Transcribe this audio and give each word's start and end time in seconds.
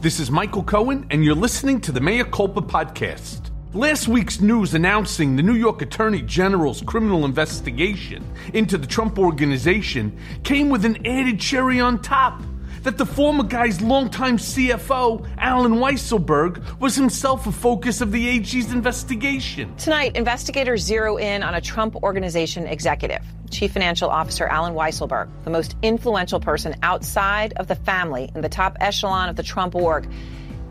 This 0.00 0.18
is 0.18 0.28
Michael 0.32 0.64
Cohen, 0.64 1.06
and 1.10 1.24
you're 1.24 1.36
listening 1.36 1.80
to 1.82 1.92
the 1.92 2.00
Mea 2.00 2.24
Culpa 2.24 2.62
podcast. 2.62 3.52
Last 3.74 4.08
week's 4.08 4.40
news 4.40 4.74
announcing 4.74 5.36
the 5.36 5.44
New 5.44 5.54
York 5.54 5.82
Attorney 5.82 6.22
General's 6.22 6.82
criminal 6.82 7.24
investigation 7.24 8.24
into 8.54 8.76
the 8.76 8.88
Trump 8.88 9.20
organization 9.20 10.18
came 10.42 10.68
with 10.68 10.84
an 10.84 11.06
added 11.06 11.38
cherry 11.38 11.78
on 11.78 12.02
top 12.02 12.42
that 12.82 12.98
the 12.98 13.06
former 13.06 13.42
guy's 13.42 13.80
longtime 13.80 14.38
CFO, 14.38 15.28
Allen 15.38 15.74
Weisselberg, 15.74 16.78
was 16.80 16.96
himself 16.96 17.46
a 17.46 17.52
focus 17.52 18.00
of 18.00 18.12
the 18.12 18.28
AG's 18.28 18.72
investigation. 18.72 19.74
Tonight, 19.76 20.16
investigators 20.16 20.82
zero 20.82 21.16
in 21.16 21.42
on 21.42 21.54
a 21.54 21.60
Trump 21.60 21.96
organization 21.96 22.66
executive, 22.66 23.22
Chief 23.50 23.72
Financial 23.72 24.08
Officer 24.08 24.46
Allen 24.46 24.74
Weisselberg, 24.74 25.28
the 25.44 25.50
most 25.50 25.76
influential 25.82 26.40
person 26.40 26.74
outside 26.82 27.52
of 27.54 27.66
the 27.66 27.74
family 27.74 28.30
in 28.34 28.40
the 28.40 28.48
top 28.48 28.76
echelon 28.80 29.28
of 29.28 29.36
the 29.36 29.42
Trump 29.42 29.74
org 29.74 30.08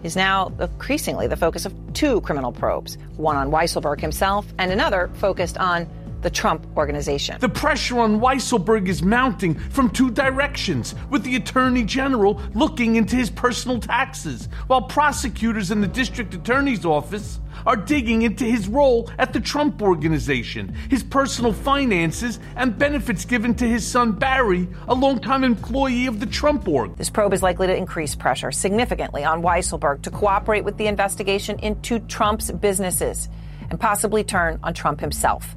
is 0.03 0.15
now 0.15 0.51
increasingly 0.59 1.27
the 1.27 1.35
focus 1.35 1.65
of 1.65 1.73
two 1.93 2.21
criminal 2.21 2.51
probes, 2.51 2.97
one 3.17 3.35
on 3.35 3.51
Weisselberg 3.51 3.99
himself 3.99 4.45
and 4.57 4.71
another 4.71 5.09
focused 5.15 5.57
on 5.57 5.89
the 6.21 6.29
Trump 6.29 6.65
organization. 6.77 7.37
The 7.39 7.49
pressure 7.49 7.99
on 7.99 8.19
Weisselberg 8.19 8.87
is 8.87 9.01
mounting 9.01 9.55
from 9.55 9.89
two 9.89 10.11
directions, 10.11 10.95
with 11.09 11.23
the 11.23 11.35
Attorney 11.35 11.83
General 11.83 12.41
looking 12.53 12.95
into 12.95 13.15
his 13.15 13.29
personal 13.29 13.79
taxes, 13.79 14.49
while 14.67 14.81
prosecutors 14.81 15.71
in 15.71 15.81
the 15.81 15.87
District 15.87 16.33
Attorney's 16.33 16.85
Office 16.85 17.39
are 17.65 17.75
digging 17.75 18.21
into 18.21 18.45
his 18.45 18.67
role 18.67 19.09
at 19.17 19.33
the 19.33 19.39
Trump 19.39 19.81
Organization, 19.81 20.73
his 20.89 21.03
personal 21.03 21.53
finances, 21.53 22.39
and 22.55 22.77
benefits 22.77 23.25
given 23.25 23.53
to 23.55 23.67
his 23.67 23.85
son 23.85 24.11
Barry, 24.13 24.67
a 24.87 24.93
longtime 24.93 25.43
employee 25.43 26.05
of 26.05 26.19
the 26.19 26.25
Trump 26.25 26.67
Org. 26.67 26.95
This 26.95 27.09
probe 27.09 27.33
is 27.33 27.43
likely 27.43 27.67
to 27.67 27.75
increase 27.75 28.15
pressure 28.15 28.51
significantly 28.51 29.23
on 29.23 29.41
Weisselberg 29.41 30.03
to 30.03 30.11
cooperate 30.11 30.63
with 30.63 30.77
the 30.77 30.87
investigation 30.87 31.59
into 31.59 31.99
Trump's 31.99 32.51
businesses 32.51 33.29
and 33.69 33.79
possibly 33.79 34.23
turn 34.23 34.59
on 34.63 34.73
Trump 34.73 34.99
himself. 34.99 35.55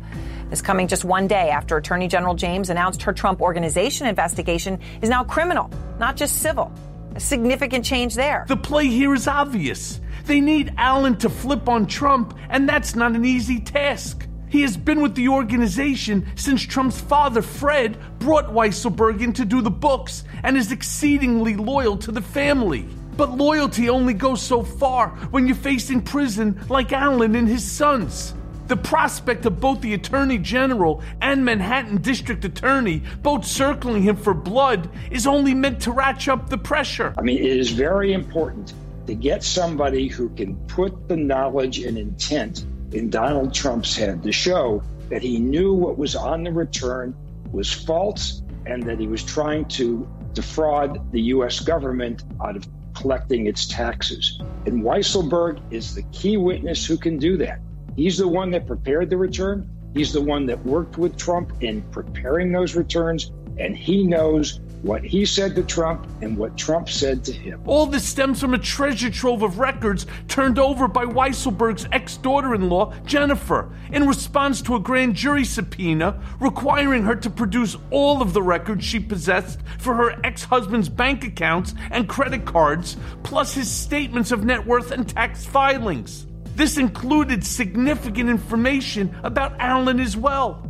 This 0.53 0.61
coming 0.61 0.86
just 0.86 1.03
one 1.03 1.28
day 1.28 1.48
after 1.48 1.78
Attorney 1.78 2.08
General 2.08 2.34
James 2.34 2.69
announced 2.69 3.00
her 3.05 3.14
Trump 3.14 3.41
Organization 3.41 4.06
investigation 4.06 4.78
is 5.00 5.08
now 5.08 5.25
criminal, 5.25 5.70
not 5.98 6.14
just 6.14 6.42
civil. 6.42 6.70
A 7.14 7.20
significant 7.20 7.86
change 7.86 8.14
there. 8.14 8.45
The 8.48 8.58
play 8.58 8.86
here 8.86 9.14
is 9.14 9.27
obvious. 9.27 9.98
They 10.27 10.42
need 10.42 10.75
Allen 10.77 11.17
to 11.20 11.30
flip 11.30 11.70
on 11.70 11.86
Trump, 11.86 12.36
and 12.50 12.69
that's 12.69 12.95
not 12.95 13.12
an 13.12 13.25
easy 13.25 13.61
task. 13.61 14.28
He 14.50 14.61
has 14.61 14.77
been 14.77 15.00
with 15.00 15.14
the 15.14 15.28
organization 15.28 16.27
since 16.34 16.61
Trump's 16.61 17.00
father, 17.00 17.41
Fred, 17.41 17.97
brought 18.19 18.53
Weisselberg 18.53 19.23
in 19.23 19.33
to 19.33 19.47
do 19.47 19.62
the 19.62 19.70
books 19.70 20.23
and 20.42 20.58
is 20.58 20.70
exceedingly 20.70 21.56
loyal 21.56 21.97
to 21.97 22.12
the 22.12 22.20
family. 22.20 22.86
But 23.17 23.39
loyalty 23.39 23.89
only 23.89 24.12
goes 24.12 24.42
so 24.42 24.62
far 24.62 25.08
when 25.30 25.47
you're 25.47 25.56
facing 25.56 26.03
prison 26.03 26.61
like 26.69 26.92
Allen 26.92 27.36
and 27.36 27.48
his 27.48 27.64
sons. 27.64 28.34
The 28.73 28.78
prospect 28.78 29.45
of 29.45 29.61
both 29.61 29.83
the 29.83 29.92
Attorney 29.92 30.39
General 30.39 31.03
and 31.20 31.45
Manhattan 31.45 32.01
District 32.01 32.42
Attorney 32.42 33.03
both 33.23 33.45
circling 33.45 34.03
him 34.03 34.17
for 34.17 34.33
blood 34.33 34.89
is 35.11 35.27
only 35.27 35.53
meant 35.53 35.83
to 35.83 35.92
ratchet 35.92 36.33
up 36.33 36.48
the 36.48 36.56
pressure. 36.56 37.12
I 37.19 37.20
mean, 37.20 37.37
it 37.37 37.59
is 37.59 37.70
very 37.70 38.14
important 38.14 38.73
to 39.07 39.14
get 39.14 39.45
somebody 39.45 40.08
who 40.08 40.30
can 40.30 40.57
put 40.69 41.07
the 41.07 41.19
knowledge 41.19 41.80
and 41.80 41.98
intent 41.98 42.64
in 42.92 43.11
Donald 43.11 43.52
Trump's 43.52 43.95
head 43.95 44.23
to 44.23 44.33
show 44.33 44.83
that 45.11 45.20
he 45.20 45.39
knew 45.39 45.74
what 45.74 45.98
was 45.98 46.17
on 46.17 46.42
the 46.42 46.51
return 46.51 47.14
was 47.52 47.70
false 47.70 48.41
and 48.64 48.85
that 48.85 48.98
he 48.98 49.07
was 49.07 49.23
trying 49.23 49.67
to 49.67 50.08
defraud 50.33 51.13
the 51.13 51.20
U.S. 51.20 51.61
government 51.61 52.24
out 52.42 52.57
of 52.57 52.67
collecting 52.95 53.48
its 53.48 53.67
taxes. 53.67 54.41
And 54.64 54.83
Weisselberg 54.83 55.61
is 55.70 55.95
the 55.95 56.05
key 56.05 56.39
witness 56.39 56.86
who 56.86 56.97
can 56.97 57.18
do 57.18 57.36
that. 57.36 57.61
He's 57.97 58.19
the 58.19 58.29
one 58.29 58.51
that 58.53 58.67
prepared 58.67 59.11
the 59.11 59.17
return. 59.17 59.69
He's 59.95 60.13
the 60.13 60.23
one 60.23 60.47
that 60.47 60.64
worked 60.64 60.97
with 60.97 61.17
Trump 61.17 61.53
in 61.63 61.83
preparing 61.91 62.53
those 62.53 62.75
returns. 62.75 63.30
And 63.58 63.77
he 63.77 64.05
knows 64.05 64.61
what 64.80 65.05
he 65.05 65.25
said 65.25 65.55
to 65.55 65.63
Trump 65.63 66.07
and 66.23 66.36
what 66.36 66.57
Trump 66.57 66.89
said 66.89 67.23
to 67.25 67.33
him. 67.33 67.61
All 67.67 67.86
this 67.86 68.05
stems 68.05 68.41
from 68.41 68.55
a 68.55 68.58
treasure 68.58 69.11
trove 69.11 69.42
of 69.42 69.58
records 69.58 70.07
turned 70.27 70.58
over 70.58 70.89
by 70.89 71.05
Weisselberg's 71.05 71.86
ex 71.92 72.17
daughter 72.17 72.55
in 72.55 72.69
law, 72.69 72.92
Jennifer, 73.05 73.70
in 73.92 74.09
response 74.09 74.61
to 74.63 74.74
a 74.74 74.80
grand 74.80 75.14
jury 75.14 75.45
subpoena 75.45 76.20
requiring 76.41 77.05
her 77.05 77.14
to 77.17 77.30
produce 77.30 77.77
all 77.91 78.23
of 78.23 78.33
the 78.33 78.42
records 78.42 78.85
she 78.85 78.98
possessed 78.98 79.61
for 79.79 79.95
her 79.95 80.19
ex 80.24 80.42
husband's 80.45 80.89
bank 80.89 81.24
accounts 81.24 81.74
and 81.91 82.09
credit 82.09 82.45
cards, 82.45 82.97
plus 83.23 83.55
his 83.55 83.70
statements 83.70 84.33
of 84.33 84.45
net 84.45 84.67
worth 84.67 84.91
and 84.91 85.09
tax 85.09 85.45
filings. 85.45 86.27
This 86.55 86.77
included 86.77 87.45
significant 87.45 88.29
information 88.29 89.17
about 89.23 89.55
Allen 89.58 90.01
as 90.01 90.17
well. 90.17 90.68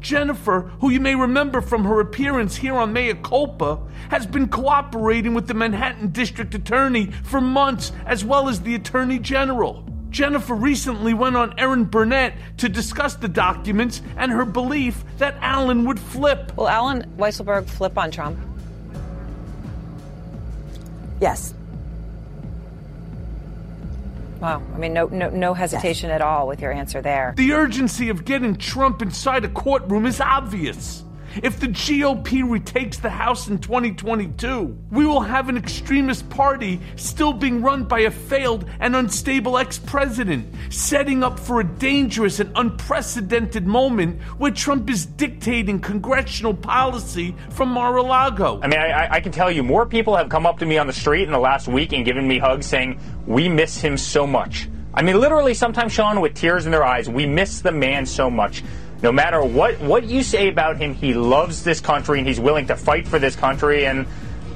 Jennifer, 0.00 0.62
who 0.80 0.90
you 0.90 1.00
may 1.00 1.14
remember 1.14 1.60
from 1.60 1.84
her 1.84 2.00
appearance 2.00 2.56
here 2.56 2.74
on 2.74 2.92
Mea 2.92 3.14
Culpa, 3.14 3.78
has 4.10 4.26
been 4.26 4.48
cooperating 4.48 5.32
with 5.32 5.46
the 5.46 5.54
Manhattan 5.54 6.10
District 6.10 6.54
Attorney 6.54 7.06
for 7.22 7.40
months, 7.40 7.92
as 8.04 8.24
well 8.24 8.48
as 8.48 8.60
the 8.60 8.74
Attorney 8.74 9.18
General. 9.18 9.84
Jennifer 10.10 10.54
recently 10.54 11.14
went 11.14 11.36
on 11.36 11.58
Erin 11.58 11.84
Burnett 11.84 12.34
to 12.58 12.68
discuss 12.68 13.14
the 13.14 13.28
documents 13.28 14.02
and 14.18 14.30
her 14.30 14.44
belief 14.44 15.04
that 15.16 15.36
Allen 15.40 15.86
would 15.86 15.98
flip. 15.98 16.54
Will 16.56 16.68
Allen 16.68 17.10
Weisselberg 17.16 17.66
flip 17.66 17.96
on 17.96 18.10
Trump? 18.10 18.38
Yes. 21.20 21.54
Wow. 24.42 24.60
I 24.74 24.78
mean, 24.78 24.92
no, 24.92 25.06
no, 25.06 25.30
no 25.30 25.54
hesitation 25.54 26.10
at 26.10 26.20
all 26.20 26.48
with 26.48 26.60
your 26.60 26.72
answer 26.72 27.00
there. 27.00 27.32
The 27.36 27.52
urgency 27.52 28.08
of 28.08 28.24
getting 28.24 28.56
Trump 28.56 29.00
inside 29.00 29.44
a 29.44 29.48
courtroom 29.48 30.04
is 30.04 30.20
obvious. 30.20 31.04
If 31.42 31.60
the 31.60 31.68
GOP 31.68 32.48
retakes 32.48 32.98
the 32.98 33.08
House 33.08 33.48
in 33.48 33.58
2022, 33.58 34.76
we 34.90 35.06
will 35.06 35.20
have 35.20 35.48
an 35.48 35.56
extremist 35.56 36.28
party 36.28 36.78
still 36.96 37.32
being 37.32 37.62
run 37.62 37.84
by 37.84 38.00
a 38.00 38.10
failed 38.10 38.68
and 38.80 38.94
unstable 38.94 39.56
ex 39.56 39.78
president, 39.78 40.46
setting 40.68 41.22
up 41.22 41.38
for 41.38 41.60
a 41.60 41.64
dangerous 41.64 42.38
and 42.40 42.52
unprecedented 42.56 43.66
moment 43.66 44.20
where 44.36 44.50
Trump 44.50 44.90
is 44.90 45.06
dictating 45.06 45.80
congressional 45.80 46.52
policy 46.52 47.34
from 47.50 47.70
Mar 47.70 47.96
a 47.96 48.02
Lago. 48.02 48.60
I 48.62 48.66
mean, 48.66 48.78
I, 48.78 49.08
I 49.12 49.20
can 49.20 49.32
tell 49.32 49.50
you, 49.50 49.62
more 49.62 49.86
people 49.86 50.14
have 50.16 50.28
come 50.28 50.44
up 50.44 50.58
to 50.58 50.66
me 50.66 50.76
on 50.76 50.86
the 50.86 50.92
street 50.92 51.22
in 51.22 51.32
the 51.32 51.38
last 51.38 51.66
week 51.66 51.94
and 51.94 52.04
given 52.04 52.28
me 52.28 52.38
hugs 52.38 52.66
saying, 52.66 53.00
We 53.26 53.48
miss 53.48 53.80
him 53.80 53.96
so 53.96 54.26
much. 54.26 54.68
I 54.94 55.00
mean, 55.00 55.18
literally, 55.18 55.54
sometimes, 55.54 55.92
Sean, 55.92 56.20
with 56.20 56.34
tears 56.34 56.66
in 56.66 56.72
their 56.72 56.84
eyes, 56.84 57.08
we 57.08 57.24
miss 57.24 57.62
the 57.62 57.72
man 57.72 58.04
so 58.04 58.28
much. 58.28 58.62
No 59.02 59.10
matter 59.10 59.44
what, 59.44 59.80
what 59.80 60.04
you 60.04 60.22
say 60.22 60.48
about 60.48 60.76
him, 60.76 60.94
he 60.94 61.12
loves 61.12 61.64
this 61.64 61.80
country 61.80 62.18
and 62.20 62.28
he's 62.28 62.38
willing 62.38 62.68
to 62.68 62.76
fight 62.76 63.08
for 63.08 63.18
this 63.18 63.34
country. 63.34 63.84
And 63.84 64.06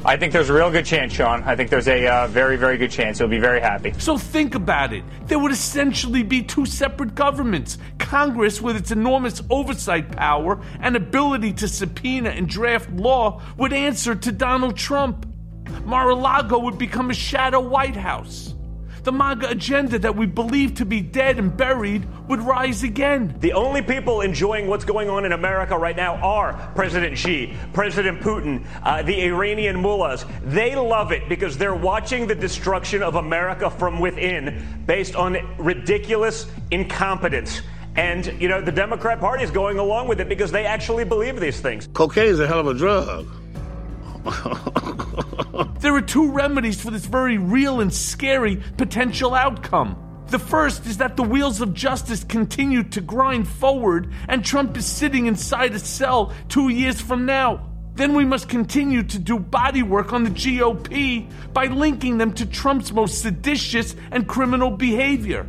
I 0.05 0.17
think 0.17 0.33
there's 0.33 0.51
a 0.51 0.55
real 0.55 0.71
good 0.71 0.87
chance, 0.87 1.15
Sean. 1.15 1.43
I 1.43 1.57
think 1.57 1.69
there's 1.69 1.89
a 1.89 2.07
uh, 2.07 2.27
very, 2.29 2.57
very 2.57 2.79
good 2.79 2.93
chance. 2.93 3.19
He'll 3.19 3.27
be 3.27 3.41
very 3.41 3.61
happy. 3.61 3.93
So 3.99 4.17
think 4.17 4.55
about 4.55 4.93
it. 4.93 5.03
There 5.27 5.41
would 5.41 5.51
essentially 5.51 6.23
be 6.23 6.45
two 6.45 6.65
separate 6.65 7.17
governments. 7.17 7.79
Congress, 7.99 8.61
with 8.61 8.77
its 8.77 8.93
enormous 8.93 9.43
oversight 9.51 10.13
power 10.13 10.63
and 10.79 10.95
ability 10.95 11.53
to 11.55 11.67
subpoena 11.67 12.31
and 12.31 12.49
draft 12.49 12.89
law, 12.93 13.43
would 13.57 13.73
answer 13.73 14.15
to 14.15 14.31
Donald 14.31 14.77
Trump. 14.77 15.27
Mar 15.85 16.11
a 16.11 16.15
Lago 16.15 16.61
would 16.61 16.79
become 16.79 17.11
a 17.11 17.15
shadow 17.15 17.59
White 17.61 17.97
House. 17.97 18.56
The 19.07 19.13
MAGA 19.13 19.51
agenda 19.51 20.01
that 20.01 20.17
we 20.17 20.27
believe 20.27 20.75
to 20.75 20.85
be 20.85 21.01
dead 21.01 21.39
and 21.39 21.57
buried 21.57 22.05
would 22.27 22.41
rise 22.41 22.83
again. 22.83 23.37
The 23.39 23.53
only 23.53 23.81
people 23.81 24.21
enjoying 24.21 24.67
what's 24.67 24.85
going 24.85 25.09
on 25.09 25.25
in 25.25 25.31
America 25.31 25.79
right 25.79 25.95
now 25.95 26.17
are 26.17 26.73
President 26.75 27.17
Xi, 27.17 27.55
President 27.73 28.21
Putin, 28.21 28.67
uh, 28.83 29.03
the 29.03 29.23
Iranian 29.27 29.81
mullahs. 29.81 30.25
They 30.43 30.75
love 30.75 31.13
it 31.13 31.29
because 31.29 31.57
they're 31.57 31.73
watching 31.73 32.27
the 32.27 32.35
destruction 32.35 33.01
of 33.01 33.15
America 33.15 33.71
from 33.71 34.01
within 34.01 34.83
based 34.87 35.15
on 35.15 35.37
ridiculous 35.57 36.49
incompetence. 36.73 37.63
And, 37.95 38.27
you 38.43 38.49
know, 38.49 38.61
the 38.61 38.73
Democrat 38.73 39.21
Party 39.21 39.45
is 39.45 39.53
going 39.53 39.79
along 39.79 40.09
with 40.09 40.21
it 40.21 40.29
because 40.29 40.51
they 40.51 40.67
actually 40.67 41.05
believe 41.05 41.39
these 41.39 41.61
things. 41.61 41.89
Cocaine 41.93 42.27
is 42.27 42.41
a 42.41 42.47
hell 42.49 42.59
of 42.59 42.67
a 42.67 42.75
drug. 42.75 43.29
There 45.81 45.95
are 45.95 46.03
two 46.03 46.33
remedies 46.33 46.81
for 46.81 46.91
this 46.91 47.07
very 47.07 47.39
real 47.39 47.81
and 47.81 47.93
scary 47.93 48.63
potential 48.77 49.35
outcome. 49.35 49.97
The 50.29 50.39
first 50.39 50.85
is 50.87 50.99
that 50.99 51.17
the 51.17 51.23
wheels 51.23 51.61
of 51.61 51.75
justice 51.75 52.25
continue 52.25 52.83
to 52.83 53.01
grind 53.01 53.47
forward 53.47 54.13
and 54.29 54.45
Trump 54.45 54.77
is 54.77 54.85
sitting 54.85 55.27
inside 55.27 55.75
a 55.75 55.79
cell 55.79 56.33
two 56.49 56.69
years 56.69 57.01
from 57.01 57.25
now. 57.27 57.71
then 57.95 58.15
we 58.15 58.25
must 58.25 58.49
continue 58.49 59.03
to 59.03 59.19
do 59.19 59.39
body 59.39 59.83
work 59.83 60.13
on 60.13 60.25
the 60.25 60.31
GOP 60.31 61.31
by 61.55 61.67
linking 61.67 62.19
them 62.19 62.33
to 62.33 62.45
Trump's 62.45 62.93
most 62.93 63.23
seditious 63.23 63.97
and 64.11 64.27
criminal 64.29 64.71
behavior. 64.71 65.47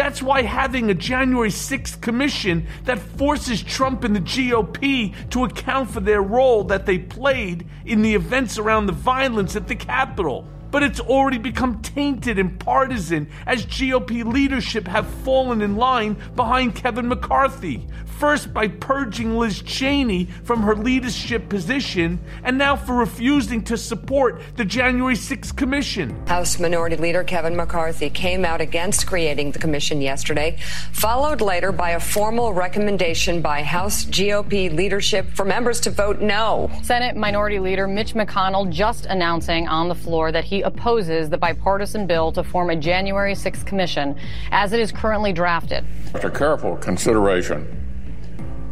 That's 0.00 0.22
why 0.22 0.40
having 0.40 0.88
a 0.88 0.94
January 0.94 1.50
6th 1.50 2.00
commission 2.00 2.66
that 2.84 2.98
forces 2.98 3.62
Trump 3.62 4.02
and 4.02 4.16
the 4.16 4.20
GOP 4.20 5.14
to 5.28 5.44
account 5.44 5.90
for 5.90 6.00
their 6.00 6.22
role 6.22 6.64
that 6.64 6.86
they 6.86 6.98
played 6.98 7.66
in 7.84 8.00
the 8.00 8.14
events 8.14 8.56
around 8.56 8.86
the 8.86 8.94
violence 8.94 9.56
at 9.56 9.68
the 9.68 9.76
Capitol 9.76 10.46
but 10.70 10.82
it's 10.82 11.00
already 11.00 11.38
become 11.38 11.80
tainted 11.82 12.38
and 12.38 12.58
partisan 12.60 13.28
as 13.46 13.66
GOP 13.66 14.24
leadership 14.24 14.86
have 14.86 15.06
fallen 15.06 15.62
in 15.62 15.76
line 15.76 16.16
behind 16.36 16.74
Kevin 16.74 17.08
McCarthy. 17.08 17.86
First 18.18 18.52
by 18.52 18.68
purging 18.68 19.38
Liz 19.38 19.62
Cheney 19.62 20.26
from 20.44 20.62
her 20.62 20.76
leadership 20.76 21.48
position, 21.48 22.20
and 22.44 22.58
now 22.58 22.76
for 22.76 22.94
refusing 22.94 23.64
to 23.64 23.78
support 23.78 24.42
the 24.56 24.64
January 24.64 25.14
6th 25.14 25.56
commission. 25.56 26.26
House 26.26 26.60
Minority 26.60 26.96
Leader 26.96 27.24
Kevin 27.24 27.56
McCarthy 27.56 28.10
came 28.10 28.44
out 28.44 28.60
against 28.60 29.06
creating 29.06 29.52
the 29.52 29.58
commission 29.58 30.02
yesterday, 30.02 30.58
followed 30.92 31.40
later 31.40 31.72
by 31.72 31.92
a 31.92 32.00
formal 32.00 32.52
recommendation 32.52 33.40
by 33.40 33.62
House 33.62 34.04
GOP 34.04 34.70
leadership 34.70 35.26
for 35.34 35.46
members 35.46 35.80
to 35.80 35.90
vote 35.90 36.20
no. 36.20 36.70
Senate 36.82 37.16
Minority 37.16 37.58
Leader 37.58 37.86
Mitch 37.86 38.12
McConnell 38.12 38.70
just 38.70 39.06
announcing 39.06 39.66
on 39.66 39.88
the 39.88 39.94
floor 39.94 40.30
that 40.30 40.44
he 40.44 40.59
opposes 40.62 41.28
the 41.30 41.38
bipartisan 41.38 42.06
bill 42.06 42.32
to 42.32 42.42
form 42.42 42.70
a 42.70 42.76
January 42.76 43.34
6th 43.34 43.66
commission 43.66 44.16
as 44.50 44.72
it 44.72 44.80
is 44.80 44.92
currently 44.92 45.32
drafted. 45.32 45.84
After 46.14 46.30
careful 46.30 46.76
consideration, 46.76 47.76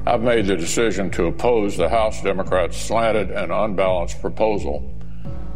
I've 0.07 0.23
made 0.23 0.47
the 0.47 0.57
decision 0.57 1.11
to 1.11 1.27
oppose 1.27 1.77
the 1.77 1.89
House 1.89 2.23
Democrats' 2.23 2.77
slanted 2.77 3.31
and 3.31 3.53
unbalanced 3.53 4.21
proposal 4.21 4.91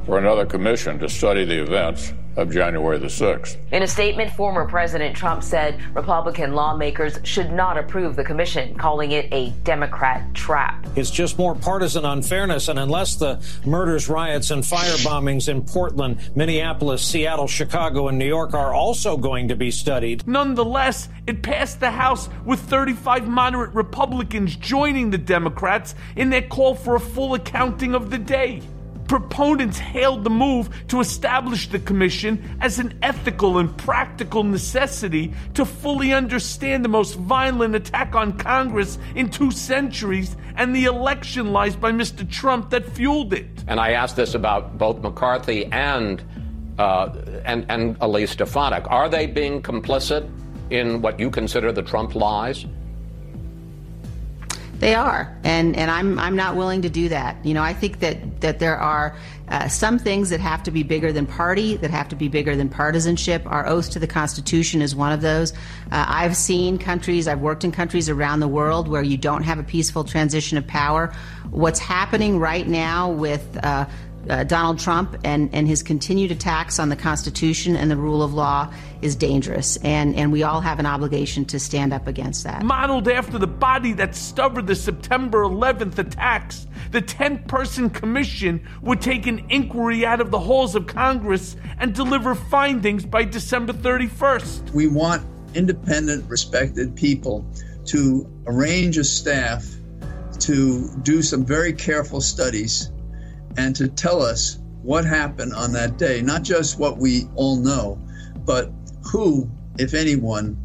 for 0.05 0.19
another 0.19 0.45
commission 0.45 0.99
to 0.99 1.09
study 1.09 1.45
the 1.45 1.63
events 1.63 2.13
of 2.37 2.51
January 2.51 2.99
the 2.99 3.07
6th. 3.07 3.57
In 3.73 3.83
a 3.83 3.87
statement, 3.87 4.33
former 4.33 4.67
President 4.67 5.17
Trump 5.17 5.43
said 5.43 5.81
Republican 5.95 6.55
lawmakers 6.55 7.19
should 7.25 7.53
not 7.53 7.77
approve 7.79 8.17
the 8.17 8.25
commission, 8.25 8.75
calling 8.77 9.13
it 9.13 9.33
a 9.33 9.51
Democrat 9.65 10.35
trap. 10.35 10.87
It's 10.97 11.11
just 11.11 11.39
more 11.39 11.55
partisan 11.55 12.05
unfairness, 12.05 12.69
and 12.69 12.79
unless 12.79 13.17
the 13.17 13.43
murders, 13.67 14.09
riots, 14.09 14.51
and 14.51 14.65
fire 14.65 14.97
bombings 14.99 15.49
in 15.49 15.63
Portland, 15.63 16.19
Minneapolis, 16.35 17.03
Seattle, 17.03 17.47
Chicago, 17.47 18.09
and 18.09 18.19
New 18.19 18.27
York 18.27 18.55
are 18.55 18.75
also 18.75 19.17
going 19.17 19.49
to 19.49 19.57
be 19.57 19.71
studied. 19.71 20.27
Nonetheless, 20.27 21.09
it 21.27 21.43
passed 21.43 21.81
the 21.81 21.91
House 21.91 22.29
with 22.45 22.61
35 22.61 23.29
moderate 23.29 23.75
Republicans 23.75 24.57
joining 24.57 25.11
the 25.11 25.19
Democrats 25.19 25.95
in 26.17 26.31
their 26.31 26.43
call 26.43 26.75
for 26.75 26.97
a 26.97 27.01
full 27.01 27.35
accounting 27.35 27.95
of 27.95 28.11
the 28.11 28.19
day. 28.19 28.63
Proponents 29.13 29.79
hailed 29.79 30.25
the 30.25 30.31
move 30.31 30.71
to 30.89 30.99
establish 30.99 31.69
the 31.69 31.79
commission 31.79 32.57
as 32.63 32.79
an 32.79 32.99
ethical 33.03 33.59
and 33.59 33.77
practical 33.77 34.43
necessity 34.43 35.35
to 35.53 35.67
fully 35.67 36.15
understand 36.15 36.83
the 36.83 36.89
most 36.89 37.17
violent 37.17 37.75
attack 37.75 38.15
on 38.15 38.39
Congress 38.39 38.97
in 39.15 39.29
two 39.29 39.51
centuries 39.51 40.35
and 40.57 40.75
the 40.75 40.87
election 40.87 41.53
lies 41.53 41.77
by 41.77 41.93
Mr. 41.93 42.27
Trump 42.31 42.71
that 42.71 42.87
fueled 42.89 43.35
it. 43.35 43.51
And 43.67 43.79
I 43.79 43.91
asked 43.91 44.17
this 44.17 44.33
about 44.35 44.79
both 44.79 45.03
McCarthy 45.03 45.67
and 45.67 46.25
uh, 46.79 47.11
and 47.45 47.67
and 47.69 47.99
Elise 48.01 48.31
Stefanik. 48.31 48.91
Are 48.91 49.11
they 49.11 49.27
being 49.27 49.61
complicit 49.61 50.27
in 50.71 51.03
what 51.03 51.21
you 51.21 51.31
consider 51.31 51.71
the 51.71 51.83
Trump 51.83 52.15
lies? 52.15 52.65
They 54.83 54.97
are, 54.97 55.33
and 55.45 55.77
and 55.77 55.93
I'm 55.93 56.19
I'm 56.19 56.35
not 56.35 56.57
willing 56.57 56.83
to 56.83 56.91
do 56.91 57.09
that. 57.11 57.37
You 57.47 57.55
know, 57.55 57.63
I 57.63 57.73
think 57.73 58.01
that 58.01 58.41
that 58.41 58.59
there 58.59 58.77
are 58.77 59.17
uh, 59.47 59.69
some 59.69 59.97
things 59.97 60.29
that 60.31 60.41
have 60.41 60.61
to 60.65 60.73
be 60.73 60.83
bigger 60.83 61.13
than 61.13 61.25
party, 61.25 61.77
that 61.77 61.93
have 61.93 62.09
to 62.09 62.17
be 62.17 62.27
bigger 62.27 62.57
than 62.57 62.69
partisanship. 62.69 63.47
Our 63.47 63.65
oath 63.69 63.91
to 63.91 64.01
the 64.01 64.09
Constitution 64.09 64.83
is 64.83 64.97
one 64.97 65.13
of 65.13 65.21
those. 65.21 65.53
Uh, 65.93 66.05
I've 66.09 66.37
seen 66.37 66.79
countries, 66.79 67.29
I've 67.29 67.39
worked 67.39 67.63
in 67.63 67.71
countries 67.71 68.09
around 68.09 68.41
the 68.41 68.49
world 68.49 68.89
where 68.89 69.05
you 69.05 69.17
don't 69.17 69.45
have 69.45 69.61
a 69.61 69.63
peaceful 69.63 70.03
transition 70.03 70.59
of 70.59 70.67
power. 70.67 71.15
What's 71.51 71.79
happening 71.79 72.41
right 72.41 72.67
now 72.67 73.09
with 73.09 73.57
uh, 73.63 73.87
uh, 74.29 74.45
Donald 74.45 74.79
Trump 74.79 75.17
and, 75.25 75.53
and 75.53 75.67
his 75.67 75.83
continued 75.83 76.31
attacks 76.31 76.79
on 76.79 76.89
the 76.89 76.97
Constitution 76.97 77.77
and 77.77 77.91
the 77.91 77.97
rule 77.97 78.23
of 78.23 78.33
law 78.33 78.73
is 79.01 79.17
dangerous. 79.17 79.77
And, 79.79 80.15
and 80.15 80.31
we 80.31 80.43
all 80.43 80.61
have 80.61 80.79
an 80.79 80.87
obligation 80.87 81.45
to 81.47 81.59
stand 81.59 81.93
up 81.93 82.07
against 82.07 82.45
that. 82.45 82.63
Modeled 82.63 83.09
after 83.09 83.39
the 83.39 83.47
body 83.47 83.93
that 83.95 84.15
stubborn 84.15 84.67
the 84.67 84.75
September 84.75 85.43
11th 85.43 85.99
attacks, 85.99 86.67
the 86.91 87.01
10 87.01 87.45
person 87.45 87.91
commission 87.91 88.67
would 88.83 89.01
take 89.01 89.27
an 89.27 89.45
inquiry 89.49 90.07
out 90.07 90.21
of 90.21 90.31
the 90.31 90.39
halls 90.39 90.75
of 90.75 90.87
Congress 90.87 91.57
and 91.79 91.95
deliver 91.95 92.35
findings 92.35 93.05
by 93.05 93.25
December 93.25 93.73
31st. 93.73 94.71
We 94.73 94.87
want 94.87 95.27
independent, 95.55 96.29
respected 96.29 96.95
people 96.97 97.45
to 97.87 98.31
arrange 98.47 98.99
a 98.99 99.05
staff 99.05 99.67
to 100.39 100.89
do 101.03 101.23
some 101.23 101.45
very 101.45 101.73
careful 101.73 102.21
studies 102.21 102.91
and 103.57 103.75
to 103.77 103.89
tell 103.89 104.23
us 104.23 104.59
what 104.83 105.05
happened 105.05 105.55
on 105.55 105.73
that 105.73 105.97
day, 105.97 106.21
not 106.23 106.43
just 106.43 106.79
what 106.79 106.99
we 106.99 107.29
all 107.35 107.57
know, 107.57 107.99
but 108.45 108.71
who, 109.05 109.49
if 109.79 109.95
anyone, 109.95 110.57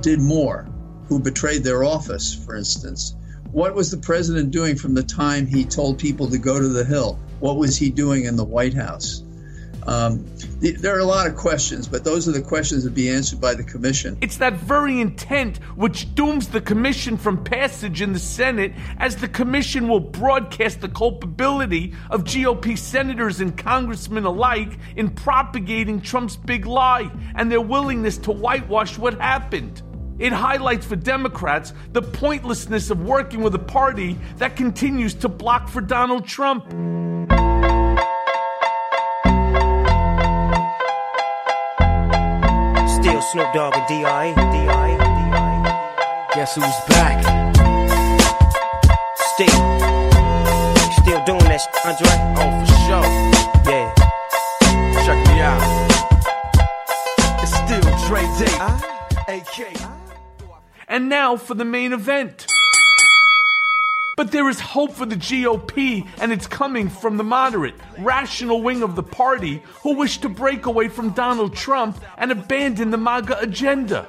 did 0.00 0.20
more, 0.20 0.68
who 1.08 1.18
betrayed 1.18 1.64
their 1.64 1.84
office, 1.84 2.34
for 2.34 2.54
instance. 2.54 3.16
What 3.52 3.74
was 3.74 3.90
the 3.90 3.96
president 3.96 4.50
doing 4.50 4.76
from 4.76 4.94
the 4.94 5.02
time 5.02 5.46
he 5.46 5.64
told 5.64 5.98
people 5.98 6.28
to 6.28 6.38
go 6.38 6.60
to 6.60 6.68
the 6.68 6.84
Hill? 6.84 7.18
What 7.40 7.56
was 7.56 7.76
he 7.76 7.90
doing 7.90 8.24
in 8.24 8.36
the 8.36 8.44
White 8.44 8.74
House? 8.74 9.23
Um, 9.86 10.24
there 10.60 10.96
are 10.96 11.00
a 11.00 11.04
lot 11.04 11.26
of 11.26 11.36
questions, 11.36 11.88
but 11.88 12.04
those 12.04 12.28
are 12.28 12.32
the 12.32 12.42
questions 12.42 12.84
that 12.84 12.94
be 12.94 13.10
answered 13.10 13.40
by 13.40 13.54
the 13.54 13.64
commission. 13.64 14.16
It's 14.20 14.38
that 14.38 14.54
very 14.54 15.00
intent 15.00 15.58
which 15.76 16.14
dooms 16.14 16.48
the 16.48 16.60
commission 16.60 17.16
from 17.16 17.44
passage 17.44 18.00
in 18.00 18.12
the 18.12 18.18
Senate, 18.18 18.72
as 18.98 19.16
the 19.16 19.28
commission 19.28 19.88
will 19.88 20.00
broadcast 20.00 20.80
the 20.80 20.88
culpability 20.88 21.94
of 22.10 22.24
GOP 22.24 22.78
senators 22.78 23.40
and 23.40 23.56
congressmen 23.56 24.24
alike 24.24 24.78
in 24.96 25.10
propagating 25.10 26.00
Trump's 26.00 26.36
big 26.36 26.66
lie 26.66 27.10
and 27.34 27.50
their 27.50 27.60
willingness 27.60 28.18
to 28.18 28.32
whitewash 28.32 28.96
what 28.98 29.20
happened. 29.20 29.82
It 30.18 30.32
highlights 30.32 30.86
for 30.86 30.96
Democrats 30.96 31.72
the 31.92 32.02
pointlessness 32.02 32.90
of 32.90 33.02
working 33.02 33.42
with 33.42 33.54
a 33.54 33.58
party 33.58 34.16
that 34.36 34.56
continues 34.56 35.14
to 35.14 35.28
block 35.28 35.68
for 35.68 35.80
Donald 35.80 36.24
Trump. 36.24 36.64
Still 43.14 43.22
Snoop 43.22 43.52
Dogg 43.52 43.76
and 43.76 43.86
D.I. 43.86 44.34
D.I. 44.34 44.96
D.I. 44.96 46.28
Guess 46.34 46.56
who's 46.56 46.64
back? 46.88 47.22
Still. 49.16 49.60
Still 51.00 51.24
doing 51.24 51.44
that 51.44 51.60
shit, 51.60 51.86
Andre? 51.86 52.10
Oh, 52.34 52.50
for 52.58 52.74
sure. 52.82 53.06
Yeah. 53.70 53.94
Check 55.04 55.20
me 55.28 55.36
out. 55.42 55.62
It's 57.40 57.54
still 57.54 57.86
Dre 58.08 58.22
Day. 58.36 58.58
AK. 59.28 59.58
And 60.88 61.08
now 61.08 61.36
for 61.36 61.54
the 61.54 61.64
main 61.64 61.92
event. 61.92 62.48
But 64.16 64.30
there 64.30 64.48
is 64.48 64.60
hope 64.60 64.92
for 64.92 65.06
the 65.06 65.16
GOP, 65.16 66.06
and 66.18 66.32
it's 66.32 66.46
coming 66.46 66.88
from 66.88 67.16
the 67.16 67.24
moderate, 67.24 67.74
rational 67.98 68.62
wing 68.62 68.82
of 68.82 68.94
the 68.94 69.02
party 69.02 69.62
who 69.82 69.96
wish 69.96 70.18
to 70.18 70.28
break 70.28 70.66
away 70.66 70.88
from 70.88 71.10
Donald 71.10 71.56
Trump 71.56 72.00
and 72.16 72.30
abandon 72.30 72.90
the 72.90 72.96
MAGA 72.96 73.40
agenda. 73.40 74.06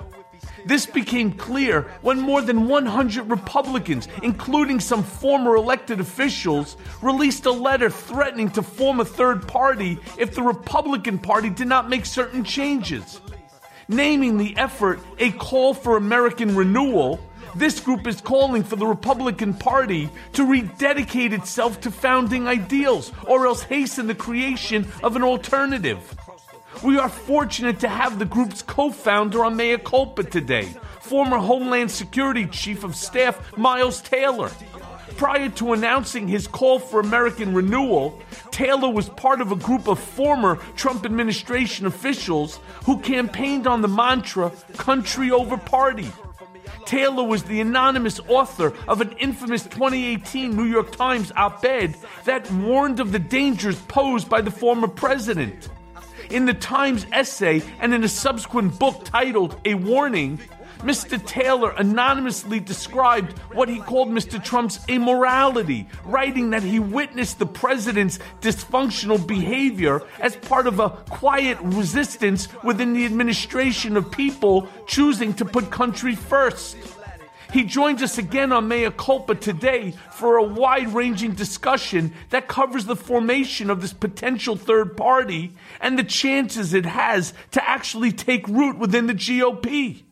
This 0.66 0.86
became 0.86 1.32
clear 1.32 1.84
when 2.02 2.20
more 2.20 2.42
than 2.42 2.68
100 2.68 3.30
Republicans, 3.30 4.08
including 4.24 4.80
some 4.80 5.04
former 5.04 5.56
elected 5.56 6.00
officials, 6.00 6.78
released 7.02 7.46
a 7.46 7.52
letter 7.52 7.90
threatening 7.90 8.50
to 8.52 8.64
form 8.64 9.00
a 9.00 9.06
third 9.06 9.48
party 9.48 10.00
if 10.18 10.34
the 10.34 10.42
Republican 10.42 11.20
Party 11.20 11.50
did 11.50 11.68
not 11.68 11.90
make 11.90 12.06
certain 12.06 12.44
changes. 12.44 13.22
Naming 13.88 14.38
the 14.38 14.58
effort 14.58 15.00
a 15.20 15.32
call 15.32 15.76
for 15.76 15.98
American 15.98 16.56
renewal, 16.56 17.20
this 17.56 17.80
group 17.80 18.06
is 18.06 18.20
calling 18.20 18.64
for 18.64 18.76
the 18.76 18.86
Republican 18.86 19.54
Party 19.54 20.10
to 20.34 20.46
rededicate 20.46 21.34
itself 21.34 21.80
to 21.82 21.92
founding 21.92 22.48
ideals 22.48 23.12
or 23.28 23.48
else 23.48 23.64
hasten 23.64 24.08
the 24.08 24.16
creation 24.16 24.88
of 25.02 25.16
an 25.16 25.24
alternative. 25.24 26.16
We 26.84 26.98
are 26.98 27.10
fortunate 27.10 27.80
to 27.80 27.88
have 27.88 28.20
the 28.20 28.26
group's 28.26 28.62
co 28.62 28.92
founder 28.92 29.46
on 29.46 29.56
Mea 29.56 29.78
Culpa 29.78 30.24
today, 30.24 30.76
former 31.00 31.38
Homeland 31.38 31.90
Security 31.90 32.46
Chief 32.48 32.84
of 32.84 32.96
Staff 32.96 33.58
Miles 33.58 34.02
Taylor. 34.02 34.52
Prior 35.16 35.48
to 35.52 35.72
announcing 35.72 36.28
his 36.28 36.48
call 36.48 36.80
for 36.80 37.00
American 37.00 37.54
renewal, 37.54 38.22
Taylor 38.52 38.90
was 38.90 39.08
part 39.08 39.40
of 39.40 39.54
a 39.54 39.56
group 39.56 39.88
of 39.88 39.98
former 39.98 40.58
Trump 40.76 41.06
administration 41.06 41.86
officials 41.86 42.60
who 42.84 43.00
campaigned 43.00 43.66
on 43.66 43.82
the 43.82 43.88
mantra 43.88 44.52
country 44.76 45.32
over 45.32 45.56
party. 45.56 46.12
Taylor 46.86 47.24
was 47.24 47.44
the 47.44 47.62
anonymous 47.62 48.20
author 48.28 48.74
of 48.88 49.02
an 49.02 49.12
infamous 49.20 49.64
2018 49.64 50.56
New 50.56 50.66
York 50.66 50.92
Times 50.96 51.32
op 51.36 51.64
ed 51.66 51.96
that 52.26 52.50
warned 52.52 53.00
of 53.00 53.12
the 53.12 53.20
dangers 53.20 53.80
posed 53.82 54.30
by 54.30 54.42
the 54.42 54.52
former 54.52 54.88
president. 54.88 55.70
In 56.30 56.46
the 56.46 56.54
Times 56.54 57.06
essay 57.12 57.62
and 57.80 57.94
in 57.94 58.04
a 58.04 58.10
subsequent 58.10 58.80
book 58.80 59.04
titled 59.06 59.60
A 59.66 59.76
Warning, 59.76 60.40
Mr. 60.86 61.24
Taylor 61.26 61.72
anonymously 61.72 62.60
described 62.60 63.36
what 63.54 63.68
he 63.68 63.80
called 63.80 64.08
Mr. 64.08 64.42
Trump's 64.42 64.80
immorality, 64.88 65.88
writing 66.06 66.52
that 66.52 66.62
he 66.62 66.80
witnessed 66.80 67.40
the 67.40 67.46
president's 67.48 68.20
dysfunctional 68.40 69.26
behavior 69.26 70.04
as 70.20 70.36
part 70.36 70.68
of 70.68 70.80
a 70.80 70.92
quiet 71.10 71.58
resistance 71.60 72.48
within 72.64 72.94
the 72.94 73.04
administration 73.04 73.98
of 73.98 74.12
people 74.12 74.70
choosing 74.86 75.34
to 75.34 75.44
put 75.44 75.72
country 75.72 76.14
first. 76.14 76.78
He 77.52 77.64
joins 77.64 78.04
us 78.04 78.20
again 78.20 78.52
on 78.52 78.68
Mea 78.68 78.92
Culpa 78.92 79.34
today 79.34 79.96
for 80.12 80.38
a 80.38 80.44
wide 80.44 80.94
ranging 80.94 81.32
discussion 81.32 82.14
that 82.30 82.48
covers 82.48 82.86
the 82.86 82.96
formation 82.96 83.72
of 83.72 83.82
this 83.82 83.94
potential 83.94 84.56
third 84.56 84.96
party 84.96 85.56
and 85.82 85.98
the 85.98 86.04
chances 86.04 86.76
it 86.76 86.86
has 86.86 87.34
to 87.54 87.68
actually 87.68 88.12
take 88.12 88.48
root 88.48 88.78
within 88.78 89.08
the 89.08 89.16
GOP. 89.16 90.04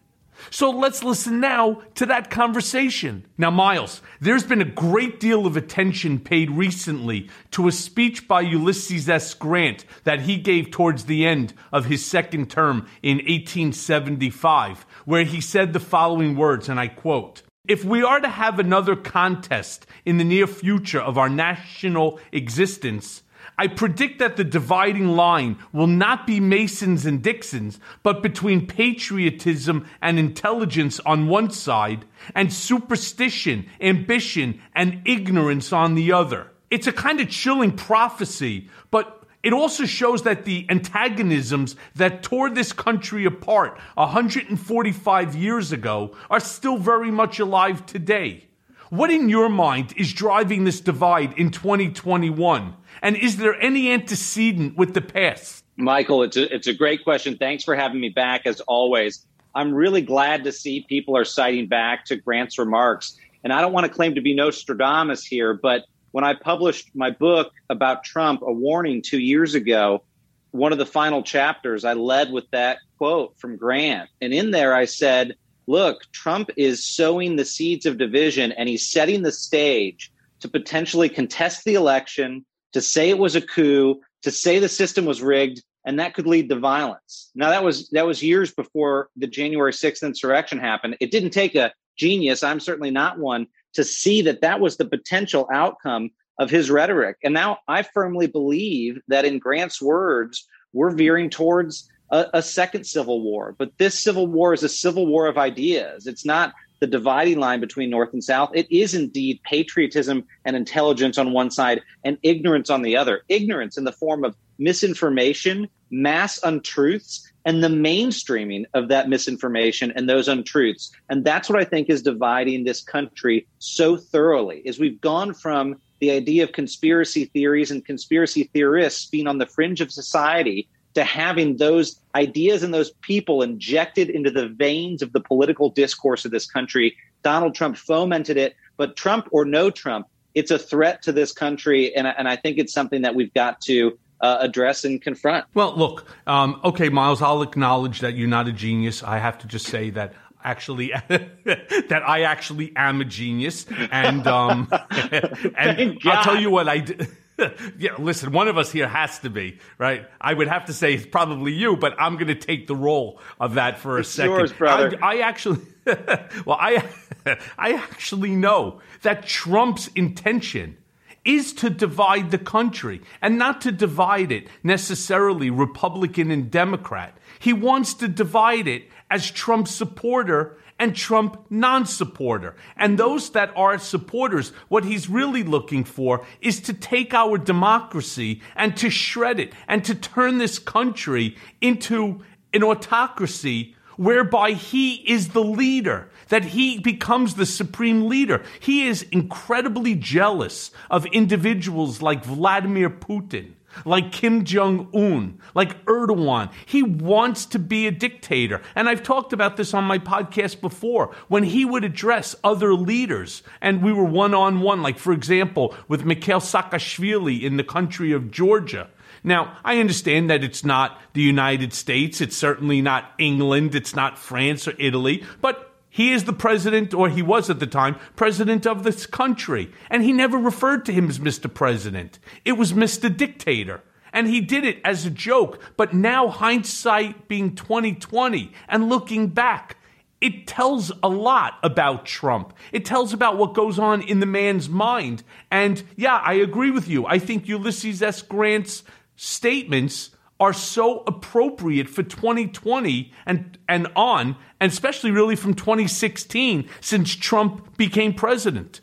So 0.49 0.69
let's 0.69 1.03
listen 1.03 1.39
now 1.39 1.81
to 1.95 2.05
that 2.05 2.29
conversation. 2.29 3.25
Now, 3.37 3.51
Miles, 3.51 4.01
there's 4.19 4.43
been 4.43 4.61
a 4.61 4.65
great 4.65 5.19
deal 5.19 5.45
of 5.45 5.57
attention 5.57 6.19
paid 6.19 6.51
recently 6.51 7.29
to 7.51 7.67
a 7.67 7.71
speech 7.71 8.27
by 8.27 8.41
Ulysses 8.41 9.09
S. 9.09 9.33
Grant 9.33 9.85
that 10.03 10.21
he 10.21 10.37
gave 10.37 10.71
towards 10.71 11.05
the 11.05 11.25
end 11.25 11.53
of 11.71 11.85
his 11.85 12.05
second 12.05 12.49
term 12.49 12.87
in 13.01 13.17
1875, 13.17 14.85
where 15.05 15.23
he 15.23 15.41
said 15.41 15.73
the 15.73 15.79
following 15.79 16.35
words, 16.35 16.69
and 16.69 16.79
I 16.79 16.87
quote, 16.87 17.43
if 17.65 17.85
we 17.85 18.03
are 18.03 18.19
to 18.19 18.27
have 18.27 18.59
another 18.59 18.95
contest 18.95 19.85
in 20.03 20.17
the 20.17 20.25
near 20.25 20.47
future 20.47 20.99
of 20.99 21.17
our 21.17 21.29
national 21.29 22.19
existence, 22.33 23.23
I 23.57 23.67
predict 23.67 24.19
that 24.19 24.35
the 24.35 24.43
dividing 24.43 25.09
line 25.09 25.57
will 25.71 25.87
not 25.87 26.25
be 26.25 26.39
Masons 26.39 27.05
and 27.05 27.21
Dixons, 27.21 27.79
but 28.01 28.23
between 28.23 28.65
patriotism 28.65 29.87
and 30.01 30.17
intelligence 30.17 30.99
on 31.05 31.27
one 31.27 31.51
side 31.51 32.05
and 32.33 32.51
superstition, 32.51 33.69
ambition, 33.79 34.59
and 34.75 35.01
ignorance 35.05 35.71
on 35.71 35.95
the 35.95 36.11
other. 36.11 36.51
It's 36.71 36.87
a 36.87 36.91
kind 36.91 37.21
of 37.21 37.29
chilling 37.29 37.73
prophecy, 37.73 38.69
but 38.89 39.23
it 39.43 39.53
also 39.53 39.85
shows 39.85 40.23
that 40.23 40.45
the 40.45 40.65
antagonisms 40.69 41.75
that 41.95 42.23
tore 42.23 42.49
this 42.49 42.73
country 42.73 43.25
apart 43.25 43.77
145 43.95 45.35
years 45.35 45.71
ago 45.71 46.15
are 46.29 46.39
still 46.39 46.77
very 46.77 47.11
much 47.11 47.39
alive 47.39 47.85
today. 47.85 48.45
What 48.89 49.11
in 49.11 49.27
your 49.27 49.49
mind 49.49 49.93
is 49.97 50.13
driving 50.13 50.63
this 50.63 50.79
divide 50.79 51.33
in 51.33 51.51
2021? 51.51 52.75
And 53.03 53.17
is 53.17 53.35
there 53.35 53.61
any 53.61 53.91
antecedent 53.91 54.77
with 54.77 54.93
the 54.93 55.01
past? 55.01 55.65
Michael, 55.75 56.23
it's 56.23 56.37
a, 56.37 56.55
it's 56.55 56.67
a 56.67 56.73
great 56.73 57.03
question. 57.03 57.37
Thanks 57.37 57.65
for 57.65 57.75
having 57.75 57.99
me 57.99 58.07
back 58.07 58.45
as 58.45 58.61
always. 58.61 59.25
I'm 59.53 59.73
really 59.73 60.01
glad 60.01 60.45
to 60.45 60.53
see 60.53 60.85
people 60.87 61.17
are 61.17 61.25
citing 61.25 61.67
back 61.67 62.05
to 62.05 62.15
Grant's 62.15 62.57
remarks. 62.57 63.19
And 63.43 63.51
I 63.51 63.59
don't 63.59 63.73
want 63.73 63.85
to 63.85 63.91
claim 63.91 64.15
to 64.15 64.21
be 64.21 64.33
Nostradamus 64.33 65.25
here, 65.25 65.53
but 65.53 65.83
when 66.11 66.23
I 66.23 66.33
published 66.33 66.91
my 66.95 67.09
book 67.09 67.51
about 67.69 68.05
Trump, 68.05 68.41
A 68.41 68.53
Warning, 68.53 69.01
two 69.01 69.19
years 69.19 69.53
ago, 69.53 70.03
one 70.51 70.71
of 70.71 70.77
the 70.77 70.85
final 70.85 71.23
chapters, 71.23 71.83
I 71.83 71.93
led 71.93 72.31
with 72.31 72.49
that 72.51 72.77
quote 72.97 73.37
from 73.37 73.57
Grant. 73.57 74.09
And 74.21 74.33
in 74.33 74.51
there, 74.51 74.73
I 74.73 74.85
said, 74.85 75.35
look, 75.67 76.09
Trump 76.13 76.51
is 76.55 76.85
sowing 76.85 77.35
the 77.35 77.43
seeds 77.43 77.85
of 77.85 77.97
division 77.97 78.53
and 78.53 78.69
he's 78.69 78.87
setting 78.87 79.23
the 79.23 79.31
stage 79.31 80.09
to 80.39 80.47
potentially 80.47 81.09
contest 81.09 81.65
the 81.65 81.73
election, 81.73 82.45
to 82.73 82.81
say 82.81 83.09
it 83.09 83.17
was 83.17 83.35
a 83.35 83.41
coup, 83.41 84.01
to 84.23 84.31
say 84.31 84.59
the 84.59 84.69
system 84.69 85.05
was 85.05 85.21
rigged, 85.21 85.63
and 85.85 85.99
that 85.99 86.13
could 86.13 86.27
lead 86.27 86.49
to 86.49 86.59
violence. 86.59 87.31
Now 87.35 87.49
that 87.49 87.63
was 87.63 87.89
that 87.89 88.05
was 88.05 88.23
years 88.23 88.51
before 88.53 89.09
the 89.15 89.27
January 89.27 89.71
6th 89.71 90.03
insurrection 90.03 90.59
happened. 90.59 90.97
It 90.99 91.11
didn't 91.11 91.31
take 91.31 91.55
a 91.55 91.73
genius, 91.97 92.43
I'm 92.43 92.59
certainly 92.59 92.91
not 92.91 93.19
one, 93.19 93.47
to 93.73 93.83
see 93.83 94.21
that 94.23 94.41
that 94.41 94.59
was 94.59 94.77
the 94.77 94.85
potential 94.85 95.47
outcome 95.51 96.11
of 96.39 96.49
his 96.49 96.71
rhetoric. 96.71 97.17
And 97.23 97.33
now 97.33 97.59
I 97.67 97.83
firmly 97.83 98.27
believe 98.27 98.99
that 99.07 99.25
in 99.25 99.39
Grant's 99.39 99.81
words, 99.81 100.47
we're 100.71 100.91
veering 100.91 101.29
towards 101.29 101.89
a, 102.09 102.27
a, 102.33 102.41
second 102.41 102.85
civil 102.85 103.21
war. 103.21 103.55
But 103.57 103.77
this 103.77 104.01
civil 104.01 104.27
war 104.27 104.53
is 104.53 104.63
a 104.63 104.69
civil 104.69 105.05
war 105.05 105.27
of 105.27 105.37
ideas. 105.37 106.07
It's 106.07 106.25
not 106.25 106.53
the 106.83 106.87
dividing 106.87 107.39
line 107.39 107.61
between 107.61 107.89
North 107.89 108.11
and 108.11 108.21
South. 108.21 108.49
It 108.53 108.69
is 108.69 108.93
indeed 108.93 109.39
patriotism 109.43 110.25
and 110.43 110.53
intelligence 110.53 111.17
on 111.17 111.31
one 111.31 111.49
side 111.49 111.81
and 112.03 112.17
ignorance 112.23 112.69
on 112.69 112.81
the 112.81 112.97
other. 112.97 113.21
Ignorance 113.29 113.77
in 113.77 113.85
the 113.85 113.93
form 113.93 114.25
of 114.25 114.35
misinformation, 114.57 115.69
mass 115.91 116.43
untruths, 116.43 117.31
and 117.45 117.63
the 117.63 117.69
mainstreaming 117.69 118.65
of 118.73 118.89
that 118.89 119.07
misinformation 119.07 119.93
and 119.95 120.09
those 120.09 120.27
untruths. 120.27 120.91
And 121.09 121.23
that's 121.23 121.49
what 121.49 121.57
I 121.57 121.63
think 121.63 121.89
is 121.89 122.01
dividing 122.01 122.65
this 122.65 122.81
country 122.81 123.47
so 123.59 123.95
thoroughly 123.95 124.61
is 124.65 124.77
we've 124.77 124.99
gone 124.99 125.33
from 125.33 125.79
the 126.01 126.11
idea 126.11 126.43
of 126.43 126.51
conspiracy 126.51 127.25
theories 127.31 127.71
and 127.71 127.85
conspiracy 127.85 128.49
theorists 128.53 129.05
being 129.05 129.25
on 129.25 129.37
the 129.37 129.45
fringe 129.45 129.79
of 129.79 129.89
society 129.89 130.67
to 130.93 131.03
having 131.03 131.57
those 131.57 131.99
ideas 132.15 132.63
and 132.63 132.73
those 132.73 132.91
people 133.01 133.41
injected 133.41 134.09
into 134.09 134.29
the 134.29 134.47
veins 134.47 135.01
of 135.01 135.11
the 135.13 135.19
political 135.19 135.69
discourse 135.69 136.25
of 136.25 136.31
this 136.31 136.45
country. 136.45 136.95
Donald 137.23 137.55
Trump 137.55 137.77
fomented 137.77 138.37
it, 138.37 138.55
but 138.77 138.95
Trump 138.95 139.27
or 139.31 139.45
no 139.45 139.69
Trump, 139.69 140.07
it's 140.35 140.51
a 140.51 140.59
threat 140.59 141.01
to 141.03 141.11
this 141.11 141.31
country. 141.31 141.95
And, 141.95 142.07
and 142.07 142.27
I 142.27 142.35
think 142.35 142.57
it's 142.57 142.73
something 142.73 143.01
that 143.01 143.15
we've 143.15 143.33
got 143.33 143.61
to 143.61 143.97
uh, 144.21 144.37
address 144.39 144.85
and 144.85 145.01
confront. 145.01 145.45
Well, 145.53 145.75
look, 145.75 146.07
um, 146.27 146.59
okay, 146.63 146.89
Miles, 146.89 147.21
I'll 147.21 147.41
acknowledge 147.41 147.99
that 147.99 148.15
you're 148.15 148.27
not 148.27 148.47
a 148.47 148.53
genius. 148.53 149.03
I 149.03 149.17
have 149.19 149.37
to 149.39 149.47
just 149.47 149.67
say 149.67 149.89
that 149.91 150.13
actually 150.43 150.93
that 151.07 152.03
I 152.05 152.23
actually 152.23 152.73
am 152.75 153.01
a 153.01 153.05
genius, 153.05 153.65
and 153.91 154.25
um, 154.27 154.69
and 155.57 155.99
I'll 156.05 156.23
tell 156.23 156.39
you 156.39 156.49
what 156.49 156.67
I 156.67 156.79
did. 156.79 157.09
yeah, 157.77 157.95
listen, 157.97 158.31
one 158.31 158.47
of 158.47 158.57
us 158.57 158.71
here 158.71 158.87
has 158.87 159.19
to 159.19 159.29
be, 159.29 159.59
right? 159.77 160.05
I 160.21 160.33
would 160.33 160.47
have 160.47 160.65
to 160.65 160.73
say 160.73 160.93
it's 160.93 161.05
probably 161.05 161.53
you, 161.53 161.77
but 161.77 161.95
I'm 161.99 162.15
going 162.15 162.27
to 162.27 162.35
take 162.35 162.67
the 162.67 162.75
role 162.75 163.19
of 163.39 163.55
that 163.55 163.79
for 163.79 163.99
it's 163.99 164.09
a 164.09 164.11
second. 164.11 164.31
Yours, 164.31 164.53
brother. 164.53 164.97
I, 165.01 165.15
I 165.15 165.19
actually, 165.19 165.59
well, 165.85 166.57
I, 166.59 166.87
I 167.57 167.73
actually 167.73 168.31
know 168.31 168.81
that 169.01 169.25
Trump's 169.25 169.87
intention 169.95 170.77
is 171.25 171.53
to 171.53 171.69
divide 171.69 172.31
the 172.31 172.37
country 172.37 173.01
and 173.21 173.37
not 173.37 173.61
to 173.61 173.71
divide 173.71 174.31
it 174.31 174.47
necessarily 174.61 175.49
Republican 175.49 176.29
and 176.31 176.51
Democrat. 176.51 177.17
He 177.39 177.53
wants 177.53 177.93
to 177.95 178.07
divide 178.07 178.67
it 178.67 178.89
as 179.09 179.31
Trump 179.31 179.67
supporter 179.67 180.57
and 180.83 180.93
Trump 180.93 181.45
non 181.49 181.85
supporter. 181.85 182.57
And 182.75 182.99
those 182.99 183.29
that 183.29 183.53
are 183.55 183.79
supporters, 183.79 184.49
what 184.67 184.83
he's 184.83 185.07
really 185.07 185.41
looking 185.41 185.85
for 185.85 186.25
is 186.41 186.59
to 186.61 186.73
take 186.73 187.13
our 187.13 187.37
democracy 187.37 188.41
and 188.53 188.75
to 188.75 188.89
shred 188.89 189.39
it 189.39 189.53
and 189.69 189.85
to 189.85 189.95
turn 189.95 190.39
this 190.39 190.59
country 190.59 191.37
into 191.61 192.21
an 192.53 192.63
autocracy 192.63 193.77
whereby 193.95 194.51
he 194.51 194.95
is 195.09 195.29
the 195.29 195.43
leader, 195.43 196.09
that 196.27 196.43
he 196.43 196.79
becomes 196.79 197.35
the 197.35 197.45
supreme 197.45 198.09
leader. 198.09 198.43
He 198.59 198.85
is 198.85 199.03
incredibly 199.03 199.95
jealous 199.95 200.71
of 200.91 201.05
individuals 201.05 202.01
like 202.01 202.25
Vladimir 202.25 202.89
Putin 202.89 203.53
like 203.85 204.11
Kim 204.11 204.43
Jong 204.43 204.89
un, 204.93 205.39
like 205.53 205.83
Erdogan. 205.85 206.51
He 206.65 206.83
wants 206.83 207.45
to 207.47 207.59
be 207.59 207.87
a 207.87 207.91
dictator. 207.91 208.61
And 208.75 208.89
I've 208.89 209.03
talked 209.03 209.33
about 209.33 209.57
this 209.57 209.73
on 209.73 209.83
my 209.83 209.99
podcast 209.99 210.61
before. 210.61 211.13
When 211.27 211.43
he 211.43 211.65
would 211.65 211.83
address 211.83 212.35
other 212.43 212.73
leaders, 212.73 213.43
and 213.61 213.83
we 213.83 213.93
were 213.93 214.03
one 214.03 214.33
on 214.33 214.61
one, 214.61 214.81
like, 214.81 214.97
for 214.97 215.13
example, 215.13 215.75
with 215.87 216.05
Mikhail 216.05 216.39
Saakashvili 216.39 217.41
in 217.41 217.57
the 217.57 217.63
country 217.63 218.11
of 218.11 218.31
Georgia. 218.31 218.89
Now, 219.23 219.57
I 219.63 219.79
understand 219.79 220.29
that 220.29 220.43
it's 220.43 220.65
not 220.65 220.99
the 221.13 221.21
United 221.21 221.73
States, 221.73 222.19
it's 222.19 222.35
certainly 222.35 222.81
not 222.81 223.11
England, 223.17 223.73
it's 223.73 223.95
not 223.95 224.17
France 224.17 224.67
or 224.67 224.73
Italy, 224.77 225.23
but 225.41 225.72
he 225.93 226.11
is 226.11 226.23
the 226.23 226.33
president, 226.33 226.91
or 226.91 227.07
he 227.07 227.21
was 227.21 227.51
at 227.51 227.59
the 227.59 227.67
time, 227.67 227.97
president 228.15 228.65
of 228.65 228.81
this 228.81 229.05
country. 229.05 229.71
And 229.91 230.01
he 230.01 230.11
never 230.11 230.39
referred 230.39 230.85
to 230.85 230.91
him 230.91 231.07
as 231.07 231.19
Mr. 231.19 231.53
President. 231.53 232.17
It 232.43 232.53
was 232.53 232.73
Mr. 232.73 233.15
Dictator. 233.15 233.83
And 234.11 234.25
he 234.25 234.41
did 234.41 234.65
it 234.65 234.81
as 234.83 235.05
a 235.05 235.11
joke. 235.11 235.61
But 235.77 235.93
now, 235.93 236.29
hindsight 236.29 237.27
being 237.27 237.53
2020 237.53 238.51
and 238.67 238.89
looking 238.89 239.27
back, 239.27 239.77
it 240.19 240.47
tells 240.47 240.91
a 241.03 241.09
lot 241.09 241.59
about 241.61 242.07
Trump. 242.07 242.53
It 242.71 242.85
tells 242.85 243.13
about 243.13 243.37
what 243.37 243.53
goes 243.53 243.77
on 243.77 244.01
in 244.01 244.19
the 244.19 244.25
man's 244.25 244.67
mind. 244.67 245.21
And 245.51 245.83
yeah, 245.95 246.15
I 246.25 246.33
agree 246.33 246.71
with 246.71 246.87
you. 246.87 247.05
I 247.05 247.19
think 247.19 247.47
Ulysses 247.47 248.01
S. 248.01 248.23
Grant's 248.23 248.81
statements 249.15 250.09
are 250.43 250.51
so 250.51 251.03
appropriate 251.07 251.87
for 251.87 252.03
2020 252.03 253.13
and, 253.25 253.57
and 253.69 253.87
on, 253.95 254.35
and 254.59 254.73
especially 254.73 255.09
really 255.09 255.37
from 255.37 255.53
2016 255.53 256.67
since 256.81 257.15
Trump 257.15 257.77
became 257.77 258.13
president. 258.13 258.81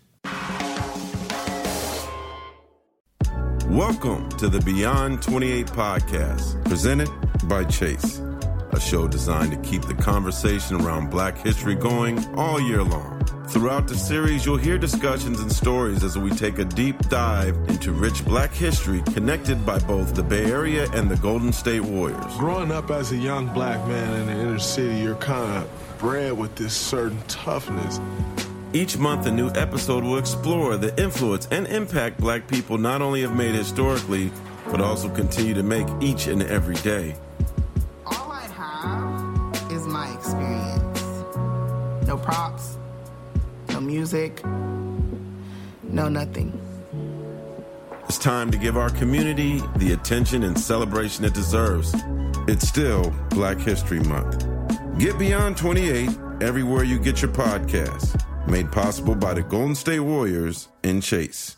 Welcome 3.69 4.31
to 4.39 4.49
the 4.49 4.63
Beyond 4.65 5.21
28 5.21 5.67
podcast, 5.67 6.65
presented 6.65 7.11
by 7.47 7.65
Chase, 7.65 8.23
a 8.73 8.81
show 8.81 9.09
designed 9.09 9.53
to 9.53 9.69
keep 9.69 9.83
the 9.83 9.95
conversation 9.95 10.81
around 10.81 11.11
black 11.11 11.37
history 11.39 11.75
going 11.75 12.25
all 12.37 12.61
year 12.61 12.83
long. 12.83 13.21
Throughout 13.49 13.89
the 13.89 13.97
series, 13.97 14.47
you'll 14.47 14.59
hear 14.59 14.79
discussions 14.79 15.41
and 15.41 15.51
stories 15.51 16.05
as 16.05 16.17
we 16.17 16.31
take 16.31 16.59
a 16.59 16.65
deep 16.65 16.97
dive 17.09 17.57
into 17.69 17.93
rich 17.93 18.25
black 18.25 18.53
history 18.53 19.03
connected 19.13 19.67
by 19.67 19.79
both 19.81 20.15
the 20.15 20.23
Bay 20.23 20.45
Area 20.45 20.89
and 20.93 21.11
the 21.11 21.17
Golden 21.17 21.53
State 21.53 21.83
Warriors. 21.83 22.37
Growing 22.37 22.71
up 22.71 22.91
as 22.91 23.11
a 23.11 23.17
young 23.17 23.53
black 23.53 23.85
man 23.89 24.21
in 24.21 24.27
the 24.27 24.33
inner 24.41 24.59
city, 24.61 25.01
you're 25.01 25.17
kind 25.17 25.65
of 25.65 25.97
bred 25.99 26.39
with 26.39 26.55
this 26.55 26.75
certain 26.75 27.21
toughness. 27.27 27.99
Each 28.73 28.97
month, 28.97 29.27
a 29.27 29.33
new 29.33 29.51
episode 29.57 30.05
will 30.05 30.19
explore 30.19 30.77
the 30.77 30.97
influence 31.03 31.49
and 31.51 31.67
impact 31.67 32.19
black 32.19 32.47
people 32.47 32.79
not 32.79 33.03
only 33.03 33.23
have 33.23 33.35
made 33.35 33.57
historically, 33.57 34.31
but 34.67 34.81
also 34.81 35.09
continue 35.09 35.55
to 35.55 35.65
make 35.65 35.89
each 36.01 36.29
and 36.29 36.43
every 36.45 36.77
day. 36.77 37.17
Props, 42.23 42.79
no 43.71 43.81
music, 43.81 44.45
no 45.85 46.09
nothing. 46.09 46.59
It's 48.05 48.19
time 48.19 48.51
to 48.51 48.59
give 48.59 48.77
our 48.77 48.91
community 48.91 49.61
the 49.77 49.93
attention 49.93 50.43
and 50.43 50.59
celebration 50.59 51.25
it 51.25 51.35
deserves. 51.35 51.95
It's 52.49 52.67
still 52.67 53.15
Black 53.31 53.59
History 53.59 54.01
Month. 54.01 54.47
Get 54.99 55.19
Beyond 55.19 55.57
28 55.57 56.11
everywhere 56.41 56.85
you 56.85 56.99
get 56.99 57.23
your 57.23 57.31
podcasts. 57.31 58.21
Made 58.49 58.73
possible 58.73 59.15
by 59.15 59.35
the 59.35 59.43
Golden 59.43 59.75
State 59.75 60.01
Warriors 60.01 60.69
in 60.83 61.01
Chase. 61.01 61.57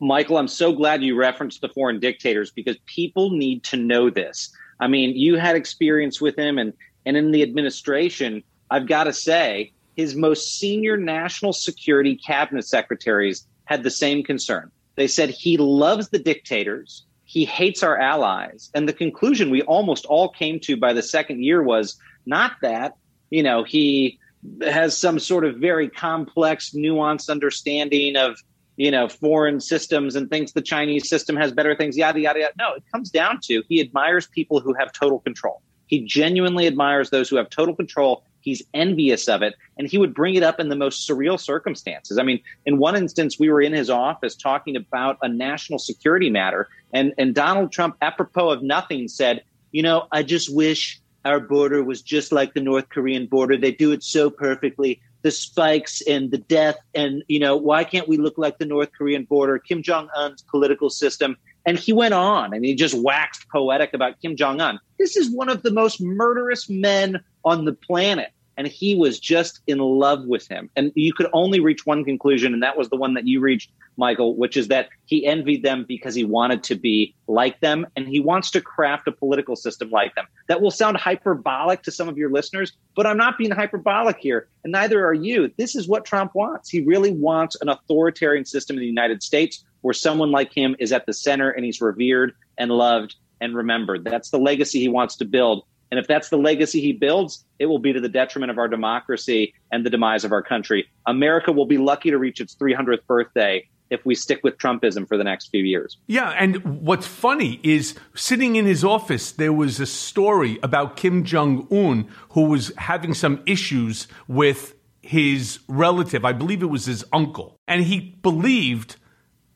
Michael, 0.00 0.38
I'm 0.38 0.48
so 0.48 0.72
glad 0.72 1.02
you 1.02 1.16
referenced 1.16 1.60
the 1.60 1.68
foreign 1.68 2.00
dictators 2.00 2.50
because 2.50 2.76
people 2.86 3.30
need 3.30 3.64
to 3.64 3.76
know 3.76 4.10
this. 4.10 4.50
I 4.78 4.88
mean, 4.88 5.16
you 5.16 5.36
had 5.36 5.56
experience 5.56 6.20
with 6.20 6.38
him, 6.38 6.58
and 6.58 6.72
and 7.06 7.16
in 7.16 7.30
the 7.30 7.42
administration, 7.42 8.42
I've 8.70 8.86
got 8.86 9.04
to 9.04 9.12
say, 9.12 9.72
his 9.96 10.14
most 10.14 10.58
senior 10.58 10.96
national 10.96 11.54
security 11.54 12.16
cabinet 12.16 12.66
secretaries 12.66 13.46
had 13.64 13.82
the 13.82 13.90
same 13.90 14.22
concern. 14.22 14.70
They 14.96 15.06
said 15.06 15.30
he 15.30 15.56
loves 15.56 16.10
the 16.10 16.18
dictators, 16.18 17.06
he 17.24 17.44
hates 17.44 17.82
our 17.82 17.98
allies, 17.98 18.70
and 18.74 18.88
the 18.88 18.92
conclusion 18.92 19.50
we 19.50 19.62
almost 19.62 20.04
all 20.06 20.28
came 20.28 20.60
to 20.60 20.76
by 20.76 20.92
the 20.92 21.02
second 21.02 21.42
year 21.42 21.62
was 21.62 21.96
not 22.26 22.52
that 22.62 22.94
you 23.30 23.42
know 23.42 23.64
he 23.64 24.18
has 24.62 24.96
some 24.96 25.18
sort 25.18 25.44
of 25.44 25.56
very 25.56 25.88
complex, 25.88 26.70
nuanced 26.70 27.30
understanding 27.30 28.16
of 28.16 28.36
you 28.76 28.90
know, 28.90 29.08
foreign 29.08 29.58
systems 29.60 30.16
and 30.16 30.28
thinks 30.28 30.52
the 30.52 30.60
Chinese 30.60 31.08
system 31.08 31.34
has 31.36 31.50
better 31.50 31.74
things, 31.74 31.96
yada, 31.96 32.20
yada, 32.20 32.40
yada. 32.40 32.52
No, 32.58 32.74
it 32.74 32.84
comes 32.92 33.10
down 33.10 33.40
to 33.44 33.62
he 33.68 33.80
admires 33.80 34.26
people 34.26 34.60
who 34.60 34.74
have 34.74 34.92
total 34.92 35.20
control. 35.20 35.62
He 35.86 36.00
genuinely 36.00 36.66
admires 36.66 37.10
those 37.10 37.28
who 37.28 37.36
have 37.36 37.50
total 37.50 37.74
control. 37.74 38.24
He's 38.40 38.62
envious 38.74 39.28
of 39.28 39.42
it. 39.42 39.54
And 39.78 39.88
he 39.88 39.98
would 39.98 40.14
bring 40.14 40.34
it 40.34 40.42
up 40.42 40.60
in 40.60 40.68
the 40.68 40.76
most 40.76 41.08
surreal 41.08 41.38
circumstances. 41.38 42.18
I 42.18 42.22
mean, 42.22 42.40
in 42.64 42.78
one 42.78 42.96
instance, 42.96 43.38
we 43.38 43.50
were 43.50 43.60
in 43.60 43.72
his 43.72 43.90
office 43.90 44.36
talking 44.36 44.76
about 44.76 45.18
a 45.22 45.28
national 45.28 45.78
security 45.78 46.30
matter. 46.30 46.68
And, 46.92 47.12
and 47.18 47.34
Donald 47.34 47.72
Trump, 47.72 47.96
apropos 48.02 48.50
of 48.50 48.62
nothing, 48.62 49.08
said, 49.08 49.42
You 49.72 49.82
know, 49.82 50.06
I 50.12 50.22
just 50.22 50.54
wish 50.54 51.00
our 51.24 51.40
border 51.40 51.82
was 51.82 52.02
just 52.02 52.30
like 52.30 52.54
the 52.54 52.60
North 52.60 52.88
Korean 52.88 53.26
border. 53.26 53.56
They 53.56 53.72
do 53.72 53.90
it 53.90 54.04
so 54.04 54.30
perfectly 54.30 55.00
the 55.26 55.32
spikes 55.32 56.02
and 56.02 56.30
the 56.30 56.38
death. 56.38 56.76
And 56.94 57.24
you 57.26 57.40
know 57.40 57.56
why 57.56 57.82
can't 57.82 58.06
we 58.06 58.16
look 58.16 58.38
like 58.38 58.58
the 58.58 58.64
north 58.64 58.90
korean 58.96 59.24
border? 59.24 59.58
Kim 59.58 59.82
jong-un's 59.82 60.42
political 60.42 60.88
system. 60.88 61.36
And 61.66 61.76
he 61.76 61.92
went 61.92 62.14
on. 62.14 62.54
And 62.54 62.64
he 62.64 62.76
just 62.76 62.94
waxed 62.94 63.48
poetic 63.48 63.92
about 63.92 64.20
kim 64.22 64.36
jong-un. 64.36 64.78
This 65.00 65.16
is 65.16 65.28
one 65.28 65.48
of 65.48 65.64
the 65.64 65.72
most 65.72 66.00
murderous 66.00 66.70
men 66.70 67.24
on 67.44 67.64
the 67.64 67.72
planet 67.72 68.30
and 68.56 68.66
he 68.66 68.94
was 68.94 69.20
just 69.20 69.60
in 69.66 69.78
love 69.78 70.24
with 70.24 70.48
him. 70.48 70.70
And 70.76 70.92
you 70.94 71.12
could 71.12 71.28
only 71.32 71.60
reach 71.60 71.86
one 71.86 72.04
conclusion 72.04 72.54
and 72.54 72.62
that 72.62 72.76
was 72.76 72.88
the 72.88 72.96
one 72.96 73.14
that 73.14 73.26
you 73.26 73.40
reached 73.40 73.70
michael 73.98 74.36
which 74.36 74.58
is 74.58 74.68
that 74.68 74.90
he 75.06 75.26
envied 75.26 75.62
them 75.62 75.84
because 75.88 76.14
he 76.14 76.22
wanted 76.22 76.62
to 76.62 76.74
be 76.74 77.14
like 77.28 77.58
them 77.60 77.86
and 77.96 78.06
he 78.06 78.20
wants 78.20 78.50
to 78.50 78.60
craft 78.60 79.08
a 79.08 79.12
political 79.12 79.56
system 79.56 79.90
like 79.90 80.14
them. 80.14 80.26
That 80.48 80.60
will 80.60 80.70
sound 80.70 80.98
hyperbolic 80.98 81.82
to 81.84 81.90
some 81.90 82.08
of 82.08 82.18
your 82.18 82.30
listeners 82.30 82.72
but 82.94 83.06
i'm 83.06 83.16
not 83.16 83.38
being 83.38 83.50
hyperbolic 83.50 84.18
here 84.18 84.48
and 84.64 84.72
neither 84.72 85.04
are 85.04 85.14
you. 85.14 85.50
This 85.56 85.74
is 85.74 85.88
what 85.88 86.04
trump 86.04 86.34
wants. 86.34 86.68
He 86.68 86.82
really 86.82 87.12
wants 87.12 87.56
an 87.60 87.68
authoritarian 87.68 88.44
system 88.44 88.76
in 88.76 88.80
the 88.80 88.86
united 88.86 89.22
states 89.22 89.64
where 89.80 89.94
someone 89.94 90.30
like 90.30 90.52
him 90.52 90.76
is 90.78 90.92
at 90.92 91.06
the 91.06 91.12
center 91.12 91.50
and 91.50 91.64
he's 91.64 91.80
revered 91.80 92.34
and 92.58 92.70
loved 92.70 93.14
and 93.40 93.54
remembered. 93.54 94.04
That's 94.04 94.30
the 94.30 94.38
legacy 94.38 94.80
he 94.80 94.88
wants 94.88 95.16
to 95.16 95.24
build 95.24 95.64
and 95.90 96.00
if 96.00 96.06
that's 96.06 96.28
the 96.28 96.38
legacy 96.38 96.80
he 96.80 96.92
builds, 96.92 97.44
it 97.58 97.66
will 97.66 97.78
be 97.78 97.92
to 97.92 98.00
the 98.00 98.08
detriment 98.08 98.50
of 98.50 98.58
our 98.58 98.68
democracy 98.68 99.54
and 99.70 99.86
the 99.86 99.90
demise 99.90 100.24
of 100.24 100.32
our 100.32 100.42
country. 100.42 100.88
America 101.06 101.52
will 101.52 101.66
be 101.66 101.78
lucky 101.78 102.10
to 102.10 102.18
reach 102.18 102.40
its 102.40 102.54
300th 102.56 103.06
birthday 103.06 103.68
if 103.88 104.04
we 104.04 104.14
stick 104.14 104.40
with 104.42 104.58
Trumpism 104.58 105.06
for 105.06 105.16
the 105.16 105.22
next 105.22 105.48
few 105.48 105.62
years. 105.62 105.96
Yeah, 106.08 106.30
and 106.30 106.82
what's 106.82 107.06
funny 107.06 107.60
is 107.62 107.94
sitting 108.14 108.56
in 108.56 108.66
his 108.66 108.82
office, 108.82 109.30
there 109.30 109.52
was 109.52 109.78
a 109.78 109.86
story 109.86 110.58
about 110.62 110.96
Kim 110.96 111.24
Jong 111.24 111.68
un 111.70 112.08
who 112.30 112.46
was 112.46 112.72
having 112.76 113.14
some 113.14 113.42
issues 113.46 114.08
with 114.26 114.74
his 115.02 115.60
relative. 115.68 116.24
I 116.24 116.32
believe 116.32 116.62
it 116.62 116.66
was 116.66 116.86
his 116.86 117.04
uncle. 117.12 117.56
And 117.68 117.84
he 117.84 118.00
believed, 118.00 118.96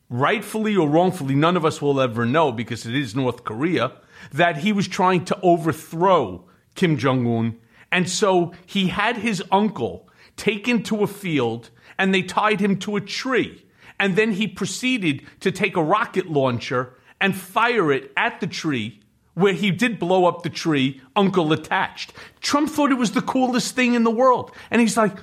rightfully 0.09 0.77
or 0.77 0.89
wrongfully, 0.89 1.35
none 1.35 1.57
of 1.57 1.65
us 1.65 1.83
will 1.83 2.01
ever 2.01 2.25
know 2.25 2.53
because 2.53 2.87
it 2.87 2.95
is 2.95 3.17
North 3.17 3.43
Korea 3.43 3.93
that 4.33 4.59
he 4.59 4.73
was 4.73 4.89
trying 4.89 5.25
to 5.27 5.39
overthrow 5.43 6.45
Kim 6.75 6.97
Jong 6.97 7.27
un. 7.27 7.59
And 7.93 8.09
so 8.09 8.53
he 8.67 8.89
had 8.89 9.19
his 9.19 9.43
uncle 9.51 10.09
taken 10.37 10.83
to 10.85 11.03
a 11.03 11.07
field 11.07 11.71
and 11.99 12.15
they 12.15 12.23
tied 12.23 12.61
him 12.61 12.79
to 12.81 12.97
a 12.97 13.01
tree. 13.01 13.67
And 13.99 14.17
then 14.17 14.33
he 14.33 14.47
proceeded 14.47 15.27
to 15.41 15.53
take 15.53 15.77
a 15.77 15.83
rocket 15.83 16.31
launcher 16.31 16.95
and 17.21 17.37
fire 17.37 17.93
it 17.93 18.13
at 18.17 18.41
the 18.41 18.47
tree 18.47 19.01
where 19.35 19.53
he 19.53 19.71
did 19.71 19.99
blow 19.99 20.25
up 20.25 20.43
the 20.43 20.51
tree, 20.51 21.01
uncle 21.15 21.53
attached. 21.53 22.13
Trump 22.41 22.71
thought 22.71 22.91
it 22.91 22.99
was 22.99 23.13
the 23.13 23.23
coolest 23.23 23.75
thing 23.75 23.95
in 23.95 24.05
the 24.05 24.11
world. 24.11 24.53
And 24.71 24.81
he's 24.81 24.97
like, 24.97 25.17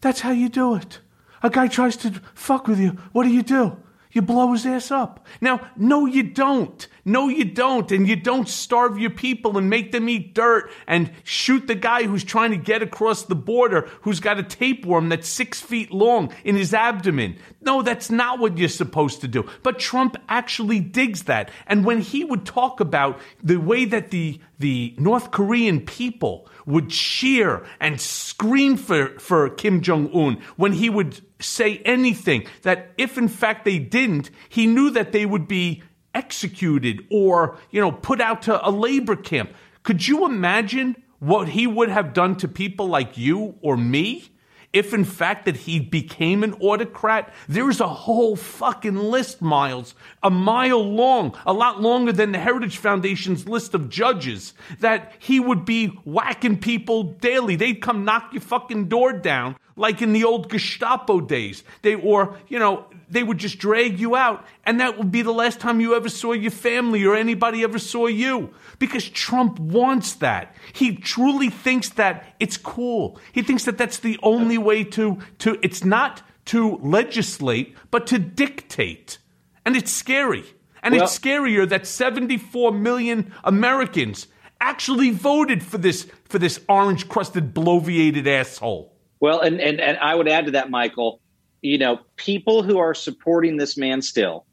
that's 0.00 0.20
how 0.20 0.30
you 0.30 0.48
do 0.48 0.74
it. 0.74 1.00
A 1.42 1.50
guy 1.50 1.68
tries 1.68 1.96
to 1.98 2.10
fuck 2.34 2.68
with 2.68 2.78
you. 2.78 2.90
What 3.12 3.24
do 3.24 3.30
you 3.30 3.42
do? 3.42 3.81
You 4.12 4.20
blow 4.20 4.52
his 4.52 4.66
ass 4.66 4.90
up. 4.90 5.26
Now, 5.40 5.70
no, 5.74 6.04
you 6.04 6.22
don't. 6.22 6.86
No, 7.04 7.28
you 7.28 7.46
don't. 7.46 7.90
And 7.90 8.06
you 8.06 8.14
don't 8.14 8.48
starve 8.48 8.98
your 8.98 9.10
people 9.10 9.56
and 9.56 9.70
make 9.70 9.90
them 9.90 10.08
eat 10.08 10.34
dirt 10.34 10.70
and 10.86 11.10
shoot 11.24 11.66
the 11.66 11.74
guy 11.74 12.04
who's 12.04 12.22
trying 12.22 12.50
to 12.50 12.58
get 12.58 12.82
across 12.82 13.22
the 13.22 13.34
border 13.34 13.88
who's 14.02 14.20
got 14.20 14.38
a 14.38 14.42
tapeworm 14.42 15.08
that's 15.08 15.28
six 15.28 15.62
feet 15.62 15.90
long 15.90 16.32
in 16.44 16.56
his 16.56 16.74
abdomen. 16.74 17.38
No, 17.62 17.80
that's 17.80 18.10
not 18.10 18.38
what 18.38 18.58
you're 18.58 18.68
supposed 18.68 19.22
to 19.22 19.28
do. 19.28 19.48
But 19.62 19.78
Trump 19.78 20.16
actually 20.28 20.80
digs 20.80 21.22
that. 21.24 21.50
And 21.66 21.84
when 21.84 22.02
he 22.02 22.22
would 22.22 22.44
talk 22.44 22.80
about 22.80 23.18
the 23.42 23.56
way 23.56 23.86
that 23.86 24.10
the, 24.10 24.40
the 24.58 24.94
North 24.98 25.30
Korean 25.30 25.80
people 25.80 26.48
would 26.66 26.90
cheer 26.90 27.64
and 27.80 28.00
scream 28.00 28.76
for, 28.76 29.18
for 29.18 29.48
Kim 29.50 29.80
Jong 29.80 30.10
un, 30.14 30.42
when 30.56 30.72
he 30.72 30.88
would 30.88 31.20
say 31.40 31.78
anything, 31.78 32.46
that 32.62 32.92
if 32.98 33.18
in 33.18 33.28
fact 33.28 33.64
they 33.64 33.78
didn't, 33.78 34.30
he 34.48 34.66
knew 34.66 34.90
that 34.90 35.12
they 35.12 35.26
would 35.26 35.48
be 35.48 35.82
executed 36.14 37.06
or, 37.10 37.58
you 37.70 37.80
know, 37.80 37.92
put 37.92 38.20
out 38.20 38.42
to 38.42 38.66
a 38.66 38.70
labor 38.70 39.16
camp. 39.16 39.52
Could 39.82 40.06
you 40.06 40.26
imagine 40.26 40.96
what 41.18 41.48
he 41.48 41.66
would 41.66 41.88
have 41.88 42.12
done 42.12 42.36
to 42.36 42.48
people 42.48 42.86
like 42.86 43.16
you 43.16 43.56
or 43.60 43.76
me? 43.76 44.31
If 44.72 44.94
in 44.94 45.04
fact 45.04 45.44
that 45.44 45.56
he 45.56 45.80
became 45.80 46.42
an 46.42 46.54
autocrat, 46.54 47.32
there's 47.46 47.80
a 47.80 47.88
whole 47.88 48.36
fucking 48.36 48.96
list, 48.96 49.42
Miles, 49.42 49.94
a 50.22 50.30
mile 50.30 50.82
long, 50.82 51.36
a 51.44 51.52
lot 51.52 51.82
longer 51.82 52.12
than 52.12 52.32
the 52.32 52.38
Heritage 52.38 52.78
Foundation's 52.78 53.46
list 53.46 53.74
of 53.74 53.90
judges, 53.90 54.54
that 54.80 55.12
he 55.18 55.38
would 55.38 55.64
be 55.64 55.88
whacking 56.04 56.58
people 56.58 57.02
daily. 57.04 57.56
They'd 57.56 57.82
come 57.82 58.04
knock 58.04 58.32
your 58.32 58.40
fucking 58.40 58.88
door 58.88 59.12
down 59.12 59.56
like 59.76 60.02
in 60.02 60.12
the 60.12 60.24
old 60.24 60.50
Gestapo 60.50 61.20
days. 61.20 61.64
They, 61.82 61.94
or, 61.94 62.38
you 62.48 62.58
know, 62.58 62.86
they 63.08 63.22
would 63.22 63.38
just 63.38 63.58
drag 63.58 63.98
you 64.00 64.16
out, 64.16 64.44
and 64.64 64.80
that 64.80 64.98
would 64.98 65.10
be 65.10 65.22
the 65.22 65.32
last 65.32 65.60
time 65.60 65.80
you 65.80 65.94
ever 65.94 66.08
saw 66.08 66.32
your 66.32 66.50
family 66.50 67.04
or 67.04 67.14
anybody 67.14 67.62
ever 67.62 67.78
saw 67.78 68.06
you. 68.06 68.54
Because 68.78 69.08
Trump 69.08 69.58
wants 69.58 70.14
that. 70.14 70.54
He 70.72 70.96
truly 70.96 71.50
thinks 71.50 71.90
that 71.90 72.34
it's 72.40 72.56
cool. 72.56 73.18
He 73.32 73.42
thinks 73.42 73.64
that 73.64 73.78
that's 73.78 73.98
the 73.98 74.18
only 74.22 74.58
way 74.58 74.84
to, 74.84 75.18
to 75.38 75.58
it's 75.62 75.84
not 75.84 76.22
to 76.46 76.76
legislate, 76.78 77.76
but 77.90 78.06
to 78.08 78.18
dictate. 78.18 79.18
And 79.64 79.76
it's 79.76 79.92
scary. 79.92 80.44
And 80.82 80.94
Well- 80.94 81.04
it's 81.04 81.18
scarier 81.18 81.68
that 81.68 81.86
74 81.86 82.72
million 82.72 83.32
Americans 83.44 84.26
actually 84.60 85.10
voted 85.10 85.62
for 85.62 85.78
this 85.78 86.06
for 86.28 86.38
this 86.38 86.60
orange 86.68 87.08
crusted 87.08 87.52
bloviated 87.52 88.26
asshole. 88.26 88.91
Well, 89.22 89.38
and, 89.38 89.60
and 89.60 89.80
and 89.80 89.96
I 89.98 90.16
would 90.16 90.26
add 90.26 90.46
to 90.46 90.50
that, 90.50 90.68
Michael. 90.68 91.20
You 91.60 91.78
know, 91.78 92.00
people 92.16 92.64
who 92.64 92.78
are 92.78 92.92
supporting 92.92 93.56
this 93.56 93.76
man 93.76 94.02
still, 94.02 94.44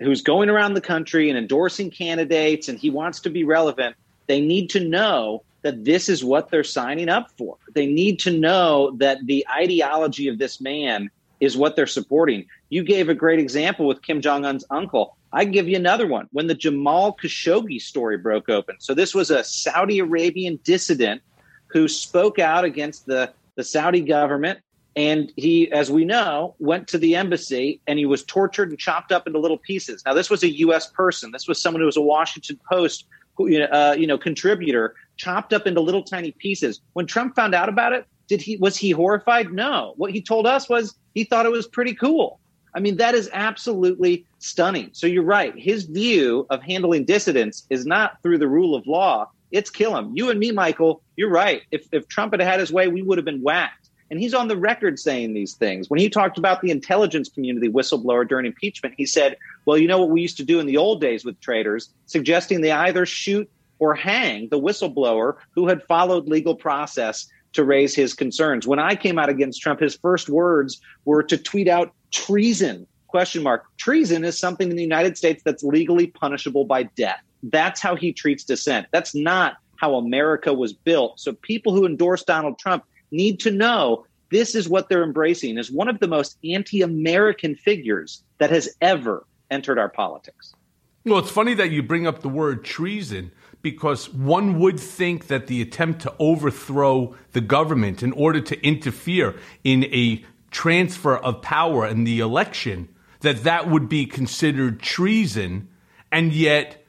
who's 0.00 0.20
going 0.20 0.50
around 0.50 0.74
the 0.74 0.80
country 0.80 1.30
and 1.30 1.38
endorsing 1.38 1.92
candidates, 1.92 2.68
and 2.68 2.76
he 2.76 2.90
wants 2.90 3.20
to 3.20 3.30
be 3.30 3.44
relevant. 3.44 3.94
They 4.26 4.40
need 4.40 4.70
to 4.70 4.80
know 4.80 5.44
that 5.62 5.84
this 5.84 6.08
is 6.08 6.24
what 6.24 6.50
they're 6.50 6.64
signing 6.64 7.08
up 7.08 7.30
for. 7.38 7.56
They 7.72 7.86
need 7.86 8.18
to 8.20 8.36
know 8.36 8.96
that 8.96 9.18
the 9.26 9.46
ideology 9.48 10.26
of 10.26 10.38
this 10.38 10.60
man 10.60 11.08
is 11.38 11.56
what 11.56 11.76
they're 11.76 11.86
supporting. 11.86 12.46
You 12.68 12.82
gave 12.82 13.08
a 13.08 13.14
great 13.14 13.38
example 13.38 13.86
with 13.86 14.02
Kim 14.02 14.20
Jong 14.20 14.44
Un's 14.44 14.64
uncle. 14.70 15.16
I 15.32 15.44
can 15.44 15.52
give 15.52 15.68
you 15.68 15.76
another 15.76 16.08
one. 16.08 16.26
When 16.32 16.48
the 16.48 16.54
Jamal 16.56 17.16
Khashoggi 17.16 17.80
story 17.80 18.18
broke 18.18 18.48
open, 18.48 18.74
so 18.80 18.92
this 18.92 19.14
was 19.14 19.30
a 19.30 19.44
Saudi 19.44 20.00
Arabian 20.00 20.58
dissident 20.64 21.22
who 21.68 21.86
spoke 21.86 22.40
out 22.40 22.64
against 22.64 23.06
the 23.06 23.32
the 23.56 23.64
Saudi 23.64 24.00
government. 24.00 24.60
And 24.94 25.30
he, 25.36 25.70
as 25.72 25.90
we 25.90 26.06
know, 26.06 26.54
went 26.58 26.88
to 26.88 26.98
the 26.98 27.16
embassy 27.16 27.80
and 27.86 27.98
he 27.98 28.06
was 28.06 28.24
tortured 28.24 28.70
and 28.70 28.78
chopped 28.78 29.12
up 29.12 29.26
into 29.26 29.38
little 29.38 29.58
pieces. 29.58 30.02
Now, 30.06 30.14
this 30.14 30.30
was 30.30 30.42
a 30.42 30.56
U.S. 30.58 30.86
person. 30.90 31.32
This 31.32 31.46
was 31.46 31.60
someone 31.60 31.80
who 31.80 31.86
was 31.86 31.98
a 31.98 32.02
Washington 32.02 32.58
Post, 32.70 33.06
you 33.38 33.58
know, 33.58 33.66
uh, 33.66 33.94
you 33.98 34.06
know, 34.06 34.16
contributor, 34.16 34.94
chopped 35.18 35.52
up 35.52 35.66
into 35.66 35.80
little 35.80 36.02
tiny 36.02 36.32
pieces. 36.32 36.80
When 36.94 37.06
Trump 37.06 37.36
found 37.36 37.54
out 37.54 37.68
about 37.68 37.92
it, 37.92 38.06
did 38.26 38.40
he 38.40 38.56
was 38.56 38.76
he 38.76 38.90
horrified? 38.90 39.52
No. 39.52 39.92
What 39.96 40.12
he 40.12 40.22
told 40.22 40.46
us 40.46 40.68
was 40.68 40.94
he 41.14 41.24
thought 41.24 41.44
it 41.46 41.52
was 41.52 41.66
pretty 41.66 41.94
cool. 41.94 42.40
I 42.74 42.80
mean, 42.80 42.96
that 42.96 43.14
is 43.14 43.30
absolutely 43.32 44.26
stunning. 44.38 44.90
So 44.92 45.06
you're 45.06 45.22
right. 45.22 45.54
His 45.56 45.84
view 45.84 46.46
of 46.50 46.62
handling 46.62 47.06
dissidents 47.06 47.66
is 47.70 47.86
not 47.86 48.22
through 48.22 48.38
the 48.38 48.48
rule 48.48 48.74
of 48.74 48.86
law. 48.86 49.30
It's 49.56 49.70
kill 49.70 49.96
him. 49.96 50.12
You 50.14 50.30
and 50.30 50.38
me, 50.38 50.52
Michael, 50.52 51.02
you're 51.16 51.30
right. 51.30 51.62
If, 51.70 51.86
if 51.90 52.06
Trump 52.08 52.34
had 52.34 52.42
had 52.42 52.60
his 52.60 52.70
way, 52.70 52.88
we 52.88 53.00
would 53.00 53.16
have 53.16 53.24
been 53.24 53.40
whacked. 53.40 53.88
And 54.10 54.20
he's 54.20 54.34
on 54.34 54.48
the 54.48 54.56
record 54.56 54.98
saying 54.98 55.32
these 55.32 55.54
things. 55.54 55.88
When 55.88 55.98
he 55.98 56.10
talked 56.10 56.36
about 56.36 56.60
the 56.60 56.70
intelligence 56.70 57.30
community 57.30 57.68
whistleblower 57.68 58.28
during 58.28 58.44
impeachment, 58.44 58.94
he 58.98 59.06
said, 59.06 59.36
well, 59.64 59.78
you 59.78 59.88
know 59.88 59.98
what 59.98 60.10
we 60.10 60.20
used 60.20 60.36
to 60.36 60.44
do 60.44 60.60
in 60.60 60.66
the 60.66 60.76
old 60.76 61.00
days 61.00 61.24
with 61.24 61.40
traitors, 61.40 61.88
suggesting 62.04 62.60
they 62.60 62.70
either 62.70 63.06
shoot 63.06 63.50
or 63.78 63.94
hang 63.94 64.48
the 64.50 64.60
whistleblower 64.60 65.36
who 65.52 65.66
had 65.66 65.82
followed 65.84 66.28
legal 66.28 66.54
process 66.54 67.26
to 67.54 67.64
raise 67.64 67.94
his 67.94 68.12
concerns. 68.12 68.66
When 68.66 68.78
I 68.78 68.94
came 68.94 69.18
out 69.18 69.30
against 69.30 69.62
Trump, 69.62 69.80
his 69.80 69.96
first 69.96 70.28
words 70.28 70.80
were 71.06 71.22
to 71.22 71.38
tweet 71.38 71.66
out 71.66 71.92
treason 72.12 72.86
question 73.08 73.42
mark 73.42 73.64
treason 73.78 74.24
is 74.24 74.38
something 74.38 74.68
in 74.68 74.76
the 74.76 74.82
united 74.82 75.16
states 75.16 75.42
that's 75.44 75.62
legally 75.62 76.08
punishable 76.08 76.64
by 76.64 76.82
death 76.82 77.22
that's 77.50 77.80
how 77.80 77.96
he 77.96 78.12
treats 78.12 78.44
dissent. 78.44 78.86
That's 78.92 79.14
not 79.14 79.56
how 79.76 79.96
america 79.96 80.52
was 80.52 80.72
built. 80.72 81.20
So 81.20 81.32
people 81.32 81.74
who 81.74 81.86
endorse 81.86 82.24
donald 82.24 82.58
trump 82.58 82.84
need 83.10 83.40
to 83.40 83.50
know 83.50 84.06
this 84.30 84.54
is 84.54 84.68
what 84.68 84.88
they're 84.88 85.04
embracing 85.04 85.58
is 85.58 85.70
one 85.70 85.88
of 85.88 86.00
the 86.00 86.08
most 86.08 86.38
anti-american 86.44 87.54
figures 87.54 88.22
that 88.38 88.50
has 88.50 88.68
ever 88.80 89.24
entered 89.50 89.78
our 89.78 89.88
politics. 89.88 90.52
Well, 91.04 91.18
it's 91.20 91.30
funny 91.30 91.54
that 91.54 91.70
you 91.70 91.82
bring 91.82 92.06
up 92.06 92.20
the 92.20 92.28
word 92.28 92.64
treason 92.64 93.30
because 93.62 94.12
one 94.12 94.58
would 94.58 94.80
think 94.80 95.28
that 95.28 95.46
the 95.46 95.62
attempt 95.62 96.02
to 96.02 96.14
overthrow 96.18 97.14
the 97.32 97.40
government 97.40 98.02
in 98.02 98.12
order 98.12 98.40
to 98.40 98.60
interfere 98.66 99.36
in 99.62 99.84
a 99.84 100.24
transfer 100.50 101.16
of 101.16 101.42
power 101.42 101.86
in 101.86 102.04
the 102.04 102.18
election 102.18 102.88
that 103.20 103.44
that 103.44 103.70
would 103.70 103.88
be 103.88 104.06
considered 104.06 104.80
treason 104.80 105.68
and 106.10 106.32
yet 106.32 106.84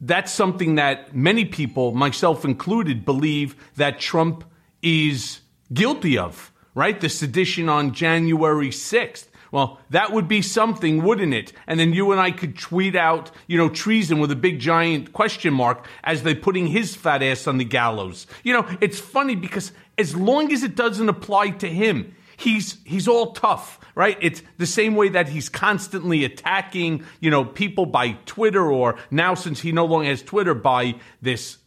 that's 0.00 0.32
something 0.32 0.76
that 0.76 1.14
many 1.14 1.44
people 1.44 1.92
myself 1.92 2.44
included 2.44 3.04
believe 3.04 3.56
that 3.76 3.98
Trump 3.98 4.44
is 4.82 5.40
guilty 5.72 6.16
of 6.16 6.52
right 6.74 7.00
the 7.00 7.08
sedition 7.08 7.68
on 7.68 7.92
January 7.92 8.70
6th 8.70 9.28
well, 9.50 9.80
that 9.90 10.12
would 10.12 10.28
be 10.28 10.42
something, 10.42 11.02
wouldn't 11.02 11.32
it? 11.32 11.52
And 11.66 11.80
then 11.80 11.92
you 11.92 12.12
and 12.12 12.20
I 12.20 12.30
could 12.30 12.58
tweet 12.58 12.94
out, 12.94 13.30
you 13.46 13.56
know, 13.56 13.68
treason 13.68 14.18
with 14.18 14.30
a 14.30 14.36
big 14.36 14.58
giant 14.58 15.12
question 15.12 15.54
mark 15.54 15.86
as 16.04 16.22
they're 16.22 16.34
putting 16.34 16.66
his 16.66 16.94
fat 16.94 17.22
ass 17.22 17.46
on 17.46 17.58
the 17.58 17.64
gallows. 17.64 18.26
You 18.42 18.52
know, 18.52 18.68
it's 18.80 19.00
funny 19.00 19.34
because 19.34 19.72
as 19.96 20.14
long 20.14 20.52
as 20.52 20.62
it 20.62 20.76
doesn't 20.76 21.08
apply 21.08 21.50
to 21.50 21.68
him, 21.68 22.14
he's 22.38 22.78
he's 22.84 23.06
all 23.06 23.32
tough, 23.32 23.78
right? 23.94 24.16
It's 24.22 24.42
the 24.56 24.66
same 24.66 24.94
way 24.94 25.10
that 25.10 25.28
he's 25.28 25.48
constantly 25.48 26.24
attacking, 26.24 27.04
you 27.20 27.30
know, 27.30 27.44
people 27.44 27.84
by 27.84 28.12
Twitter 28.24 28.72
or 28.72 28.96
now 29.10 29.34
since 29.34 29.60
he 29.60 29.72
no 29.72 29.84
longer 29.84 30.08
has 30.08 30.22
Twitter 30.22 30.54
by 30.54 30.94
this 31.20 31.58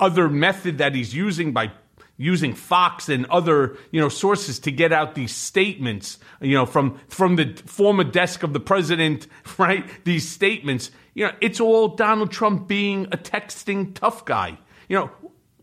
other 0.00 0.28
method 0.28 0.78
that 0.78 0.94
he's 0.94 1.14
using 1.14 1.52
by 1.52 1.70
using 2.16 2.54
Fox 2.54 3.08
and 3.08 3.26
other 3.26 3.76
you 3.90 4.00
know 4.00 4.08
sources 4.08 4.58
to 4.60 4.70
get 4.70 4.92
out 4.92 5.14
these 5.14 5.34
statements 5.34 6.18
you 6.40 6.54
know 6.54 6.64
from 6.64 6.98
from 7.08 7.36
the 7.36 7.54
former 7.66 8.04
desk 8.04 8.42
of 8.42 8.52
the 8.52 8.60
president 8.60 9.26
right? 9.58 9.84
These 10.04 10.28
statements. 10.28 10.90
You 11.12 11.26
know 11.26 11.32
it's 11.40 11.60
all 11.60 11.88
Donald 11.88 12.32
Trump 12.32 12.66
being 12.66 13.06
a 13.12 13.18
texting 13.18 13.94
tough 13.94 14.24
guy. 14.24 14.58
You 14.88 14.96
know 14.96 15.10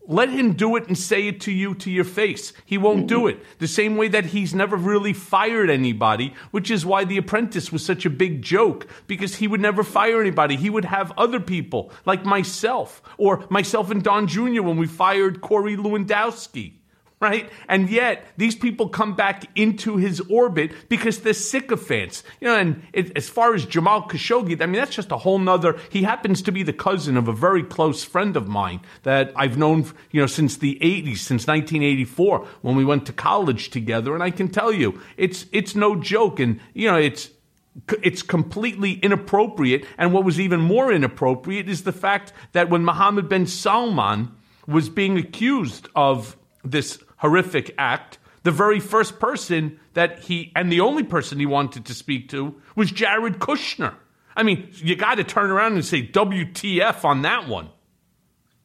let 0.06 0.28
him 0.30 0.54
do 0.54 0.76
it 0.76 0.88
and 0.88 0.98
say 0.98 1.28
it 1.28 1.40
to 1.42 1.52
you 1.52 1.74
to 1.76 1.90
your 1.90 2.04
face. 2.04 2.52
He 2.64 2.78
won't 2.78 3.06
do 3.06 3.26
it. 3.26 3.38
The 3.58 3.68
same 3.68 3.96
way 3.96 4.08
that 4.08 4.26
he's 4.26 4.54
never 4.54 4.76
really 4.76 5.12
fired 5.12 5.70
anybody, 5.70 6.34
which 6.50 6.70
is 6.70 6.84
why 6.84 7.04
The 7.04 7.18
Apprentice 7.18 7.70
was 7.70 7.84
such 7.84 8.04
a 8.04 8.10
big 8.10 8.42
joke, 8.42 8.86
because 9.06 9.36
he 9.36 9.48
would 9.48 9.60
never 9.60 9.82
fire 9.84 10.20
anybody. 10.20 10.56
He 10.56 10.70
would 10.70 10.86
have 10.86 11.12
other 11.16 11.40
people, 11.40 11.92
like 12.04 12.24
myself, 12.24 13.02
or 13.16 13.46
myself 13.48 13.90
and 13.90 14.02
Don 14.02 14.26
Jr. 14.26 14.62
when 14.62 14.76
we 14.76 14.86
fired 14.86 15.40
Corey 15.40 15.76
Lewandowski. 15.76 16.81
Right? 17.22 17.48
And 17.68 17.88
yet, 17.88 18.26
these 18.36 18.56
people 18.56 18.88
come 18.88 19.14
back 19.14 19.44
into 19.56 19.96
his 19.96 20.18
orbit 20.22 20.72
because 20.88 21.20
they're 21.20 21.32
sycophants. 21.34 22.24
You 22.40 22.48
know, 22.48 22.56
and 22.56 22.82
it, 22.92 23.16
as 23.16 23.28
far 23.28 23.54
as 23.54 23.64
Jamal 23.64 24.08
Khashoggi, 24.08 24.60
I 24.60 24.66
mean, 24.66 24.80
that's 24.80 24.96
just 24.96 25.12
a 25.12 25.16
whole 25.18 25.38
nother. 25.38 25.78
He 25.88 26.02
happens 26.02 26.42
to 26.42 26.50
be 26.50 26.64
the 26.64 26.72
cousin 26.72 27.16
of 27.16 27.28
a 27.28 27.32
very 27.32 27.62
close 27.62 28.02
friend 28.02 28.36
of 28.36 28.48
mine 28.48 28.80
that 29.04 29.32
I've 29.36 29.56
known, 29.56 29.86
you 30.10 30.20
know, 30.20 30.26
since 30.26 30.56
the 30.56 30.74
80s, 30.82 31.18
since 31.18 31.46
1984, 31.46 32.44
when 32.62 32.74
we 32.74 32.84
went 32.84 33.06
to 33.06 33.12
college 33.12 33.70
together. 33.70 34.14
And 34.14 34.22
I 34.24 34.32
can 34.32 34.48
tell 34.48 34.72
you, 34.72 35.00
it's, 35.16 35.46
it's 35.52 35.76
no 35.76 35.94
joke. 35.94 36.40
And, 36.40 36.58
you 36.74 36.90
know, 36.90 36.98
it's, 36.98 37.30
it's 38.02 38.22
completely 38.22 38.94
inappropriate. 38.94 39.86
And 39.96 40.12
what 40.12 40.24
was 40.24 40.40
even 40.40 40.58
more 40.58 40.92
inappropriate 40.92 41.68
is 41.68 41.84
the 41.84 41.92
fact 41.92 42.32
that 42.50 42.68
when 42.68 42.84
Mohammed 42.84 43.28
bin 43.28 43.46
Salman 43.46 44.32
was 44.66 44.88
being 44.88 45.18
accused 45.18 45.88
of 45.94 46.36
this 46.64 47.02
horrific 47.22 47.72
act, 47.78 48.18
the 48.42 48.50
very 48.50 48.80
first 48.80 49.20
person 49.20 49.78
that 49.94 50.18
he 50.18 50.52
and 50.56 50.70
the 50.70 50.80
only 50.80 51.04
person 51.04 51.38
he 51.38 51.46
wanted 51.46 51.86
to 51.86 51.94
speak 51.94 52.28
to 52.28 52.60
was 52.74 52.90
Jared 52.90 53.38
Kushner. 53.38 53.94
I 54.36 54.42
mean, 54.42 54.68
you 54.74 54.96
got 54.96 55.14
to 55.16 55.24
turn 55.24 55.50
around 55.50 55.74
and 55.74 55.84
say 55.84 56.04
WTF 56.04 57.04
on 57.04 57.22
that 57.22 57.48
one. 57.48 57.68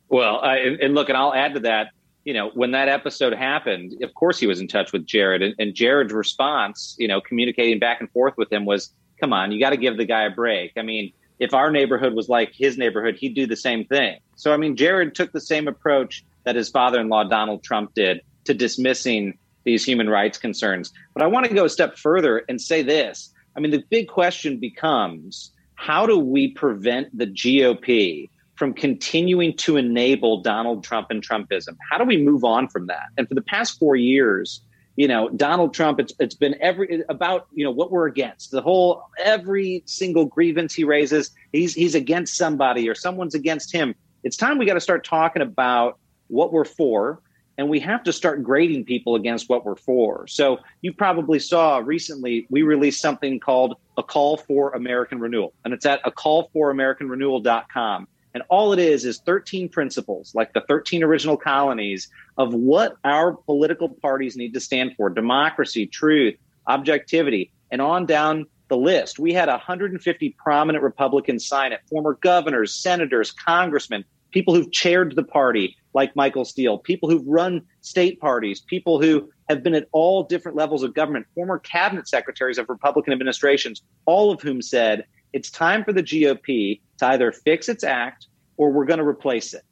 Well, 0.10 0.42
and, 0.44 0.96
look, 0.96 1.10
and 1.10 1.18
I'll 1.18 1.34
add 1.34 1.54
to 1.54 1.60
that. 1.62 1.92
You 2.24 2.34
know, 2.34 2.50
when 2.56 2.72
that 2.72 2.90
episode 2.90 3.34
happened, 3.34 4.02
of 4.02 4.14
course 4.16 4.40
he 4.40 4.48
was 4.48 4.60
in 4.60 4.68
touch 4.68 4.92
with 4.92 5.06
Jared, 5.06 5.42
and, 5.42 5.56
and 5.60 5.74
Jared's 5.74 6.12
response, 6.12 6.96
you 6.98 7.08
know, 7.08 7.22
communicating 7.22 7.80
back 7.80 8.02
and 8.02 8.12
forth 8.12 8.34
with 8.38 8.52
him 8.52 8.66
was, 8.66 8.92
"Come 9.20 9.34
on, 9.34 9.52
you 9.52 9.60
got 9.60 9.70
to 9.70 9.78
give 9.78 9.98
the 9.98 10.06
guy 10.06 10.24
a 10.24 10.30
break." 10.30 10.74
I 10.78 10.82
mean, 10.82 11.14
if 11.40 11.54
our 11.54 11.70
neighborhood 11.70 12.14
was 12.16 12.28
like 12.28 12.52
his 12.54 12.78
neighborhood, 12.78 13.16
he'd 13.16 13.36
do 13.36 13.46
the 13.46 13.56
same 13.56 13.86
thing. 13.86 14.20
So, 14.36 14.54
I 14.54 14.58
mean, 14.58 14.76
Jared 14.76 15.14
took 15.14 15.32
the 15.32 15.42
same 15.42 15.68
approach 15.68 16.26
that 16.44 16.56
his 16.56 16.70
father-in-law 16.70 17.26
Donald 17.26 17.64
Trump 17.64 17.94
did 17.94 18.22
to 18.48 18.54
dismissing 18.54 19.38
these 19.64 19.86
human 19.86 20.10
rights 20.10 20.38
concerns. 20.38 20.92
But 21.14 21.24
I 21.24 21.28
want 21.28 21.46
to 21.46 21.54
go 21.54 21.66
a 21.66 21.70
step 21.70 21.98
further 21.98 22.44
and 22.50 22.60
say 22.60 22.82
this. 22.82 23.34
I 23.56 23.60
mean, 23.60 23.72
the 23.72 23.84
big 23.90 24.08
question 24.08 24.58
becomes 24.58 25.52
how 25.76 26.06
do 26.06 26.18
we 26.18 26.50
prevent 26.50 27.16
the 27.16 27.28
GOP 27.28 28.30
from 28.56 28.74
continuing 28.74 29.56
to 29.58 29.78
enable 29.78 30.42
Donald 30.42 30.84
Trump 30.84 31.12
and 31.12 31.22
Trumpism? 31.22 31.76
How 31.90 31.98
do 31.98 32.06
we 32.06 32.18
move 32.18 32.44
on 32.44 32.68
from 32.68 32.88
that? 32.88 33.10
And 33.18 33.28
for 33.28 33.36
the 33.36 33.42
past 33.42 33.78
four 33.78 33.96
years, 33.96 34.62
you 34.96 35.08
know, 35.08 35.30
Donald 35.30 35.74
Trump, 35.74 36.00
it's, 36.00 36.14
it's 36.20 36.34
been 36.34 36.56
every 36.60 37.04
about, 37.08 37.48
you 37.54 37.64
know, 37.64 37.72
what 37.72 37.92
we're 37.92 38.08
against. 38.08 38.52
The 38.52 38.62
whole 38.62 39.04
every 39.24 39.84
single 39.86 40.26
grievance 40.26 40.74
he 40.74 40.84
raises, 40.84 41.32
he's 41.52 41.76
he's 41.76 41.94
against 41.94 42.36
somebody 42.36 42.90
or 42.90 42.96
someone's 42.96 43.36
against 43.36 43.72
him. 43.72 43.94
It's 44.24 44.36
time 44.36 44.58
we 44.58 44.66
got 44.66 44.74
to 44.74 44.82
start 44.82 45.06
talking 45.06 45.44
about 45.44 46.00
what 46.28 46.52
we're 46.52 46.66
for 46.66 47.22
and 47.58 47.70
we 47.70 47.80
have 47.80 48.04
to 48.04 48.14
start 48.14 48.44
grading 48.44 48.86
people 48.86 49.16
against 49.16 49.50
what 49.50 49.66
we're 49.66 49.76
for. 49.76 50.28
So 50.28 50.60
you 50.82 50.94
probably 50.94 51.40
saw 51.40 51.78
recently 51.78 52.48
we 52.50 52.62
released 52.62 53.02
something 53.02 53.40
called 53.40 53.78
a 53.98 54.04
call 54.04 54.38
for 54.38 54.72
American 54.72 55.20
renewal, 55.20 55.54
and 55.66 55.74
it's 55.74 55.86
at 55.86 56.00
a 56.06 56.12
call 56.12 56.50
for 56.54 56.70
American 56.70 57.10
renewal.com. 57.10 58.08
And 58.34 58.44
all 58.50 58.72
it 58.72 58.80
is 58.80 59.04
is 59.04 59.20
13 59.26 59.70
principles, 59.70 60.36
like 60.36 60.54
the 60.54 60.62
13 60.62 61.02
original 61.04 61.38
colonies 61.38 62.08
of 62.38 62.54
what 62.54 62.98
our 63.04 63.32
political 63.34 63.90
parties 63.90 64.38
need 64.38 64.54
to 64.54 64.60
stand 64.60 64.94
for 64.96 65.10
democracy, 65.10 65.88
truth, 65.88 66.36
objectivity, 66.68 67.52
and 67.72 67.82
on 67.82 68.06
down 68.06 68.46
the 68.68 68.78
list. 68.78 69.18
We 69.18 69.34
had 69.34 69.48
150 69.48 70.36
prominent 70.38 70.84
Republicans 70.84 71.48
sign 71.48 71.72
it 71.72 71.80
former 71.90 72.14
governors, 72.22 72.76
senators, 72.76 73.32
congressmen, 73.32 74.06
people 74.32 74.54
who've 74.54 74.72
chaired 74.72 75.16
the 75.16 75.24
party, 75.24 75.76
like 75.98 76.16
Michael 76.16 76.46
Steele, 76.46 76.78
people 76.78 77.10
who've 77.10 77.26
run 77.26 77.60
state 77.82 78.22
parties, 78.22 78.62
people 78.62 79.02
who 79.02 79.28
have 79.50 79.64
been 79.64 79.74
at 79.74 79.88
all 79.94 80.22
different 80.22 80.56
levels 80.56 80.84
of 80.84 80.94
government, 80.94 81.26
former 81.34 81.58
cabinet 81.58 82.08
secretaries 82.08 82.60
of 82.60 82.70
Republican 82.70 83.14
administrations, 83.14 83.82
all 84.06 84.30
of 84.30 84.40
whom 84.40 84.62
said 84.62 85.06
it's 85.34 85.50
time 85.50 85.84
for 85.84 85.92
the 85.92 86.04
GOP 86.04 86.80
to 87.00 87.08
either 87.08 87.32
fix 87.32 87.68
its 87.68 87.84
act 87.84 88.28
or 88.58 88.72
we're 88.72 88.86
going 88.86 89.00
to 89.00 89.08
replace 89.08 89.56
it. 89.56 89.64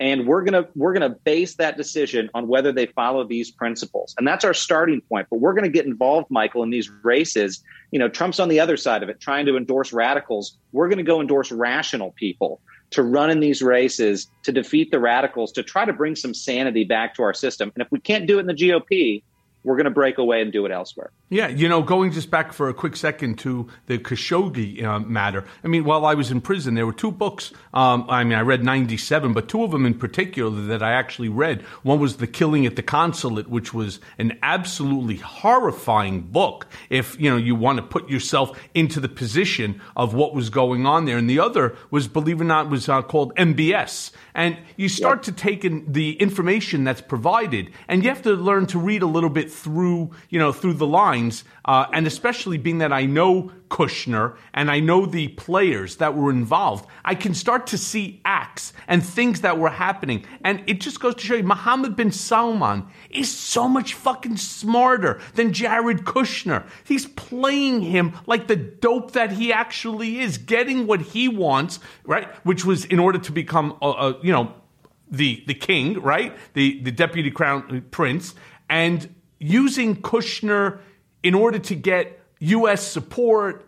And 0.00 0.26
we're 0.26 0.44
going 0.44 0.62
to 0.62 0.68
we're 0.74 0.92
going 0.92 1.10
to 1.10 1.16
base 1.24 1.54
that 1.56 1.78
decision 1.78 2.28
on 2.34 2.46
whether 2.46 2.72
they 2.72 2.86
follow 2.86 3.26
these 3.26 3.50
principles. 3.50 4.14
And 4.18 4.28
that's 4.28 4.44
our 4.44 4.54
starting 4.54 5.00
point 5.00 5.28
but 5.30 5.40
we're 5.40 5.54
going 5.54 5.64
to 5.64 5.70
get 5.70 5.86
involved 5.86 6.30
michael 6.30 6.62
in 6.62 6.68
these 6.68 6.90
races. 7.02 7.62
You 7.90 7.98
know 7.98 8.08
trump's 8.10 8.38
on 8.38 8.50
the 8.50 8.60
other 8.60 8.76
side 8.76 9.02
of 9.02 9.08
it 9.08 9.18
trying 9.18 9.46
to 9.46 9.56
endorse 9.56 9.94
radicals. 9.94 10.58
We're 10.72 10.88
going 10.88 10.98
to 10.98 11.10
go 11.12 11.22
endorse 11.22 11.50
rational 11.50 12.12
people 12.12 12.60
to 12.90 13.02
run 13.02 13.30
in 13.30 13.40
these 13.40 13.62
races 13.62 14.30
to 14.42 14.52
defeat 14.52 14.90
the 14.90 14.98
radicals 14.98 15.52
to 15.52 15.62
try 15.62 15.84
to 15.84 15.92
bring 15.92 16.16
some 16.16 16.34
sanity 16.34 16.84
back 16.84 17.14
to 17.14 17.22
our 17.22 17.34
system. 17.34 17.70
And 17.74 17.82
if 17.82 17.90
we 17.90 18.00
can't 18.00 18.26
do 18.26 18.38
it 18.38 18.40
in 18.40 18.46
the 18.46 18.54
gop 18.54 19.22
we're 19.62 19.76
going 19.76 19.84
to 19.84 19.90
break 19.90 20.18
away 20.18 20.40
and 20.40 20.52
do 20.52 20.64
it 20.64 20.72
elsewhere. 20.72 21.10
Yeah, 21.28 21.48
you 21.48 21.68
know, 21.68 21.82
going 21.82 22.12
just 22.12 22.30
back 22.30 22.52
for 22.52 22.68
a 22.68 22.74
quick 22.74 22.96
second 22.96 23.38
to 23.40 23.68
the 23.86 23.98
Khashoggi 23.98 24.82
uh, 24.82 25.00
matter. 25.00 25.44
I 25.62 25.68
mean, 25.68 25.84
while 25.84 26.04
I 26.06 26.14
was 26.14 26.30
in 26.30 26.40
prison, 26.40 26.74
there 26.74 26.86
were 26.86 26.92
two 26.92 27.12
books. 27.12 27.52
Um, 27.74 28.06
I 28.08 28.24
mean, 28.24 28.38
I 28.38 28.40
read 28.40 28.64
97, 28.64 29.32
but 29.32 29.48
two 29.48 29.62
of 29.62 29.70
them 29.70 29.86
in 29.86 29.94
particular 29.94 30.50
that 30.62 30.82
I 30.82 30.92
actually 30.92 31.28
read. 31.28 31.62
One 31.82 32.00
was 32.00 32.16
The 32.16 32.26
Killing 32.26 32.66
at 32.66 32.76
the 32.76 32.82
Consulate, 32.82 33.48
which 33.48 33.74
was 33.74 34.00
an 34.18 34.38
absolutely 34.42 35.16
horrifying 35.16 36.22
book 36.22 36.66
if, 36.88 37.20
you 37.20 37.30
know, 37.30 37.36
you 37.36 37.54
want 37.54 37.76
to 37.76 37.82
put 37.82 38.08
yourself 38.08 38.58
into 38.74 38.98
the 38.98 39.08
position 39.08 39.80
of 39.94 40.14
what 40.14 40.34
was 40.34 40.50
going 40.50 40.86
on 40.86 41.04
there. 41.04 41.18
And 41.18 41.28
the 41.28 41.38
other 41.38 41.76
was, 41.90 42.08
believe 42.08 42.40
it 42.40 42.44
or 42.44 42.46
not, 42.46 42.70
was 42.70 42.88
uh, 42.88 43.02
called 43.02 43.34
MBS. 43.36 44.10
And 44.34 44.58
you 44.76 44.88
start 44.88 45.18
yep. 45.18 45.36
to 45.36 45.42
take 45.42 45.64
in 45.64 45.92
the 45.92 46.14
information 46.14 46.84
that's 46.84 47.00
provided, 47.00 47.70
and 47.88 48.02
you 48.02 48.08
have 48.08 48.22
to 48.22 48.32
learn 48.32 48.66
to 48.66 48.78
read 48.78 49.02
a 49.02 49.06
little 49.06 49.30
bit 49.30 49.49
through, 49.50 50.10
you 50.28 50.38
know, 50.38 50.52
through 50.52 50.74
the 50.74 50.86
lines. 50.86 51.44
Uh, 51.64 51.86
and 51.92 52.06
especially 52.06 52.58
being 52.58 52.78
that 52.78 52.92
I 52.92 53.04
know 53.04 53.52
Kushner 53.68 54.36
and 54.52 54.70
I 54.70 54.80
know 54.80 55.06
the 55.06 55.28
players 55.28 55.96
that 55.96 56.14
were 56.14 56.30
involved, 56.30 56.86
I 57.04 57.14
can 57.14 57.34
start 57.34 57.66
to 57.68 57.78
see 57.78 58.20
acts 58.24 58.72
and 58.88 59.04
things 59.04 59.42
that 59.42 59.58
were 59.58 59.70
happening. 59.70 60.24
And 60.44 60.62
it 60.66 60.80
just 60.80 61.00
goes 61.00 61.14
to 61.16 61.24
show 61.24 61.34
you, 61.36 61.42
Mohammed 61.42 61.96
bin 61.96 62.10
Salman 62.10 62.86
is 63.10 63.30
so 63.30 63.68
much 63.68 63.94
fucking 63.94 64.38
smarter 64.38 65.20
than 65.34 65.52
Jared 65.52 66.04
Kushner. 66.04 66.66
He's 66.84 67.06
playing 67.06 67.82
him 67.82 68.12
like 68.26 68.48
the 68.48 68.56
dope 68.56 69.12
that 69.12 69.32
he 69.32 69.52
actually 69.52 70.20
is, 70.20 70.38
getting 70.38 70.86
what 70.86 71.00
he 71.00 71.28
wants, 71.28 71.78
right? 72.04 72.28
Which 72.44 72.64
was 72.64 72.84
in 72.86 72.98
order 72.98 73.18
to 73.18 73.32
become, 73.32 73.76
a, 73.82 73.86
a 73.86 74.18
you 74.22 74.32
know, 74.32 74.54
the 75.10 75.42
the 75.46 75.54
king, 75.54 76.00
right? 76.00 76.36
The 76.54 76.80
the 76.82 76.92
deputy 76.92 77.30
crown 77.30 77.84
prince, 77.90 78.34
and 78.68 79.12
using 79.40 79.96
Kushner 79.96 80.78
in 81.24 81.34
order 81.34 81.58
to 81.58 81.74
get 81.74 82.20
U.S. 82.38 82.86
support. 82.86 83.66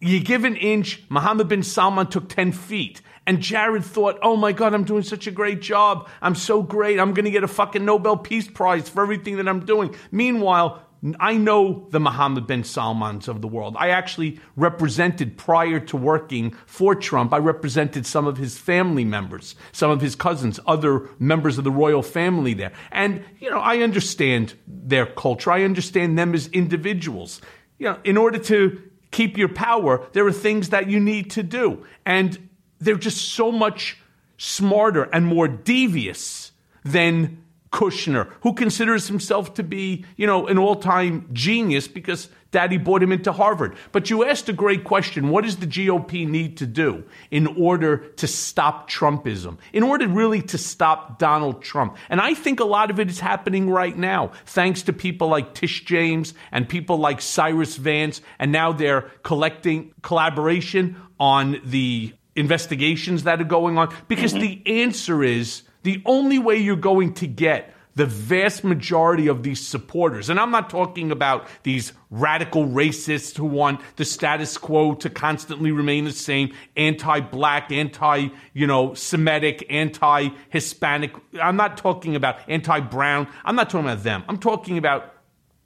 You 0.00 0.20
give 0.20 0.44
an 0.44 0.56
inch, 0.56 1.02
Mohammed 1.10 1.48
bin 1.48 1.62
Salman 1.62 2.06
took 2.06 2.30
10 2.30 2.52
feet. 2.52 3.02
And 3.26 3.40
Jared 3.40 3.84
thought, 3.84 4.18
oh 4.22 4.36
my 4.36 4.52
God, 4.52 4.72
I'm 4.72 4.84
doing 4.84 5.02
such 5.02 5.26
a 5.26 5.30
great 5.30 5.60
job. 5.60 6.08
I'm 6.22 6.34
so 6.34 6.62
great. 6.62 6.98
I'm 6.98 7.12
going 7.12 7.26
to 7.26 7.30
get 7.30 7.44
a 7.44 7.48
fucking 7.48 7.84
Nobel 7.84 8.16
Peace 8.16 8.48
Prize 8.48 8.88
for 8.88 9.02
everything 9.02 9.36
that 9.36 9.46
I'm 9.46 9.66
doing. 9.66 9.94
Meanwhile, 10.10 10.82
I 11.18 11.34
know 11.34 11.86
the 11.90 12.00
Mohammed 12.00 12.46
bin 12.46 12.62
Salmans 12.62 13.26
of 13.26 13.40
the 13.40 13.48
world. 13.48 13.74
I 13.78 13.88
actually 13.88 14.38
represented 14.54 15.38
prior 15.38 15.80
to 15.80 15.96
working 15.96 16.54
for 16.66 16.94
Trump, 16.94 17.32
I 17.32 17.38
represented 17.38 18.04
some 18.04 18.26
of 18.26 18.36
his 18.36 18.58
family 18.58 19.04
members, 19.04 19.54
some 19.72 19.90
of 19.90 20.02
his 20.02 20.14
cousins, 20.14 20.60
other 20.66 21.08
members 21.18 21.56
of 21.56 21.64
the 21.64 21.70
royal 21.70 22.02
family 22.02 22.52
there. 22.52 22.72
And, 22.90 23.24
you 23.38 23.50
know, 23.50 23.60
I 23.60 23.78
understand 23.78 24.54
their 24.66 25.06
culture. 25.06 25.50
I 25.50 25.62
understand 25.62 26.18
them 26.18 26.34
as 26.34 26.48
individuals. 26.48 27.40
You 27.78 27.86
know, 27.86 27.98
in 28.04 28.18
order 28.18 28.38
to 28.38 28.82
keep 29.10 29.38
your 29.38 29.48
power, 29.48 30.06
there 30.12 30.26
are 30.26 30.32
things 30.32 30.68
that 30.68 30.88
you 30.88 31.00
need 31.00 31.30
to 31.30 31.42
do. 31.42 31.86
And 32.04 32.50
they're 32.78 32.96
just 32.96 33.32
so 33.32 33.50
much 33.50 33.96
smarter 34.36 35.04
and 35.04 35.26
more 35.26 35.48
devious 35.48 36.52
than 36.84 37.42
Kushner, 37.72 38.32
who 38.40 38.52
considers 38.52 39.06
himself 39.06 39.54
to 39.54 39.62
be, 39.62 40.04
you 40.16 40.26
know, 40.26 40.46
an 40.48 40.58
all-time 40.58 41.28
genius 41.32 41.86
because 41.86 42.28
daddy 42.50 42.76
brought 42.78 43.02
him 43.02 43.12
into 43.12 43.30
Harvard. 43.32 43.76
But 43.92 44.10
you 44.10 44.24
asked 44.24 44.48
a 44.48 44.52
great 44.52 44.82
question. 44.82 45.28
What 45.30 45.44
does 45.44 45.58
the 45.58 45.66
GOP 45.66 46.26
need 46.26 46.56
to 46.56 46.66
do 46.66 47.04
in 47.30 47.46
order 47.46 47.98
to 48.16 48.26
stop 48.26 48.90
Trumpism? 48.90 49.58
In 49.72 49.84
order 49.84 50.08
really 50.08 50.42
to 50.42 50.58
stop 50.58 51.20
Donald 51.20 51.62
Trump? 51.62 51.96
And 52.08 52.20
I 52.20 52.34
think 52.34 52.58
a 52.58 52.64
lot 52.64 52.90
of 52.90 52.98
it 52.98 53.08
is 53.08 53.20
happening 53.20 53.70
right 53.70 53.96
now, 53.96 54.32
thanks 54.46 54.82
to 54.82 54.92
people 54.92 55.28
like 55.28 55.54
Tish 55.54 55.84
James 55.84 56.34
and 56.50 56.68
people 56.68 56.98
like 56.98 57.20
Cyrus 57.20 57.76
Vance, 57.76 58.20
and 58.40 58.50
now 58.50 58.72
they're 58.72 59.02
collecting 59.22 59.92
collaboration 60.02 60.96
on 61.20 61.60
the 61.64 62.12
investigations 62.34 63.24
that 63.24 63.40
are 63.40 63.44
going 63.44 63.78
on 63.78 63.94
because 64.08 64.32
mm-hmm. 64.32 64.62
the 64.64 64.82
answer 64.82 65.22
is 65.22 65.62
the 65.82 66.02
only 66.04 66.38
way 66.38 66.56
you're 66.56 66.76
going 66.76 67.14
to 67.14 67.26
get 67.26 67.74
the 67.96 68.06
vast 68.06 68.62
majority 68.62 69.26
of 69.26 69.42
these 69.42 69.66
supporters, 69.66 70.30
and 70.30 70.38
I'm 70.38 70.52
not 70.52 70.70
talking 70.70 71.10
about 71.10 71.48
these 71.64 71.92
radical 72.08 72.66
racists 72.66 73.36
who 73.36 73.44
want 73.44 73.80
the 73.96 74.04
status 74.04 74.56
quo 74.56 74.94
to 74.94 75.10
constantly 75.10 75.72
remain 75.72 76.04
the 76.04 76.12
same, 76.12 76.54
anti-black, 76.76 77.72
anti, 77.72 78.28
you 78.54 78.66
know, 78.66 78.94
Semitic, 78.94 79.66
anti-Hispanic. 79.68 81.14
I'm 81.42 81.56
not 81.56 81.76
talking 81.76 82.14
about 82.16 82.38
anti-brown. 82.48 83.26
I'm 83.44 83.56
not 83.56 83.70
talking 83.70 83.86
about 83.86 84.04
them. 84.04 84.24
I'm 84.28 84.38
talking 84.38 84.78
about 84.78 85.14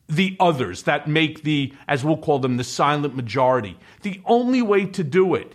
the 0.09 0.37
others 0.41 0.85
that 0.85 1.07
make 1.07 1.45
the, 1.45 1.73
as 1.89 2.05
we'll 2.05 2.17
call 2.17 2.39
them, 2.39 2.57
the 2.57 2.65
silent 2.65 3.15
majority. 3.15 3.79
The 4.03 4.21
only 4.25 4.63
way 4.63 4.87
to 4.87 5.05
do 5.05 5.35
it 5.35 5.55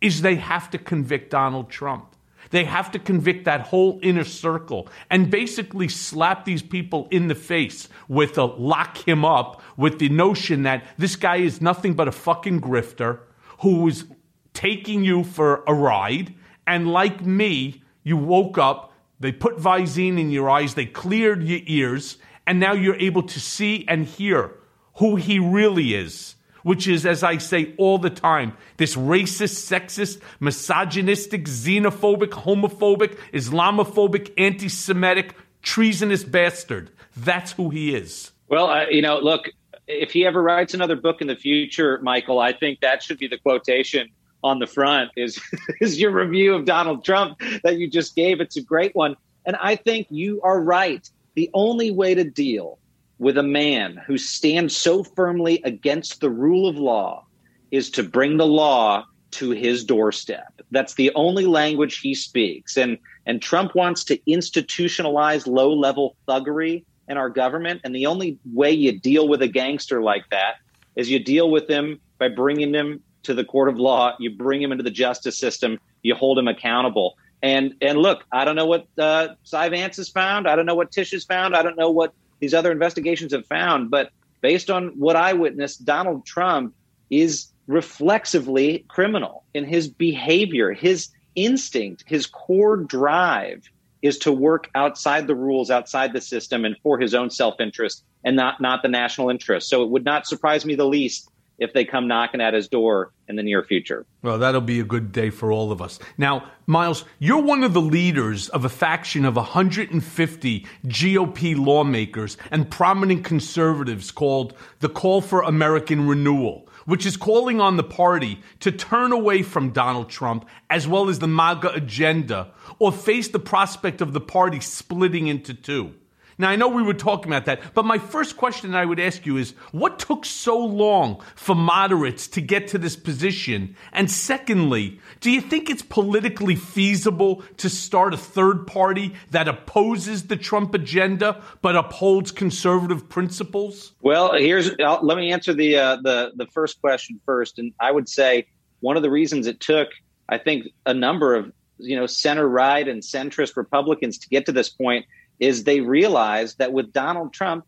is 0.00 0.22
they 0.22 0.36
have 0.36 0.70
to 0.70 0.78
convict 0.78 1.30
Donald 1.30 1.70
Trump. 1.70 2.09
They 2.50 2.64
have 2.64 2.90
to 2.92 2.98
convict 2.98 3.44
that 3.44 3.68
whole 3.68 4.00
inner 4.02 4.24
circle 4.24 4.88
and 5.08 5.30
basically 5.30 5.88
slap 5.88 6.44
these 6.44 6.62
people 6.62 7.08
in 7.10 7.28
the 7.28 7.34
face 7.34 7.88
with 8.08 8.36
a 8.38 8.44
lock 8.44 8.98
him 8.98 9.24
up 9.24 9.62
with 9.76 9.98
the 9.98 10.08
notion 10.08 10.64
that 10.64 10.84
this 10.98 11.16
guy 11.16 11.36
is 11.36 11.60
nothing 11.60 11.94
but 11.94 12.08
a 12.08 12.12
fucking 12.12 12.60
grifter 12.60 13.20
who 13.60 13.86
is 13.88 14.04
taking 14.52 15.04
you 15.04 15.22
for 15.22 15.62
a 15.66 15.74
ride. 15.74 16.34
And 16.66 16.92
like 16.92 17.24
me, 17.24 17.82
you 18.02 18.16
woke 18.16 18.58
up, 18.58 18.92
they 19.20 19.32
put 19.32 19.58
Visine 19.58 20.18
in 20.18 20.30
your 20.30 20.50
eyes, 20.50 20.74
they 20.74 20.86
cleared 20.86 21.44
your 21.44 21.60
ears, 21.66 22.18
and 22.46 22.58
now 22.58 22.72
you're 22.72 22.96
able 22.96 23.22
to 23.22 23.38
see 23.40 23.84
and 23.86 24.06
hear 24.06 24.56
who 24.96 25.16
he 25.16 25.38
really 25.38 25.94
is 25.94 26.34
which 26.62 26.86
is, 26.86 27.06
as 27.06 27.22
I 27.22 27.38
say 27.38 27.74
all 27.78 27.98
the 27.98 28.10
time, 28.10 28.56
this 28.76 28.96
racist, 28.96 29.70
sexist, 29.70 30.20
misogynistic, 30.40 31.44
xenophobic, 31.44 32.30
homophobic, 32.30 33.18
Islamophobic, 33.32 34.32
anti 34.38 34.68
Semitic, 34.68 35.34
treasonous 35.62 36.24
bastard. 36.24 36.90
That's 37.16 37.52
who 37.52 37.70
he 37.70 37.94
is. 37.94 38.32
Well, 38.48 38.70
uh, 38.70 38.86
you 38.90 39.02
know, 39.02 39.18
look, 39.18 39.48
if 39.86 40.12
he 40.12 40.26
ever 40.26 40.42
writes 40.42 40.74
another 40.74 40.96
book 40.96 41.20
in 41.20 41.26
the 41.26 41.36
future, 41.36 41.98
Michael, 42.02 42.38
I 42.38 42.52
think 42.52 42.80
that 42.80 43.02
should 43.02 43.18
be 43.18 43.28
the 43.28 43.38
quotation 43.38 44.08
on 44.42 44.58
the 44.58 44.66
front 44.66 45.10
is 45.16 45.40
is 45.80 46.00
your 46.00 46.10
review 46.10 46.54
of 46.54 46.64
Donald 46.64 47.04
Trump 47.04 47.40
that 47.62 47.78
you 47.78 47.88
just 47.88 48.14
gave. 48.16 48.40
It's 48.40 48.56
a 48.56 48.62
great 48.62 48.94
one. 48.94 49.16
And 49.46 49.56
I 49.56 49.76
think 49.76 50.06
you 50.10 50.40
are 50.42 50.60
right. 50.60 51.08
The 51.34 51.50
only 51.54 51.90
way 51.90 52.14
to 52.14 52.24
deal 52.24 52.78
with 53.20 53.36
a 53.36 53.42
man 53.42 54.02
who 54.06 54.16
stands 54.16 54.74
so 54.74 55.04
firmly 55.04 55.60
against 55.64 56.20
the 56.20 56.30
rule 56.30 56.66
of 56.66 56.76
law 56.76 57.24
is 57.70 57.90
to 57.90 58.02
bring 58.02 58.38
the 58.38 58.46
law 58.46 59.04
to 59.30 59.50
his 59.50 59.84
doorstep. 59.84 60.60
That's 60.70 60.94
the 60.94 61.12
only 61.14 61.44
language 61.44 61.98
he 61.98 62.14
speaks. 62.14 62.76
And 62.76 62.98
and 63.26 63.40
Trump 63.40 63.74
wants 63.76 64.02
to 64.04 64.16
institutionalize 64.26 65.46
low-level 65.46 66.16
thuggery 66.26 66.84
in 67.08 67.18
our 67.18 67.28
government 67.28 67.82
and 67.84 67.94
the 67.94 68.06
only 68.06 68.38
way 68.52 68.72
you 68.72 68.98
deal 68.98 69.28
with 69.28 69.42
a 69.42 69.48
gangster 69.48 70.00
like 70.02 70.24
that 70.30 70.54
is 70.96 71.10
you 71.10 71.22
deal 71.22 71.50
with 71.50 71.68
him 71.68 72.00
by 72.18 72.28
bringing 72.28 72.74
him 72.74 73.02
to 73.24 73.34
the 73.34 73.44
court 73.44 73.68
of 73.68 73.76
law, 73.76 74.14
you 74.18 74.30
bring 74.30 74.62
him 74.62 74.72
into 74.72 74.82
the 74.82 74.90
justice 74.90 75.38
system, 75.38 75.78
you 76.02 76.14
hold 76.14 76.38
him 76.38 76.48
accountable. 76.48 77.16
And 77.42 77.74
and 77.82 77.98
look, 77.98 78.24
I 78.32 78.46
don't 78.46 78.56
know 78.56 78.66
what 78.66 78.86
uh, 78.98 79.28
Cy 79.44 79.68
Vance 79.68 79.98
has 79.98 80.08
found. 80.08 80.48
I 80.48 80.56
don't 80.56 80.66
know 80.66 80.74
what 80.74 80.90
Tish 80.90 81.10
has 81.10 81.24
found. 81.24 81.54
I 81.54 81.62
don't 81.62 81.76
know 81.76 81.90
what 81.90 82.14
these 82.40 82.54
other 82.54 82.72
investigations 82.72 83.32
have 83.32 83.46
found. 83.46 83.90
But 83.90 84.10
based 84.40 84.70
on 84.70 84.88
what 84.98 85.16
I 85.16 85.34
witnessed, 85.34 85.84
Donald 85.84 86.26
Trump 86.26 86.74
is 87.10 87.52
reflexively 87.66 88.84
criminal 88.88 89.44
in 89.54 89.64
his 89.64 89.88
behavior, 89.88 90.72
his 90.72 91.08
instinct, 91.36 92.04
his 92.06 92.26
core 92.26 92.76
drive 92.76 93.70
is 94.02 94.18
to 94.18 94.32
work 94.32 94.68
outside 94.74 95.26
the 95.26 95.34
rules, 95.34 95.70
outside 95.70 96.12
the 96.12 96.20
system, 96.20 96.64
and 96.64 96.76
for 96.82 96.98
his 96.98 97.14
own 97.14 97.30
self 97.30 97.60
interest 97.60 98.04
and 98.24 98.36
not, 98.36 98.60
not 98.60 98.82
the 98.82 98.88
national 98.88 99.30
interest. 99.30 99.68
So 99.68 99.82
it 99.82 99.90
would 99.90 100.04
not 100.04 100.26
surprise 100.26 100.64
me 100.64 100.74
the 100.74 100.86
least 100.86 101.28
if 101.60 101.74
they 101.74 101.84
come 101.84 102.08
knocking 102.08 102.40
at 102.40 102.54
his 102.54 102.66
door 102.68 103.12
in 103.28 103.36
the 103.36 103.42
near 103.42 103.62
future. 103.62 104.06
Well, 104.22 104.38
that'll 104.38 104.62
be 104.62 104.80
a 104.80 104.84
good 104.84 105.12
day 105.12 105.30
for 105.30 105.52
all 105.52 105.70
of 105.70 105.80
us. 105.80 105.98
Now, 106.18 106.50
Miles, 106.66 107.04
you're 107.18 107.42
one 107.42 107.62
of 107.62 107.74
the 107.74 107.80
leaders 107.80 108.48
of 108.48 108.64
a 108.64 108.68
faction 108.68 109.24
of 109.24 109.36
150 109.36 110.66
GOP 110.86 111.56
lawmakers 111.56 112.36
and 112.50 112.70
prominent 112.70 113.24
conservatives 113.24 114.10
called 114.10 114.54
the 114.80 114.88
Call 114.88 115.20
for 115.20 115.42
American 115.42 116.08
Renewal, 116.08 116.66
which 116.86 117.04
is 117.04 117.16
calling 117.16 117.60
on 117.60 117.76
the 117.76 117.84
party 117.84 118.40
to 118.60 118.72
turn 118.72 119.12
away 119.12 119.42
from 119.42 119.70
Donald 119.70 120.08
Trump 120.08 120.48
as 120.70 120.88
well 120.88 121.08
as 121.08 121.18
the 121.18 121.28
MAGA 121.28 121.72
agenda 121.74 122.52
or 122.78 122.90
face 122.90 123.28
the 123.28 123.38
prospect 123.38 124.00
of 124.00 124.12
the 124.12 124.20
party 124.20 124.60
splitting 124.60 125.26
into 125.26 125.52
two. 125.52 125.94
Now, 126.40 126.48
I 126.48 126.56
know 126.56 126.68
we 126.68 126.82
were 126.82 126.94
talking 126.94 127.30
about 127.30 127.44
that, 127.44 127.74
but 127.74 127.84
my 127.84 127.98
first 127.98 128.38
question 128.38 128.74
I 128.74 128.86
would 128.86 128.98
ask 128.98 129.26
you 129.26 129.36
is 129.36 129.50
what 129.72 129.98
took 129.98 130.24
so 130.24 130.58
long 130.58 131.22
for 131.34 131.54
moderates 131.54 132.26
to 132.28 132.40
get 132.40 132.68
to 132.68 132.78
this 132.78 132.96
position? 132.96 133.76
And 133.92 134.10
secondly, 134.10 135.00
do 135.20 135.30
you 135.30 135.42
think 135.42 135.68
it's 135.68 135.82
politically 135.82 136.56
feasible 136.56 137.44
to 137.58 137.68
start 137.68 138.14
a 138.14 138.16
third 138.16 138.66
party 138.66 139.14
that 139.32 139.48
opposes 139.48 140.28
the 140.28 140.36
Trump 140.36 140.74
agenda 140.74 141.42
but 141.60 141.76
upholds 141.76 142.32
conservative 142.32 143.10
principles? 143.10 143.92
Well, 144.00 144.32
here's 144.32 144.70
I'll, 144.82 145.00
let 145.02 145.18
me 145.18 145.32
answer 145.32 145.52
the 145.52 145.76
uh, 145.76 145.96
the 145.96 146.32
the 146.34 146.46
first 146.46 146.80
question 146.80 147.20
first, 147.26 147.58
and 147.58 147.74
I 147.78 147.92
would 147.92 148.08
say 148.08 148.46
one 148.80 148.96
of 148.96 149.02
the 149.02 149.10
reasons 149.10 149.46
it 149.46 149.60
took, 149.60 149.88
I 150.26 150.38
think, 150.38 150.68
a 150.86 150.94
number 150.94 151.34
of 151.34 151.52
you 151.76 151.96
know 151.96 152.06
center 152.06 152.48
right 152.48 152.88
and 152.88 153.02
centrist 153.02 153.56
Republicans 153.56 154.16
to 154.18 154.28
get 154.30 154.46
to 154.46 154.52
this 154.52 154.70
point 154.70 155.04
is 155.40 155.64
they 155.64 155.80
realize 155.80 156.54
that 156.56 156.72
with 156.72 156.92
Donald 156.92 157.32
Trump, 157.32 157.64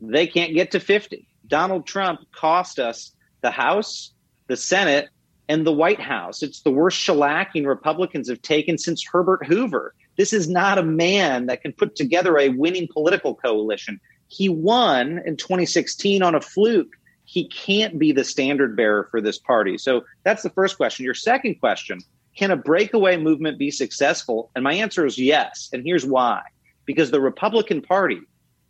they 0.00 0.26
can't 0.26 0.54
get 0.54 0.72
to 0.72 0.80
50. 0.80 1.28
Donald 1.46 1.86
Trump 1.86 2.20
cost 2.32 2.78
us 2.78 3.12
the 3.42 3.50
House, 3.50 4.12
the 4.46 4.56
Senate, 4.56 5.08
and 5.48 5.66
the 5.66 5.72
White 5.72 6.00
House. 6.00 6.42
It's 6.42 6.62
the 6.62 6.70
worst 6.70 6.98
shellacking 6.98 7.66
Republicans 7.66 8.28
have 8.28 8.40
taken 8.40 8.78
since 8.78 9.04
Herbert 9.04 9.46
Hoover. 9.46 9.94
This 10.16 10.32
is 10.32 10.48
not 10.48 10.78
a 10.78 10.82
man 10.82 11.46
that 11.46 11.62
can 11.62 11.72
put 11.72 11.96
together 11.96 12.38
a 12.38 12.50
winning 12.50 12.88
political 12.90 13.34
coalition. 13.34 14.00
He 14.28 14.48
won 14.48 15.20
in 15.24 15.36
2016 15.36 16.22
on 16.22 16.34
a 16.34 16.40
fluke. 16.40 16.94
He 17.24 17.48
can't 17.48 17.98
be 17.98 18.12
the 18.12 18.24
standard 18.24 18.76
bearer 18.76 19.08
for 19.10 19.20
this 19.20 19.38
party. 19.38 19.76
So 19.78 20.04
that's 20.24 20.42
the 20.42 20.50
first 20.50 20.76
question. 20.76 21.04
Your 21.04 21.14
second 21.14 21.56
question 21.56 22.00
can 22.36 22.50
a 22.52 22.56
breakaway 22.56 23.16
movement 23.16 23.58
be 23.58 23.70
successful? 23.70 24.50
And 24.54 24.62
my 24.62 24.74
answer 24.74 25.04
is 25.04 25.18
yes. 25.18 25.68
And 25.72 25.84
here's 25.84 26.06
why 26.06 26.42
because 26.90 27.12
the 27.12 27.20
Republican 27.20 27.80
Party 27.80 28.20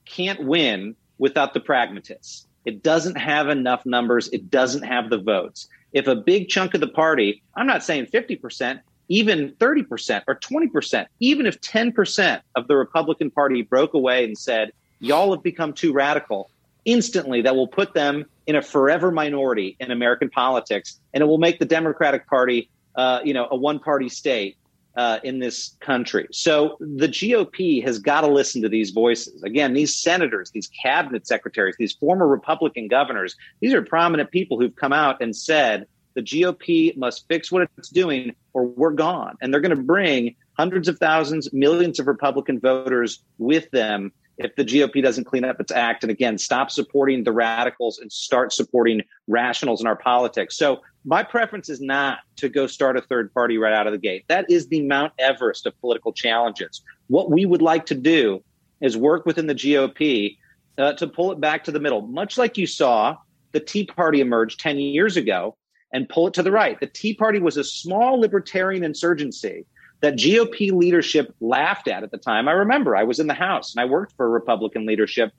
can't 0.04 0.44
win 0.44 0.94
without 1.16 1.54
the 1.54 1.60
pragmatists. 1.60 2.46
It 2.66 2.82
doesn't 2.82 3.16
have 3.16 3.48
enough 3.48 3.86
numbers, 3.86 4.28
it 4.28 4.50
doesn't 4.50 4.82
have 4.82 5.08
the 5.08 5.16
votes. 5.16 5.68
If 5.94 6.06
a 6.06 6.14
big 6.14 6.50
chunk 6.50 6.74
of 6.74 6.82
the 6.82 6.88
party, 6.88 7.42
I'm 7.54 7.66
not 7.66 7.82
saying 7.82 8.08
50%, 8.12 8.80
even 9.08 9.52
30% 9.52 10.22
or 10.28 10.34
20%, 10.34 11.06
even 11.20 11.46
if 11.46 11.62
10% 11.62 12.42
of 12.56 12.68
the 12.68 12.76
Republican 12.76 13.30
Party 13.30 13.62
broke 13.62 13.94
away 13.94 14.22
and 14.24 14.36
said, 14.36 14.72
y'all 14.98 15.32
have 15.32 15.42
become 15.42 15.72
too 15.72 15.94
radical, 15.94 16.50
instantly 16.84 17.40
that 17.40 17.56
will 17.56 17.68
put 17.68 17.94
them 17.94 18.26
in 18.46 18.54
a 18.54 18.60
forever 18.60 19.10
minority 19.10 19.78
in 19.80 19.90
American 19.90 20.28
politics, 20.28 21.00
and 21.14 21.22
it 21.22 21.26
will 21.26 21.38
make 21.38 21.58
the 21.58 21.64
Democratic 21.64 22.26
Party, 22.26 22.68
uh, 22.96 23.20
you 23.24 23.32
know, 23.32 23.48
a 23.50 23.56
one-party 23.56 24.10
state 24.10 24.58
uh, 24.96 25.18
in 25.22 25.38
this 25.38 25.76
country. 25.80 26.26
So 26.32 26.76
the 26.80 27.08
GOP 27.08 27.82
has 27.84 27.98
got 27.98 28.22
to 28.22 28.26
listen 28.26 28.62
to 28.62 28.68
these 28.68 28.90
voices. 28.90 29.42
Again, 29.42 29.72
these 29.72 29.96
senators, 29.96 30.50
these 30.50 30.68
cabinet 30.82 31.26
secretaries, 31.26 31.76
these 31.78 31.92
former 31.92 32.26
Republican 32.26 32.88
governors, 32.88 33.36
these 33.60 33.72
are 33.74 33.82
prominent 33.82 34.30
people 34.30 34.58
who've 34.58 34.74
come 34.74 34.92
out 34.92 35.22
and 35.22 35.34
said 35.34 35.86
the 36.14 36.22
GOP 36.22 36.96
must 36.96 37.26
fix 37.28 37.52
what 37.52 37.68
it's 37.78 37.88
doing 37.88 38.34
or 38.52 38.66
we're 38.66 38.90
gone. 38.90 39.36
And 39.40 39.52
they're 39.52 39.60
going 39.60 39.76
to 39.76 39.82
bring 39.82 40.34
hundreds 40.58 40.88
of 40.88 40.98
thousands, 40.98 41.52
millions 41.52 42.00
of 42.00 42.06
Republican 42.06 42.58
voters 42.58 43.22
with 43.38 43.70
them 43.70 44.12
if 44.40 44.56
the 44.56 44.64
GOP 44.64 45.02
doesn't 45.02 45.24
clean 45.24 45.44
up 45.44 45.60
its 45.60 45.70
act 45.70 46.02
and 46.02 46.10
again 46.10 46.38
stop 46.38 46.70
supporting 46.70 47.24
the 47.24 47.32
radicals 47.32 47.98
and 47.98 48.10
start 48.10 48.52
supporting 48.52 49.02
rationals 49.28 49.80
in 49.80 49.86
our 49.86 49.96
politics. 49.96 50.56
So 50.56 50.80
my 51.04 51.22
preference 51.22 51.68
is 51.68 51.80
not 51.80 52.20
to 52.36 52.48
go 52.48 52.66
start 52.66 52.96
a 52.96 53.02
third 53.02 53.32
party 53.32 53.58
right 53.58 53.72
out 53.72 53.86
of 53.86 53.92
the 53.92 53.98
gate. 53.98 54.24
That 54.28 54.50
is 54.50 54.68
the 54.68 54.82
Mount 54.82 55.12
Everest 55.18 55.66
of 55.66 55.78
political 55.80 56.12
challenges. 56.12 56.82
What 57.08 57.30
we 57.30 57.44
would 57.44 57.62
like 57.62 57.86
to 57.86 57.94
do 57.94 58.42
is 58.80 58.96
work 58.96 59.26
within 59.26 59.46
the 59.46 59.54
GOP 59.54 60.36
uh, 60.78 60.94
to 60.94 61.06
pull 61.06 61.32
it 61.32 61.40
back 61.40 61.64
to 61.64 61.72
the 61.72 61.80
middle, 61.80 62.02
much 62.02 62.38
like 62.38 62.56
you 62.56 62.66
saw 62.66 63.16
the 63.52 63.60
Tea 63.60 63.84
Party 63.84 64.20
emerge 64.20 64.56
10 64.56 64.78
years 64.78 65.16
ago 65.16 65.56
and 65.92 66.08
pull 66.08 66.28
it 66.28 66.34
to 66.34 66.42
the 66.42 66.52
right. 66.52 66.78
The 66.80 66.86
Tea 66.86 67.14
Party 67.14 67.40
was 67.40 67.56
a 67.56 67.64
small 67.64 68.18
libertarian 68.18 68.84
insurgency 68.84 69.66
that 70.00 70.16
GOP 70.16 70.72
leadership 70.72 71.34
laughed 71.40 71.88
at 71.88 72.02
at 72.02 72.10
the 72.10 72.18
time. 72.18 72.48
I 72.48 72.52
remember 72.52 72.96
I 72.96 73.04
was 73.04 73.20
in 73.20 73.26
the 73.26 73.34
House 73.34 73.74
and 73.74 73.80
I 73.80 73.84
worked 73.84 74.16
for 74.16 74.28
Republican 74.28 74.86
leadership, 74.86 75.32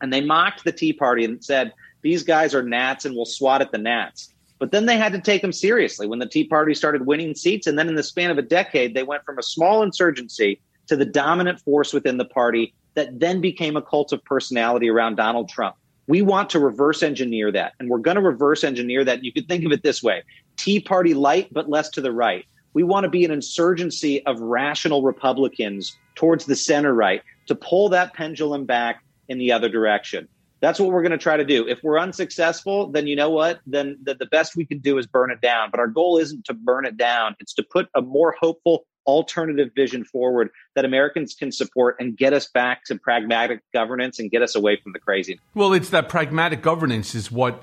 and 0.00 0.12
they 0.12 0.20
mocked 0.20 0.64
the 0.64 0.72
Tea 0.72 0.92
Party 0.92 1.24
and 1.24 1.44
said, 1.44 1.72
These 2.02 2.22
guys 2.22 2.54
are 2.54 2.62
gnats 2.62 3.04
and 3.04 3.14
we'll 3.14 3.26
swat 3.26 3.60
at 3.60 3.72
the 3.72 3.78
gnats. 3.78 4.32
But 4.58 4.72
then 4.72 4.86
they 4.86 4.96
had 4.96 5.12
to 5.12 5.20
take 5.20 5.42
them 5.42 5.52
seriously 5.52 6.06
when 6.06 6.18
the 6.18 6.26
Tea 6.26 6.44
Party 6.44 6.74
started 6.74 7.06
winning 7.06 7.34
seats. 7.34 7.66
And 7.66 7.78
then 7.78 7.88
in 7.88 7.94
the 7.94 8.02
span 8.02 8.30
of 8.30 8.38
a 8.38 8.42
decade, 8.42 8.94
they 8.94 9.04
went 9.04 9.24
from 9.24 9.38
a 9.38 9.42
small 9.42 9.82
insurgency 9.82 10.60
to 10.88 10.96
the 10.96 11.04
dominant 11.04 11.60
force 11.60 11.92
within 11.92 12.16
the 12.16 12.24
party 12.24 12.74
that 12.94 13.20
then 13.20 13.40
became 13.40 13.76
a 13.76 13.82
cult 13.82 14.12
of 14.12 14.24
personality 14.24 14.88
around 14.88 15.14
Donald 15.16 15.48
Trump. 15.48 15.76
We 16.08 16.22
want 16.22 16.50
to 16.50 16.58
reverse 16.58 17.02
engineer 17.02 17.52
that. 17.52 17.74
And 17.78 17.88
we're 17.88 17.98
going 17.98 18.16
to 18.16 18.22
reverse 18.22 18.64
engineer 18.64 19.04
that. 19.04 19.22
You 19.22 19.32
could 19.32 19.46
think 19.46 19.64
of 19.64 19.72
it 19.72 19.82
this 19.82 20.02
way 20.02 20.24
Tea 20.56 20.80
Party 20.80 21.14
light, 21.14 21.52
but 21.52 21.68
less 21.68 21.88
to 21.90 22.00
the 22.00 22.10
right. 22.10 22.44
We 22.74 22.82
want 22.82 23.04
to 23.04 23.10
be 23.10 23.24
an 23.24 23.30
insurgency 23.30 24.24
of 24.26 24.40
rational 24.40 25.02
Republicans 25.02 25.96
towards 26.14 26.46
the 26.46 26.56
center 26.56 26.92
right 26.92 27.22
to 27.46 27.54
pull 27.54 27.88
that 27.90 28.14
pendulum 28.14 28.66
back 28.66 29.02
in 29.28 29.38
the 29.38 29.52
other 29.52 29.68
direction. 29.68 30.28
That's 30.60 30.80
what 30.80 30.90
we're 30.90 31.02
going 31.02 31.12
to 31.12 31.18
try 31.18 31.36
to 31.36 31.44
do. 31.44 31.68
If 31.68 31.82
we're 31.84 32.00
unsuccessful, 32.00 32.88
then 32.90 33.06
you 33.06 33.14
know 33.14 33.30
what? 33.30 33.60
Then 33.66 33.98
the, 34.02 34.14
the 34.14 34.26
best 34.26 34.56
we 34.56 34.64
can 34.64 34.78
do 34.78 34.98
is 34.98 35.06
burn 35.06 35.30
it 35.30 35.40
down. 35.40 35.70
But 35.70 35.78
our 35.78 35.86
goal 35.86 36.18
isn't 36.18 36.46
to 36.46 36.54
burn 36.54 36.84
it 36.84 36.96
down, 36.96 37.36
it's 37.38 37.54
to 37.54 37.62
put 37.62 37.88
a 37.94 38.02
more 38.02 38.34
hopeful 38.38 38.84
alternative 39.06 39.70
vision 39.74 40.04
forward 40.04 40.50
that 40.74 40.84
Americans 40.84 41.34
can 41.34 41.50
support 41.50 41.96
and 41.98 42.16
get 42.16 42.34
us 42.34 42.46
back 42.46 42.84
to 42.84 42.96
pragmatic 42.96 43.60
governance 43.72 44.18
and 44.18 44.30
get 44.30 44.42
us 44.42 44.54
away 44.54 44.78
from 44.82 44.92
the 44.92 44.98
crazy. 44.98 45.40
Well, 45.54 45.72
it's 45.72 45.88
that 45.90 46.08
pragmatic 46.08 46.60
governance 46.60 47.14
is 47.14 47.32
what 47.32 47.62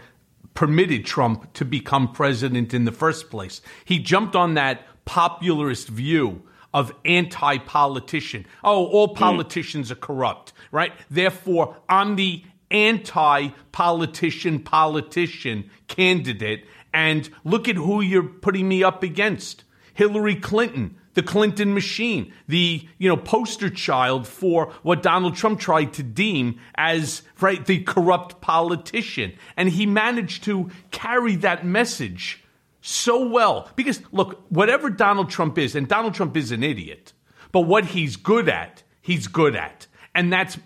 permitted 0.56 1.06
Trump 1.06 1.54
to 1.54 1.64
become 1.64 2.12
president 2.12 2.74
in 2.74 2.86
the 2.86 2.92
first 2.92 3.30
place. 3.30 3.62
He 3.84 4.00
jumped 4.00 4.36
on 4.36 4.56
that 4.56 4.88
popularist 5.06 5.88
view 5.88 6.44
of 6.74 6.92
anti 7.06 7.58
politician. 7.60 8.46
Oh, 8.64 8.86
all 8.86 9.16
politicians 9.16 9.88
mm. 9.88 9.92
are 9.94 9.96
corrupt, 9.96 10.54
right? 10.72 10.92
Therefore, 11.10 11.78
I'm 11.88 12.18
the 12.18 12.44
anti 12.70 13.50
politician 13.72 14.60
politician 14.60 15.70
candidate. 15.88 16.66
And 16.94 17.30
look 17.44 17.68
at 17.68 17.76
who 17.76 18.02
you're 18.02 18.24
putting 18.24 18.68
me 18.68 18.84
up 18.84 19.04
against 19.04 19.64
Hillary 19.94 20.36
Clinton, 20.36 20.98
the 21.14 21.24
Clinton 21.24 21.74
machine, 21.74 22.34
the 22.48 22.88
you 22.98 23.08
know 23.10 23.18
poster 23.18 23.70
child 23.70 24.28
for 24.28 24.74
what 24.84 25.02
Donald 25.02 25.36
Trump 25.36 25.60
tried 25.60 25.94
to 25.94 26.04
deem 26.04 26.60
as 26.76 27.22
right 27.40 27.66
the 27.66 27.84
corrupt 27.84 28.42
politician, 28.42 29.34
and 29.56 29.70
he 29.70 29.86
managed 29.86 30.44
to 30.44 30.70
carry 30.92 31.36
that 31.38 31.66
message 31.66 32.42
so 32.88 33.28
well 33.28 33.68
because 33.76 34.00
look, 34.12 34.46
whatever 34.50 34.92
Donald 34.92 35.30
Trump 35.32 35.58
is, 35.58 35.76
and 35.76 35.88
Donald 35.88 36.14
Trump 36.14 36.38
is 36.38 36.52
an 36.52 36.64
idiot, 36.64 37.14
but 37.52 37.62
what 37.62 37.86
he's 37.86 38.16
good 38.16 38.48
at, 38.48 38.84
he's 39.02 39.28
good 39.28 39.56
at, 39.56 39.88
and 40.14 40.32
that's 40.32 40.60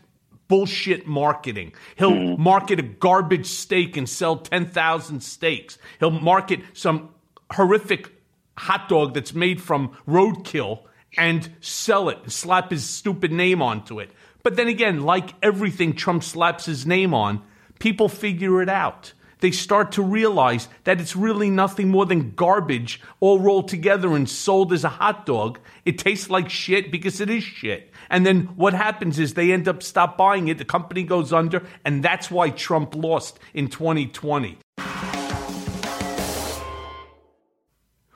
bullshit 0.49 1.07
marketing. 1.07 1.71
He'll 1.95 2.11
mm. 2.11 2.37
market 2.37 2.79
a 2.79 2.83
garbage 2.83 3.45
steak 3.45 3.95
and 3.95 4.09
sell 4.09 4.35
10,000 4.35 5.21
steaks. 5.21 5.77
He'll 5.99 6.11
market 6.11 6.59
some 6.73 7.09
horrific 7.51 8.11
hot 8.57 8.89
dog 8.89 9.13
that's 9.13 9.33
made 9.33 9.61
from 9.61 9.95
roadkill 10.05 10.81
and 11.17 11.49
sell 11.61 12.09
it, 12.09 12.17
and 12.23 12.33
slap 12.33 12.69
his 12.71 12.87
stupid 12.87 13.31
name 13.31 13.61
onto 13.61 13.99
it. 13.99 14.11
But 14.43 14.57
then 14.57 14.67
again, 14.67 15.03
like 15.03 15.33
everything 15.41 15.93
Trump 15.93 16.23
slaps 16.23 16.65
his 16.65 16.85
name 16.85 17.13
on, 17.13 17.41
people 17.79 18.09
figure 18.09 18.61
it 18.61 18.69
out. 18.69 19.13
They 19.41 19.51
start 19.51 19.93
to 19.93 20.03
realize 20.03 20.67
that 20.83 20.99
it's 20.99 21.15
really 21.15 21.49
nothing 21.49 21.87
more 21.89 22.05
than 22.05 22.31
garbage 22.31 23.01
all 23.21 23.39
rolled 23.39 23.69
together 23.69 24.15
and 24.15 24.29
sold 24.29 24.73
as 24.73 24.83
a 24.83 24.89
hot 24.89 25.25
dog. 25.25 25.59
It 25.85 25.97
tastes 25.97 26.29
like 26.29 26.49
shit 26.49 26.91
because 26.91 27.21
it 27.21 27.29
is 27.29 27.43
shit. 27.43 27.91
And 28.09 28.25
then 28.25 28.47
what 28.55 28.73
happens 28.73 29.17
is 29.17 29.33
they 29.33 29.53
end 29.53 29.67
up 29.67 29.81
stop 29.81 30.17
buying 30.17 30.49
it, 30.49 30.57
the 30.57 30.65
company 30.65 31.03
goes 31.03 31.31
under, 31.31 31.65
and 31.85 32.03
that's 32.03 32.29
why 32.29 32.49
Trump 32.49 32.95
lost 32.95 33.39
in 33.53 33.69
2020. 33.69 34.57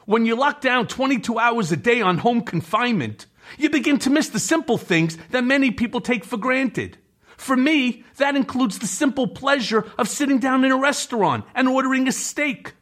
When 0.06 0.26
you 0.26 0.36
lock 0.36 0.60
down 0.60 0.88
22 0.88 1.40
hours 1.40 1.72
a 1.72 1.78
day 1.78 2.02
on 2.02 2.18
home 2.18 2.42
confinement, 2.42 3.28
you 3.58 3.70
begin 3.70 3.98
to 4.00 4.10
miss 4.10 4.28
the 4.28 4.40
simple 4.40 4.78
things 4.78 5.18
that 5.32 5.46
many 5.46 5.72
people 5.72 6.02
take 6.02 6.26
for 6.26 6.36
granted. 6.36 6.98
For 7.38 7.56
me, 7.56 8.04
that 8.18 8.36
includes 8.36 8.80
the 8.80 8.88
simple 8.88 9.28
pleasure 9.28 9.86
of 9.98 10.10
sitting 10.10 10.40
down 10.40 10.64
in 10.64 10.72
a 10.72 10.78
restaurant 10.78 11.46
and 11.56 11.68
ordering 11.68 12.08
a 12.08 12.12
steak. 12.12 12.74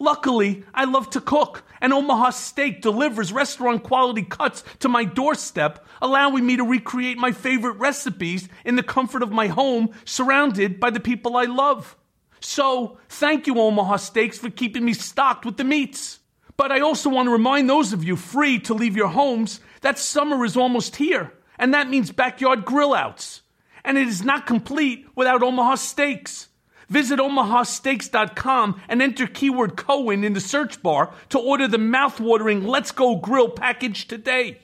Luckily, 0.00 0.64
I 0.72 0.84
love 0.84 1.10
to 1.10 1.20
cook, 1.20 1.64
and 1.80 1.92
Omaha 1.92 2.30
Steak 2.30 2.82
delivers 2.82 3.32
restaurant 3.32 3.82
quality 3.82 4.22
cuts 4.22 4.62
to 4.78 4.88
my 4.88 5.04
doorstep, 5.04 5.84
allowing 6.00 6.46
me 6.46 6.56
to 6.56 6.64
recreate 6.64 7.18
my 7.18 7.32
favorite 7.32 7.78
recipes 7.78 8.48
in 8.64 8.76
the 8.76 8.82
comfort 8.84 9.24
of 9.24 9.32
my 9.32 9.48
home, 9.48 9.90
surrounded 10.04 10.78
by 10.78 10.90
the 10.90 11.00
people 11.00 11.36
I 11.36 11.44
love. 11.44 11.96
So, 12.38 12.98
thank 13.08 13.48
you, 13.48 13.58
Omaha 13.58 13.96
Steaks, 13.96 14.38
for 14.38 14.50
keeping 14.50 14.84
me 14.84 14.92
stocked 14.92 15.44
with 15.44 15.56
the 15.56 15.64
meats. 15.64 16.20
But 16.56 16.70
I 16.70 16.80
also 16.80 17.10
want 17.10 17.26
to 17.26 17.32
remind 17.32 17.68
those 17.68 17.92
of 17.92 18.04
you 18.04 18.14
free 18.14 18.60
to 18.60 18.74
leave 18.74 18.96
your 18.96 19.08
homes 19.08 19.60
that 19.80 19.98
summer 19.98 20.44
is 20.44 20.56
almost 20.56 20.96
here, 20.96 21.32
and 21.58 21.74
that 21.74 21.90
means 21.90 22.12
backyard 22.12 22.64
grill 22.64 22.94
outs. 22.94 23.42
And 23.88 23.96
it 23.96 24.06
is 24.06 24.22
not 24.22 24.46
complete 24.46 25.06
without 25.14 25.42
Omaha 25.42 25.76
Steaks. 25.76 26.48
Visit 26.90 27.20
omahasteaks.com 27.20 28.82
and 28.86 29.00
enter 29.00 29.26
keyword 29.26 29.78
Cohen 29.78 30.24
in 30.24 30.34
the 30.34 30.42
search 30.42 30.82
bar 30.82 31.14
to 31.30 31.38
order 31.38 31.66
the 31.66 31.78
mouthwatering 31.78 32.66
Let's 32.66 32.92
Go 32.92 33.16
Grill 33.16 33.48
package 33.48 34.06
today. 34.06 34.58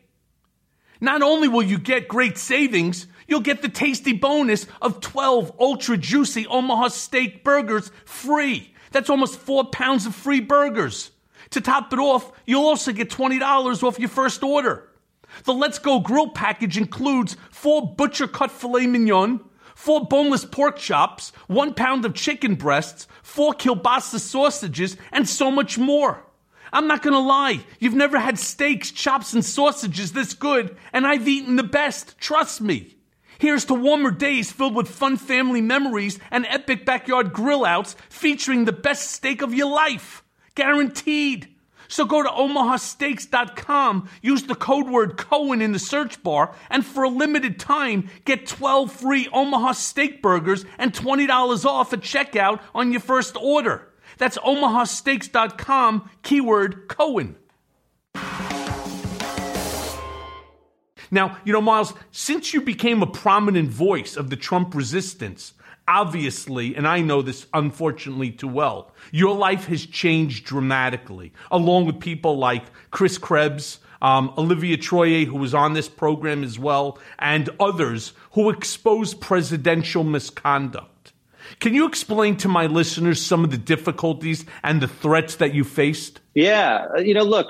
Not 1.01 1.22
only 1.22 1.49
will 1.49 1.62
you 1.62 1.79
get 1.79 2.07
great 2.07 2.37
savings, 2.37 3.07
you'll 3.27 3.41
get 3.41 3.62
the 3.62 3.70
tasty 3.70 4.12
bonus 4.12 4.66
of 4.83 5.01
12 5.01 5.53
ultra 5.59 5.97
juicy 5.97 6.47
Omaha 6.47 6.89
steak 6.89 7.43
burgers 7.43 7.91
free. 8.05 8.75
That's 8.93 9.09
almost 9.09 9.39
four 9.39 9.64
pounds 9.64 10.05
of 10.05 10.14
free 10.14 10.41
burgers. 10.41 11.12
To 11.53 11.62
top 11.62 11.95
it 11.95 11.99
off, 11.99 12.31
you'll 12.45 12.66
also 12.66 12.93
get 12.93 13.09
$20 13.09 13.83
off 13.83 13.99
your 13.99 14.11
first 14.11 14.43
order. 14.43 14.87
The 15.43 15.53
Let's 15.53 15.78
Go 15.78 15.99
Grill 15.99 16.28
package 16.28 16.78
includes 16.78 17.37
four 17.51 17.95
butcher 17.95 18.28
cut 18.28 18.51
filet 18.51 18.87
mignon, 18.87 19.41
four 19.74 20.07
boneless 20.07 20.45
pork 20.45 20.78
chops, 20.78 21.32
one 21.49 21.74
pound 21.74 22.05
of 22.05 22.14
chicken 22.14 22.55
breasts, 22.55 23.09
four 23.22 23.53
kielbasa 23.53 24.20
sausages, 24.20 24.97
and 25.11 25.28
so 25.28 25.51
much 25.51 25.76
more. 25.76 26.24
I'm 26.72 26.87
not 26.87 27.03
gonna 27.03 27.20
lie, 27.20 27.64
you've 27.78 27.95
never 27.95 28.18
had 28.18 28.39
steaks, 28.39 28.91
chops, 28.91 29.32
and 29.32 29.45
sausages 29.45 30.12
this 30.12 30.35
good, 30.35 30.76
and 30.93 31.07
I've 31.07 31.28
eaten 31.28 31.57
the 31.57 31.62
best, 31.62 32.18
trust 32.18 32.61
me. 32.61 32.97
Here's 33.39 33.64
to 33.66 33.74
warmer 33.74 34.11
days 34.11 34.51
filled 34.51 34.74
with 34.74 34.89
fun 34.89 35.16
family 35.16 35.61
memories 35.61 36.18
and 36.30 36.47
epic 36.47 36.85
backyard 36.87 37.32
grill 37.32 37.64
outs 37.64 37.95
featuring 38.09 38.64
the 38.64 38.72
best 38.72 39.11
steak 39.11 39.43
of 39.43 39.55
your 39.55 39.70
life. 39.70 40.24
Guaranteed. 40.55 41.53
So 41.89 42.05
go 42.05 42.22
to 42.22 42.28
omahasteaks.com, 42.28 44.09
use 44.22 44.45
the 44.45 44.55
code 44.55 44.89
word 44.89 45.16
Cohen 45.16 45.61
in 45.62 45.72
the 45.72 45.78
search 45.78 46.22
bar, 46.22 46.55
and 46.70 46.85
for 46.85 47.05
a 47.05 47.09
limited 47.09 47.59
time, 47.59 48.09
get 48.24 48.47
12 48.47 48.93
free 48.93 49.28
Omaha 49.32 49.72
steak 49.72 50.22
burgers 50.22 50.64
and 50.78 50.93
$20 50.93 51.64
off 51.64 51.93
at 51.93 52.01
checkout 52.01 52.61
on 52.74 52.93
your 52.93 53.01
first 53.01 53.37
order. 53.37 53.89
That's 54.18 54.39
omahasteaks.com, 54.39 56.11
keyword 56.22 56.89
Cohen. 56.89 57.37
Now, 61.11 61.38
you 61.44 61.52
know, 61.52 61.61
Miles, 61.61 61.94
since 62.11 62.52
you 62.55 62.61
became 62.61 63.02
a 63.02 63.07
prominent 63.07 63.70
voice 63.70 64.16
of 64.16 64.30
the 64.30 64.36
Trump 64.36 64.74
resistance, 64.74 65.52
obviously, 65.86 66.74
and 66.74 66.86
I 66.86 67.00
know 67.00 67.22
this 67.22 67.46
unfortunately 67.52 68.30
too 68.30 68.48
well, 68.48 68.92
your 69.12 69.36
life 69.36 69.66
has 69.66 69.84
changed 69.86 70.44
dramatically, 70.46 71.32
along 71.50 71.86
with 71.86 72.00
people 72.00 72.38
like 72.38 72.64
Chris 72.90 73.18
Krebs, 73.18 73.78
um, 74.02 74.32
Olivia 74.36 74.76
Troye, 74.76 75.24
who 75.24 75.36
was 75.36 75.55
on 75.55 75.72
this 75.72 75.88
program 75.88 76.44
as 76.44 76.59
well, 76.59 76.98
and 77.18 77.48
others 77.59 78.12
who 78.32 78.50
exposed 78.50 79.20
presidential 79.20 80.05
misconduct. 80.05 81.12
Can 81.61 81.74
you 81.74 81.86
explain 81.86 82.36
to 82.38 82.48
my 82.48 82.66
listeners 82.66 83.20
some 83.20 83.44
of 83.44 83.50
the 83.50 83.59
difficulties 83.59 84.44
and 84.62 84.80
the 84.80 84.88
threats 84.88 85.36
that 85.36 85.55
you 85.55 85.64
faced? 85.64 86.20
Yeah, 86.34 86.96
you 86.98 87.14
know, 87.14 87.22
look, 87.22 87.48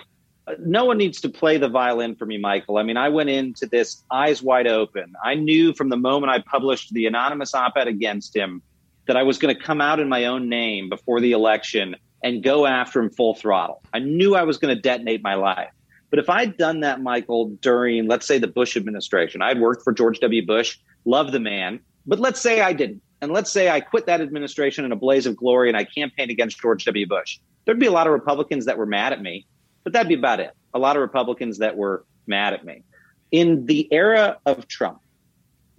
no 0.58 0.84
one 0.84 0.98
needs 0.98 1.20
to 1.22 1.28
play 1.28 1.56
the 1.56 1.68
violin 1.68 2.16
for 2.16 2.26
me, 2.26 2.38
Michael. 2.38 2.76
I 2.76 2.82
mean, 2.82 2.96
I 2.96 3.08
went 3.08 3.30
into 3.30 3.66
this 3.66 4.02
eyes 4.10 4.42
wide 4.42 4.66
open. 4.66 5.14
I 5.24 5.34
knew 5.34 5.72
from 5.72 5.88
the 5.88 5.96
moment 5.96 6.32
I 6.32 6.40
published 6.40 6.92
the 6.92 7.06
anonymous 7.06 7.54
op 7.54 7.74
ed 7.76 7.88
against 7.88 8.36
him 8.36 8.62
that 9.06 9.16
I 9.16 9.22
was 9.22 9.38
going 9.38 9.54
to 9.54 9.62
come 9.62 9.80
out 9.80 10.00
in 10.00 10.08
my 10.08 10.26
own 10.26 10.48
name 10.48 10.88
before 10.88 11.20
the 11.20 11.32
election 11.32 11.96
and 12.22 12.42
go 12.42 12.66
after 12.66 13.00
him 13.00 13.10
full 13.10 13.34
throttle. 13.34 13.82
I 13.92 13.98
knew 13.98 14.34
I 14.34 14.42
was 14.42 14.58
going 14.58 14.74
to 14.74 14.80
detonate 14.80 15.22
my 15.22 15.34
life. 15.34 15.70
But 16.10 16.18
if 16.18 16.30
I'd 16.30 16.56
done 16.56 16.80
that, 16.80 17.02
Michael, 17.02 17.50
during, 17.60 18.06
let's 18.06 18.26
say, 18.26 18.38
the 18.38 18.46
Bush 18.46 18.76
administration, 18.76 19.42
I'd 19.42 19.60
worked 19.60 19.82
for 19.82 19.92
George 19.92 20.20
W. 20.20 20.46
Bush, 20.46 20.78
love 21.04 21.32
the 21.32 21.40
man. 21.40 21.80
But 22.06 22.20
let's 22.20 22.40
say 22.40 22.60
I 22.60 22.72
didn't. 22.72 23.02
And 23.20 23.32
let's 23.32 23.50
say 23.50 23.70
I 23.70 23.80
quit 23.80 24.06
that 24.06 24.20
administration 24.20 24.84
in 24.84 24.92
a 24.92 24.96
blaze 24.96 25.26
of 25.26 25.36
glory 25.36 25.68
and 25.68 25.76
I 25.76 25.84
campaigned 25.84 26.30
against 26.30 26.60
George 26.60 26.84
W. 26.84 27.06
Bush. 27.06 27.38
There'd 27.64 27.80
be 27.80 27.86
a 27.86 27.92
lot 27.92 28.06
of 28.06 28.12
Republicans 28.12 28.66
that 28.66 28.76
were 28.76 28.86
mad 28.86 29.12
at 29.12 29.22
me, 29.22 29.46
but 29.84 29.92
that'd 29.92 30.08
be 30.08 30.14
about 30.14 30.40
it. 30.40 30.50
A 30.72 30.78
lot 30.78 30.96
of 30.96 31.02
Republicans 31.02 31.58
that 31.58 31.76
were 31.76 32.04
mad 32.26 32.54
at 32.54 32.64
me. 32.64 32.82
In 33.30 33.66
the 33.66 33.86
era 33.92 34.38
of 34.46 34.66
Trump, 34.66 35.00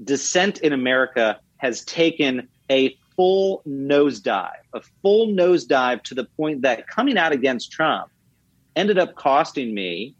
dissent 0.03 0.59
in 0.59 0.73
America 0.73 1.39
has 1.57 1.83
taken 1.83 2.47
a 2.69 2.95
full 3.15 3.61
nosedive, 3.67 4.51
a 4.73 4.81
full 5.01 5.27
nosedive 5.27 6.03
to 6.03 6.13
the 6.13 6.25
point 6.37 6.61
that 6.61 6.87
coming 6.87 7.17
out 7.17 7.31
against 7.31 7.71
Trump 7.71 8.09
ended 8.75 8.97
up 8.97 9.15
costing 9.15 9.73
me 9.73 10.15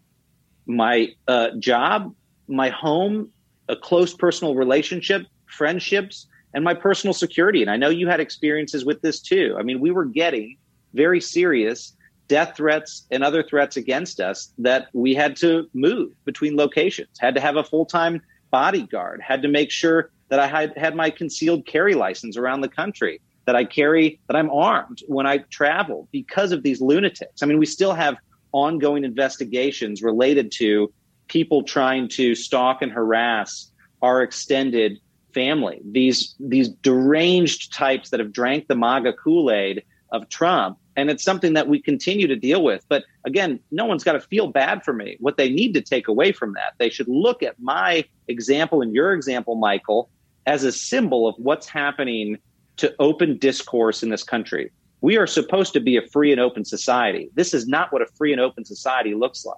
my 0.66 1.10
uh, 1.28 1.50
job, 1.60 2.14
my 2.48 2.70
home, 2.70 3.30
a 3.68 3.76
close 3.76 4.14
personal 4.14 4.56
relationship, 4.56 5.28
friendships, 5.46 6.28
and 6.54 6.64
my 6.64 6.74
personal 6.74 7.14
security. 7.14 7.62
And 7.62 7.70
I 7.70 7.78
know 7.78 7.90
you 7.90 8.08
had 8.08 8.20
experiences 8.20 8.86
with 8.86 9.02
this 9.02 9.20
too. 9.20 9.56
I 9.60 9.64
mean, 9.64 9.80
we 9.80 9.92
were 9.92 10.06
getting 10.06 10.58
very 10.94 11.20
serious 11.20 11.96
death 12.28 12.56
threats 12.56 13.06
and 13.12 13.24
other 13.24 13.44
threats 13.44 13.78
against 13.78 14.20
us 14.20 14.52
that 14.58 14.88
we 14.94 15.14
had 15.14 15.36
to 15.38 15.70
move 15.74 16.12
between 16.26 16.56
locations, 16.56 17.20
had 17.20 17.36
to 17.36 17.42
have 17.42 17.56
a 17.56 17.64
full 17.64 17.86
time 17.86 18.22
bodyguard, 18.52 19.22
had 19.22 19.42
to 19.42 19.48
make 19.48 19.72
sure 19.72 20.12
that 20.30 20.40
I 20.40 20.48
had, 20.48 20.78
had 20.78 20.96
my 20.96 21.10
concealed 21.10 21.66
carry 21.66 21.94
license 21.94 22.38
around 22.38 22.62
the 22.62 22.70
country, 22.70 23.22
that 23.46 23.56
I 23.56 23.64
carry, 23.64 24.20
that 24.28 24.36
I'm 24.36 24.50
armed 24.50 25.04
when 25.08 25.28
I 25.28 25.40
travel 25.50 26.08
because 26.12 26.52
of 26.52 26.64
these 26.64 26.82
lunatics. 26.82 27.44
I 27.44 27.46
mean, 27.46 27.60
we 27.60 27.66
still 27.66 27.94
have 27.94 28.18
ongoing 28.52 29.04
investigations 29.04 30.02
related 30.02 30.52
to 30.54 30.92
people 31.28 31.64
trying 31.64 32.08
to 32.08 32.36
stalk 32.36 32.82
and 32.82 32.92
harass 32.92 33.72
our 34.02 34.22
extended 34.22 35.00
family. 35.34 35.82
These 35.84 36.36
these 36.40 36.70
deranged 36.70 37.74
types 37.74 38.10
that 38.10 38.20
have 38.20 38.32
drank 38.32 38.68
the 38.68 38.76
MAGA 38.76 39.14
Kool-Aid 39.14 39.84
of 40.12 40.30
Trump. 40.30 40.78
And 40.96 41.10
it's 41.10 41.24
something 41.24 41.54
that 41.54 41.68
we 41.68 41.82
continue 41.82 42.28
to 42.28 42.36
deal 42.36 42.64
with. 42.64 42.86
But 42.88 43.04
again, 43.26 43.60
no 43.72 43.86
one's 43.86 44.04
got 44.04 44.14
to 44.14 44.22
feel 44.22 44.48
bad 44.48 44.84
for 44.84 44.94
me. 44.94 45.18
What 45.20 45.38
they 45.38 45.50
need 45.50 45.74
to 45.74 45.82
take 45.82 46.08
away 46.08 46.32
from 46.32 46.54
that, 46.54 46.74
they 46.78 46.90
should 46.90 47.08
look 47.08 47.44
at 47.44 47.60
my 47.60 48.06
example 48.28 48.82
and 48.82 48.94
your 48.94 49.14
example, 49.14 49.56
Michael, 49.56 50.10
as 50.46 50.64
a 50.64 50.72
symbol 50.72 51.28
of 51.28 51.36
what's 51.38 51.68
happening 51.68 52.38
to 52.78 52.94
open 53.00 53.38
discourse 53.38 54.04
in 54.04 54.10
this 54.10 54.24
country. 54.24 54.72
We 55.02 55.18
are 55.18 55.28
supposed 55.28 55.74
to 55.74 55.80
be 55.80 55.98
a 55.98 56.02
free 56.08 56.32
and 56.32 56.42
open 56.42 56.66
society. 56.66 57.30
This 57.36 57.54
is 57.54 57.68
not 57.68 57.92
what 57.92 58.02
a 58.02 58.08
free 58.18 58.32
and 58.32 58.42
open 58.42 58.66
society 58.66 59.14
looks 59.14 59.46
like. 59.46 59.58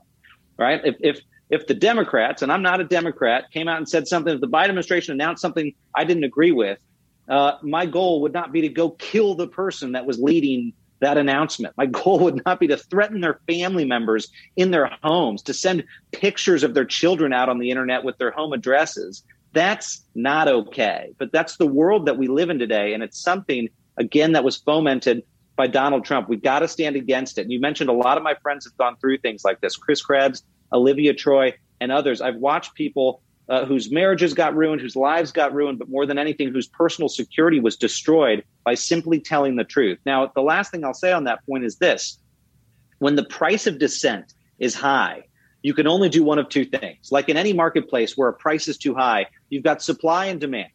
Right? 0.58 0.82
If 0.84 0.96
if 1.00 1.22
if 1.50 1.68
the 1.68 1.74
Democrats, 1.74 2.42
and 2.42 2.52
I'm 2.52 2.62
not 2.62 2.82
a 2.82 2.84
Democrat, 2.84 3.52
came 3.52 3.68
out 3.68 3.78
and 3.78 3.88
said 3.88 4.08
something, 4.08 4.34
if 4.34 4.42
the 4.42 4.48
Biden 4.48 4.70
administration 4.70 5.14
announced 5.14 5.42
something 5.42 5.74
I 5.96 6.04
didn't 6.04 6.26
agree 6.26 6.52
with, 6.52 6.80
uh, 7.30 7.54
my 7.62 7.86
goal 7.86 8.22
would 8.22 8.34
not 8.34 8.52
be 8.52 8.62
to 8.62 8.70
go 8.70 8.90
kill 8.92 9.36
the 9.36 9.48
person 9.48 9.94
that 9.94 10.06
was 10.06 10.20
leading 10.20 10.74
that 11.00 11.18
announcement. 11.18 11.74
My 11.78 11.86
goal 11.86 12.20
would 12.20 12.42
not 12.46 12.60
be 12.60 12.68
to 12.68 12.78
threaten 12.78 13.22
their 13.22 13.40
family 13.48 13.86
members 13.86 14.30
in 14.56 14.72
their 14.72 14.92
homes, 15.04 15.42
to 15.44 15.54
send 15.54 15.84
pictures 16.12 16.64
of 16.64 16.74
their 16.74 16.86
children 16.86 17.34
out 17.34 17.50
on 17.50 17.60
the 17.60 17.70
internet 17.70 18.04
with 18.04 18.18
their 18.18 18.32
home 18.32 18.54
addresses. 18.54 19.24
That's 19.54 20.04
not 20.16 20.48
okay. 20.48 21.14
But 21.18 21.32
that's 21.32 21.58
the 21.58 21.68
world 21.68 22.06
that 22.06 22.18
we 22.18 22.28
live 22.28 22.50
in 22.50 22.60
today. 22.60 22.94
And 22.94 23.04
it's 23.04 23.20
something, 23.20 23.70
again, 23.98 24.34
that 24.34 24.44
was 24.44 24.58
fomented 24.58 25.24
by 25.56 25.68
Donald 25.68 26.06
Trump. 26.06 26.30
We've 26.30 26.42
got 26.42 26.60
to 26.60 26.68
stand 26.68 26.96
against 26.96 27.38
it. 27.38 27.42
And 27.42 27.52
you 27.52 27.60
mentioned 27.60 27.90
a 27.90 27.94
lot 27.94 28.18
of 28.18 28.24
my 28.24 28.36
friends 28.36 28.66
have 28.66 28.78
gone 28.78 28.96
through 28.98 29.18
things 29.20 29.44
like 29.44 29.60
this 29.62 29.76
Chris 29.76 30.02
Krebs, 30.02 30.44
Olivia 30.72 31.14
Troye, 31.14 31.54
and 31.82 31.92
others. 31.92 32.22
I've 32.22 32.36
watched 32.36 32.76
people 32.76 33.22
uh, 33.50 33.66
whose 33.66 33.92
marriages 33.92 34.34
got 34.34 34.56
ruined, 34.56 34.82
whose 34.82 34.96
lives 34.96 35.32
got 35.32 35.54
ruined, 35.54 35.80
but 35.80 35.90
more 35.90 36.06
than 36.06 36.18
anything, 36.18 36.52
whose 36.52 36.68
personal 36.68 37.08
security 37.08 37.60
was 37.60 37.78
destroyed 37.78 38.44
by 38.64 38.74
simply 38.74 39.20
telling 39.20 39.56
the 39.56 39.64
truth. 39.64 40.00
Now, 40.06 40.32
the 40.34 40.42
last 40.42 40.72
thing 40.72 40.84
I'll 40.84 40.94
say 40.94 41.12
on 41.12 41.26
that 41.26 41.46
point 41.46 41.64
is 41.64 41.78
this 41.78 42.20
when 43.00 43.16
the 43.16 43.24
price 43.24 43.68
of 43.68 43.80
dissent 43.80 44.34
is 44.60 44.76
high, 44.76 45.24
you 45.62 45.74
can 45.74 45.88
only 45.88 46.10
do 46.10 46.24
one 46.24 46.40
of 46.40 46.50
two 46.50 46.66
things. 46.66 47.12
Like 47.12 47.30
in 47.30 47.38
any 47.38 47.54
marketplace 47.54 48.18
where 48.18 48.30
a 48.30 48.34
price 48.34 48.68
is 48.68 48.78
too 48.78 48.96
high, 48.96 49.28
you've 49.50 49.64
got 49.64 49.82
supply 49.82 50.26
and 50.26 50.40
demand. 50.40 50.70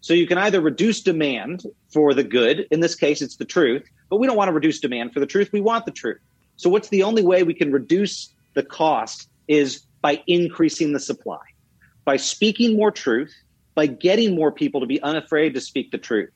So 0.00 0.14
you 0.14 0.26
can 0.26 0.38
either 0.38 0.60
reduce 0.60 1.02
demand 1.02 1.64
for 1.92 2.14
the 2.14 2.22
good, 2.22 2.66
in 2.70 2.80
this 2.80 2.94
case, 2.94 3.22
it's 3.22 3.36
the 3.36 3.44
truth, 3.44 3.84
but 4.08 4.18
we 4.18 4.26
don't 4.26 4.36
want 4.36 4.48
to 4.48 4.52
reduce 4.52 4.78
demand 4.78 5.12
for 5.12 5.20
the 5.20 5.26
truth. 5.26 5.50
We 5.52 5.60
want 5.60 5.84
the 5.84 5.92
truth. 5.92 6.20
So 6.56 6.70
what's 6.70 6.88
the 6.88 7.02
only 7.02 7.22
way 7.22 7.42
we 7.42 7.54
can 7.54 7.72
reduce 7.72 8.32
the 8.54 8.62
cost 8.62 9.28
is 9.48 9.84
by 10.00 10.22
increasing 10.26 10.92
the 10.92 11.00
supply 11.00 11.40
by 12.06 12.16
speaking 12.16 12.76
more 12.76 12.90
truth, 12.90 13.34
by 13.74 13.84
getting 13.86 14.34
more 14.34 14.50
people 14.50 14.80
to 14.80 14.86
be 14.86 15.02
unafraid 15.02 15.52
to 15.54 15.60
speak 15.60 15.90
the 15.90 15.98
truth, 15.98 16.32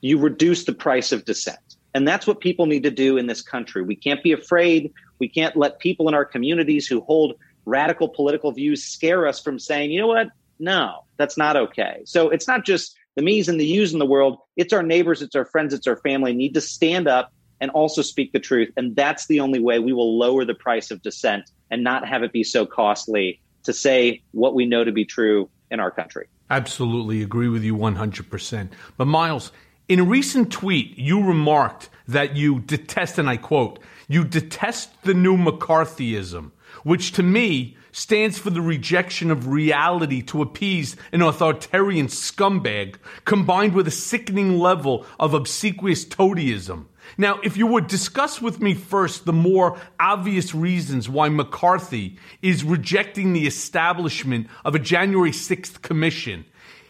you 0.00 0.18
reduce 0.18 0.64
the 0.64 0.72
price 0.72 1.12
of 1.12 1.24
dissent. 1.24 1.76
And 1.94 2.08
that's 2.08 2.26
what 2.26 2.40
people 2.40 2.66
need 2.66 2.82
to 2.82 2.90
do 2.90 3.16
in 3.16 3.28
this 3.28 3.42
country. 3.42 3.82
We 3.82 3.94
can't 3.94 4.22
be 4.24 4.32
afraid. 4.32 4.92
We 5.20 5.28
can't 5.28 5.56
let 5.56 5.78
people 5.78 6.08
in 6.08 6.14
our 6.14 6.24
communities 6.24 6.88
who 6.88 7.02
hold 7.02 7.36
radical 7.64 8.08
political 8.08 8.50
views 8.50 8.82
scare 8.82 9.28
us 9.28 9.40
from 9.40 9.60
saying, 9.60 9.92
you 9.92 10.00
know 10.00 10.08
what? 10.08 10.28
No, 10.58 11.04
that's 11.16 11.36
not 11.36 11.56
okay. 11.56 12.02
So 12.04 12.30
it's 12.30 12.48
not 12.48 12.64
just 12.64 12.96
the 13.14 13.22
me's 13.22 13.48
and 13.48 13.60
the 13.60 13.66
you's 13.66 13.92
in 13.92 13.98
the 13.98 14.06
world. 14.06 14.38
It's 14.56 14.72
our 14.72 14.82
neighbors, 14.82 15.22
it's 15.22 15.36
our 15.36 15.44
friends, 15.44 15.72
it's 15.72 15.86
our 15.86 15.96
family 15.98 16.32
need 16.32 16.54
to 16.54 16.60
stand 16.60 17.06
up 17.06 17.32
and 17.60 17.70
also 17.70 18.02
speak 18.02 18.32
the 18.32 18.40
truth. 18.40 18.70
And 18.76 18.96
that's 18.96 19.26
the 19.26 19.40
only 19.40 19.60
way 19.60 19.78
we 19.78 19.92
will 19.92 20.18
lower 20.18 20.44
the 20.44 20.54
price 20.54 20.90
of 20.90 21.02
dissent 21.02 21.50
and 21.70 21.84
not 21.84 22.08
have 22.08 22.22
it 22.22 22.32
be 22.32 22.42
so 22.42 22.66
costly 22.66 23.40
to 23.64 23.72
say 23.72 24.22
what 24.32 24.54
we 24.54 24.66
know 24.66 24.84
to 24.84 24.92
be 24.92 25.04
true 25.04 25.48
in 25.70 25.80
our 25.80 25.90
country. 25.90 26.28
Absolutely 26.50 27.22
agree 27.22 27.48
with 27.48 27.64
you 27.64 27.76
100%. 27.76 28.68
But 28.96 29.06
Miles, 29.06 29.50
in 29.88 30.00
a 30.00 30.04
recent 30.04 30.52
tweet, 30.52 30.96
you 30.96 31.22
remarked 31.22 31.90
that 32.06 32.36
you 32.36 32.60
detest, 32.60 33.18
and 33.18 33.28
I 33.28 33.36
quote, 33.36 33.78
you 34.08 34.24
detest 34.24 35.02
the 35.02 35.14
new 35.14 35.36
McCarthyism, 35.36 36.52
which 36.84 37.12
to 37.12 37.22
me 37.22 37.76
stands 37.92 38.38
for 38.38 38.50
the 38.50 38.60
rejection 38.60 39.30
of 39.30 39.46
reality 39.46 40.20
to 40.20 40.42
appease 40.42 40.96
an 41.12 41.22
authoritarian 41.22 42.08
scumbag, 42.08 42.96
combined 43.24 43.74
with 43.74 43.86
a 43.86 43.92
sickening 43.92 44.58
level 44.58 45.06
of 45.18 45.32
obsequious 45.32 46.04
toadyism. 46.04 46.86
Now, 47.16 47.40
if 47.42 47.56
you 47.56 47.66
would 47.66 47.86
discuss 47.86 48.40
with 48.40 48.60
me 48.60 48.74
first 48.74 49.24
the 49.24 49.32
more 49.32 49.78
obvious 50.00 50.54
reasons 50.54 51.08
why 51.08 51.28
McCarthy 51.28 52.18
is 52.42 52.64
rejecting 52.64 53.32
the 53.32 53.46
establishment 53.46 54.48
of 54.64 54.74
a 54.74 54.78
January 54.78 55.30
6th 55.30 55.82
commission. 55.82 56.44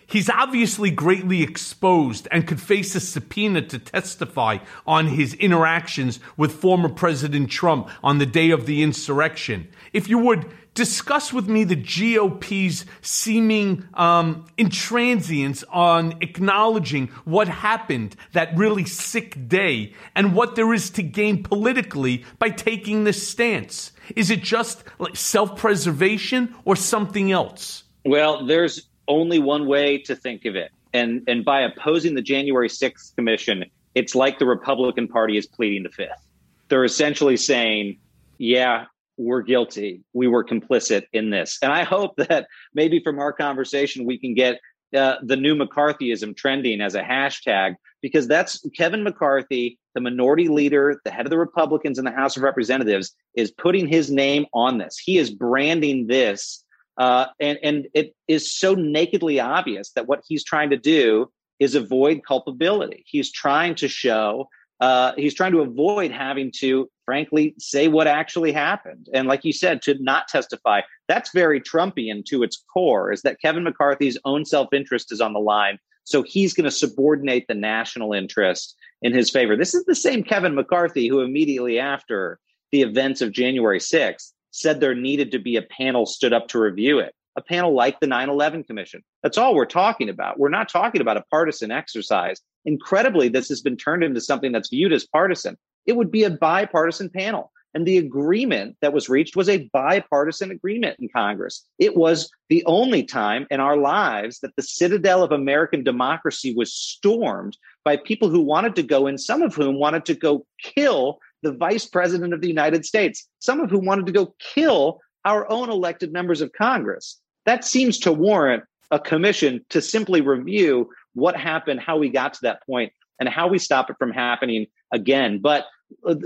He's 0.07 0.29
obviously 0.29 0.91
greatly 0.91 1.43
exposed 1.43 2.29
and 2.31 2.47
could 2.47 2.61
face 2.61 2.95
a 2.95 3.01
subpoena 3.01 3.63
to 3.63 3.79
testify 3.79 4.59
on 4.87 5.09
his 5.09 5.35
interactions 5.35 6.21
with 6.37 6.53
former 6.53 6.89
President 6.89 7.51
Trump 7.51 7.89
on 8.03 8.19
the 8.19 8.27
day 8.27 8.51
of 8.51 8.67
the 8.67 8.83
insurrection. 8.83 9.67
If 9.93 10.09
you 10.09 10.19
would 10.19 10.47
discuss 10.75 11.33
with 11.33 11.49
me 11.49 11.65
the 11.65 11.77
GOP's 11.77 12.85
seeming 13.01 13.89
um, 13.95 14.45
intransience 14.59 15.65
on 15.71 16.17
acknowledging 16.21 17.09
what 17.25 17.49
happened 17.49 18.17
that 18.33 18.57
really 18.57 18.85
sick 18.85 19.49
day 19.49 19.95
and 20.15 20.35
what 20.35 20.57
there 20.57 20.73
is 20.75 20.91
to 20.91 21.03
gain 21.03 21.43
politically 21.43 22.25
by 22.39 22.51
taking 22.51 23.05
this 23.05 23.27
stance. 23.27 23.93
Is 24.17 24.31
it 24.31 24.43
just 24.43 24.85
like 24.99 25.17
self 25.17 25.57
preservation 25.57 26.55
or 26.65 26.77
something 26.77 27.33
else? 27.33 27.85
Well, 28.05 28.45
there's 28.45 28.89
only 29.09 29.39
one 29.39 29.67
way 29.67 29.99
to 29.99 30.17
think 30.17 30.45
of 30.45 30.57
it. 30.57 30.71
And, 30.93 31.23
and 31.27 31.45
by 31.45 31.63
opposing 31.63 32.15
the 32.15 32.23
January 32.23 32.69
6th 32.69 33.17
commission, 33.17 33.65
it's 33.95 34.15
like 34.15 34.39
the 34.39 34.47
Republican 34.47 35.09
Party 35.09 35.37
is 35.37 35.47
pleading 35.47 35.83
the 35.83 35.89
fifth. 35.89 36.27
They're 36.69 36.85
essentially 36.85 37.37
saying, 37.37 37.99
yeah, 38.39 38.87
we're 39.17 39.43
guilty. 39.43 40.03
We 40.13 40.29
were 40.29 40.45
complicit 40.45 41.05
in 41.13 41.31
this. 41.31 41.59
And 41.63 41.73
I 41.73 41.85
hope 41.85 42.15
that 42.29 42.47
maybe 42.75 43.01
from 43.03 43.19
our 43.19 43.33
conversation, 43.33 44.05
we 44.05 44.19
can 44.19 44.35
get 44.35 44.61
uh, 44.95 45.17
the 45.23 45.37
new 45.37 45.57
McCarthyism 45.57 46.37
trending 46.37 46.81
as 46.81 46.95
a 46.95 47.03
hashtag, 47.03 47.75
because 48.01 48.29
that's 48.29 48.65
Kevin 48.77 49.03
McCarthy, 49.03 49.79
the 49.95 50.01
minority 50.01 50.49
leader, 50.49 51.01
the 51.05 51.11
head 51.11 51.27
of 51.27 51.31
the 51.31 51.39
Republicans 51.39 51.99
in 51.99 52.05
the 52.05 52.13
House 52.13 52.37
of 52.37 52.43
Representatives, 52.43 53.13
is 53.35 53.51
putting 53.51 53.89
his 53.89 54.11
name 54.11 54.47
on 54.55 54.79
this. 54.79 54.99
He 54.99 55.19
is 55.19 55.31
branding 55.31 56.07
this. 56.07 56.65
Uh, 56.97 57.27
and, 57.41 57.59
and 57.63 57.89
it 57.93 58.15
is 58.29 58.53
so 58.53 58.75
nakedly 58.75 59.41
obvious 59.41 59.91
that 59.93 60.07
what 60.07 60.23
he's 60.29 60.45
trying 60.45 60.71
to 60.71 60.77
do 60.77 61.29
is 61.59 61.75
avoid 61.75 62.21
culpability. 62.27 63.05
He's 63.07 63.33
trying 63.33 63.75
to 63.77 63.89
show 63.89 64.49
uh, 64.81 65.13
he's 65.17 65.35
trying 65.35 65.53
to 65.53 65.61
avoid 65.61 66.11
having 66.11 66.53
to, 66.57 66.91
frankly, 67.05 67.55
say 67.59 67.89
what 67.89 68.07
actually 68.07 68.53
happened. 68.53 69.09
And 69.13 69.29
like 69.29 69.45
you 69.45 69.53
said, 69.53 69.83
to 69.83 69.97
not 70.03 70.29
testify, 70.29 70.83
that's 71.09 71.33
very 71.33 71.61
Trumpian 71.61 72.25
to 72.27 72.43
its 72.43 72.63
core, 72.73 73.13
is 73.13 73.23
that 73.23 73.41
Kevin 73.41 73.65
McCarthy's 73.65 74.19
own 74.25 74.45
self 74.45 74.73
interest 74.73 75.13
is 75.13 75.21
on 75.21 75.33
the 75.33 75.41
line. 75.41 75.79
So 76.05 76.23
he's 76.23 76.53
going 76.53 76.65
to 76.65 76.71
subordinate 76.71 77.47
the 77.49 77.55
national 77.55 78.13
interest 78.13 78.77
in 79.01 79.15
his 79.15 79.31
favor. 79.31 79.57
This 79.57 79.75
is 79.75 79.85
the 79.85 79.95
same 79.95 80.23
Kevin 80.23 80.55
McCarthy 80.55 81.09
who 81.09 81.21
immediately 81.21 81.79
after 81.79 82.39
the 82.73 82.83
events 82.83 83.21
of 83.21 83.33
January 83.33 83.79
6th 83.79 84.33
said 84.51 84.81
there 84.81 84.95
needed 84.95 85.33
to 85.33 85.39
be 85.39 85.57
a 85.57 85.63
panel 85.63 86.07
stood 86.07 86.33
up 86.33 86.49
to 86.49 86.59
review 86.59 86.99
it 86.99 87.15
a 87.37 87.43
panel 87.43 87.75
like 87.75 87.99
the 88.01 88.07
9 88.07 88.29
11 88.29 88.65
Commission. 88.65 89.03
That's 89.23 89.39
all 89.39 89.55
we're 89.55 89.67
talking 89.67 90.09
about. 90.09 90.39
We're 90.39 90.49
not 90.49 90.69
talking 90.69 91.01
about 91.01 91.17
a 91.17 91.25
partisan 91.31 91.71
exercise. 91.71 92.41
Incredibly, 92.65 93.29
this 93.29 93.49
has 93.49 93.61
been 93.61 93.77
turned 93.77 94.05
into 94.05 94.21
something 94.21 94.53
that's 94.53 94.71
viewed 94.71 94.93
as 94.93 95.07
partisan. 95.07 95.57
It 95.87 95.97
would 95.97 96.11
be 96.11 96.25
a 96.25 96.31
bipartisan 96.31 97.11
panel. 97.11 97.51
And 97.75 97.85
the 97.85 97.99
agreement 97.99 98.77
that 98.83 98.93
was 98.93 99.09
reached 99.09 99.35
was 99.35 99.49
a 99.49 99.69
bipartisan 99.73 100.53
agreement 100.53 101.01
in 101.01 101.09
Congress. 101.09 101.67
It 101.81 101.97
was 101.97 102.31
the 102.49 102.65
only 102.67 103.03
time 103.03 103.49
in 103.51 103.59
our 103.59 103.77
lives 103.77 104.39
that 104.41 104.55
the 104.55 104.63
citadel 104.63 105.25
of 105.25 105.33
American 105.33 105.83
democracy 105.83 106.55
was 106.57 106.73
stormed 106.73 107.57
by 107.85 107.97
people 107.97 108.29
who 108.29 108.41
wanted 108.41 108.77
to 108.77 108.85
go 108.85 109.09
in, 109.09 109.19
some 109.19 109.43
of 109.43 109.57
whom 109.57 109.81
wanted 109.81 110.05
to 110.05 110.15
go 110.15 110.47
kill 110.63 111.19
the 111.43 111.53
vice 111.53 111.85
president 111.85 112.33
of 112.33 112.41
the 112.41 112.49
United 112.49 112.87
States, 112.87 113.29
some 113.41 113.59
of 113.59 113.71
whom 113.71 113.85
wanted 113.85 114.07
to 114.07 114.13
go 114.13 114.35
kill 114.39 115.01
our 115.25 115.51
own 115.51 115.69
elected 115.69 116.13
members 116.13 116.41
of 116.41 116.53
Congress 116.53 117.21
that 117.45 117.65
seems 117.65 117.99
to 118.01 118.13
warrant 118.13 118.65
a 118.91 118.99
commission 118.99 119.65
to 119.71 119.81
simply 119.81 120.21
review 120.21 120.91
what 121.15 121.37
happened, 121.37 121.81
how 121.81 121.97
we 121.97 122.09
got 122.09 122.35
to 122.35 122.41
that 122.43 122.65
point, 122.67 122.93
and 123.21 123.29
how 123.29 123.49
we 123.49 123.59
stop 123.59 123.91
it 123.91 123.97
from 123.99 124.11
happening 124.11 124.67
again. 124.93 125.39
But 125.39 125.67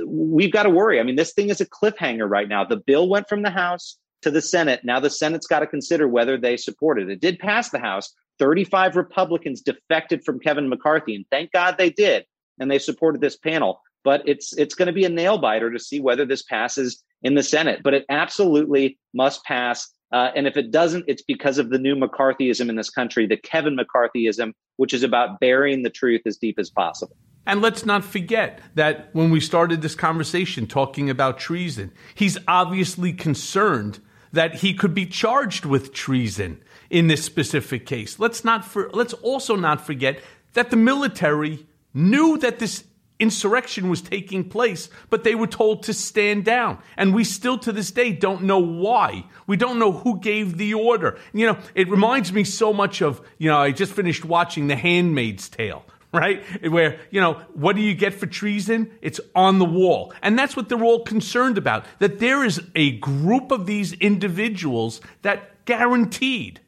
we've 0.06 0.52
got 0.52 0.64
to 0.64 0.70
worry. 0.70 1.00
I 1.00 1.02
mean, 1.02 1.16
this 1.16 1.32
thing 1.32 1.50
is 1.50 1.60
a 1.60 1.66
cliffhanger 1.66 2.28
right 2.28 2.48
now. 2.48 2.64
The 2.64 2.76
bill 2.76 3.08
went 3.08 3.28
from 3.28 3.42
the 3.42 3.50
House 3.50 3.98
to 4.22 4.30
the 4.30 4.42
Senate. 4.42 4.80
Now 4.84 5.00
the 5.00 5.10
Senate's 5.10 5.46
got 5.46 5.60
to 5.60 5.66
consider 5.66 6.08
whether 6.08 6.36
they 6.36 6.56
support 6.56 7.00
it. 7.00 7.10
It 7.10 7.20
did 7.20 7.38
pass 7.38 7.70
the 7.70 7.78
House. 7.78 8.12
35 8.38 8.96
Republicans 8.96 9.60
defected 9.60 10.24
from 10.24 10.38
Kevin 10.38 10.68
McCarthy, 10.68 11.16
and 11.16 11.24
thank 11.30 11.50
God 11.52 11.76
they 11.76 11.90
did, 11.90 12.24
and 12.60 12.70
they 12.70 12.78
supported 12.78 13.20
this 13.20 13.36
panel. 13.36 13.80
But 14.04 14.22
it's 14.26 14.56
it's 14.56 14.76
going 14.76 14.86
to 14.86 14.92
be 14.92 15.04
a 15.04 15.08
nail 15.08 15.38
biter 15.38 15.72
to 15.72 15.78
see 15.78 16.00
whether 16.00 16.24
this 16.24 16.42
passes 16.42 17.02
in 17.22 17.34
the 17.34 17.42
Senate. 17.42 17.80
But 17.82 17.94
it 17.94 18.06
absolutely 18.08 18.96
must 19.12 19.44
pass 19.44 19.90
uh, 20.10 20.30
and 20.34 20.46
if 20.46 20.56
it 20.56 20.70
doesn't, 20.70 21.04
it's 21.06 21.22
because 21.22 21.58
of 21.58 21.70
the 21.70 21.78
new 21.78 21.94
McCarthyism 21.94 22.68
in 22.68 22.76
this 22.76 22.90
country, 22.90 23.26
the 23.26 23.36
Kevin 23.36 23.76
McCarthyism, 23.76 24.52
which 24.76 24.94
is 24.94 25.02
about 25.02 25.40
burying 25.40 25.82
the 25.82 25.90
truth 25.90 26.22
as 26.26 26.38
deep 26.38 26.58
as 26.58 26.70
possible. 26.70 27.16
And 27.48 27.62
let's 27.62 27.86
not 27.86 28.04
forget 28.04 28.60
that 28.74 29.08
when 29.14 29.30
we 29.30 29.40
started 29.40 29.80
this 29.80 29.94
conversation 29.94 30.66
talking 30.66 31.08
about 31.08 31.38
treason, 31.38 31.92
he's 32.14 32.36
obviously 32.46 33.10
concerned 33.14 34.00
that 34.32 34.56
he 34.56 34.74
could 34.74 34.94
be 34.94 35.06
charged 35.06 35.64
with 35.64 35.94
treason 35.94 36.60
in 36.90 37.06
this 37.06 37.24
specific 37.24 37.86
case. 37.86 38.18
Let's 38.18 38.44
not 38.44 38.66
for, 38.66 38.90
let's 38.92 39.14
also 39.14 39.56
not 39.56 39.80
forget 39.80 40.20
that 40.52 40.70
the 40.70 40.76
military 40.76 41.66
knew 41.94 42.36
that 42.36 42.58
this 42.58 42.84
insurrection 43.18 43.88
was 43.88 44.02
taking 44.02 44.46
place, 44.46 44.90
but 45.08 45.24
they 45.24 45.34
were 45.34 45.46
told 45.46 45.84
to 45.84 45.94
stand 45.94 46.44
down. 46.44 46.76
And 46.98 47.14
we 47.14 47.24
still 47.24 47.56
to 47.60 47.72
this 47.72 47.90
day 47.90 48.12
don't 48.12 48.42
know 48.42 48.58
why. 48.58 49.24
We 49.46 49.56
don't 49.56 49.78
know 49.78 49.92
who 49.92 50.20
gave 50.20 50.58
the 50.58 50.74
order. 50.74 51.18
You 51.32 51.46
know, 51.46 51.58
it 51.74 51.88
reminds 51.88 52.30
me 52.30 52.44
so 52.44 52.74
much 52.74 53.00
of, 53.00 53.22
you 53.38 53.48
know, 53.48 53.56
I 53.56 53.72
just 53.72 53.94
finished 53.94 54.26
watching 54.26 54.66
The 54.66 54.76
Handmaid's 54.76 55.48
Tale. 55.48 55.86
Right? 56.12 56.42
Where, 56.66 57.00
you 57.10 57.20
know, 57.20 57.34
what 57.52 57.76
do 57.76 57.82
you 57.82 57.94
get 57.94 58.14
for 58.14 58.26
treason? 58.26 58.90
It's 59.02 59.20
on 59.34 59.58
the 59.58 59.66
wall. 59.66 60.14
And 60.22 60.38
that's 60.38 60.56
what 60.56 60.68
they're 60.68 60.82
all 60.82 61.04
concerned 61.04 61.58
about. 61.58 61.84
That 61.98 62.18
there 62.18 62.44
is 62.44 62.62
a 62.74 62.92
group 62.92 63.50
of 63.50 63.66
these 63.66 63.92
individuals 63.92 65.02
that 65.20 65.64
guaranteed 65.66 66.60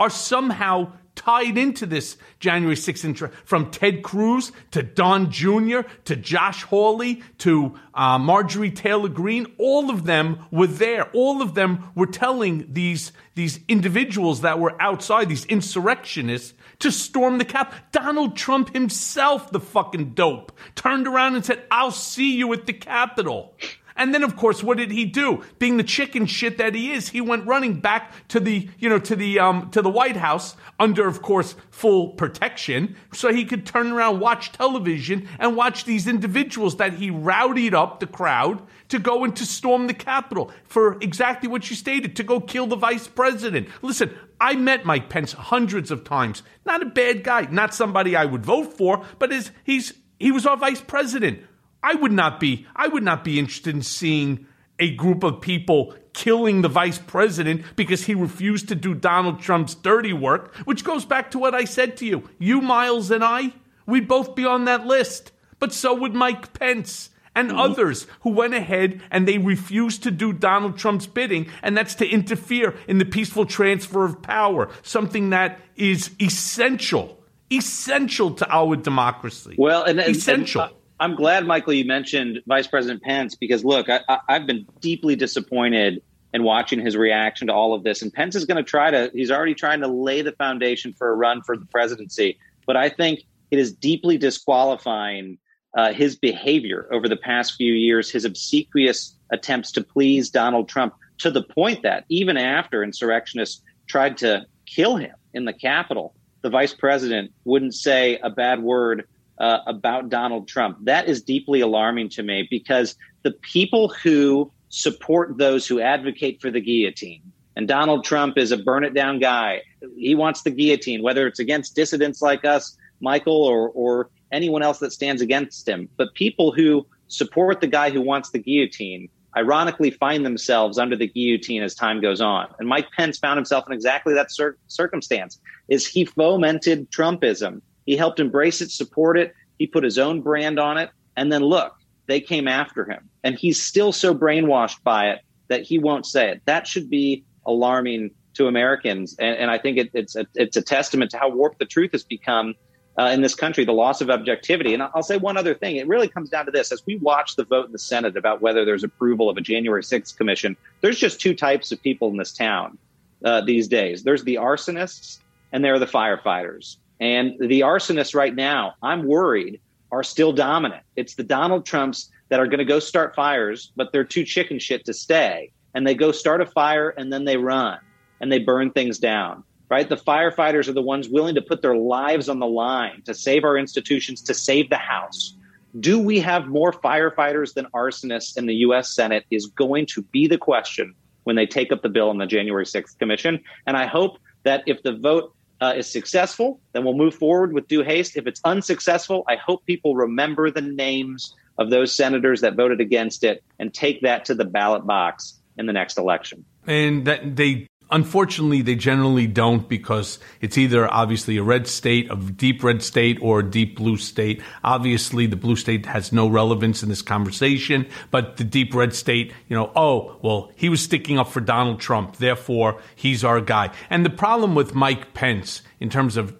are 0.00 0.08
somehow 0.08 0.92
tied 1.16 1.56
into 1.58 1.86
this 1.86 2.16
January 2.38 2.76
6th 2.76 3.32
from 3.44 3.70
Ted 3.70 4.02
Cruz 4.02 4.52
to 4.70 4.82
Don 4.82 5.30
Jr. 5.30 5.80
to 6.04 6.14
Josh 6.14 6.62
Hawley 6.64 7.22
to 7.38 7.74
uh, 7.94 8.18
Marjorie 8.18 8.70
Taylor 8.70 9.08
Greene. 9.08 9.46
All 9.58 9.90
of 9.90 10.04
them 10.04 10.46
were 10.52 10.66
there. 10.66 11.10
All 11.12 11.42
of 11.42 11.54
them 11.54 11.90
were 11.94 12.06
telling 12.06 12.72
these, 12.72 13.12
these 13.34 13.58
individuals 13.66 14.42
that 14.42 14.60
were 14.60 14.80
outside, 14.80 15.28
these 15.28 15.46
insurrectionists, 15.46 16.54
to 16.78 16.90
storm 16.90 17.38
the 17.38 17.44
cap. 17.44 17.74
Donald 17.92 18.36
Trump 18.36 18.72
himself, 18.72 19.50
the 19.50 19.60
fucking 19.60 20.14
dope, 20.14 20.52
turned 20.74 21.06
around 21.06 21.34
and 21.34 21.44
said, 21.44 21.62
I'll 21.70 21.90
see 21.90 22.36
you 22.36 22.52
at 22.52 22.66
the 22.66 22.72
Capitol. 22.72 23.54
And 23.96 24.14
then, 24.14 24.22
of 24.22 24.36
course, 24.36 24.62
what 24.62 24.76
did 24.76 24.90
he 24.90 25.04
do? 25.04 25.42
Being 25.58 25.76
the 25.76 25.82
chicken 25.82 26.26
shit 26.26 26.58
that 26.58 26.74
he 26.74 26.92
is, 26.92 27.08
he 27.08 27.20
went 27.20 27.46
running 27.46 27.80
back 27.80 28.12
to 28.28 28.40
the, 28.40 28.68
you 28.78 28.88
know, 28.88 28.98
to 28.98 29.16
the, 29.16 29.38
um, 29.38 29.70
to 29.70 29.80
the 29.80 29.90
White 29.90 30.16
House 30.16 30.56
under, 30.78 31.06
of 31.06 31.22
course, 31.22 31.54
full 31.70 32.10
protection, 32.10 32.96
so 33.12 33.32
he 33.32 33.44
could 33.44 33.64
turn 33.64 33.92
around, 33.92 34.20
watch 34.20 34.52
television, 34.52 35.28
and 35.38 35.56
watch 35.56 35.84
these 35.84 36.06
individuals 36.06 36.76
that 36.76 36.94
he 36.94 37.10
rowdied 37.10 37.74
up 37.74 38.00
the 38.00 38.06
crowd 38.06 38.62
to 38.88 38.98
go 38.98 39.24
and 39.24 39.34
to 39.36 39.46
storm 39.46 39.86
the 39.86 39.94
Capitol 39.94 40.50
for 40.64 40.98
exactly 41.00 41.48
what 41.48 41.68
you 41.70 41.76
stated, 41.76 42.16
to 42.16 42.22
go 42.22 42.40
kill 42.40 42.66
the 42.66 42.76
vice 42.76 43.08
president. 43.08 43.68
Listen, 43.82 44.14
I 44.40 44.54
met 44.54 44.84
Mike 44.84 45.08
Pence 45.08 45.32
hundreds 45.32 45.90
of 45.90 46.04
times. 46.04 46.42
Not 46.64 46.82
a 46.82 46.86
bad 46.86 47.24
guy, 47.24 47.48
not 47.50 47.74
somebody 47.74 48.14
I 48.14 48.26
would 48.26 48.44
vote 48.44 48.76
for, 48.76 49.04
but 49.18 49.32
is 49.32 49.50
he's 49.64 49.94
he 50.18 50.32
was 50.32 50.46
our 50.46 50.56
vice 50.56 50.80
president. 50.80 51.40
I 51.82 51.94
would 51.94 52.12
not 52.12 52.40
be 52.40 52.66
I 52.74 52.88
would 52.88 53.02
not 53.02 53.24
be 53.24 53.38
interested 53.38 53.74
in 53.74 53.82
seeing 53.82 54.46
a 54.78 54.94
group 54.94 55.22
of 55.22 55.40
people 55.40 55.94
killing 56.12 56.62
the 56.62 56.68
vice 56.68 56.98
president 56.98 57.62
because 57.76 58.04
he 58.04 58.14
refused 58.14 58.68
to 58.68 58.74
do 58.74 58.94
Donald 58.94 59.40
Trump's 59.40 59.74
dirty 59.74 60.12
work, 60.12 60.54
which 60.64 60.84
goes 60.84 61.04
back 61.04 61.30
to 61.30 61.38
what 61.38 61.54
I 61.54 61.64
said 61.64 61.96
to 61.98 62.06
you. 62.06 62.28
You, 62.38 62.60
Miles, 62.60 63.10
and 63.10 63.22
I, 63.22 63.52
we'd 63.86 64.08
both 64.08 64.34
be 64.34 64.44
on 64.44 64.64
that 64.64 64.86
list. 64.86 65.32
But 65.58 65.72
so 65.72 65.94
would 65.94 66.14
Mike 66.14 66.52
Pence 66.52 67.10
and 67.34 67.52
others 67.52 68.06
who 68.20 68.30
went 68.30 68.54
ahead 68.54 69.02
and 69.10 69.28
they 69.28 69.36
refused 69.36 70.02
to 70.02 70.10
do 70.10 70.32
Donald 70.32 70.78
Trump's 70.78 71.06
bidding, 71.06 71.48
and 71.62 71.76
that's 71.76 71.94
to 71.96 72.08
interfere 72.08 72.74
in 72.88 72.96
the 72.98 73.04
peaceful 73.04 73.44
transfer 73.44 74.04
of 74.04 74.22
power, 74.22 74.70
something 74.82 75.30
that 75.30 75.60
is 75.76 76.10
essential, 76.20 77.22
essential 77.52 78.32
to 78.32 78.50
our 78.50 78.74
democracy. 78.74 79.54
Well, 79.58 79.84
and, 79.84 80.00
and 80.00 80.16
essential. 80.16 80.62
and, 80.62 80.70
uh, 80.72 80.74
I'm 80.98 81.14
glad, 81.14 81.46
Michael, 81.46 81.74
you 81.74 81.84
mentioned 81.84 82.40
Vice 82.46 82.66
President 82.66 83.02
Pence 83.02 83.34
because 83.34 83.64
look, 83.64 83.88
I, 83.90 84.00
I've 84.28 84.46
been 84.46 84.66
deeply 84.80 85.14
disappointed 85.14 86.02
in 86.32 86.42
watching 86.42 86.80
his 86.80 86.96
reaction 86.96 87.48
to 87.48 87.52
all 87.52 87.74
of 87.74 87.82
this. 87.82 88.02
And 88.02 88.12
Pence 88.12 88.34
is 88.34 88.44
going 88.44 88.56
to 88.56 88.62
try 88.62 88.90
to, 88.90 89.10
he's 89.12 89.30
already 89.30 89.54
trying 89.54 89.80
to 89.80 89.88
lay 89.88 90.22
the 90.22 90.32
foundation 90.32 90.92
for 90.92 91.10
a 91.10 91.14
run 91.14 91.42
for 91.42 91.56
the 91.56 91.66
presidency. 91.66 92.38
But 92.66 92.76
I 92.76 92.88
think 92.88 93.20
it 93.50 93.58
is 93.58 93.72
deeply 93.72 94.18
disqualifying 94.18 95.38
uh, 95.76 95.92
his 95.92 96.16
behavior 96.16 96.88
over 96.90 97.08
the 97.08 97.16
past 97.16 97.54
few 97.56 97.72
years, 97.72 98.10
his 98.10 98.24
obsequious 98.24 99.14
attempts 99.30 99.72
to 99.72 99.82
please 99.82 100.30
Donald 100.30 100.68
Trump 100.68 100.94
to 101.18 101.30
the 101.30 101.42
point 101.42 101.82
that 101.82 102.04
even 102.08 102.36
after 102.36 102.82
insurrectionists 102.82 103.62
tried 103.86 104.16
to 104.18 104.46
kill 104.66 104.96
him 104.96 105.14
in 105.34 105.44
the 105.44 105.52
Capitol, 105.52 106.14
the 106.42 106.50
vice 106.50 106.74
president 106.74 107.32
wouldn't 107.44 107.74
say 107.74 108.18
a 108.22 108.30
bad 108.30 108.62
word 108.62 109.06
uh, 109.38 109.58
about 109.66 110.08
Donald 110.08 110.48
Trump. 110.48 110.78
That 110.82 111.08
is 111.08 111.22
deeply 111.22 111.60
alarming 111.60 112.10
to 112.10 112.22
me 112.22 112.46
because 112.50 112.96
the 113.22 113.32
people 113.32 113.88
who 113.88 114.50
support 114.68 115.38
those 115.38 115.66
who 115.66 115.80
advocate 115.80 116.40
for 116.40 116.50
the 116.50 116.60
guillotine, 116.60 117.22
and 117.56 117.66
Donald 117.66 118.04
Trump 118.04 118.36
is 118.36 118.52
a 118.52 118.56
burn 118.56 118.84
it 118.84 118.94
down 118.94 119.18
guy. 119.18 119.62
He 119.96 120.14
wants 120.14 120.42
the 120.42 120.50
guillotine, 120.50 121.02
whether 121.02 121.26
it's 121.26 121.38
against 121.38 121.74
dissidents 121.74 122.20
like 122.20 122.44
us, 122.44 122.76
Michael, 123.00 123.44
or, 123.44 123.70
or 123.70 124.10
anyone 124.32 124.62
else 124.62 124.78
that 124.80 124.92
stands 124.92 125.22
against 125.22 125.66
him. 125.68 125.88
But 125.96 126.14
people 126.14 126.52
who 126.52 126.86
support 127.08 127.60
the 127.60 127.66
guy 127.66 127.90
who 127.90 128.02
wants 128.02 128.30
the 128.30 128.38
guillotine 128.38 129.08
ironically 129.36 129.90
find 129.90 130.24
themselves 130.24 130.78
under 130.78 130.96
the 130.96 131.06
guillotine 131.06 131.62
as 131.62 131.74
time 131.74 132.00
goes 132.00 132.20
on. 132.20 132.48
And 132.58 132.68
Mike 132.68 132.90
Pence 132.96 133.18
found 133.18 133.36
himself 133.36 133.66
in 133.66 133.72
exactly 133.72 134.14
that 134.14 134.32
cir- 134.32 134.56
circumstance. 134.66 135.38
Is 135.68 135.86
he 135.86 136.04
fomented 136.06 136.90
Trumpism? 136.90 137.60
He 137.86 137.96
helped 137.96 138.20
embrace 138.20 138.60
it, 138.60 138.70
support 138.70 139.18
it. 139.18 139.34
He 139.58 139.66
put 139.66 139.84
his 139.84 139.98
own 139.98 140.20
brand 140.20 140.58
on 140.58 140.76
it. 140.76 140.90
And 141.16 141.32
then 141.32 141.42
look, 141.42 141.74
they 142.06 142.20
came 142.20 142.46
after 142.48 142.84
him. 142.84 143.08
And 143.24 143.36
he's 143.36 143.62
still 143.62 143.92
so 143.92 144.14
brainwashed 144.14 144.82
by 144.82 145.10
it 145.10 145.20
that 145.48 145.62
he 145.62 145.78
won't 145.78 146.04
say 146.04 146.30
it. 146.30 146.42
That 146.46 146.66
should 146.66 146.90
be 146.90 147.24
alarming 147.46 148.10
to 148.34 148.48
Americans. 148.48 149.16
And, 149.18 149.36
and 149.36 149.50
I 149.50 149.58
think 149.58 149.78
it, 149.78 149.90
it's, 149.94 150.16
a, 150.16 150.26
it's 150.34 150.56
a 150.56 150.62
testament 150.62 151.12
to 151.12 151.18
how 151.18 151.30
warped 151.30 151.58
the 151.58 151.64
truth 151.64 151.92
has 151.92 152.04
become 152.04 152.54
uh, 152.98 153.10
in 153.12 153.20
this 153.20 153.34
country, 153.34 153.64
the 153.64 153.72
loss 153.72 154.00
of 154.00 154.10
objectivity. 154.10 154.72
And 154.72 154.82
I'll 154.82 155.02
say 155.02 155.18
one 155.18 155.36
other 155.36 155.54
thing. 155.54 155.76
It 155.76 155.86
really 155.86 156.08
comes 156.08 156.30
down 156.30 156.46
to 156.46 156.50
this. 156.50 156.72
As 156.72 156.82
we 156.86 156.96
watch 156.96 157.36
the 157.36 157.44
vote 157.44 157.66
in 157.66 157.72
the 157.72 157.78
Senate 157.78 158.16
about 158.16 158.40
whether 158.40 158.64
there's 158.64 158.84
approval 158.84 159.28
of 159.28 159.36
a 159.36 159.40
January 159.40 159.82
6th 159.82 160.16
commission, 160.16 160.56
there's 160.80 160.98
just 160.98 161.20
two 161.20 161.34
types 161.34 161.72
of 161.72 161.82
people 161.82 162.08
in 162.08 162.16
this 162.16 162.32
town 162.32 162.78
uh, 163.24 163.42
these 163.42 163.68
days. 163.68 164.02
There's 164.02 164.24
the 164.24 164.36
arsonists 164.36 165.18
and 165.52 165.64
there 165.64 165.74
are 165.74 165.78
the 165.78 165.86
firefighters. 165.86 166.76
And 167.00 167.34
the 167.38 167.60
arsonists 167.60 168.14
right 168.14 168.34
now, 168.34 168.74
I'm 168.82 169.06
worried, 169.06 169.60
are 169.92 170.02
still 170.02 170.32
dominant. 170.32 170.82
It's 170.96 171.14
the 171.14 171.22
Donald 171.22 171.66
Trumps 171.66 172.10
that 172.28 172.40
are 172.40 172.46
going 172.46 172.58
to 172.58 172.64
go 172.64 172.80
start 172.80 173.14
fires, 173.14 173.72
but 173.76 173.92
they're 173.92 174.04
too 174.04 174.24
chicken 174.24 174.58
shit 174.58 174.84
to 174.86 174.94
stay. 174.94 175.52
And 175.74 175.86
they 175.86 175.94
go 175.94 176.10
start 176.10 176.40
a 176.40 176.46
fire 176.46 176.90
and 176.90 177.12
then 177.12 177.24
they 177.24 177.36
run 177.36 177.78
and 178.20 178.32
they 178.32 178.38
burn 178.38 178.70
things 178.70 178.98
down, 178.98 179.44
right? 179.68 179.88
The 179.88 179.96
firefighters 179.96 180.68
are 180.68 180.72
the 180.72 180.82
ones 180.82 181.08
willing 181.08 181.34
to 181.34 181.42
put 181.42 181.60
their 181.60 181.76
lives 181.76 182.28
on 182.28 182.38
the 182.38 182.46
line 182.46 183.02
to 183.04 183.14
save 183.14 183.44
our 183.44 183.58
institutions, 183.58 184.22
to 184.22 184.34
save 184.34 184.70
the 184.70 184.78
House. 184.78 185.36
Do 185.78 185.98
we 185.98 186.18
have 186.20 186.46
more 186.46 186.72
firefighters 186.72 187.52
than 187.52 187.66
arsonists 187.74 188.38
in 188.38 188.46
the 188.46 188.54
U.S. 188.54 188.94
Senate 188.94 189.26
is 189.30 189.46
going 189.46 189.84
to 189.86 190.00
be 190.00 190.26
the 190.26 190.38
question 190.38 190.94
when 191.26 191.36
they 191.36 191.46
take 191.46 191.72
up 191.72 191.82
the 191.82 191.88
bill 191.88 192.10
in 192.12 192.18
the 192.18 192.26
January 192.26 192.64
6th 192.64 192.96
commission. 192.98 193.42
And 193.66 193.76
I 193.76 193.86
hope 193.86 194.18
that 194.44 194.62
if 194.66 194.82
the 194.84 194.92
vote 194.92 195.34
uh, 195.60 195.74
is 195.76 195.90
successful, 195.90 196.60
then 196.72 196.84
we'll 196.84 196.94
move 196.94 197.14
forward 197.14 197.52
with 197.52 197.68
due 197.68 197.82
haste. 197.82 198.16
If 198.16 198.26
it's 198.26 198.40
unsuccessful, 198.44 199.24
I 199.28 199.36
hope 199.36 199.64
people 199.66 199.94
remember 199.94 200.50
the 200.50 200.60
names 200.60 201.34
of 201.58 201.70
those 201.70 201.94
senators 201.94 202.42
that 202.42 202.54
voted 202.54 202.80
against 202.80 203.24
it 203.24 203.42
and 203.58 203.72
take 203.72 204.02
that 204.02 204.26
to 204.26 204.34
the 204.34 204.44
ballot 204.44 204.86
box 204.86 205.40
in 205.56 205.66
the 205.66 205.72
next 205.72 205.96
election. 205.96 206.44
And 206.66 207.06
that 207.06 207.36
they 207.36 207.68
unfortunately 207.90 208.62
they 208.62 208.74
generally 208.74 209.26
don't 209.26 209.68
because 209.68 210.18
it's 210.40 210.58
either 210.58 210.92
obviously 210.92 211.36
a 211.36 211.42
red 211.42 211.66
state, 211.66 212.10
a 212.10 212.16
deep 212.16 212.62
red 212.62 212.82
state, 212.82 213.18
or 213.20 213.40
a 213.40 213.42
deep 213.42 213.76
blue 213.76 213.96
state. 213.96 214.42
Obviously, 214.64 215.26
the 215.26 215.36
blue 215.36 215.56
state 215.56 215.86
has 215.86 216.12
no 216.12 216.28
relevance 216.28 216.82
in 216.82 216.88
this 216.88 217.02
conversation, 217.02 217.86
but 218.10 218.36
the 218.36 218.44
deep 218.44 218.74
red 218.74 218.94
state, 218.94 219.32
you 219.48 219.56
know, 219.56 219.70
oh, 219.76 220.18
well, 220.22 220.50
he 220.56 220.68
was 220.68 220.82
sticking 220.82 221.18
up 221.18 221.28
for 221.28 221.40
Donald 221.40 221.80
Trump, 221.80 222.16
therefore 222.16 222.80
he's 222.94 223.24
our 223.24 223.40
guy. 223.40 223.70
And 223.90 224.04
the 224.04 224.10
problem 224.10 224.54
with 224.54 224.74
Mike 224.74 225.14
Pence 225.14 225.62
in 225.80 225.90
terms 225.90 226.16
of 226.16 226.36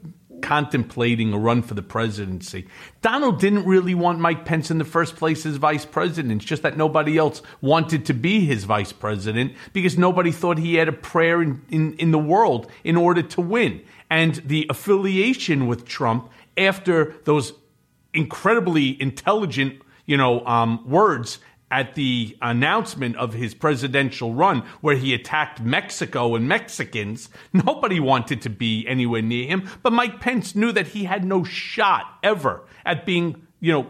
contemplating 0.47 1.33
a 1.33 1.39
run 1.39 1.61
for 1.61 1.75
the 1.75 1.83
presidency. 1.83 2.69
Donald 3.03 3.41
didn't 3.41 3.67
really 3.67 3.97
want 3.97 4.21
Mike 4.21 4.45
Pence 4.45 4.71
in 4.71 4.79
the 4.79 4.85
first 4.85 5.17
place 5.17 5.45
as 5.45 5.57
vice 5.57 5.85
president. 5.85 6.41
It's 6.41 6.45
just 6.45 6.63
that 6.63 6.77
nobody 6.77 7.19
else 7.19 7.43
wanted 7.61 8.07
to 8.07 8.15
be 8.15 8.45
his 8.45 8.63
vice 8.63 8.93
president 8.93 9.55
because 9.73 9.99
nobody 9.99 10.31
thought 10.31 10.59
he 10.59 10.77
had 10.77 10.87
a 10.87 10.93
prayer 10.93 11.43
in, 11.43 11.63
in, 11.69 11.95
in 11.95 12.13
the 12.13 12.19
world 12.19 12.71
in 12.85 12.97
order 12.97 13.23
to 13.23 13.41
win. 13.41 13.83
And 14.09 14.37
the 14.37 14.69
affiliation 14.71 15.67
with 15.67 15.85
Trump 15.85 16.31
after 16.57 17.17
those 17.25 17.53
incredibly 18.15 19.03
intelligent, 19.03 19.83
you 20.07 20.17
know, 20.17 20.47
um, 20.47 20.89
words 20.89 21.41
at 21.71 21.95
the 21.95 22.37
announcement 22.41 23.17
of 23.17 23.33
his 23.33 23.55
presidential 23.55 24.35
run 24.35 24.61
where 24.81 24.97
he 24.97 25.13
attacked 25.13 25.61
Mexico 25.61 26.35
and 26.35 26.49
Mexicans. 26.49 27.29
Nobody 27.53 28.01
wanted 28.01 28.43
to 28.43 28.51
be 28.51 28.87
anywhere 28.87 29.23
near 29.23 29.47
him, 29.47 29.69
but 29.83 29.93
Mike 29.93 30.21
Pence 30.21 30.55
knew 30.55 30.73
that 30.73 30.89
he 30.89 31.05
had 31.05 31.25
no 31.25 31.45
shot 31.45 32.19
ever 32.23 32.65
at 32.85 33.05
being, 33.05 33.47
you 33.61 33.73
know, 33.73 33.87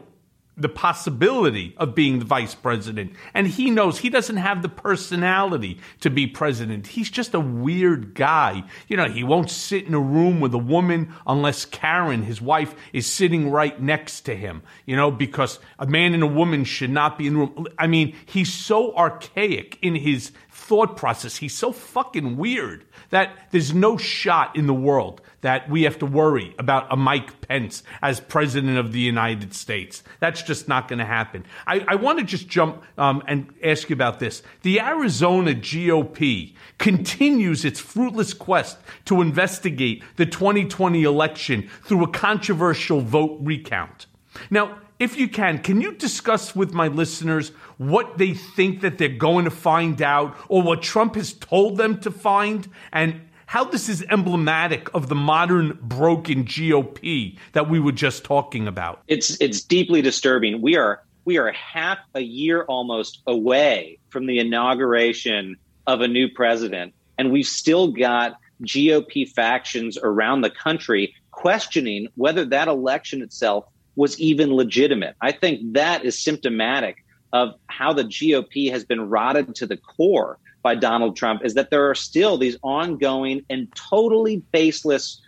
the 0.57 0.69
possibility 0.69 1.75
of 1.77 1.95
being 1.95 2.19
the 2.19 2.25
vice 2.25 2.55
president. 2.55 3.13
And 3.35 3.47
he 3.47 3.71
knows 3.71 3.99
he 3.99 4.09
doesn't 4.09 4.39
have 4.39 4.63
the 4.63 4.69
personality 4.71 5.79
to 6.01 6.09
be 6.09 6.27
president. 6.27 6.87
He's 6.87 7.11
just 7.11 7.35
a 7.35 7.41
weird 7.41 8.15
guy. 8.15 8.65
You 8.89 8.97
know, 8.97 9.09
he 9.09 9.23
won't 9.23 9.51
sit 9.51 9.87
in 9.87 9.93
a 9.93 10.01
room 10.01 10.41
with 10.41 10.55
a 10.55 10.59
woman 10.59 11.13
unless 11.27 11.67
Karen, 11.67 12.23
his 12.23 12.41
wife, 12.41 12.75
is 12.95 13.07
sitting 13.07 13.51
right 13.51 13.81
next 13.81 14.23
to 14.23 14.35
him, 14.35 14.63
you 14.87 14.97
know, 14.97 15.11
because 15.11 15.59
a 15.79 15.87
man 15.87 16.15
and 16.15 16.23
a 16.23 16.27
woman 16.27 16.65
should 16.65 16.91
not 16.91 17.19
be 17.19 17.27
in 17.27 17.35
the 17.35 17.41
room. 17.41 17.67
I 17.79 17.87
mean, 17.87 18.17
he's 18.25 18.53
so 18.53 18.95
archaic 18.97 19.79
in 19.83 19.95
his 19.95 20.33
thought 20.67 20.97
process. 20.97 21.37
He's 21.37 21.57
so 21.57 21.71
fucking 21.71 22.37
weird 22.37 22.85
that 23.11 23.37
there's 23.53 23.73
no 23.73 23.97
shot 23.97 24.57
in 24.57 24.67
the 24.67 24.75
world 24.75 25.21
that 25.43 25.71
we 25.71 25.85
have 25.85 25.97
to 26.01 26.07
worry 26.07 26.57
about 26.59 26.93
a 26.93 26.97
Mike 26.97 27.41
Pence 27.43 27.85
as 28.03 28.19
president 28.19 28.77
of 28.77 28.91
the 28.91 28.99
United 28.99 29.55
States. 29.55 30.03
That's 30.19 30.43
just 30.43 30.67
not 30.67 30.89
going 30.89 30.99
to 30.99 31.05
happen. 31.05 31.45
I, 31.69 31.85
I 31.87 31.95
want 31.95 32.19
to 32.19 32.25
just 32.25 32.49
jump 32.49 32.83
um, 32.99 33.23
and 33.29 33.55
ask 33.63 33.89
you 33.89 33.95
about 33.95 34.19
this. 34.19 34.43
The 34.63 34.81
Arizona 34.81 35.53
GOP 35.53 36.55
continues 36.79 37.65
its 37.65 37.79
fruitless 37.79 38.35
quest 38.35 38.77
to 39.05 39.21
investigate 39.21 40.03
the 40.17 40.27
2020 40.27 41.05
election 41.05 41.71
through 41.85 42.03
a 42.03 42.09
controversial 42.09 43.01
vote 43.01 43.39
recount. 43.41 44.07
Now, 44.51 44.81
if 44.99 45.19
you 45.19 45.29
can, 45.29 45.59
can 45.59 45.81
you 45.81 45.93
discuss 45.93 46.57
with 46.57 46.73
my 46.73 46.89
listeners 46.89 47.51
what 47.79 48.19
they 48.19 48.33
think 48.33 48.81
that 48.81 48.99
they're 48.99 49.09
going 49.09 49.45
to 49.45 49.51
find 49.51 50.01
out 50.01 50.37
or 50.49 50.63
what 50.63 50.83
Trump 50.83 51.17
has 51.17 51.33
told 51.35 51.77
them 51.77 52.01
to 52.01 52.11
find 52.11 52.69
and 52.93 53.21
how 53.47 53.65
this 53.65 53.89
is 53.89 54.03
emblematic 54.11 54.93
of 54.95 55.09
the 55.09 55.15
modern 55.15 55.79
broken 55.83 56.45
GOP 56.45 57.39
that 57.53 57.69
we 57.69 57.79
were 57.79 57.93
just 57.93 58.25
talking 58.25 58.67
about? 58.67 59.03
It's 59.07 59.41
it's 59.41 59.63
deeply 59.63 60.03
disturbing. 60.03 60.61
We 60.63 60.77
are 60.77 61.03
we 61.25 61.39
are 61.39 61.53
half 61.53 61.99
a 62.15 62.21
year 62.21 62.65
almost 62.65 63.23
away 63.27 63.99
from 64.09 64.27
the 64.27 64.39
inauguration 64.39 65.57
of 65.87 66.01
a 66.01 66.09
new 66.09 66.29
president, 66.29 66.95
and 67.19 67.31
we've 67.31 67.47
still 67.47 67.93
got 67.93 68.39
GOP 68.63 69.29
factions 69.29 69.99
around 70.03 70.41
the 70.41 70.51
country 70.51 71.15
questioning 71.31 72.09
whether 72.17 72.45
that 72.47 72.67
election 72.67 73.23
itself 73.23 73.67
was 73.97 74.19
even 74.21 74.55
legitimate. 74.55 75.17
I 75.21 75.33
think 75.33 75.73
that 75.73 76.05
is 76.05 76.19
symptomatic 76.19 77.05
of 77.33 77.55
how 77.67 77.93
the 77.93 78.05
GOP 78.05 78.71
has 78.71 78.85
been 78.85 79.09
rotted 79.09 79.55
to 79.57 79.67
the 79.67 79.77
core 79.77 80.39
by 80.63 80.75
Donald 80.75 81.17
Trump 81.17 81.45
is 81.45 81.55
that 81.55 81.71
there 81.71 81.89
are 81.89 81.95
still 81.95 82.37
these 82.37 82.57
ongoing 82.63 83.45
and 83.51 83.69
totally 83.75 84.39
baseless 84.53 85.21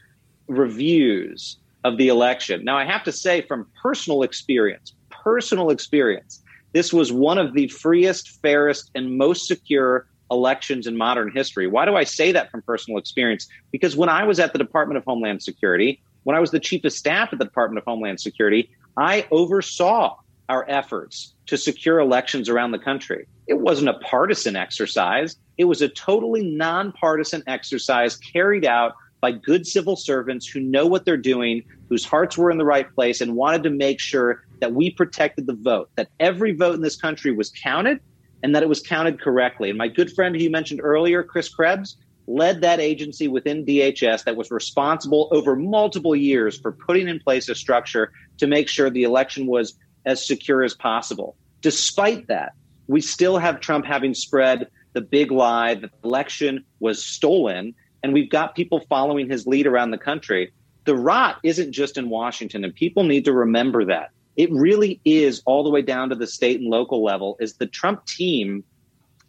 reviews 0.48 1.58
of 1.84 1.96
the 1.96 2.08
election. 2.08 2.64
Now, 2.64 2.76
I 2.76 2.84
have 2.84 3.04
to 3.04 3.12
say, 3.12 3.42
from 3.42 3.66
personal 3.80 4.22
experience, 4.22 4.94
personal 5.10 5.70
experience, 5.70 6.42
this 6.72 6.92
was 6.92 7.12
one 7.12 7.38
of 7.38 7.54
the 7.54 7.68
freest, 7.68 8.40
fairest, 8.42 8.90
and 8.94 9.16
most 9.16 9.46
secure 9.46 10.06
elections 10.30 10.86
in 10.86 10.96
modern 10.96 11.30
history. 11.30 11.66
Why 11.66 11.84
do 11.84 11.94
I 11.96 12.04
say 12.04 12.32
that 12.32 12.50
from 12.50 12.62
personal 12.62 12.98
experience? 12.98 13.48
Because 13.70 13.96
when 13.96 14.08
I 14.08 14.24
was 14.24 14.38
at 14.40 14.52
the 14.52 14.58
Department 14.58 14.98
of 14.98 15.04
Homeland 15.04 15.42
Security, 15.42 16.00
when 16.28 16.36
I 16.36 16.40
was 16.40 16.50
the 16.50 16.60
chief 16.60 16.84
of 16.84 16.92
staff 16.92 17.30
at 17.32 17.38
the 17.38 17.46
Department 17.46 17.78
of 17.78 17.84
Homeland 17.86 18.20
Security, 18.20 18.68
I 18.98 19.26
oversaw 19.30 20.18
our 20.50 20.68
efforts 20.68 21.32
to 21.46 21.56
secure 21.56 22.00
elections 22.00 22.50
around 22.50 22.72
the 22.72 22.78
country. 22.78 23.26
It 23.46 23.60
wasn't 23.60 23.88
a 23.88 23.94
partisan 23.94 24.54
exercise, 24.54 25.38
it 25.56 25.64
was 25.64 25.80
a 25.80 25.88
totally 25.88 26.44
nonpartisan 26.44 27.42
exercise 27.46 28.16
carried 28.16 28.66
out 28.66 28.92
by 29.22 29.32
good 29.32 29.66
civil 29.66 29.96
servants 29.96 30.46
who 30.46 30.60
know 30.60 30.86
what 30.86 31.06
they're 31.06 31.16
doing, 31.16 31.62
whose 31.88 32.04
hearts 32.04 32.36
were 32.36 32.50
in 32.50 32.58
the 32.58 32.64
right 32.66 32.94
place, 32.94 33.22
and 33.22 33.34
wanted 33.34 33.62
to 33.62 33.70
make 33.70 33.98
sure 33.98 34.44
that 34.60 34.74
we 34.74 34.90
protected 34.90 35.46
the 35.46 35.54
vote, 35.54 35.88
that 35.94 36.10
every 36.20 36.52
vote 36.52 36.74
in 36.74 36.82
this 36.82 36.96
country 36.96 37.32
was 37.32 37.50
counted 37.62 38.00
and 38.42 38.54
that 38.54 38.62
it 38.62 38.68
was 38.68 38.82
counted 38.82 39.18
correctly. 39.18 39.70
And 39.70 39.78
my 39.78 39.88
good 39.88 40.12
friend 40.12 40.36
who 40.36 40.42
you 40.42 40.50
mentioned 40.50 40.82
earlier, 40.82 41.22
Chris 41.22 41.48
Krebs, 41.48 41.96
led 42.28 42.60
that 42.60 42.78
agency 42.78 43.26
within 43.26 43.64
DHS 43.64 44.24
that 44.24 44.36
was 44.36 44.50
responsible 44.50 45.28
over 45.32 45.56
multiple 45.56 46.14
years 46.14 46.58
for 46.58 46.72
putting 46.72 47.08
in 47.08 47.18
place 47.18 47.48
a 47.48 47.54
structure 47.54 48.12
to 48.36 48.46
make 48.46 48.68
sure 48.68 48.90
the 48.90 49.02
election 49.02 49.46
was 49.46 49.74
as 50.04 50.24
secure 50.26 50.62
as 50.62 50.74
possible. 50.74 51.36
Despite 51.62 52.28
that, 52.28 52.52
we 52.86 53.00
still 53.00 53.38
have 53.38 53.60
Trump 53.60 53.86
having 53.86 54.14
spread 54.14 54.68
the 54.92 55.00
big 55.00 55.30
lie 55.30 55.74
that 55.74 55.90
the 56.02 56.08
election 56.08 56.64
was 56.80 57.04
stolen, 57.04 57.74
and 58.02 58.12
we've 58.12 58.30
got 58.30 58.54
people 58.54 58.84
following 58.88 59.28
his 59.28 59.46
lead 59.46 59.66
around 59.66 59.90
the 59.90 59.98
country. 59.98 60.52
The 60.84 60.96
rot 60.96 61.38
isn't 61.42 61.72
just 61.72 61.98
in 61.98 62.08
Washington, 62.08 62.64
and 62.64 62.74
people 62.74 63.04
need 63.04 63.24
to 63.24 63.32
remember 63.32 63.84
that. 63.86 64.10
It 64.36 64.52
really 64.52 65.00
is 65.04 65.42
all 65.46 65.64
the 65.64 65.70
way 65.70 65.82
down 65.82 66.10
to 66.10 66.14
the 66.14 66.26
state 66.26 66.60
and 66.60 66.68
local 66.68 67.02
level. 67.02 67.36
Is 67.40 67.54
the 67.54 67.66
Trump 67.66 68.06
team? 68.06 68.64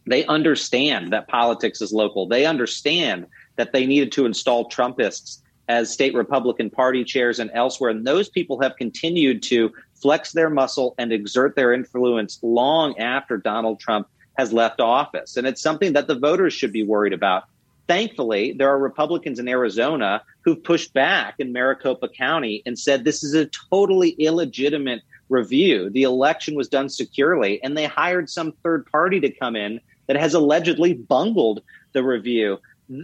They 0.06 0.26
understand 0.26 1.14
that 1.14 1.28
politics 1.28 1.82
is 1.82 1.94
local. 1.94 2.28
They 2.28 2.46
understand 2.46 3.28
that 3.58 3.74
they 3.74 3.86
needed 3.86 4.12
to 4.14 4.26
install 4.26 4.70
Trumpists 4.70 5.42
as 5.68 5.92
state 5.92 6.16
Republican 6.16 6.70
Party 6.70 7.04
chairs 7.04 7.40
and 7.40 7.52
elsewhere. 7.54 7.92
And 7.92 8.06
those 8.06 8.28
people 8.28 8.60
have 8.62 8.76
continued 8.76 9.44
to 9.44 9.72
flex 10.02 10.32
their 10.32 10.50
muscle 10.50 10.96
and 10.98 11.14
exert 11.14 11.56
their 11.56 11.74
influence 11.74 12.40
long 12.42 12.98
after 12.98 13.38
Donald 13.38 13.80
Trump 13.80 14.08
has 14.38 14.52
left 14.52 14.80
office. 14.80 15.38
And 15.38 15.46
it's 15.46 15.62
something 15.62 15.94
that 15.94 16.08
the 16.08 16.18
voters 16.18 16.54
should 16.54 16.72
be 16.72 16.84
worried 16.84 17.14
about. 17.14 17.44
Thankfully, 17.88 18.54
there 18.54 18.70
are 18.70 18.80
Republicans 18.80 19.40
in 19.40 19.48
Arizona 19.48 20.24
who've 20.42 20.64
pushed 20.64 20.94
back 20.94 21.36
in 21.40 21.52
Maricopa 21.52 22.08
County 22.08 22.64
and 22.66 22.78
said 22.78 23.04
this 23.04 23.24
is 23.24 23.34
a 23.34 23.48
totally 23.48 24.12
illegitimate 24.12 25.02
review. 25.28 25.90
The 25.90 26.04
election 26.04 26.56
was 26.56 26.68
done 26.68 26.90
securely, 26.90 27.62
and 27.64 27.78
they 27.78 27.86
hired 27.86 28.30
some 28.30 28.54
third 28.64 28.86
party 28.92 29.20
to 29.20 29.32
come 29.32 29.56
in 29.56 29.82
that 30.10 30.18
has 30.18 30.34
allegedly 30.34 30.96
bungled 30.96 31.62
the 31.94 32.04
review. 32.04 32.60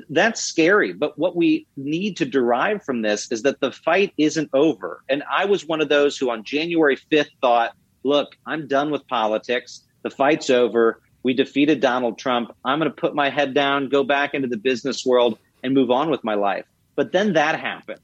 That's 0.09 0.41
scary. 0.41 0.91
But 0.91 1.17
what 1.19 1.35
we 1.35 1.67
need 1.77 2.17
to 2.17 2.25
derive 2.25 2.83
from 2.83 3.03
this 3.03 3.31
is 3.31 3.43
that 3.43 3.59
the 3.59 3.71
fight 3.71 4.11
isn't 4.17 4.49
over. 4.53 5.03
And 5.07 5.23
I 5.31 5.45
was 5.45 5.67
one 5.67 5.81
of 5.81 5.89
those 5.89 6.17
who 6.17 6.31
on 6.31 6.43
January 6.43 6.97
5th 6.97 7.29
thought, 7.41 7.75
look, 8.03 8.35
I'm 8.47 8.67
done 8.67 8.89
with 8.89 9.07
politics. 9.07 9.83
The 10.01 10.09
fight's 10.09 10.49
over. 10.49 10.99
We 11.21 11.35
defeated 11.35 11.79
Donald 11.79 12.17
Trump. 12.17 12.55
I'm 12.65 12.79
going 12.79 12.89
to 12.89 12.95
put 12.95 13.13
my 13.13 13.29
head 13.29 13.53
down, 13.53 13.89
go 13.89 14.03
back 14.03 14.33
into 14.33 14.47
the 14.47 14.57
business 14.57 15.05
world, 15.05 15.37
and 15.63 15.75
move 15.75 15.91
on 15.91 16.09
with 16.09 16.23
my 16.23 16.33
life. 16.33 16.65
But 16.95 17.11
then 17.11 17.33
that 17.33 17.59
happened. 17.59 17.99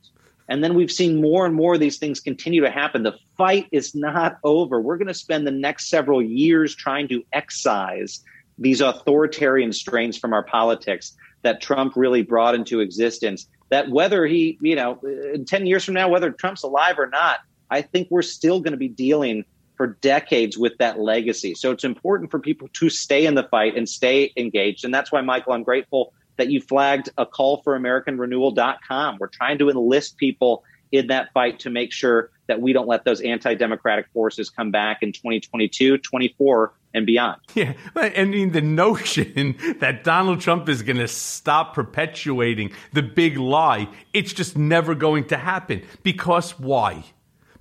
And 0.48 0.64
then 0.64 0.76
we've 0.76 0.92
seen 0.92 1.20
more 1.20 1.48
and 1.48 1.56
more 1.56 1.74
of 1.74 1.80
these 1.80 1.98
things 1.98 2.20
continue 2.20 2.62
to 2.62 2.70
happen. 2.70 3.02
The 3.02 3.18
fight 3.36 3.68
is 3.72 3.96
not 3.96 4.38
over. 4.44 4.80
We're 4.80 4.98
going 4.98 5.08
to 5.08 5.14
spend 5.16 5.48
the 5.48 5.52
next 5.52 5.90
several 5.90 6.22
years 6.22 6.76
trying 6.76 7.08
to 7.08 7.24
excise 7.34 8.24
these 8.62 8.80
authoritarian 8.80 9.74
strains 9.74 10.18
from 10.18 10.34
our 10.34 10.44
politics 10.44 11.18
that 11.42 11.62
Trump 11.62 11.94
really 11.96 12.22
brought 12.22 12.56
into 12.56 12.80
existence. 12.80 13.48
That 13.70 13.90
whether 13.90 14.26
he, 14.26 14.58
you 14.62 14.76
know, 14.76 15.00
uh, 15.34 15.40
10 15.46 15.66
years 15.66 15.84
from 15.84 15.96
now, 15.96 16.08
whether 16.08 16.32
Trump's 16.32 16.64
alive 16.64 17.00
or 17.00 17.08
not, 17.08 17.40
I 17.70 17.82
think 17.82 18.10
we're 18.12 18.22
still 18.22 18.60
going 18.60 18.74
to 18.74 18.78
be 18.78 18.88
dealing 18.88 19.44
for 19.76 19.98
decades 20.02 20.58
with 20.58 20.78
that 20.78 21.00
legacy. 21.00 21.56
So 21.56 21.72
it's 21.72 21.84
important 21.84 22.30
for 22.30 22.40
people 22.40 22.68
to 22.74 22.90
stay 22.90 23.26
in 23.26 23.34
the 23.34 23.44
fight 23.44 23.76
and 23.76 23.90
stay 23.90 24.32
engaged. 24.38 24.86
And 24.86 24.94
that's 24.94 25.12
why, 25.12 25.22
Michael, 25.22 25.54
I'm 25.54 25.64
grateful 25.64 26.14
that 26.38 26.50
you 26.50 26.62
flagged 26.62 27.10
a 27.18 27.26
call 27.26 27.62
for 27.64 27.80
AmericanRenewal.com. 27.80 29.18
We're 29.20 29.28
trying 29.28 29.58
to 29.58 29.70
enlist 29.70 30.18
people 30.18 30.64
in 30.92 31.08
that 31.08 31.32
fight 31.34 31.60
to 31.62 31.70
make 31.70 31.92
sure 31.92 32.30
that 32.48 32.62
we 32.62 32.74
don't 32.74 32.88
let 32.88 33.06
those 33.06 33.22
anti 33.22 33.56
democratic 33.56 34.08
forces 34.14 34.50
come 34.50 34.70
back 34.70 35.00
in 35.02 35.14
2022, 35.14 35.98
24, 35.98 36.74
and 36.94 37.06
beyond. 37.06 37.40
Yeah. 37.54 37.74
I 37.96 38.24
mean, 38.26 38.52
the 38.52 38.62
notion 38.62 39.56
that 39.80 40.04
Donald 40.04 40.42
Trump 40.42 40.70
is 40.70 40.82
going 40.82 40.98
to 40.98 41.08
stop 41.08 41.74
perpetuating 41.74 42.72
the 42.94 43.04
big 43.04 43.38
lie, 43.38 43.90
it's 44.14 44.34
just 44.34 44.58
never 44.58 44.96
going 44.96 45.26
to 45.26 45.38
happen. 45.38 45.84
Because 46.04 46.60
why? 46.60 47.04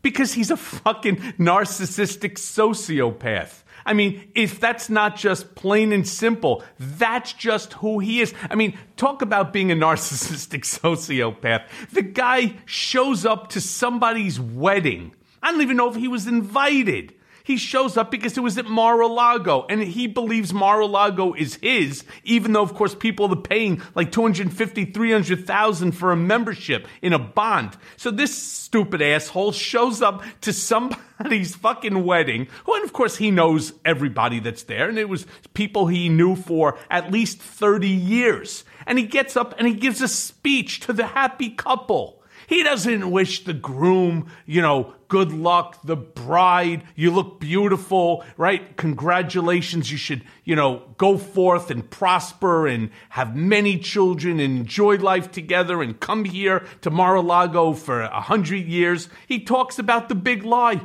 Because 0.03 0.33
he's 0.33 0.51
a 0.51 0.57
fucking 0.57 1.17
narcissistic 1.39 2.35
sociopath. 2.35 3.63
I 3.85 3.93
mean, 3.93 4.31
if 4.35 4.61
that's 4.61 4.91
not 4.91 5.17
just 5.17 5.55
plain 5.55 5.93
and 5.93 6.07
simple, 6.07 6.63
that's 6.79 7.33
just 7.33 7.75
who 7.75 7.99
he 7.99 8.21
is. 8.21 8.35
I 8.51 8.55
mean, 8.55 8.77
talk 8.97 9.23
about 9.23 9.53
being 9.53 9.73
a 9.73 9.75
narcissistic 9.87 10.63
sociopath. 10.63 11.67
The 11.93 12.03
guy 12.03 12.55
shows 12.67 13.25
up 13.25 13.49
to 13.51 13.61
somebody's 13.61 14.39
wedding. 14.39 15.15
I 15.43 15.51
don't 15.51 15.63
even 15.63 15.77
know 15.77 15.89
if 15.89 15.97
he 15.97 16.09
was 16.09 16.27
invited. 16.27 17.15
He 17.43 17.57
shows 17.57 17.97
up 17.97 18.11
because 18.11 18.37
it 18.37 18.43
was 18.43 18.59
at 18.59 18.67
Mar-a-Lago 18.67 19.67
and 19.69 19.83
he 19.83 20.07
believes 20.07 20.53
Mar-a-Lago 20.53 21.35
is 21.35 21.57
his, 21.57 22.05
even 22.25 22.53
though, 22.53 22.63
of 22.63 22.75
course, 22.75 22.95
people 22.95 23.33
are 23.33 23.37
paying 23.37 23.83
like 23.95 24.13
250, 24.13 24.87
300,000 24.87 25.93
for 25.93 26.13
a 26.13 26.17
membership 26.17 26.87
in 27.03 27.13
a 27.13 27.19
bond. 27.19 27.77
So 27.97 28.11
this 28.11 28.35
stupid 28.35 29.03
asshole 29.03 29.53
shows 29.53 30.03
up 30.03 30.23
to 30.43 30.53
somebody's 30.53 31.57
fucking 31.57 32.05
wedding, 32.05 32.49
and 32.67 32.85
of 32.85 32.93
course, 32.93 33.17
he 33.17 33.31
knows 33.31 33.73
everybody 33.85 34.41
that's 34.41 34.63
there. 34.65 34.89
And 34.89 34.99
it 34.99 35.09
was 35.09 35.27
people 35.55 35.87
he 35.87 36.09
knew 36.09 36.37
for 36.37 36.79
at 36.91 37.11
least 37.11 37.39
30 37.41 37.89
years. 37.89 38.65
And 38.87 38.99
he 38.99 39.05
gets 39.05 39.37
up 39.37 39.55
and 39.59 39.67
he 39.67 39.75
gives 39.75 40.01
a 40.01 40.09
speech 40.09 40.81
to 40.81 40.93
the 40.93 41.07
happy 41.07 41.51
couple. 41.51 42.20
He 42.51 42.65
doesn't 42.65 43.09
wish 43.09 43.45
the 43.45 43.55
groom, 43.55 44.27
you 44.45 44.61
know, 44.61 44.93
good 45.07 45.31
luck, 45.33 45.81
the 45.85 45.95
bride, 45.95 46.83
you 46.97 47.13
look 47.13 47.39
beautiful, 47.39 48.25
right? 48.37 48.77
Congratulations. 48.77 49.93
You 49.93 49.97
should, 49.97 50.25
you 50.43 50.57
know, 50.57 50.83
go 50.97 51.17
forth 51.17 51.71
and 51.71 51.89
prosper 51.89 52.67
and 52.67 52.91
have 53.11 53.37
many 53.37 53.79
children 53.79 54.41
and 54.41 54.59
enjoy 54.59 54.97
life 54.97 55.31
together 55.31 55.81
and 55.81 56.01
come 56.01 56.25
here 56.25 56.65
to 56.81 56.91
Mar-a-Lago 56.91 57.73
for 57.75 58.01
a 58.01 58.21
hundred 58.21 58.67
years. 58.67 59.09
He 59.29 59.39
talks 59.45 59.79
about 59.79 60.09
the 60.09 60.17
big 60.17 60.43
lie. 60.43 60.81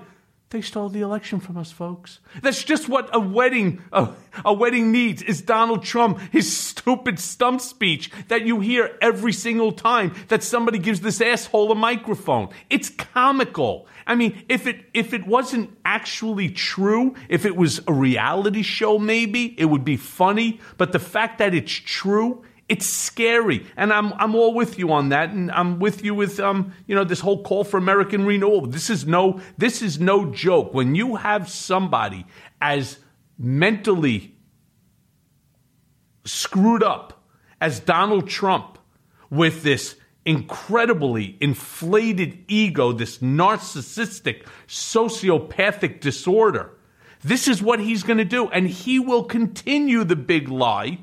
They 0.51 0.61
stole 0.61 0.89
the 0.89 1.01
election 1.01 1.39
from 1.39 1.57
us, 1.57 1.71
folks. 1.71 2.19
That's 2.43 2.63
just 2.63 2.87
what 2.87 3.09
a 3.13 3.19
wedding, 3.19 3.81
a, 3.91 4.09
a, 4.45 4.53
wedding 4.53 4.91
needs 4.91 5.23
is 5.23 5.41
Donald 5.41 5.83
Trump, 5.83 6.19
his 6.31 6.55
stupid 6.55 7.19
stump 7.19 7.61
speech 7.61 8.11
that 8.27 8.45
you 8.45 8.59
hear 8.59 8.95
every 9.01 9.33
single 9.33 9.71
time 9.71 10.13
that 10.27 10.43
somebody 10.43 10.77
gives 10.77 11.01
this 11.01 11.19
asshole 11.19 11.71
a 11.71 11.75
microphone. 11.75 12.49
It's 12.69 12.89
comical. 12.89 13.87
I 14.05 14.13
mean, 14.13 14.45
if 14.47 14.67
it, 14.67 14.85
if 14.93 15.13
it 15.13 15.25
wasn't 15.25 15.75
actually 15.83 16.49
true, 16.49 17.15
if 17.27 17.45
it 17.45 17.55
was 17.55 17.81
a 17.87 17.93
reality 17.93 18.61
show, 18.61 18.99
maybe 18.99 19.55
it 19.57 19.65
would 19.65 19.83
be 19.83 19.97
funny. 19.97 20.59
But 20.77 20.91
the 20.91 20.99
fact 20.99 21.39
that 21.39 21.55
it's 21.55 21.73
true, 21.73 22.43
it's 22.67 22.87
scary, 22.87 23.65
and 23.77 23.93
I'm 23.93 24.13
I'm 24.13 24.35
all 24.35 24.53
with 24.53 24.79
you 24.79 24.91
on 24.91 25.09
that, 25.09 25.29
and 25.29 25.51
I'm 25.51 25.79
with 25.79 26.03
you 26.03 26.15
with 26.15 26.39
um 26.39 26.73
you 26.87 26.95
know 26.95 27.03
this 27.03 27.19
whole 27.19 27.43
call 27.43 27.63
for 27.63 27.77
American 27.77 28.25
renewal. 28.25 28.65
This 28.65 28.89
is 28.89 29.05
no 29.05 29.39
this 29.57 29.81
is 29.81 29.99
no 29.99 30.31
joke. 30.31 30.73
When 30.73 30.95
you 30.95 31.15
have 31.15 31.49
somebody 31.49 32.25
as 32.59 32.97
mentally 33.37 34.35
screwed 36.23 36.81
up 36.81 37.23
as 37.61 37.79
Donald 37.79 38.27
Trump 38.27 38.79
with 39.29 39.61
this 39.61 39.95
incredibly 40.25 41.37
inflated 41.39 42.43
ego, 42.47 42.91
this 42.91 43.19
narcissistic 43.19 44.43
sociopathic 44.67 45.99
disorder 45.99 46.71
This 47.25 47.47
is 47.47 47.61
what 47.61 47.79
he's 47.79 48.03
going 48.03 48.19
to 48.19 48.25
do. 48.25 48.47
And 48.49 48.67
he 48.67 48.99
will 48.99 49.23
continue 49.23 50.03
the 50.03 50.15
big 50.15 50.47
lie 50.47 50.99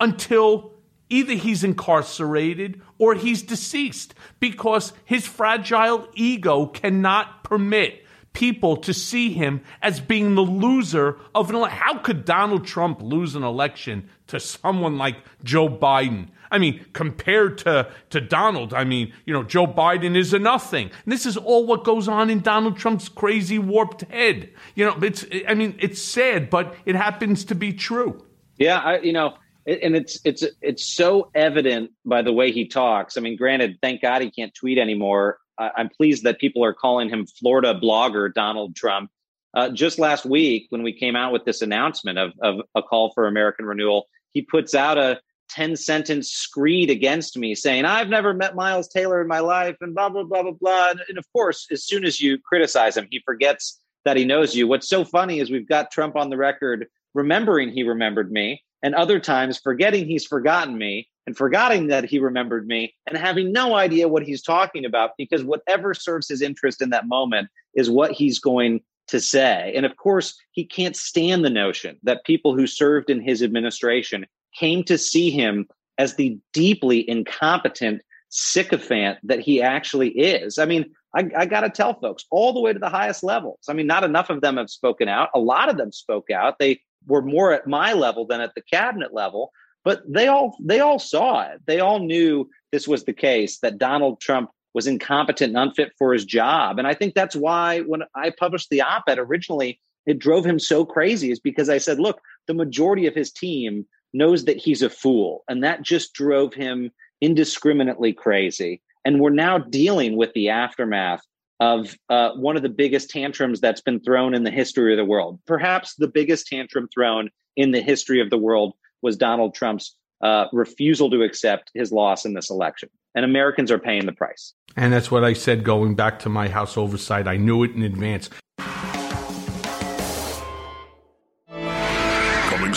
until 0.00 0.72
either 1.08 1.34
he's 1.34 1.64
incarcerated 1.64 2.80
or 2.98 3.14
he's 3.14 3.42
deceased 3.42 4.14
because 4.40 4.92
his 5.04 5.26
fragile 5.26 6.08
ego 6.14 6.66
cannot 6.66 7.44
permit 7.44 8.02
people 8.32 8.76
to 8.76 8.92
see 8.92 9.32
him 9.32 9.62
as 9.80 9.98
being 9.98 10.34
the 10.34 10.42
loser 10.42 11.18
of 11.34 11.48
an 11.48 11.56
election. 11.56 11.78
How 11.78 11.98
could 11.98 12.24
Donald 12.26 12.66
Trump 12.66 13.00
lose 13.00 13.34
an 13.34 13.42
election 13.42 14.10
to 14.26 14.38
someone 14.38 14.98
like 14.98 15.16
Joe 15.42 15.70
Biden? 15.70 16.28
I 16.50 16.58
mean, 16.58 16.84
compared 16.92 17.58
to, 17.58 17.90
to 18.10 18.20
Donald, 18.20 18.74
I 18.74 18.84
mean, 18.84 19.12
you 19.24 19.32
know, 19.32 19.42
Joe 19.42 19.66
Biden 19.66 20.16
is 20.16 20.34
a 20.34 20.38
nothing. 20.38 20.90
And 21.04 21.12
this 21.12 21.26
is 21.26 21.36
all 21.36 21.66
what 21.66 21.82
goes 21.82 22.08
on 22.08 22.28
in 22.28 22.40
Donald 22.40 22.76
Trump's 22.76 23.08
crazy 23.08 23.58
warped 23.58 24.02
head. 24.02 24.50
You 24.74 24.84
know, 24.84 24.98
it's, 25.02 25.24
I 25.48 25.54
mean, 25.54 25.74
it's 25.78 26.00
sad, 26.00 26.50
but 26.50 26.74
it 26.84 26.94
happens 26.94 27.44
to 27.46 27.54
be 27.54 27.72
true. 27.72 28.22
Yeah, 28.58 28.78
I, 28.78 28.98
you 28.98 29.12
know, 29.12 29.34
and 29.66 29.96
it's 29.96 30.20
it's 30.24 30.44
it's 30.62 30.86
so 30.86 31.30
evident 31.34 31.90
by 32.04 32.22
the 32.22 32.32
way 32.32 32.52
he 32.52 32.68
talks. 32.68 33.16
I 33.16 33.20
mean, 33.20 33.36
granted, 33.36 33.78
thank 33.82 34.02
God 34.02 34.22
he 34.22 34.30
can't 34.30 34.54
tweet 34.54 34.78
anymore. 34.78 35.38
I'm 35.58 35.88
pleased 35.88 36.24
that 36.24 36.38
people 36.38 36.64
are 36.64 36.74
calling 36.74 37.08
him 37.08 37.26
Florida 37.26 37.74
blogger 37.74 38.32
Donald 38.32 38.76
Trump. 38.76 39.10
Uh, 39.54 39.70
just 39.70 39.98
last 39.98 40.26
week, 40.26 40.66
when 40.68 40.82
we 40.82 40.92
came 40.92 41.16
out 41.16 41.32
with 41.32 41.46
this 41.46 41.62
announcement 41.62 42.18
of, 42.18 42.32
of 42.42 42.56
a 42.74 42.82
call 42.82 43.10
for 43.14 43.26
American 43.26 43.64
renewal, 43.64 44.06
he 44.32 44.42
puts 44.42 44.74
out 44.74 44.98
a 44.98 45.18
10 45.48 45.76
sentence 45.76 46.30
screed 46.30 46.90
against 46.90 47.38
me 47.38 47.54
saying, 47.54 47.86
I've 47.86 48.08
never 48.08 48.34
met 48.34 48.54
Miles 48.54 48.88
Taylor 48.88 49.22
in 49.22 49.28
my 49.28 49.38
life, 49.38 49.76
and 49.80 49.94
blah, 49.94 50.10
blah, 50.10 50.24
blah, 50.24 50.42
blah, 50.42 50.52
blah. 50.52 50.92
And 51.08 51.16
of 51.16 51.24
course, 51.32 51.66
as 51.70 51.86
soon 51.86 52.04
as 52.04 52.20
you 52.20 52.38
criticize 52.38 52.96
him, 52.96 53.08
he 53.10 53.22
forgets 53.24 53.80
that 54.04 54.18
he 54.18 54.26
knows 54.26 54.54
you. 54.54 54.68
What's 54.68 54.88
so 54.88 55.06
funny 55.06 55.40
is 55.40 55.50
we've 55.50 55.68
got 55.68 55.90
Trump 55.90 56.16
on 56.16 56.28
the 56.28 56.36
record 56.36 56.86
remembering 57.14 57.70
he 57.70 57.82
remembered 57.82 58.30
me, 58.30 58.62
and 58.82 58.94
other 58.94 59.18
times 59.18 59.58
forgetting 59.58 60.06
he's 60.06 60.26
forgotten 60.26 60.78
me, 60.78 61.08
and 61.26 61.36
forgetting 61.36 61.88
that 61.88 62.04
he 62.04 62.18
remembered 62.18 62.66
me, 62.66 62.94
and 63.06 63.18
having 63.18 63.52
no 63.52 63.74
idea 63.74 64.08
what 64.08 64.22
he's 64.22 64.42
talking 64.42 64.84
about 64.84 65.10
because 65.18 65.42
whatever 65.42 65.92
serves 65.92 66.28
his 66.28 66.42
interest 66.42 66.80
in 66.80 66.90
that 66.90 67.08
moment 67.08 67.48
is 67.74 67.90
what 67.90 68.12
he's 68.12 68.38
going 68.38 68.80
to 69.08 69.20
say. 69.20 69.72
And 69.74 69.86
of 69.86 69.96
course, 69.96 70.36
he 70.52 70.64
can't 70.64 70.96
stand 70.96 71.44
the 71.44 71.50
notion 71.50 71.96
that 72.02 72.24
people 72.24 72.56
who 72.56 72.66
served 72.66 73.10
in 73.10 73.20
his 73.20 73.42
administration 73.42 74.26
came 74.58 74.84
to 74.84 74.98
see 74.98 75.30
him 75.30 75.66
as 75.98 76.14
the 76.14 76.38
deeply 76.52 77.08
incompetent 77.08 78.02
sycophant 78.28 79.18
that 79.22 79.40
he 79.40 79.62
actually 79.62 80.10
is. 80.10 80.58
I 80.58 80.64
mean, 80.64 80.86
I, 81.14 81.30
I 81.36 81.46
got 81.46 81.60
to 81.60 81.70
tell 81.70 81.98
folks 81.98 82.24
all 82.30 82.52
the 82.52 82.60
way 82.60 82.72
to 82.72 82.78
the 82.78 82.88
highest 82.88 83.22
levels. 83.22 83.60
I 83.68 83.72
mean, 83.72 83.86
not 83.86 84.04
enough 84.04 84.28
of 84.28 84.40
them 84.40 84.56
have 84.56 84.70
spoken 84.70 85.08
out. 85.08 85.30
A 85.34 85.38
lot 85.38 85.68
of 85.68 85.76
them 85.76 85.92
spoke 85.92 86.30
out. 86.30 86.58
They 86.58 86.80
were 87.06 87.22
more 87.22 87.52
at 87.52 87.66
my 87.66 87.92
level 87.92 88.26
than 88.26 88.40
at 88.40 88.54
the 88.54 88.62
cabinet 88.62 89.14
level, 89.14 89.52
but 89.84 90.02
they 90.08 90.26
all 90.26 90.56
they 90.62 90.80
all 90.80 90.98
saw 90.98 91.42
it. 91.42 91.60
They 91.66 91.80
all 91.80 92.00
knew 92.00 92.48
this 92.72 92.88
was 92.88 93.04
the 93.04 93.12
case 93.12 93.58
that 93.60 93.78
Donald 93.78 94.20
Trump 94.20 94.50
was 94.74 94.86
incompetent 94.86 95.56
and 95.56 95.68
unfit 95.68 95.92
for 95.96 96.12
his 96.12 96.24
job. 96.24 96.78
And 96.78 96.86
I 96.86 96.92
think 96.92 97.14
that's 97.14 97.34
why 97.34 97.80
when 97.80 98.02
I 98.14 98.30
published 98.30 98.68
the 98.68 98.82
op-ed 98.82 99.18
originally, 99.18 99.80
it 100.04 100.18
drove 100.18 100.44
him 100.44 100.58
so 100.58 100.84
crazy 100.84 101.30
is 101.30 101.40
because 101.40 101.70
I 101.70 101.78
said, 101.78 101.98
look, 101.98 102.20
the 102.46 102.52
majority 102.52 103.06
of 103.06 103.14
his 103.14 103.32
team 103.32 103.86
knows 104.12 104.44
that 104.44 104.58
he's 104.58 104.82
a 104.82 104.90
fool. 104.90 105.44
And 105.48 105.64
that 105.64 105.82
just 105.82 106.12
drove 106.12 106.52
him 106.52 106.90
indiscriminately 107.22 108.12
crazy. 108.12 108.82
And 109.04 109.20
we're 109.20 109.30
now 109.30 109.58
dealing 109.58 110.16
with 110.16 110.32
the 110.34 110.50
aftermath 110.50 111.22
of 111.60 111.96
uh, 112.08 112.30
one 112.32 112.56
of 112.56 112.62
the 112.62 112.68
biggest 112.68 113.10
tantrums 113.10 113.60
that's 113.60 113.80
been 113.80 114.00
thrown 114.00 114.34
in 114.34 114.44
the 114.44 114.50
history 114.50 114.92
of 114.92 114.98
the 114.98 115.04
world. 115.04 115.38
Perhaps 115.46 115.94
the 115.96 116.08
biggest 116.08 116.46
tantrum 116.46 116.88
thrown 116.92 117.30
in 117.56 117.70
the 117.70 117.80
history 117.80 118.20
of 118.20 118.30
the 118.30 118.38
world 118.38 118.74
was 119.02 119.16
Donald 119.16 119.54
Trump's 119.54 119.96
uh, 120.20 120.46
refusal 120.52 121.10
to 121.10 121.22
accept 121.22 121.70
his 121.74 121.92
loss 121.92 122.24
in 122.24 122.34
this 122.34 122.50
election. 122.50 122.88
And 123.14 123.24
Americans 123.24 123.70
are 123.70 123.78
paying 123.78 124.04
the 124.04 124.12
price. 124.12 124.52
And 124.76 124.92
that's 124.92 125.10
what 125.10 125.24
I 125.24 125.32
said 125.32 125.64
going 125.64 125.94
back 125.94 126.18
to 126.20 126.28
my 126.28 126.48
House 126.48 126.76
oversight. 126.76 127.26
I 127.26 127.38
knew 127.38 127.62
it 127.64 127.70
in 127.72 127.82
advance. 127.82 128.28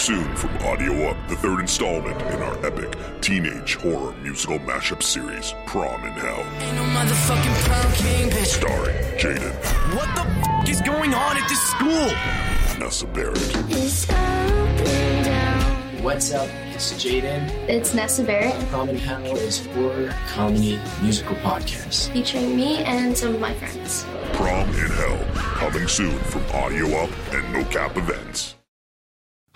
Soon 0.10 0.36
from 0.36 0.50
Audio 0.66 1.08
Up, 1.08 1.18
the 1.28 1.36
third 1.36 1.60
installment 1.60 2.20
in 2.34 2.42
our 2.42 2.66
epic 2.66 2.98
teenage 3.22 3.76
horror 3.76 4.12
musical 4.24 4.58
mashup 4.58 5.04
series, 5.04 5.54
Prom 5.68 6.04
in 6.04 6.14
Hell. 6.14 6.44
Ain't 6.58 6.76
no 6.78 6.84
motherfucking 6.98 7.56
prom 7.68 7.94
king, 7.94 8.30
bitch. 8.32 8.58
Starring 8.58 8.96
Jaden, 9.20 9.54
What 9.96 10.10
the 10.16 10.22
f- 10.24 10.68
is 10.68 10.82
going 10.82 11.14
on 11.14 11.38
at 11.38 11.48
this 11.48 11.62
school? 11.62 12.10
Nessa 12.80 13.06
Barrett, 13.06 13.38
What's 16.02 16.34
up? 16.34 16.50
It's 16.74 16.92
Jaden. 16.94 17.48
It's 17.70 17.94
Nessa 17.94 18.24
Barrett. 18.24 18.56
Prom 18.70 18.90
in 18.90 18.98
Hell 18.98 19.38
is 19.38 19.64
horror 19.68 20.12
comedy 20.30 20.80
musical 21.04 21.36
podcast. 21.36 22.10
Featuring 22.10 22.56
me 22.56 22.78
and 22.84 23.16
some 23.16 23.36
of 23.36 23.40
my 23.40 23.54
friends. 23.54 24.08
Prom 24.34 24.70
in 24.70 24.90
Hell, 24.90 25.20
coming 25.36 25.88
soon 25.88 26.18
from 26.18 26.42
Audio 26.56 26.88
Up 26.98 27.12
and 27.32 27.54
No 27.54 27.64
Cap 27.66 27.96
Events. 27.96 28.56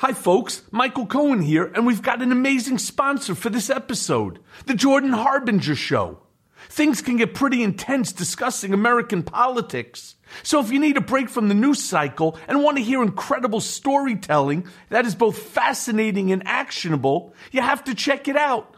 Hi, 0.04 0.12
folks. 0.12 0.64
Michael 0.70 1.06
Cohen 1.06 1.42
here, 1.42 1.64
and 1.64 1.86
we've 1.86 2.02
got 2.02 2.22
an 2.22 2.34
amazing 2.34 2.78
sponsor 2.78 3.36
for 3.36 3.50
this 3.50 3.70
episode 3.70 4.40
The 4.66 4.74
Jordan 4.74 5.14
Harbinger 5.14 5.76
Show. 5.76 6.20
Things 6.68 7.02
can 7.02 7.16
get 7.16 7.34
pretty 7.34 7.64
intense 7.64 8.12
discussing 8.12 8.74
American 8.74 9.24
politics. 9.24 10.16
So 10.44 10.60
if 10.60 10.74
you 10.74 10.80
need 10.80 10.98
a 10.98 11.02
break 11.02 11.30
from 11.30 11.48
the 11.48 11.56
news 11.56 11.82
cycle 11.82 12.38
and 12.50 12.62
want 12.62 12.76
to 12.76 12.84
hear 12.84 13.02
incredible 13.02 13.62
storytelling 13.62 14.68
that 14.90 15.06
is 15.06 15.16
both 15.16 15.38
fascinating 15.38 16.34
and 16.34 16.46
actionable, 16.46 17.34
you 17.54 17.62
have 17.62 17.86
to 17.86 17.96
check 17.96 18.28
it 18.28 18.36
out. 18.36 18.76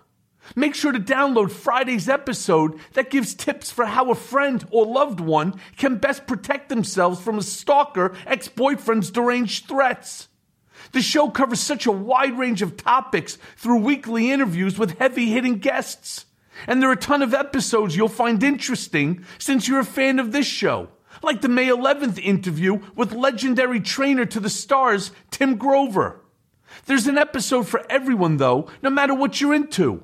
Make 0.56 0.76
sure 0.76 0.92
to 0.92 1.00
download 1.00 1.50
Friday's 1.50 2.08
episode 2.08 2.80
that 2.94 3.10
gives 3.10 3.34
tips 3.34 3.72
for 3.72 3.88
how 3.88 4.12
a 4.12 4.16
friend 4.16 4.64
or 4.70 4.86
loved 4.86 5.20
one 5.20 5.60
can 5.76 5.98
best 5.98 6.28
protect 6.28 6.70
themselves 6.70 7.20
from 7.20 7.40
a 7.40 7.42
stalker, 7.42 8.14
ex 8.28 8.48
boyfriend's 8.48 9.10
deranged 9.10 9.68
threats. 9.68 10.28
The 10.96 11.02
show 11.02 11.30
covers 11.30 11.60
such 11.60 11.86
a 11.86 11.92
wide 11.92 12.38
range 12.38 12.62
of 12.62 12.78
topics 12.78 13.38
through 13.58 13.80
weekly 13.80 14.32
interviews 14.32 14.80
with 14.80 14.98
heavy 14.98 15.30
hitting 15.30 15.58
guests. 15.58 16.26
And 16.68 16.82
there 16.82 16.90
are 16.90 16.94
a 16.94 16.96
ton 16.96 17.22
of 17.22 17.34
episodes 17.34 17.98
you'll 17.98 18.08
find 18.08 18.42
interesting 18.42 19.26
since 19.38 19.68
you're 19.68 19.82
a 19.82 19.86
fan 19.86 20.20
of 20.20 20.32
this 20.32 20.48
show, 20.48 20.88
like 21.22 21.42
the 21.42 21.50
May 21.50 21.68
11th 21.68 22.18
interview 22.18 22.80
with 22.96 23.12
legendary 23.12 23.82
trainer 23.82 24.26
to 24.26 24.40
the 24.40 24.50
stars, 24.50 25.12
Tim 25.32 25.58
Grover. 25.58 26.22
There's 26.86 27.08
an 27.08 27.18
episode 27.18 27.68
for 27.68 27.84
everyone, 27.90 28.38
though, 28.38 28.70
no 28.82 28.90
matter 28.90 29.14
what 29.14 29.42
you're 29.42 29.54
into. 29.54 30.02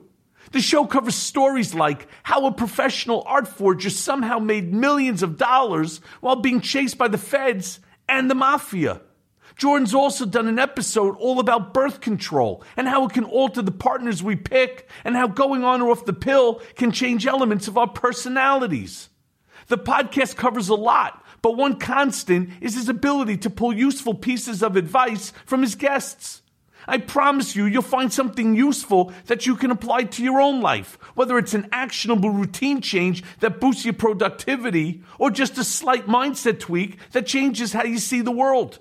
The 0.52 0.60
show 0.60 0.86
covers 0.86 1.16
stories 1.16 1.74
like 1.74 2.06
how 2.24 2.48
a 2.48 2.52
professional 2.52 3.24
art 3.26 3.48
forger 3.48 3.90
somehow 3.90 4.40
made 4.40 4.74
millions 4.74 5.24
of 5.24 5.38
dollars 5.38 6.02
while 6.20 6.36
being 6.36 6.60
chased 6.60 6.98
by 6.98 7.08
the 7.08 7.18
feds 7.18 7.80
and 8.10 8.30
the 8.30 8.36
mafia. 8.36 9.00
Jordan's 9.62 9.94
also 9.94 10.26
done 10.26 10.48
an 10.48 10.58
episode 10.58 11.16
all 11.20 11.40
about 11.40 11.72
birth 11.72 12.02
control 12.02 12.64
and 12.76 12.88
how 12.88 13.06
it 13.06 13.14
can 13.14 13.26
alter 13.26 13.62
the 13.62 13.72
partners 13.72 14.24
we 14.24 14.36
pick 14.36 14.90
and 15.04 15.16
how 15.16 15.28
going 15.28 15.64
on 15.64 15.84
or 15.84 15.92
off 15.92 16.04
the 16.04 16.14
pill 16.14 16.56
can 16.74 16.92
change 16.92 17.28
elements 17.28 17.68
of 17.68 17.78
our 17.78 17.88
personalities. 17.88 19.10
The 19.68 19.78
podcast 19.78 20.36
covers 20.36 20.70
a 20.70 20.74
lot, 20.74 21.24
but 21.44 21.58
one 21.58 21.78
constant 21.78 22.50
is 22.60 22.74
his 22.74 22.90
ability 22.90 23.38
to 23.38 23.52
pull 23.52 23.72
useful 23.72 24.16
pieces 24.16 24.64
of 24.64 24.76
advice 24.76 25.32
from 25.46 25.62
his 25.62 25.76
guests. 25.76 26.42
I 26.88 26.98
promise 26.98 27.56
you, 27.56 27.66
you'll 27.66 27.84
find 27.84 28.12
something 28.12 28.56
useful 28.56 29.14
that 29.28 29.46
you 29.46 29.56
can 29.56 29.70
apply 29.70 30.06
to 30.06 30.24
your 30.24 30.42
own 30.42 30.62
life, 30.62 30.98
whether 31.14 31.38
it's 31.38 31.54
an 31.54 31.70
actionable 31.72 32.32
routine 32.32 32.82
change 32.82 33.24
that 33.42 33.60
boosts 33.60 33.86
your 33.86 33.94
productivity 33.94 35.04
or 35.20 35.30
just 35.30 35.60
a 35.60 35.64
slight 35.64 36.08
mindset 36.08 36.60
tweak 36.60 36.98
that 37.12 37.28
changes 37.28 37.74
how 37.74 37.84
you 37.84 38.00
see 38.00 38.22
the 38.22 38.32
world. 38.32 38.80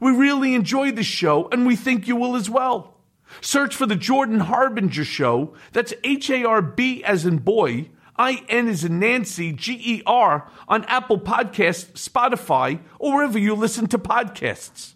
We 0.00 0.12
really 0.12 0.54
enjoy 0.54 0.92
this 0.92 1.06
show 1.06 1.48
and 1.50 1.66
we 1.66 1.76
think 1.76 2.06
you 2.06 2.16
will 2.16 2.36
as 2.36 2.48
well. 2.48 2.94
Search 3.40 3.74
for 3.74 3.86
the 3.86 3.96
Jordan 3.96 4.40
Harbinger 4.40 5.04
Show. 5.04 5.54
That's 5.72 5.92
H 6.02 6.30
A 6.30 6.44
R 6.44 6.62
B 6.62 7.04
as 7.04 7.26
in 7.26 7.38
boy, 7.38 7.90
I 8.16 8.42
N 8.48 8.68
as 8.68 8.84
in 8.84 8.98
Nancy, 8.98 9.52
G 9.52 9.80
E 9.84 10.02
R 10.06 10.50
on 10.66 10.84
Apple 10.84 11.20
Podcasts, 11.20 11.92
Spotify, 11.92 12.80
or 12.98 13.16
wherever 13.16 13.38
you 13.38 13.54
listen 13.54 13.86
to 13.88 13.98
podcasts. 13.98 14.94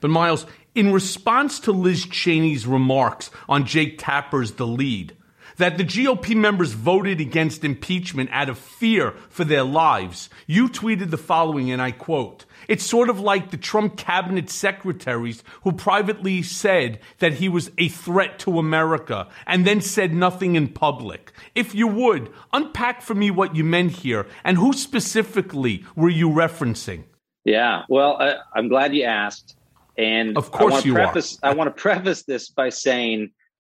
But 0.00 0.08
Miles, 0.08 0.46
in 0.74 0.92
response 0.92 1.60
to 1.60 1.72
Liz 1.72 2.06
Cheney's 2.06 2.66
remarks 2.66 3.30
on 3.48 3.66
Jake 3.66 3.98
Tapper's 3.98 4.52
The 4.52 4.66
Lead, 4.66 5.16
that 5.60 5.78
the 5.78 5.84
GOP 5.84 6.34
members 6.34 6.72
voted 6.72 7.20
against 7.20 7.64
impeachment 7.64 8.30
out 8.32 8.48
of 8.48 8.58
fear 8.58 9.12
for 9.28 9.44
their 9.44 9.62
lives. 9.62 10.28
You 10.46 10.68
tweeted 10.68 11.10
the 11.10 11.18
following, 11.18 11.70
and 11.70 11.80
I 11.80 11.92
quote, 11.92 12.46
it's 12.66 12.84
sort 12.84 13.10
of 13.10 13.20
like 13.20 13.50
the 13.50 13.56
Trump 13.56 13.96
cabinet 13.96 14.48
secretaries 14.48 15.44
who 15.62 15.72
privately 15.72 16.42
said 16.42 16.98
that 17.18 17.34
he 17.34 17.48
was 17.48 17.70
a 17.78 17.88
threat 17.88 18.38
to 18.40 18.58
America 18.58 19.28
and 19.46 19.66
then 19.66 19.80
said 19.80 20.14
nothing 20.14 20.56
in 20.56 20.68
public. 20.68 21.32
If 21.54 21.74
you 21.74 21.86
would, 21.86 22.32
unpack 22.52 23.02
for 23.02 23.14
me 23.14 23.30
what 23.30 23.54
you 23.54 23.62
meant 23.64 23.92
here 23.92 24.26
and 24.44 24.56
who 24.56 24.72
specifically 24.72 25.84
were 25.94 26.08
you 26.08 26.30
referencing? 26.30 27.04
Yeah, 27.44 27.82
well, 27.88 28.16
I, 28.18 28.36
I'm 28.54 28.68
glad 28.68 28.94
you 28.94 29.04
asked. 29.04 29.56
And 29.98 30.36
Of 30.38 30.50
course 30.50 30.72
I 30.72 30.74
want 30.74 30.84
to 30.84 30.92
are. 30.92 30.94
preface, 30.94 31.38
I 31.42 31.54
want 31.54 31.76
to 31.76 31.82
preface 31.82 32.22
this 32.22 32.48
by 32.48 32.70
saying 32.70 33.32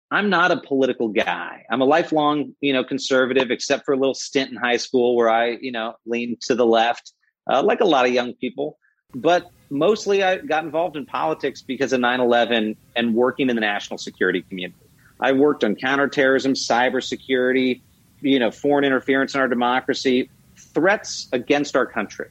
I'm 0.09 0.29
not 0.29 0.51
a 0.51 0.57
political 0.57 1.09
guy. 1.09 1.65
I'm 1.69 1.81
a 1.81 1.85
lifelong, 1.85 2.55
you 2.61 2.71
know, 2.71 2.83
conservative, 2.83 3.51
except 3.51 3.85
for 3.85 3.93
a 3.93 3.97
little 3.97 4.13
stint 4.13 4.51
in 4.51 4.55
high 4.55 4.77
school 4.77 5.15
where 5.15 5.29
I, 5.29 5.57
you 5.59 5.71
know, 5.71 5.95
leaned 6.05 6.41
to 6.41 6.55
the 6.55 6.65
left, 6.65 7.11
uh, 7.51 7.61
like 7.61 7.81
a 7.81 7.85
lot 7.85 8.05
of 8.05 8.13
young 8.13 8.33
people. 8.33 8.77
But 9.13 9.49
mostly 9.69 10.23
I 10.23 10.37
got 10.37 10.63
involved 10.63 10.95
in 10.95 11.05
politics 11.05 11.61
because 11.61 11.91
of 11.91 11.99
9 11.99 12.19
11 12.21 12.75
and 12.95 13.15
working 13.15 13.49
in 13.49 13.55
the 13.55 13.61
national 13.61 13.97
security 13.97 14.41
community. 14.43 14.79
I 15.19 15.33
worked 15.33 15.63
on 15.63 15.75
counterterrorism, 15.75 16.53
cybersecurity, 16.53 17.81
you 18.21 18.39
know, 18.39 18.51
foreign 18.51 18.85
interference 18.85 19.35
in 19.35 19.41
our 19.41 19.47
democracy, 19.47 20.29
threats 20.55 21.27
against 21.33 21.75
our 21.75 21.85
country. 21.85 22.29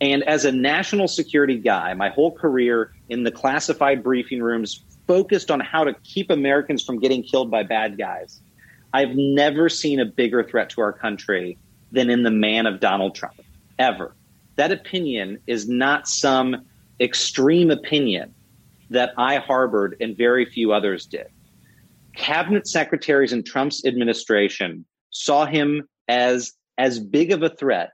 And 0.00 0.22
as 0.24 0.44
a 0.44 0.52
national 0.52 1.08
security 1.08 1.58
guy, 1.58 1.94
my 1.94 2.08
whole 2.08 2.32
career 2.32 2.92
in 3.08 3.22
the 3.22 3.30
classified 3.30 4.02
briefing 4.02 4.42
rooms 4.42 4.82
focused 5.10 5.50
on 5.50 5.58
how 5.58 5.82
to 5.82 5.92
keep 6.04 6.30
Americans 6.30 6.84
from 6.84 7.00
getting 7.00 7.20
killed 7.20 7.50
by 7.50 7.64
bad 7.64 7.98
guys. 7.98 8.40
I've 8.92 9.16
never 9.16 9.68
seen 9.68 9.98
a 9.98 10.04
bigger 10.04 10.44
threat 10.44 10.70
to 10.70 10.82
our 10.82 10.92
country 10.92 11.58
than 11.90 12.10
in 12.10 12.22
the 12.22 12.30
man 12.30 12.64
of 12.66 12.78
Donald 12.78 13.16
Trump, 13.16 13.40
ever. 13.76 14.14
That 14.54 14.70
opinion 14.70 15.40
is 15.48 15.68
not 15.68 16.06
some 16.06 16.64
extreme 17.00 17.72
opinion 17.72 18.32
that 18.90 19.10
I 19.18 19.38
harbored 19.38 19.96
and 20.00 20.16
very 20.16 20.44
few 20.44 20.72
others 20.72 21.06
did. 21.06 21.26
Cabinet 22.14 22.68
secretaries 22.68 23.32
in 23.32 23.42
Trump's 23.42 23.84
administration 23.84 24.84
saw 25.10 25.44
him 25.44 25.88
as 26.06 26.52
as 26.78 27.00
big 27.00 27.32
of 27.32 27.42
a 27.42 27.50
threat 27.50 27.90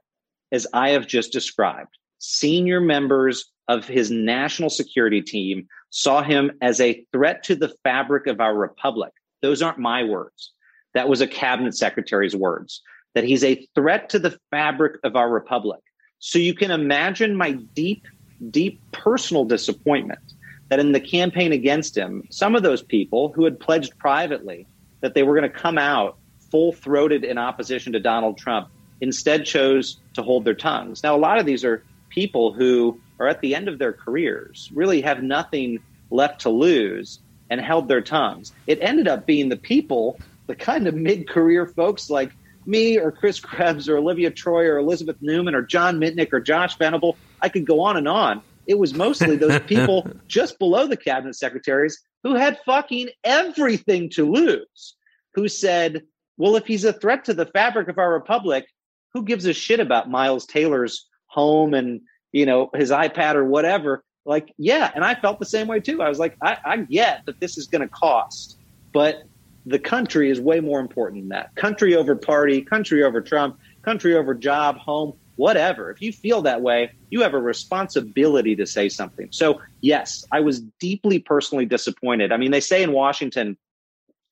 as 0.51 0.67
I 0.71 0.89
have 0.89 1.07
just 1.07 1.31
described. 1.33 1.97
Senior 2.19 2.79
members 2.79 3.51
of 3.67 3.87
his 3.87 4.09
national 4.09 4.69
security 4.69 5.21
team 5.21 5.67
saw 5.89 6.21
him 6.21 6.51
as 6.61 6.79
a 6.79 7.05
threat 7.11 7.43
to 7.43 7.55
the 7.55 7.73
fabric 7.83 8.27
of 8.27 8.39
our 8.39 8.55
republic. 8.55 9.11
Those 9.41 9.61
aren't 9.61 9.79
my 9.79 10.03
words. 10.03 10.51
That 10.93 11.09
was 11.09 11.21
a 11.21 11.27
cabinet 11.27 11.75
secretary's 11.75 12.35
words, 12.35 12.81
that 13.13 13.23
he's 13.23 13.43
a 13.43 13.67
threat 13.75 14.09
to 14.09 14.19
the 14.19 14.37
fabric 14.51 14.99
of 15.03 15.15
our 15.15 15.29
republic. 15.29 15.81
So 16.19 16.39
you 16.39 16.53
can 16.53 16.71
imagine 16.71 17.35
my 17.35 17.51
deep, 17.51 18.07
deep 18.49 18.81
personal 18.91 19.45
disappointment 19.45 20.33
that 20.69 20.79
in 20.79 20.91
the 20.91 20.99
campaign 20.99 21.51
against 21.51 21.95
him, 21.95 22.23
some 22.29 22.55
of 22.55 22.63
those 22.63 22.81
people 22.81 23.31
who 23.33 23.43
had 23.45 23.59
pledged 23.59 23.97
privately 23.99 24.65
that 25.01 25.13
they 25.13 25.23
were 25.23 25.37
going 25.37 25.49
to 25.49 25.57
come 25.57 25.77
out 25.77 26.17
full 26.51 26.73
throated 26.73 27.23
in 27.23 27.37
opposition 27.37 27.93
to 27.93 27.99
Donald 27.99 28.37
Trump 28.37 28.69
instead 29.01 29.45
chose 29.45 29.99
to 30.13 30.23
hold 30.23 30.43
their 30.43 30.55
tongues. 30.55 31.03
Now, 31.03 31.15
a 31.15 31.19
lot 31.19 31.37
of 31.37 31.45
these 31.45 31.63
are 31.63 31.83
people 32.09 32.51
who 32.51 32.99
are 33.19 33.27
at 33.27 33.41
the 33.41 33.55
end 33.55 33.67
of 33.67 33.79
their 33.79 33.93
careers, 33.93 34.69
really 34.73 35.01
have 35.01 35.23
nothing 35.23 35.79
left 36.09 36.41
to 36.41 36.49
lose, 36.49 37.19
and 37.49 37.61
held 37.61 37.87
their 37.87 38.01
tongues. 38.01 38.51
It 38.67 38.79
ended 38.81 39.07
up 39.07 39.25
being 39.25 39.49
the 39.49 39.57
people, 39.57 40.19
the 40.47 40.55
kind 40.55 40.87
of 40.87 40.95
mid 40.95 41.29
career 41.29 41.65
folks 41.65 42.09
like 42.09 42.31
me 42.65 42.99
or 42.99 43.11
Chris 43.11 43.39
Krebs 43.39 43.87
or 43.87 43.97
Olivia 43.97 44.29
Troye 44.29 44.69
or 44.69 44.77
Elizabeth 44.77 45.17
Neumann 45.21 45.55
or 45.55 45.61
John 45.61 45.99
Mitnick 45.99 46.33
or 46.33 46.39
Josh 46.39 46.77
Venable. 46.77 47.17
I 47.41 47.49
could 47.49 47.65
go 47.65 47.79
on 47.79 47.97
and 47.97 48.07
on. 48.07 48.41
It 48.67 48.77
was 48.77 48.93
mostly 48.93 49.37
those 49.37 49.59
people 49.67 50.09
just 50.27 50.59
below 50.59 50.87
the 50.87 50.97
cabinet 50.97 51.35
secretaries 51.35 52.03
who 52.23 52.35
had 52.35 52.59
fucking 52.65 53.09
everything 53.23 54.09
to 54.11 54.29
lose, 54.29 54.95
who 55.33 55.47
said, 55.47 56.03
well, 56.37 56.57
if 56.57 56.67
he's 56.67 56.83
a 56.83 56.93
threat 56.93 57.25
to 57.25 57.33
the 57.33 57.45
fabric 57.45 57.87
of 57.87 57.97
our 57.97 58.11
republic, 58.11 58.65
who 59.13 59.23
gives 59.23 59.45
a 59.45 59.53
shit 59.53 59.79
about 59.79 60.09
Miles 60.09 60.45
Taylor's 60.45 61.07
home 61.27 61.73
and 61.73 62.01
you 62.31 62.45
know 62.45 62.69
his 62.73 62.91
iPad 62.91 63.35
or 63.35 63.45
whatever? 63.45 64.03
Like, 64.25 64.53
yeah, 64.57 64.91
and 64.93 65.05
I 65.05 65.15
felt 65.15 65.39
the 65.39 65.45
same 65.45 65.67
way 65.67 65.79
too. 65.79 66.01
I 66.01 66.09
was 66.09 66.19
like, 66.19 66.35
I, 66.41 66.57
I 66.65 66.77
get 66.77 67.25
that 67.25 67.39
this 67.39 67.57
is 67.57 67.67
going 67.67 67.81
to 67.81 67.87
cost, 67.87 68.59
but 68.91 69.23
the 69.65 69.79
country 69.79 70.29
is 70.29 70.39
way 70.39 70.59
more 70.59 70.79
important 70.79 71.23
than 71.23 71.29
that. 71.29 71.55
Country 71.55 71.95
over 71.95 72.15
party, 72.15 72.61
country 72.61 73.03
over 73.03 73.21
Trump, 73.21 73.57
country 73.83 74.15
over 74.15 74.33
job, 74.33 74.77
home, 74.77 75.13
whatever. 75.37 75.91
If 75.91 76.01
you 76.01 76.11
feel 76.11 76.41
that 76.41 76.61
way, 76.61 76.91
you 77.09 77.21
have 77.21 77.33
a 77.33 77.39
responsibility 77.39 78.55
to 78.55 78.65
say 78.65 78.89
something. 78.89 79.29
So, 79.31 79.61
yes, 79.81 80.25
I 80.31 80.41
was 80.41 80.61
deeply 80.79 81.19
personally 81.19 81.65
disappointed. 81.65 82.31
I 82.31 82.37
mean, 82.37 82.51
they 82.51 82.59
say 82.59 82.83
in 82.83 82.91
Washington, 82.91 83.57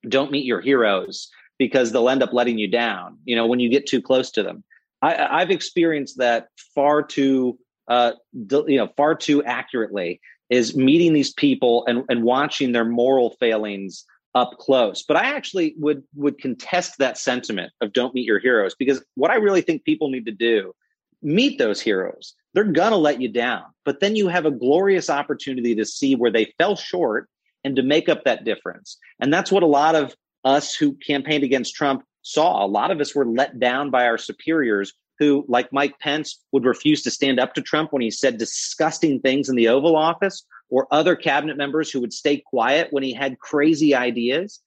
don't 0.08 0.32
meet 0.32 0.46
your 0.46 0.62
heroes 0.62 1.30
because 1.58 1.92
they'll 1.92 2.10
end 2.10 2.24
up 2.24 2.34
letting 2.34 2.58
you 2.58 2.68
down, 2.68 3.18
you 3.24 3.36
know, 3.36 3.48
when 3.48 3.60
you 3.60 3.70
get 3.70 3.88
too 3.88 4.02
close 4.02 4.32
to 4.32 4.44
them. 4.44 4.64
I, 5.02 5.42
I've 5.42 5.52
experienced 5.52 6.18
that 6.18 6.50
far 6.74 7.02
too, 7.02 7.58
uh, 7.88 8.14
you 8.34 8.78
know, 8.78 8.90
far 8.98 9.16
too 9.16 9.44
accurately 9.44 10.20
is 10.50 10.76
meeting 10.76 11.14
these 11.14 11.34
people 11.34 11.86
and, 11.88 12.04
and 12.10 12.24
watching 12.24 12.72
their 12.72 12.86
moral 12.86 13.32
failings 13.40 14.06
up 14.36 14.58
close. 14.60 15.04
But 15.08 15.18
I 15.18 15.36
actually 15.36 15.76
would 15.78 16.04
would 16.16 16.38
contest 16.40 16.98
that 17.00 17.18
sentiment 17.18 17.72
of 17.82 17.94
don't 17.94 18.14
meet 18.14 18.26
your 18.26 18.40
heroes 18.40 18.76
because 18.76 19.04
what 19.16 19.32
I 19.32 19.36
really 19.36 19.62
think 19.62 19.84
people 19.84 20.10
need 20.10 20.26
to 20.26 20.32
do 20.32 20.74
meet 21.22 21.58
those 21.58 21.82
heroes. 21.82 22.36
They're 22.54 22.64
gonna 22.66 22.98
let 22.98 23.22
you 23.22 23.30
down, 23.30 23.64
but 23.84 24.00
then 24.00 24.16
you 24.16 24.28
have 24.28 24.46
a 24.46 24.52
glorious 24.52 25.10
opportunity 25.10 25.74
to 25.76 25.86
see 25.86 26.16
where 26.16 26.32
they 26.32 26.54
fell 26.58 26.76
short 26.76 27.30
and 27.64 27.76
to 27.78 27.82
make 27.82 28.10
up 28.10 28.26
that 28.26 28.44
difference. 28.44 28.98
And 29.20 29.34
that's 29.34 29.52
what 29.52 29.64
a 29.64 29.68
lot 29.68 29.96
of 29.96 30.14
us 30.44 30.76
who 30.76 30.94
campaigned 30.94 31.44
against 31.44 31.74
Trump 31.74 32.04
saw. 32.22 32.64
A 32.64 32.68
lot 32.68 32.92
of 32.92 33.00
us 33.00 33.16
were 33.16 33.26
let 33.26 33.60
down 33.60 33.90
by 33.90 34.06
our 34.06 34.20
superiors 34.20 34.94
who, 35.20 35.46
like 35.48 35.72
Mike 35.72 36.00
Pence, 36.00 36.42
would 36.52 36.66
refuse 36.66 37.02
to 37.04 37.12
stand 37.12 37.40
up 37.40 37.54
to 37.54 37.62
Trump 37.62 37.94
when 37.94 38.02
he 38.02 38.12
said 38.12 38.38
disgusting 38.38 39.20
things 39.20 39.50
in 39.50 39.56
the 39.56 39.68
Oval 39.68 39.96
Office, 39.96 40.46
or 40.70 40.88
other 40.92 41.16
cabinet 41.16 41.58
members 41.58 41.92
who 41.92 42.02
would 42.02 42.14
stay 42.14 42.42
quiet 42.46 42.88
when 42.92 43.04
he 43.04 43.14
had 43.14 43.40
crazy 43.40 43.94
ideas. 43.94 44.62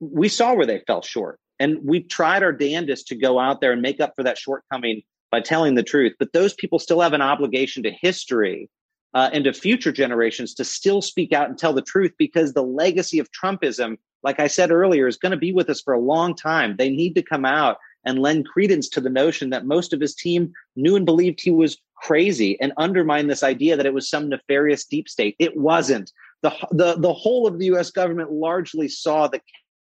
We 0.00 0.28
saw 0.28 0.54
where 0.54 0.66
they 0.66 0.82
fell 0.86 1.02
short. 1.02 1.38
And 1.58 1.78
we 1.84 2.02
tried 2.02 2.42
our 2.42 2.52
damnedest 2.52 3.08
to 3.08 3.14
go 3.14 3.38
out 3.38 3.60
there 3.60 3.72
and 3.72 3.82
make 3.82 4.00
up 4.00 4.14
for 4.16 4.22
that 4.22 4.38
shortcoming 4.38 5.02
by 5.30 5.40
telling 5.40 5.74
the 5.74 5.82
truth. 5.82 6.14
But 6.18 6.32
those 6.32 6.54
people 6.54 6.78
still 6.78 7.00
have 7.00 7.12
an 7.12 7.20
obligation 7.20 7.82
to 7.82 7.90
history 7.90 8.70
uh, 9.12 9.28
and 9.32 9.44
to 9.44 9.52
future 9.52 9.92
generations 9.92 10.54
to 10.54 10.64
still 10.64 11.02
speak 11.02 11.32
out 11.32 11.50
and 11.50 11.58
tell 11.58 11.74
the 11.74 11.82
truth 11.82 12.12
because 12.18 12.54
the 12.54 12.62
legacy 12.62 13.18
of 13.18 13.28
Trumpism, 13.30 13.98
like 14.22 14.40
I 14.40 14.46
said 14.46 14.70
earlier, 14.70 15.06
is 15.06 15.18
going 15.18 15.32
to 15.32 15.38
be 15.38 15.52
with 15.52 15.68
us 15.68 15.82
for 15.82 15.92
a 15.92 16.00
long 16.00 16.34
time. 16.34 16.76
They 16.78 16.90
need 16.90 17.14
to 17.16 17.22
come 17.22 17.44
out 17.44 17.76
and 18.04 18.18
lend 18.18 18.46
credence 18.46 18.88
to 18.88 19.00
the 19.00 19.10
notion 19.10 19.50
that 19.50 19.66
most 19.66 19.92
of 19.92 20.00
his 20.00 20.14
team 20.14 20.52
knew 20.76 20.96
and 20.96 21.06
believed 21.06 21.40
he 21.40 21.50
was 21.50 21.78
crazy 21.96 22.58
and 22.60 22.72
undermine 22.76 23.26
this 23.26 23.42
idea 23.42 23.76
that 23.76 23.86
it 23.86 23.94
was 23.94 24.08
some 24.08 24.28
nefarious 24.28 24.84
deep 24.84 25.08
state. 25.08 25.36
It 25.38 25.56
wasn't. 25.56 26.10
The, 26.42 26.50
the, 26.70 26.96
the 26.98 27.12
whole 27.12 27.46
of 27.46 27.58
the 27.58 27.66
US 27.66 27.90
government 27.90 28.32
largely 28.32 28.88
saw 28.88 29.28
the 29.28 29.40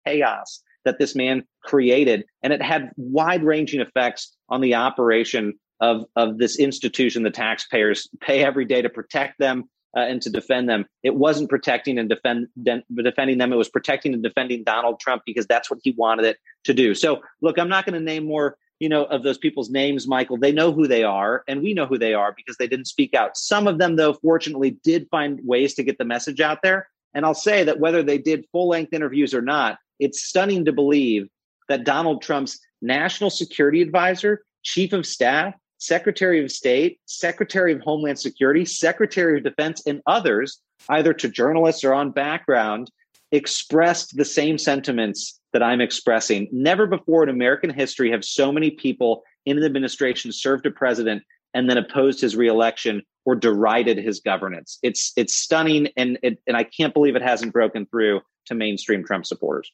chaos 0.06 0.62
that 0.86 1.00
this 1.00 1.16
man 1.16 1.44
created, 1.64 2.26
and 2.44 2.54
it 2.54 2.62
had 2.62 2.92
wide 2.98 3.44
ranging 3.44 3.80
effects 3.80 4.36
on 4.50 4.62
the 4.62 4.76
operation 4.76 5.54
of, 5.80 6.06
of 6.16 6.38
this 6.38 6.60
institution 6.60 7.24
the 7.24 7.32
taxpayers 7.32 8.08
pay 8.22 8.44
every 8.44 8.66
day 8.66 8.82
to 8.82 8.90
protect 8.90 9.40
them 9.40 9.70
uh, 9.96 10.02
and 10.02 10.22
to 10.22 10.30
defend 10.30 10.70
them. 10.70 10.86
It 11.04 11.16
wasn't 11.16 11.50
protecting 11.50 11.98
and 11.98 12.10
defend, 12.10 12.48
de- 12.62 12.84
defending 12.96 13.38
them. 13.38 13.54
It 13.54 13.58
was 13.58 13.70
protecting 13.70 14.14
and 14.14 14.24
defending 14.24 14.64
Donald 14.64 15.00
Trump 15.00 15.24
because 15.26 15.48
that's 15.48 15.70
what 15.70 15.80
he 15.84 15.92
wanted 15.92 16.26
it 16.26 16.38
to 16.66 16.74
do. 16.74 16.96
So, 16.96 17.22
look, 17.42 17.58
I'm 17.58 17.70
not 17.70 17.86
going 17.86 17.98
to 17.98 18.04
name 18.04 18.26
more, 18.26 18.58
you 18.80 18.90
know, 18.90 19.06
of 19.06 19.24
those 19.24 19.38
people's 19.38 19.70
names, 19.70 20.08
Michael. 20.08 20.38
They 20.38 20.52
know 20.52 20.72
who 20.72 20.88
they 20.88 21.04
are, 21.04 21.44
and 21.48 21.62
we 21.62 21.74
know 21.74 21.86
who 21.86 21.98
they 21.98 22.14
are 22.14 22.34
because 22.36 22.58
they 22.58 22.68
didn't 22.68 22.88
speak 22.88 23.14
out. 23.14 23.38
Some 23.38 23.68
of 23.68 23.78
them, 23.78 23.96
though, 23.96 24.14
fortunately, 24.14 24.78
did 24.84 25.08
find 25.12 25.40
ways 25.44 25.74
to 25.76 25.84
get 25.84 25.98
the 25.98 26.06
message 26.06 26.42
out 26.42 26.60
there. 26.64 26.88
And 27.14 27.26
I'll 27.26 27.36
say 27.36 27.64
that 27.64 27.80
whether 27.80 28.02
they 28.02 28.18
did 28.18 28.46
full 28.52 28.70
length 28.70 28.94
interviews 28.94 29.34
or 29.34 29.42
not, 29.42 29.78
it's 30.00 30.24
stunning 30.24 30.66
to 30.66 30.74
believe 30.74 31.28
that 31.70 31.84
Donald 31.84 32.22
Trump's 32.22 32.60
national 32.82 33.30
security 33.30 33.82
advisor, 33.82 34.44
chief 34.64 34.92
of 34.94 35.06
staff, 35.06 35.54
Secretary 35.84 36.44
of 36.44 36.50
State, 36.50 37.00
Secretary 37.06 37.74
of 37.74 37.82
Homeland 37.82 38.18
Security, 38.18 38.64
Secretary 38.64 39.38
of 39.38 39.44
Defense, 39.44 39.84
and 39.86 40.02
others, 40.06 40.62
either 40.90 41.14
to 41.14 41.28
journalists 41.28 41.84
or 41.84 41.94
on 41.94 42.12
background, 42.12 42.90
expressed 43.32 44.16
the 44.16 44.24
same 44.24 44.58
sentiments 44.58 45.40
that 45.52 45.62
I'm 45.62 45.82
expressing. 45.82 46.48
Never 46.52 46.88
before 46.88 47.24
in 47.24 47.30
American 47.30 47.70
history 47.70 48.12
have 48.12 48.24
so 48.24 48.52
many 48.52 48.72
people 48.72 49.24
in 49.46 49.58
an 49.58 49.66
administration 49.66 50.32
served 50.32 50.66
a 50.66 50.72
president 50.72 51.24
and 51.54 51.70
then 51.70 51.78
opposed 51.78 52.22
his 52.22 52.36
reelection 52.36 53.04
or 53.26 53.36
derided 53.36 53.98
his 53.98 54.22
governance. 54.22 54.80
It's 54.84 55.12
it's 55.18 55.34
stunning, 55.34 55.90
and 55.98 56.18
it, 56.24 56.40
and 56.48 56.56
I 56.56 56.64
can't 56.64 56.94
believe 56.94 57.16
it 57.16 57.22
hasn't 57.22 57.52
broken 57.52 57.86
through 57.88 58.22
to 58.46 58.56
mainstream 58.56 59.04
Trump 59.04 59.26
supporters. 59.26 59.70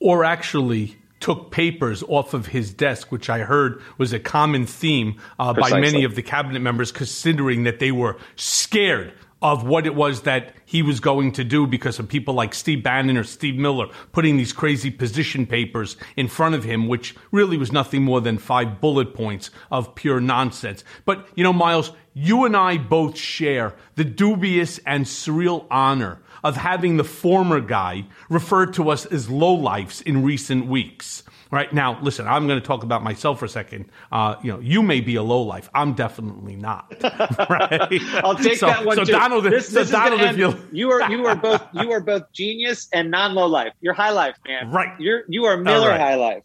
or 0.00 0.24
actually 0.24 0.96
took 1.22 1.50
papers 1.50 2.02
off 2.08 2.34
of 2.34 2.48
his 2.48 2.74
desk, 2.74 3.10
which 3.10 3.30
I 3.30 3.38
heard 3.38 3.80
was 3.96 4.12
a 4.12 4.18
common 4.18 4.66
theme 4.66 5.20
uh, 5.38 5.54
by 5.54 5.80
many 5.80 6.04
of 6.04 6.16
the 6.16 6.22
cabinet 6.22 6.60
members, 6.60 6.92
considering 6.92 7.62
that 7.62 7.78
they 7.78 7.92
were 7.92 8.18
scared 8.36 9.14
of 9.40 9.64
what 9.64 9.86
it 9.86 9.94
was 9.94 10.22
that 10.22 10.54
he 10.64 10.82
was 10.82 11.00
going 11.00 11.32
to 11.32 11.42
do 11.42 11.66
because 11.66 11.98
of 11.98 12.08
people 12.08 12.32
like 12.32 12.54
Steve 12.54 12.82
Bannon 12.82 13.16
or 13.16 13.24
Steve 13.24 13.56
Miller 13.56 13.88
putting 14.12 14.36
these 14.36 14.52
crazy 14.52 14.90
position 14.90 15.46
papers 15.46 15.96
in 16.16 16.28
front 16.28 16.54
of 16.54 16.62
him, 16.62 16.86
which 16.86 17.16
really 17.32 17.56
was 17.56 17.72
nothing 17.72 18.02
more 18.02 18.20
than 18.20 18.38
five 18.38 18.80
bullet 18.80 19.14
points 19.14 19.50
of 19.70 19.94
pure 19.96 20.20
nonsense. 20.20 20.84
But, 21.04 21.26
you 21.34 21.42
know, 21.42 21.52
Miles, 21.52 21.92
you 22.14 22.44
and 22.44 22.56
I 22.56 22.78
both 22.78 23.18
share 23.18 23.74
the 23.96 24.04
dubious 24.04 24.78
and 24.86 25.06
surreal 25.06 25.66
honor 25.70 26.20
of 26.44 26.56
having 26.56 26.96
the 26.96 27.04
former 27.04 27.60
guy 27.60 28.04
referred 28.28 28.74
to 28.74 28.90
us 28.90 29.06
as 29.06 29.28
lowlifes 29.28 30.02
in 30.02 30.22
recent 30.22 30.66
weeks. 30.66 31.22
Right 31.50 31.70
now, 31.70 32.00
listen. 32.00 32.26
I'm 32.26 32.46
going 32.46 32.58
to 32.58 32.66
talk 32.66 32.82
about 32.82 33.02
myself 33.02 33.38
for 33.38 33.44
a 33.44 33.48
second. 33.48 33.90
Uh, 34.10 34.36
you 34.42 34.50
know, 34.50 34.58
you 34.58 34.82
may 34.82 35.02
be 35.02 35.16
a 35.16 35.22
lowlife. 35.22 35.68
I'm 35.74 35.92
definitely 35.92 36.56
not. 36.56 36.94
right? 37.50 38.00
I'll 38.24 38.34
take 38.36 38.56
So- 38.56 38.68
that 38.68 38.86
one 38.86 38.96
So 38.96 39.04
too. 39.04 39.12
Donald, 39.12 39.44
This- 39.44 39.68
so 39.68 39.80
this 39.80 39.90
Donald, 39.90 40.22
if 40.22 40.38
you 40.38 40.56
you 40.72 40.90
are 40.90 41.10
you 41.10 41.26
are 41.26 41.36
both 41.48 41.62
you 41.74 41.92
are 41.92 42.00
both 42.00 42.32
genius 42.32 42.88
and 42.94 43.10
non 43.10 43.34
low 43.34 43.44
life. 43.46 43.74
You're 43.82 43.92
high 43.92 44.12
life, 44.12 44.36
man. 44.48 44.70
Right. 44.70 44.98
You're 44.98 45.24
you 45.28 45.44
are 45.44 45.58
Miller 45.58 45.90
right. 45.90 46.00
high 46.00 46.14
life. 46.14 46.44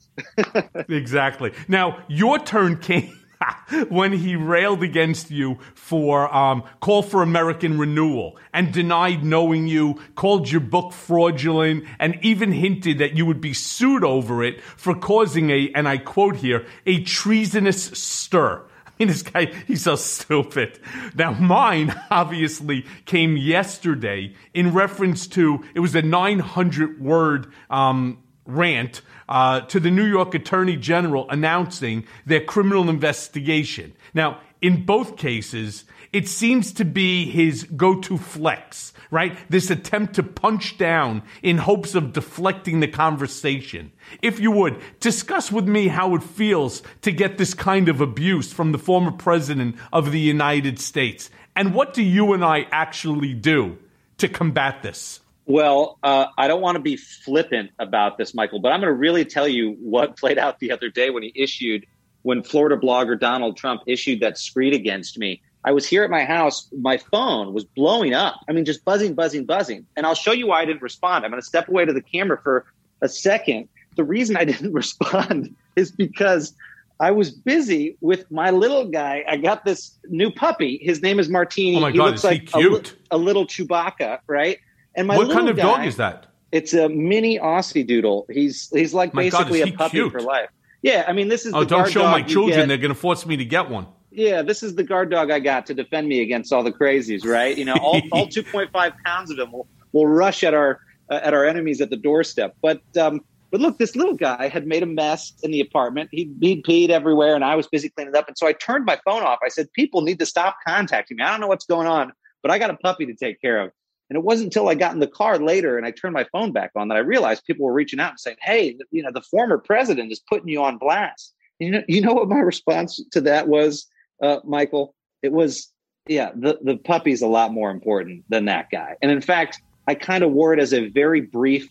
exactly. 0.89 1.53
Now, 1.69 2.03
your 2.09 2.37
turn 2.39 2.77
came 2.77 3.17
when 3.89 4.13
he 4.13 4.35
railed 4.35 4.83
against 4.83 5.31
you 5.31 5.57
for 5.75 6.33
um, 6.33 6.63
call 6.79 7.01
for 7.01 7.21
American 7.21 7.77
renewal 7.77 8.37
and 8.53 8.71
denied 8.71 9.23
knowing 9.23 9.67
you, 9.67 9.99
called 10.15 10.49
your 10.49 10.61
book 10.61 10.93
fraudulent, 10.93 11.85
and 11.99 12.17
even 12.21 12.51
hinted 12.51 12.99
that 12.99 13.15
you 13.15 13.25
would 13.25 13.41
be 13.41 13.53
sued 13.53 14.03
over 14.03 14.43
it 14.43 14.61
for 14.61 14.95
causing 14.95 15.49
a, 15.49 15.71
and 15.75 15.87
I 15.87 15.97
quote 15.97 16.37
here, 16.37 16.65
a 16.85 17.03
treasonous 17.03 17.83
stir. 17.83 18.63
I 18.87 18.91
mean, 18.99 19.09
this 19.09 19.21
guy, 19.21 19.53
he's 19.67 19.83
so 19.83 19.95
stupid. 19.95 20.79
Now, 21.13 21.31
mine 21.31 21.93
obviously 22.11 22.85
came 23.05 23.37
yesterday 23.37 24.33
in 24.53 24.73
reference 24.73 25.27
to, 25.27 25.63
it 25.75 25.79
was 25.79 25.93
a 25.93 26.01
900 26.01 26.99
word 26.99 27.53
um, 27.69 28.23
rant 28.47 29.01
uh, 29.29 29.61
to 29.61 29.79
the 29.79 29.91
New 29.91 30.05
York 30.05 30.33
Attorney 30.33 30.77
General 30.77 31.29
announcing 31.29 32.05
their 32.25 32.43
criminal 32.43 32.89
investigation. 32.89 33.93
Now, 34.13 34.39
in 34.61 34.85
both 34.85 35.17
cases, 35.17 35.83
it 36.13 36.27
seems 36.27 36.71
to 36.73 36.85
be 36.85 37.29
his 37.29 37.63
go 37.63 37.99
to 38.01 38.17
flex, 38.17 38.93
right? 39.11 39.37
This 39.49 39.69
attempt 39.69 40.15
to 40.15 40.23
punch 40.23 40.77
down 40.77 41.23
in 41.43 41.57
hopes 41.57 41.95
of 41.95 42.13
deflecting 42.13 42.79
the 42.79 42.87
conversation. 42.87 43.91
If 44.21 44.39
you 44.39 44.51
would, 44.51 44.81
discuss 44.99 45.51
with 45.51 45.67
me 45.67 45.89
how 45.89 46.15
it 46.15 46.23
feels 46.23 46.81
to 47.01 47.11
get 47.11 47.37
this 47.37 47.53
kind 47.53 47.89
of 47.89 48.01
abuse 48.01 48.51
from 48.51 48.71
the 48.71 48.79
former 48.79 49.11
president 49.11 49.75
of 49.91 50.11
the 50.11 50.19
United 50.19 50.79
States. 50.79 51.29
And 51.55 51.73
what 51.73 51.93
do 51.93 52.01
you 52.01 52.33
and 52.33 52.43
I 52.43 52.67
actually 52.71 53.33
do 53.33 53.77
to 54.17 54.27
combat 54.27 54.81
this? 54.81 55.19
Well, 55.47 55.97
uh, 56.03 56.25
I 56.37 56.49
don't 56.49 56.61
want 56.61 56.75
to 56.75 56.81
be 56.81 56.97
flippant 56.97 57.71
about 57.79 58.17
this, 58.17 58.35
Michael, 58.35 58.59
but 58.59 58.73
I'm 58.73 58.81
going 58.81 58.93
to 58.93 58.99
really 58.99 59.23
tell 59.23 59.47
you 59.47 59.77
what 59.79 60.17
played 60.19 60.37
out 60.37 60.59
the 60.59 60.71
other 60.71 60.89
day 60.89 61.09
when 61.09 61.23
he 61.23 61.31
issued, 61.33 61.85
when 62.21 62.43
Florida 62.43 62.75
blogger 62.77 63.17
Donald 63.17 63.55
Trump 63.55 63.81
issued 63.87 64.19
that 64.19 64.37
screed 64.37 64.73
against 64.73 65.17
me. 65.17 65.41
I 65.63 65.71
was 65.71 65.87
here 65.87 66.03
at 66.03 66.09
my 66.09 66.25
house. 66.25 66.69
My 66.77 66.97
phone 66.97 67.53
was 67.53 67.63
blowing 67.63 68.13
up. 68.13 68.39
I 68.47 68.51
mean, 68.51 68.65
just 68.65 68.83
buzzing, 68.85 69.15
buzzing, 69.15 69.45
buzzing. 69.45 69.85
And 69.95 70.05
I'll 70.05 70.15
show 70.15 70.33
you 70.33 70.47
why 70.47 70.61
I 70.61 70.65
didn't 70.65 70.81
respond. 70.81 71.25
I'm 71.25 71.31
going 71.31 71.41
to 71.41 71.47
step 71.47 71.67
away 71.69 71.85
to 71.85 71.93
the 71.93 72.01
camera 72.01 72.39
for 72.41 72.65
a 73.01 73.09
second. 73.09 73.69
The 73.95 74.03
reason 74.03 74.35
I 74.35 74.45
didn't 74.45 74.73
respond 74.73 75.55
is 75.77 75.91
because 75.91 76.53
I 76.99 77.11
was 77.11 77.31
busy 77.31 77.97
with 78.01 78.29
my 78.31 78.51
little 78.51 78.85
guy. 78.85 79.23
I 79.27 79.37
got 79.37 79.63
this 79.63 79.97
new 80.09 80.31
puppy. 80.31 80.79
His 80.81 81.01
name 81.01 81.19
is 81.19 81.29
Martini. 81.29 81.77
Oh 81.77 81.81
my 81.81 81.91
he 81.91 81.97
God, 81.97 82.05
looks 82.05 82.23
is 82.23 82.29
he 82.29 82.39
like 82.39 82.43
a 82.43 82.45
cute? 82.45 82.95
A, 83.11 83.17
little 83.17 83.45
Chewbacca, 83.45 84.19
right? 84.27 84.57
And 84.97 85.07
my 85.07 85.15
what 85.17 85.31
kind 85.31 85.47
of 85.47 85.55
dog 85.55 85.85
is 85.85 85.95
that? 85.97 86.25
it's 86.51 86.73
a 86.73 86.89
mini 86.89 87.37
Aussie 87.39 87.85
Doodle. 87.85 88.25
He's 88.29 88.69
he's 88.73 88.93
like 88.93 89.13
My 89.13 89.23
basically 89.23 89.59
is 89.61 89.67
he 89.69 89.73
a 89.73 89.77
puppy 89.77 89.97
cute? 89.97 90.11
for 90.11 90.21
life. 90.21 90.49
Yeah, 90.81 91.05
I 91.07 91.13
mean 91.13 91.27
this 91.29 91.45
is 91.45 91.53
Oh, 91.53 91.59
the 91.61 91.65
don't 91.65 91.89
show 91.89 92.01
dog 92.01 92.11
my 92.11 92.21
children. 92.21 92.67
They're 92.67 92.77
going 92.77 92.93
to 92.93 92.99
force 92.99 93.25
me 93.25 93.37
to 93.37 93.45
get 93.45 93.69
one. 93.69 93.87
yeah, 94.11 94.41
this 94.41 94.63
is 94.63 94.75
the 94.75 94.83
guard 94.83 95.09
dog 95.11 95.29
I 95.31 95.39
got 95.39 95.65
to 95.67 95.73
defend 95.73 96.07
me 96.07 96.21
against 96.21 96.51
all 96.53 96.63
the 96.63 96.71
crazies, 96.71 97.25
right? 97.25 97.55
You 97.57 97.65
know, 97.65 97.75
all, 97.81 98.01
all 98.11 98.27
2.5 98.37 98.93
pounds 99.05 99.29
of 99.29 99.37
them 99.37 99.51
will, 99.51 99.67
will 99.91 100.07
rush 100.07 100.43
at 100.43 100.53
our 100.53 100.79
uh, 101.09 101.19
at 101.21 101.33
our 101.33 101.45
enemies 101.45 101.79
at 101.81 101.89
the 101.89 101.97
doorstep. 101.97 102.55
But 102.61 102.81
um, 102.97 103.21
but 103.51 103.61
look, 103.61 103.77
this 103.77 103.95
little 103.95 104.15
guy 104.15 104.47
had 104.47 104.65
made 104.67 104.83
a 104.83 104.87
mess 104.87 105.33
in 105.43 105.51
the 105.51 105.59
apartment. 105.61 106.09
He 106.11 106.31
he'd 106.41 106.63
peed 106.63 106.89
everywhere, 106.89 107.35
and 107.35 107.43
I 107.43 107.55
was 107.55 107.67
busy 107.67 107.89
cleaning 107.89 108.13
it 108.13 108.17
up. 108.17 108.27
And 108.27 108.37
so 108.37 108.47
I 108.47 108.53
turned 108.53 108.85
my 108.85 108.99
phone 109.05 109.23
off. 109.23 109.39
I 109.43 109.49
said, 109.49 109.71
"People 109.73 110.01
need 110.01 110.19
to 110.19 110.25
stop 110.25 110.55
contacting 110.65 111.17
me. 111.17 111.23
I 111.23 111.31
don't 111.31 111.41
know 111.41 111.47
what's 111.47 111.65
going 111.65 111.87
on, 111.87 112.13
but 112.41 112.51
I 112.51 112.57
got 112.59 112.69
a 112.69 112.77
puppy 112.77 113.05
to 113.05 113.13
take 113.13 113.41
care 113.41 113.59
of." 113.59 113.71
And 114.09 114.17
it 114.17 114.23
wasn't 114.23 114.47
until 114.47 114.69
I 114.69 114.75
got 114.75 114.93
in 114.93 114.99
the 114.99 115.07
car 115.07 115.37
later 115.37 115.77
and 115.77 115.85
I 115.85 115.91
turned 115.91 116.13
my 116.13 116.25
phone 116.31 116.51
back 116.51 116.71
on 116.75 116.87
that 116.87 116.95
I 116.95 117.01
realized 117.01 117.45
people 117.45 117.65
were 117.65 117.73
reaching 117.73 117.99
out 117.99 118.11
and 118.11 118.19
saying, 118.19 118.37
"Hey, 118.41 118.77
you 118.91 119.03
know, 119.03 119.11
the 119.11 119.21
former 119.21 119.57
president 119.57 120.11
is 120.11 120.19
putting 120.19 120.47
you 120.47 120.63
on 120.63 120.77
blast." 120.77 121.33
You 121.59 121.71
know, 121.71 121.83
you 121.87 122.01
know 122.01 122.13
what 122.13 122.29
my 122.29 122.39
response 122.39 123.03
to 123.11 123.21
that 123.21 123.47
was, 123.47 123.87
uh, 124.21 124.39
Michael? 124.43 124.93
It 125.23 125.31
was, 125.31 125.71
yeah, 126.07 126.31
the 126.35 126.59
the 126.61 126.77
puppy's 126.77 127.21
a 127.21 127.27
lot 127.27 127.51
more 127.51 127.71
important 127.71 128.23
than 128.29 128.45
that 128.45 128.69
guy. 128.71 128.95
And 129.01 129.11
in 129.11 129.21
fact, 129.21 129.61
I 129.87 129.95
kind 129.95 130.23
of 130.23 130.31
wore 130.31 130.53
it 130.53 130.59
as 130.59 130.73
a 130.73 130.89
very 130.89 131.21
brief 131.21 131.67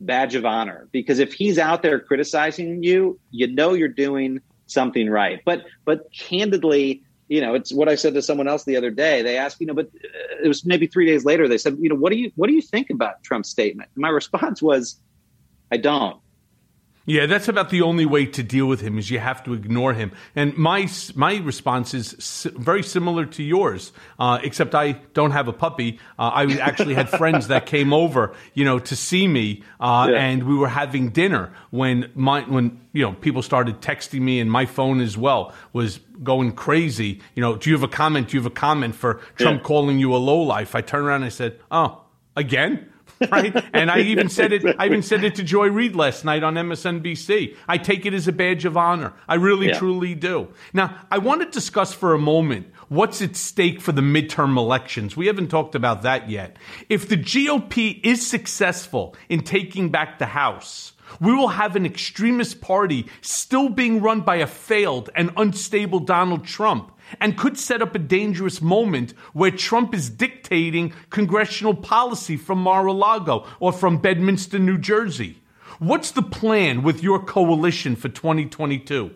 badge 0.00 0.34
of 0.34 0.44
honor 0.44 0.88
because 0.92 1.18
if 1.18 1.32
he's 1.32 1.58
out 1.58 1.82
there 1.82 2.00
criticizing 2.00 2.82
you, 2.82 3.18
you 3.30 3.46
know 3.46 3.74
you're 3.74 3.88
doing 3.88 4.40
something 4.66 5.08
right. 5.08 5.40
But 5.44 5.64
but 5.84 6.12
candidly, 6.12 7.02
you 7.30 7.40
know, 7.40 7.54
it's 7.54 7.72
what 7.72 7.88
I 7.88 7.94
said 7.94 8.12
to 8.14 8.22
someone 8.22 8.48
else 8.48 8.64
the 8.64 8.76
other 8.76 8.90
day. 8.90 9.22
They 9.22 9.38
asked, 9.38 9.60
you 9.60 9.66
know, 9.68 9.72
but 9.72 9.86
uh, 9.86 10.42
it 10.42 10.48
was 10.48 10.66
maybe 10.66 10.88
three 10.88 11.06
days 11.06 11.24
later. 11.24 11.46
They 11.46 11.58
said, 11.58 11.78
you 11.80 11.88
know, 11.88 11.94
what 11.94 12.10
do 12.10 12.18
you 12.18 12.32
what 12.34 12.48
do 12.48 12.54
you 12.54 12.60
think 12.60 12.90
about 12.90 13.22
Trump's 13.22 13.48
statement? 13.48 13.88
And 13.94 14.02
my 14.02 14.08
response 14.08 14.60
was, 14.60 15.00
I 15.70 15.76
don't. 15.76 16.20
Yeah, 17.06 17.26
that's 17.26 17.48
about 17.48 17.70
the 17.70 17.80
only 17.82 18.04
way 18.06 18.26
to 18.26 18.42
deal 18.42 18.66
with 18.66 18.82
him 18.82 18.98
is 18.98 19.10
you 19.10 19.18
have 19.18 19.42
to 19.44 19.54
ignore 19.54 19.94
him. 19.94 20.12
And 20.36 20.56
my 20.56 20.86
my 21.14 21.38
response 21.38 21.94
is 21.94 22.46
very 22.56 22.82
similar 22.82 23.24
to 23.26 23.42
yours, 23.42 23.92
uh, 24.18 24.38
except 24.42 24.74
I 24.74 24.92
don't 25.14 25.30
have 25.32 25.48
a 25.48 25.52
puppy. 25.52 25.98
Uh, 26.18 26.30
I 26.34 26.58
actually 26.58 26.94
had 26.94 27.08
friends 27.08 27.48
that 27.48 27.64
came 27.66 27.92
over, 27.94 28.32
you 28.54 28.64
know, 28.66 28.78
to 28.80 28.94
see 28.94 29.26
me, 29.26 29.62
uh, 29.80 30.08
Yeah. 30.10 30.18
and 30.20 30.42
we 30.44 30.54
were 30.54 30.68
having 30.68 31.08
dinner 31.08 31.50
when 31.70 32.10
my 32.14 32.42
when 32.42 32.78
you 32.92 33.02
know 33.02 33.12
people 33.14 33.42
started 33.42 33.80
texting 33.80 34.20
me, 34.20 34.38
and 34.38 34.50
my 34.50 34.66
phone 34.66 35.00
as 35.00 35.16
well 35.16 35.52
was 35.72 36.00
going 36.22 36.52
crazy. 36.52 37.20
You 37.34 37.40
know, 37.40 37.56
do 37.56 37.70
you 37.70 37.76
have 37.76 37.82
a 37.82 37.88
comment? 37.88 38.28
Do 38.28 38.36
you 38.36 38.42
have 38.42 38.52
a 38.52 38.54
comment 38.54 38.94
for 38.94 39.14
Trump 39.36 39.60
Yeah. 39.62 39.66
calling 39.66 39.98
you 39.98 40.14
a 40.14 40.18
lowlife? 40.18 40.74
I 40.74 40.82
turned 40.82 41.06
around 41.06 41.22
and 41.22 41.24
I 41.24 41.30
said, 41.30 41.58
"Oh, 41.72 42.02
again." 42.36 42.89
right? 43.30 43.54
And 43.72 43.90
I 43.90 44.00
even 44.00 44.28
said 44.28 44.52
it. 44.52 44.64
I 44.78 44.86
even 44.86 45.02
said 45.02 45.24
it 45.24 45.34
to 45.36 45.42
Joy 45.42 45.68
Reid 45.68 45.94
last 45.96 46.24
night 46.24 46.42
on 46.42 46.54
MSNBC. 46.54 47.56
I 47.68 47.78
take 47.78 48.06
it 48.06 48.14
as 48.14 48.28
a 48.28 48.32
badge 48.32 48.64
of 48.64 48.76
honor. 48.76 49.12
I 49.28 49.34
really, 49.34 49.68
Yeah. 49.68 49.78
truly 49.78 50.14
do. 50.14 50.48
Now, 50.72 50.94
I 51.10 51.18
want 51.18 51.42
to 51.42 51.48
discuss 51.48 51.92
for 51.92 52.14
a 52.14 52.18
moment 52.18 52.68
what's 52.88 53.22
at 53.22 53.36
stake 53.36 53.80
for 53.80 53.92
the 53.92 54.02
midterm 54.02 54.56
elections. 54.56 55.16
We 55.16 55.26
haven't 55.26 55.48
talked 55.48 55.74
about 55.74 56.02
that 56.02 56.28
yet. 56.30 56.56
If 56.88 57.08
the 57.08 57.16
GOP 57.16 58.00
is 58.04 58.26
successful 58.26 59.14
in 59.28 59.40
taking 59.42 59.90
back 59.90 60.18
the 60.18 60.26
House. 60.26 60.92
We 61.20 61.32
will 61.34 61.48
have 61.48 61.74
an 61.74 61.84
extremist 61.84 62.60
party 62.60 63.06
still 63.20 63.68
being 63.68 64.00
run 64.00 64.20
by 64.20 64.36
a 64.36 64.46
failed 64.46 65.10
and 65.16 65.32
unstable 65.36 65.98
Donald 65.98 66.44
Trump 66.44 66.92
and 67.20 67.36
could 67.36 67.58
set 67.58 67.82
up 67.82 67.94
a 67.94 67.98
dangerous 67.98 68.60
moment 68.60 69.12
where 69.32 69.50
Trump 69.50 69.94
is 69.94 70.10
dictating 70.10 70.92
congressional 71.10 71.74
policy 71.74 72.36
from 72.36 72.58
Mar-a-Lago 72.58 73.46
or 73.58 73.72
from 73.72 73.98
Bedminster, 73.98 74.58
New 74.58 74.78
Jersey. 74.78 75.38
What's 75.78 76.10
the 76.10 76.22
plan 76.22 76.82
with 76.82 77.02
your 77.02 77.24
coalition 77.24 77.96
for 77.96 78.08
2022? 78.08 79.10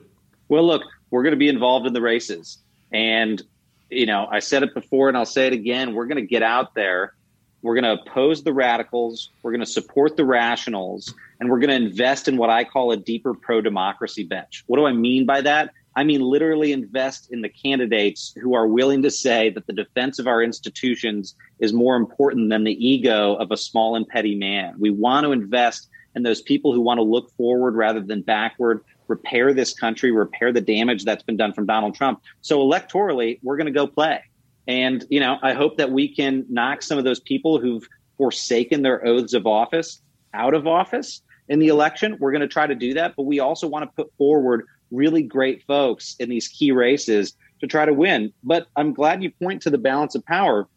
Well, 0.49 0.67
look, 0.67 0.83
we're 1.11 1.23
going 1.23 1.33
to 1.33 1.39
be 1.39 1.49
involved 1.49 1.87
in 1.87 1.93
the 1.93 2.01
races. 2.01 2.59
And, 2.91 3.43
you 3.91 4.07
know, 4.07 4.27
I 4.31 4.39
said 4.39 4.63
it 4.63 4.73
before 4.73 5.09
and 5.09 5.17
I'll 5.17 5.27
say 5.27 5.47
it 5.47 5.53
again. 5.53 5.95
We're 5.95 6.07
going 6.07 6.17
to 6.17 6.27
get 6.27 6.43
out 6.43 6.75
there. 6.75 7.15
We're 7.63 7.81
going 7.81 7.85
to 7.97 8.03
oppose 8.03 8.43
the 8.43 8.53
radicals. 8.53 9.31
We're 9.43 9.53
going 9.53 9.61
to 9.61 9.67
support 9.67 10.17
the 10.17 10.25
rationals. 10.25 11.15
And 11.41 11.51
we're 11.51 11.61
going 11.61 11.71
to 11.71 11.87
invest 11.87 12.29
in 12.29 12.37
what 12.37 12.51
I 12.51 12.65
call 12.65 12.93
a 12.93 12.97
deeper 12.97 13.35
pro 13.35 13.61
democracy 13.61 14.25
bench. 14.25 14.65
What 14.67 14.79
do 14.79 14.87
I 14.87 14.93
mean 14.93 15.27
by 15.27 15.41
that? 15.43 15.71
I 15.97 16.03
mean, 16.03 16.21
literally 16.21 16.73
invest 16.73 17.29
in 17.31 17.41
the 17.41 17.49
candidates 17.49 18.35
who 18.43 18.55
are 18.55 18.67
willing 18.67 19.03
to 19.03 19.11
say 19.11 19.51
that 19.51 19.67
the 19.67 19.73
defense 19.73 20.19
of 20.19 20.27
our 20.27 20.43
institutions 20.43 21.37
is 21.61 21.73
more 21.73 21.97
important 21.97 22.51
than 22.51 22.65
the 22.65 22.73
ego 22.73 23.35
of 23.37 23.53
a 23.53 23.57
small 23.57 23.95
and 23.95 24.07
petty 24.09 24.35
man. 24.35 24.75
We 24.79 24.91
want 24.91 25.25
to 25.25 25.33
invest 25.33 25.89
in 26.17 26.23
those 26.23 26.43
people 26.43 26.73
who 26.73 26.81
want 26.81 26.99
to 26.99 27.03
look 27.03 27.31
forward 27.37 27.77
rather 27.77 28.01
than 28.01 28.23
backward, 28.23 28.85
repair 29.09 29.55
this 29.55 29.73
country, 29.73 30.11
repair 30.11 30.53
the 30.53 30.61
damage 30.61 31.05
that's 31.05 31.23
been 31.23 31.37
done 31.37 31.53
from 31.53 31.67
Donald 31.67 31.95
Trump. 31.95 32.23
So 32.41 32.59
electorally, 32.59 33.39
we're 33.43 33.57
going 33.57 33.67
to 33.67 33.73
go 33.73 33.87
play. 33.87 34.21
And, 34.67 35.05
you 35.11 35.21
know, 35.21 35.39
I 35.43 35.53
hope 35.53 35.77
that 35.77 35.91
we 35.93 36.15
can 36.15 36.47
knock 36.49 36.83
some 36.83 36.99
of 36.99 37.05
those 37.05 37.21
people 37.21 37.61
who've 37.61 37.87
forsaken 38.17 38.83
their 38.83 39.05
oaths 39.07 39.35
of 39.35 39.47
office 39.47 40.01
out 40.33 40.55
of 40.55 40.67
office. 40.67 41.23
in 41.49 41.59
the 41.59 41.69
election. 41.69 42.17
We're 42.19 42.33
going 42.33 42.43
to 42.43 42.49
try 42.49 42.67
to 42.67 42.75
do 42.75 42.95
that, 42.95 43.15
but 43.17 43.25
we 43.25 43.41
also 43.41 43.67
want 43.67 43.85
to 43.85 43.95
put 43.95 44.13
forward 44.17 44.67
really 44.95 45.23
great 45.23 45.63
folks 45.65 46.17
in 46.19 46.29
these 46.29 46.49
key 46.49 46.73
races 46.73 47.35
to 47.61 47.67
try 47.67 47.85
to 47.85 47.93
win. 47.93 48.33
But 48.43 48.67
I'm 48.77 48.95
glad 48.95 49.23
you 49.23 49.31
point 49.31 49.63
to 49.63 49.71
the 49.71 49.79
balance 49.79 50.15
of 50.15 50.25
power 50.25 50.69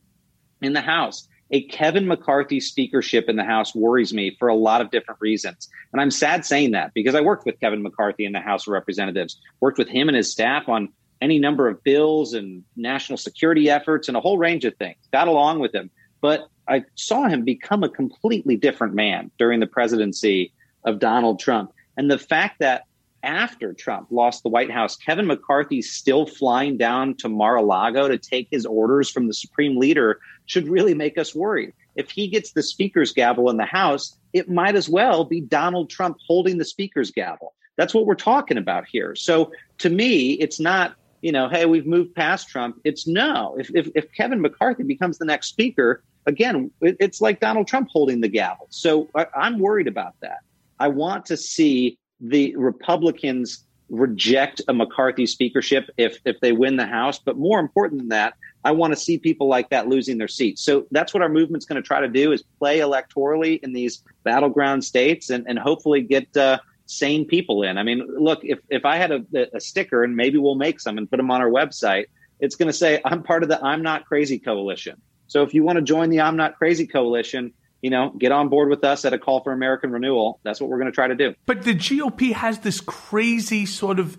in 0.61 0.73
the 0.73 0.81
House. 0.81 1.27
A 1.51 1.63
Kevin 1.63 2.07
McCarthy 2.07 2.59
speakership 2.59 3.29
in 3.29 3.37
the 3.37 3.43
House 3.43 3.73
worries 3.73 4.13
me 4.13 4.35
for 4.37 4.49
a 4.49 4.55
lot 4.55 4.81
of 4.81 4.91
different 4.91 5.21
reasons. 5.21 5.69
And 5.93 6.01
I'm 6.01 6.11
sad 6.11 6.45
saying 6.45 6.71
that 6.71 6.93
because 6.93 7.15
I 7.15 7.21
worked 7.21 7.45
with 7.45 7.59
Kevin 7.59 7.81
McCarthy 7.81 8.25
in 8.25 8.33
the 8.33 8.41
House 8.41 8.67
of 8.67 8.73
Representatives, 8.73 9.39
worked 9.61 9.77
with 9.77 9.87
him 9.87 10.09
and 10.09 10.17
his 10.17 10.29
staff 10.29 10.67
on 10.67 10.89
any 11.21 11.39
number 11.39 11.67
of 11.67 11.83
bills 11.83 12.33
and 12.33 12.63
national 12.75 13.17
security 13.17 13.69
efforts 13.69 14.07
and 14.07 14.17
a 14.17 14.19
whole 14.19 14.37
range 14.37 14.65
of 14.65 14.75
things, 14.75 14.97
got 15.11 15.27
along 15.27 15.59
with 15.59 15.73
him. 15.73 15.89
But 16.21 16.47
I 16.67 16.83
saw 16.95 17.27
him 17.27 17.43
become 17.43 17.83
a 17.83 17.89
completely 17.89 18.57
different 18.57 18.93
man 18.93 19.31
during 19.37 19.59
the 19.59 19.67
presidency 19.67 20.53
of 20.83 20.99
Donald 20.99 21.39
Trump. 21.39 21.71
And 21.95 22.11
the 22.11 22.19
fact 22.19 22.59
that 22.59 22.83
after 23.23 23.73
Trump 23.73 24.07
lost 24.11 24.43
the 24.43 24.49
White 24.49 24.71
House, 24.71 24.95
Kevin 24.95 25.27
McCarthy's 25.27 25.91
still 25.91 26.25
flying 26.25 26.77
down 26.77 27.15
to 27.15 27.29
Mar 27.29 27.55
a 27.55 27.61
Lago 27.61 28.07
to 28.07 28.17
take 28.17 28.47
his 28.51 28.65
orders 28.65 29.09
from 29.09 29.27
the 29.27 29.33
supreme 29.33 29.77
leader 29.77 30.19
should 30.45 30.67
really 30.67 30.93
make 30.93 31.17
us 31.17 31.35
worried. 31.35 31.73
If 31.95 32.11
he 32.11 32.27
gets 32.27 32.51
the 32.51 32.63
speaker's 32.63 33.11
gavel 33.11 33.49
in 33.49 33.57
the 33.57 33.65
House, 33.65 34.17
it 34.33 34.49
might 34.49 34.75
as 34.75 34.87
well 34.87 35.25
be 35.25 35.41
Donald 35.41 35.89
Trump 35.89 36.17
holding 36.25 36.57
the 36.57 36.65
speaker's 36.65 37.11
gavel. 37.11 37.53
That's 37.75 37.93
what 37.93 38.05
we're 38.05 38.15
talking 38.15 38.57
about 38.57 38.87
here. 38.87 39.15
So 39.15 39.51
to 39.79 39.89
me, 39.89 40.31
it's 40.33 40.59
not, 40.59 40.95
you 41.21 41.31
know, 41.31 41.49
hey, 41.49 41.65
we've 41.65 41.87
moved 41.87 42.15
past 42.15 42.49
Trump. 42.49 42.79
It's 42.83 43.07
no. 43.07 43.55
If, 43.59 43.71
if, 43.75 43.89
if 43.95 44.11
Kevin 44.13 44.41
McCarthy 44.41 44.83
becomes 44.83 45.17
the 45.17 45.25
next 45.25 45.47
speaker, 45.47 46.03
again, 46.25 46.71
it, 46.81 46.97
it's 46.99 47.21
like 47.21 47.39
Donald 47.39 47.67
Trump 47.67 47.89
holding 47.91 48.21
the 48.21 48.27
gavel. 48.27 48.67
So 48.69 49.09
I, 49.15 49.27
I'm 49.35 49.59
worried 49.59 49.87
about 49.87 50.15
that. 50.21 50.39
I 50.79 50.89
want 50.89 51.25
to 51.27 51.37
see 51.37 51.97
the 52.19 52.55
Republicans 52.55 53.63
reject 53.89 54.61
a 54.67 54.73
McCarthy 54.73 55.25
speakership 55.25 55.89
if 55.97 56.17
if 56.25 56.39
they 56.41 56.51
win 56.51 56.75
the 56.75 56.85
House. 56.85 57.19
But 57.19 57.37
more 57.37 57.59
important 57.59 58.01
than 58.01 58.09
that, 58.09 58.33
I 58.63 58.71
want 58.71 58.93
to 58.93 58.99
see 58.99 59.17
people 59.17 59.47
like 59.47 59.69
that 59.69 59.87
losing 59.87 60.17
their 60.17 60.27
seats. 60.27 60.61
So 60.61 60.85
that's 60.91 61.13
what 61.13 61.23
our 61.23 61.29
movement's 61.29 61.65
going 61.65 61.81
to 61.81 61.87
try 61.87 62.01
to 62.01 62.09
do: 62.09 62.31
is 62.31 62.43
play 62.59 62.79
electorally 62.79 63.61
in 63.63 63.73
these 63.73 64.03
battleground 64.23 64.83
states 64.83 65.29
and 65.29 65.45
and 65.47 65.57
hopefully 65.59 66.01
get. 66.01 66.35
Uh, 66.35 66.59
sane 66.89 67.25
people 67.25 67.63
in. 67.63 67.77
I 67.77 67.83
mean, 67.83 68.07
look, 68.17 68.39
if, 68.43 68.59
if 68.69 68.85
I 68.85 68.95
had 68.95 69.11
a, 69.11 69.25
a 69.53 69.59
sticker 69.59 70.05
and 70.05 70.15
maybe 70.15 70.37
we'll 70.37 70.55
make 70.55 70.79
some 70.79 70.97
and 70.97 71.09
put 71.09 71.17
them 71.17 71.29
on 71.29 71.41
our 71.41 71.49
website, 71.49 72.05
it's 72.39 72.55
going 72.55 72.67
to 72.67 72.73
say, 72.73 73.01
I'm 73.03 73.23
part 73.23 73.43
of 73.43 73.49
the 73.49 73.61
I'm 73.61 73.81
Not 73.81 74.05
Crazy 74.05 74.39
Coalition. 74.39 75.01
So 75.27 75.43
if 75.43 75.53
you 75.53 75.63
want 75.63 75.77
to 75.77 75.81
join 75.81 76.09
the 76.09 76.21
I'm 76.21 76.37
Not 76.37 76.57
Crazy 76.57 76.87
Coalition, 76.87 77.51
you 77.81 77.89
know, 77.89 78.11
get 78.17 78.31
on 78.31 78.49
board 78.49 78.69
with 78.69 78.83
us 78.83 79.05
at 79.05 79.13
a 79.13 79.19
call 79.19 79.41
for 79.41 79.51
American 79.51 79.91
renewal. 79.91 80.39
That's 80.43 80.59
what 80.59 80.69
we're 80.69 80.79
going 80.79 80.91
to 80.91 80.95
try 80.95 81.07
to 81.07 81.15
do. 81.15 81.35
But 81.45 81.63
the 81.63 81.75
GOP 81.75 82.33
has 82.33 82.59
this 82.59 82.81
crazy 82.81 83.65
sort 83.65 83.99
of 83.99 84.17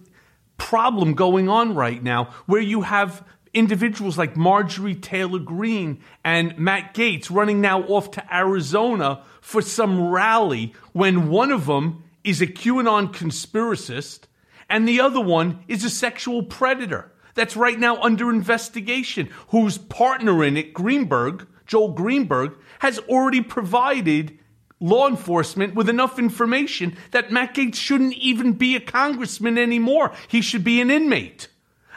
problem 0.56 1.14
going 1.14 1.48
on 1.48 1.74
right 1.74 2.02
now 2.02 2.34
where 2.46 2.60
you 2.60 2.82
have 2.82 3.24
individuals 3.54 4.18
like 4.18 4.36
Marjorie 4.36 4.94
Taylor 4.94 5.38
Greene 5.38 6.00
and 6.24 6.56
Matt 6.58 6.94
Gaetz 6.94 7.30
running 7.30 7.60
now 7.60 7.82
off 7.82 8.10
to 8.12 8.34
Arizona 8.34 9.22
for 9.40 9.62
some 9.62 10.08
rally 10.08 10.74
when 10.92 11.28
one 11.28 11.50
of 11.50 11.66
them 11.66 12.04
is 12.24 12.42
a 12.42 12.46
QAnon 12.46 13.12
conspiracist 13.12 14.20
and 14.68 14.86
the 14.86 15.00
other 15.00 15.20
one 15.20 15.64
is 15.66 15.84
a 15.84 15.90
sexual 15.90 16.42
predator 16.42 17.12
that's 17.34 17.56
right 17.56 17.78
now 17.78 18.00
under 18.02 18.30
investigation, 18.30 19.30
whose 19.48 19.78
partner 19.78 20.42
in 20.44 20.56
it, 20.56 20.74
Greenberg, 20.74 21.46
Joel 21.66 21.92
Greenberg, 21.92 22.56
has 22.80 22.98
already 23.00 23.40
provided 23.40 24.38
law 24.80 25.08
enforcement 25.08 25.74
with 25.74 25.88
enough 25.88 26.18
information 26.18 26.96
that 27.10 27.32
Matt 27.32 27.54
Gaetz 27.54 27.74
shouldn't 27.74 28.14
even 28.14 28.52
be 28.52 28.76
a 28.76 28.80
congressman 28.80 29.58
anymore. 29.58 30.12
He 30.28 30.40
should 30.40 30.64
be 30.64 30.80
an 30.80 30.90
inmate. 30.90 31.48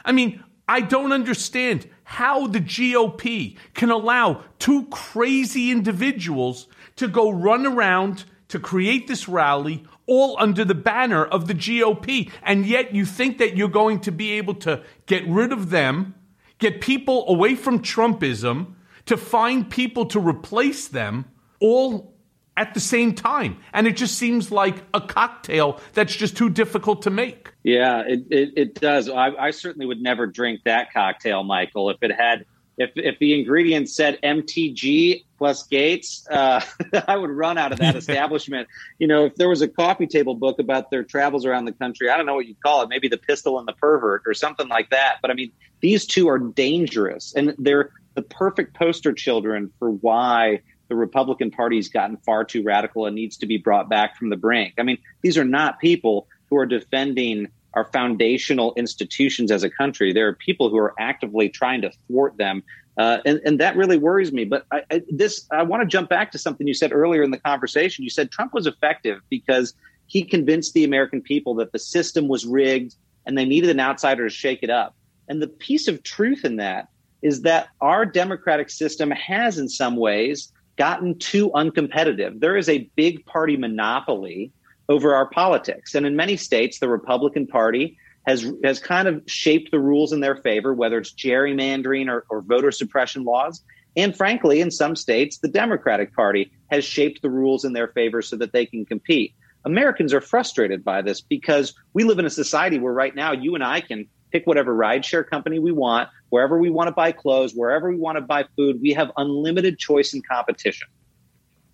I 0.04 0.12
mean, 0.12 0.42
I 0.68 0.80
don't 0.80 1.12
understand 1.12 1.88
how 2.04 2.46
the 2.46 2.60
GOP 2.60 3.56
can 3.74 3.90
allow 3.90 4.42
two 4.58 4.86
crazy 4.86 5.70
individuals 5.70 6.66
to 6.96 7.08
go 7.08 7.30
run 7.30 7.66
around 7.66 8.24
to 8.48 8.58
create 8.58 9.06
this 9.06 9.28
rally 9.28 9.84
all 10.06 10.36
under 10.38 10.64
the 10.64 10.74
banner 10.74 11.24
of 11.24 11.46
the 11.46 11.54
GOP. 11.54 12.30
And 12.42 12.66
yet 12.66 12.94
you 12.94 13.06
think 13.06 13.38
that 13.38 13.56
you're 13.56 13.68
going 13.68 14.00
to 14.00 14.12
be 14.12 14.32
able 14.32 14.54
to 14.56 14.82
get 15.06 15.26
rid 15.26 15.52
of 15.52 15.70
them, 15.70 16.14
get 16.58 16.80
people 16.80 17.28
away 17.28 17.54
from 17.54 17.80
Trumpism, 17.80 18.74
to 19.06 19.16
find 19.16 19.68
people 19.68 20.06
to 20.06 20.20
replace 20.20 20.88
them 20.88 21.26
all 21.60 22.14
at 22.56 22.74
the 22.74 22.80
same 22.80 23.14
time. 23.14 23.58
And 23.72 23.86
it 23.86 23.96
just 23.96 24.16
seems 24.16 24.50
like 24.50 24.76
a 24.92 25.00
cocktail 25.00 25.80
that's 25.94 26.14
just 26.14 26.36
too 26.36 26.50
difficult 26.50 27.02
to 27.02 27.10
make. 27.10 27.52
Yeah, 27.62 28.02
it, 28.06 28.24
it, 28.30 28.52
it 28.56 28.74
does. 28.74 29.08
I, 29.08 29.30
I 29.30 29.50
certainly 29.50 29.86
would 29.86 30.02
never 30.02 30.26
drink 30.26 30.60
that 30.64 30.92
cocktail, 30.92 31.44
Michael, 31.44 31.90
if 31.90 31.98
it 32.02 32.12
had 32.12 32.44
if 32.78 32.90
if 32.96 33.18
the 33.18 33.38
ingredients 33.38 33.94
said 33.94 34.18
MTG 34.22 35.24
plus 35.38 35.66
Gaetz, 35.68 36.26
uh, 36.30 36.60
I 37.08 37.16
would 37.16 37.30
run 37.30 37.58
out 37.58 37.72
of 37.72 37.78
that 37.78 37.96
establishment. 38.02 38.68
You 38.98 39.06
know, 39.06 39.26
if 39.26 39.34
there 39.36 39.48
was 39.48 39.62
a 39.62 39.68
coffee 39.68 40.06
table 40.06 40.34
book 40.34 40.58
about 40.58 40.90
their 40.90 41.02
travels 41.02 41.44
around 41.44 41.66
the 41.66 41.72
country, 41.72 42.10
I 42.10 42.16
don't 42.16 42.26
know 42.26 42.34
what 42.34 42.46
you'd 42.46 42.62
call 42.62 42.82
it, 42.82 42.88
maybe 42.88 43.08
the 43.08 43.18
pistol 43.18 43.58
and 43.58 43.68
the 43.68 43.74
pervert 43.74 44.22
or 44.26 44.34
something 44.34 44.68
like 44.68 44.90
that. 44.90 45.16
But 45.20 45.30
I 45.30 45.34
mean, 45.34 45.52
these 45.80 46.06
two 46.06 46.28
are 46.28 46.38
dangerous, 46.38 47.34
and 47.34 47.54
they're 47.58 47.90
the 48.14 48.22
perfect 48.22 48.74
poster 48.74 49.12
children 49.12 49.70
for 49.78 49.90
why 49.90 50.60
the 50.88 50.96
Republican 50.96 51.50
Party's 51.50 51.88
gotten 51.88 52.18
far 52.18 52.44
too 52.44 52.62
radical 52.62 53.06
and 53.06 53.14
needs 53.14 53.38
to 53.38 53.46
be 53.46 53.56
brought 53.56 53.88
back 53.88 54.16
from 54.16 54.28
the 54.28 54.36
brink. 54.36 54.74
I 54.78 54.82
mean, 54.82 54.98
these 55.22 55.38
are 55.38 55.44
not 55.44 55.80
people 55.80 56.28
who 56.50 56.56
are 56.58 56.66
defending 56.66 57.48
our 57.74 57.84
foundational 57.86 58.74
institutions 58.76 59.50
as 59.50 59.62
a 59.62 59.70
country. 59.70 60.12
There 60.12 60.28
are 60.28 60.34
people 60.34 60.68
who 60.68 60.76
are 60.76 60.94
actively 60.98 61.48
trying 61.48 61.80
to 61.82 61.90
thwart 62.06 62.36
them. 62.36 62.62
Uh, 62.98 63.18
and, 63.24 63.40
and 63.46 63.60
that 63.60 63.76
really 63.76 63.96
worries 63.96 64.32
me. 64.32 64.44
But 64.44 64.66
I, 64.70 64.82
I, 64.90 65.02
this, 65.08 65.46
I 65.50 65.62
want 65.62 65.82
to 65.82 65.86
jump 65.86 66.10
back 66.10 66.30
to 66.32 66.38
something 66.38 66.66
you 66.66 66.74
said 66.74 66.92
earlier 66.92 67.22
in 67.22 67.30
the 67.30 67.38
conversation. 67.38 68.04
You 68.04 68.10
said 68.10 68.30
Trump 68.30 68.52
was 68.52 68.66
effective 68.66 69.20
because 69.30 69.72
he 70.06 70.22
convinced 70.22 70.74
the 70.74 70.84
American 70.84 71.22
people 71.22 71.54
that 71.54 71.72
the 71.72 71.78
system 71.78 72.28
was 72.28 72.44
rigged 72.44 72.94
and 73.24 73.38
they 73.38 73.46
needed 73.46 73.70
an 73.70 73.80
outsider 73.80 74.28
to 74.28 74.34
shake 74.34 74.62
it 74.62 74.68
up. 74.68 74.94
And 75.28 75.40
the 75.40 75.48
piece 75.48 75.88
of 75.88 76.02
truth 76.02 76.44
in 76.44 76.56
that 76.56 76.88
is 77.22 77.42
that 77.42 77.68
our 77.80 78.04
democratic 78.04 78.70
system 78.70 79.10
has, 79.10 79.58
in 79.58 79.68
some 79.68 79.96
ways, 79.96 80.52
gotten 80.76 81.18
too 81.18 81.50
uncompetitive. 81.50 82.40
There 82.40 82.56
is 82.56 82.68
a 82.68 82.90
big 82.96 83.24
party 83.26 83.56
monopoly 83.56 84.52
over 84.88 85.14
our 85.14 85.28
politics. 85.28 85.94
And 85.94 86.06
in 86.06 86.16
many 86.16 86.36
states, 86.36 86.78
the 86.78 86.88
Republican 86.88 87.46
Party 87.46 87.96
has 88.26 88.50
has 88.64 88.78
kind 88.78 89.08
of 89.08 89.22
shaped 89.26 89.70
the 89.70 89.80
rules 89.80 90.12
in 90.12 90.20
their 90.20 90.36
favor, 90.36 90.74
whether 90.74 90.98
it's 90.98 91.12
gerrymandering 91.12 92.08
or, 92.08 92.24
or 92.30 92.40
voter 92.42 92.70
suppression 92.70 93.24
laws. 93.24 93.62
And 93.96 94.16
frankly, 94.16 94.60
in 94.60 94.70
some 94.70 94.96
states, 94.96 95.38
the 95.38 95.48
Democratic 95.48 96.14
Party 96.14 96.50
has 96.70 96.84
shaped 96.84 97.20
the 97.20 97.30
rules 97.30 97.64
in 97.64 97.72
their 97.72 97.88
favor 97.88 98.22
so 98.22 98.36
that 98.36 98.52
they 98.52 98.64
can 98.64 98.86
compete. 98.86 99.34
Americans 99.64 100.14
are 100.14 100.20
frustrated 100.20 100.82
by 100.82 101.02
this 101.02 101.20
because 101.20 101.74
we 101.92 102.04
live 102.04 102.18
in 102.18 102.26
a 102.26 102.30
society 102.30 102.78
where 102.78 102.92
right 102.92 103.14
now 103.14 103.32
you 103.32 103.54
and 103.54 103.62
I 103.62 103.80
can 103.80 104.08
pick 104.32 104.46
whatever 104.46 104.74
rideshare 104.74 105.28
company 105.28 105.58
we 105.58 105.72
want, 105.72 106.08
wherever 106.30 106.58
we 106.58 106.70
want 106.70 106.88
to 106.88 106.92
buy 106.92 107.12
clothes, 107.12 107.52
wherever 107.54 107.90
we 107.90 107.96
want 107.96 108.16
to 108.16 108.22
buy 108.22 108.44
food. 108.56 108.80
We 108.80 108.92
have 108.94 109.12
unlimited 109.16 109.78
choice 109.78 110.12
and 110.14 110.26
competition. 110.26 110.88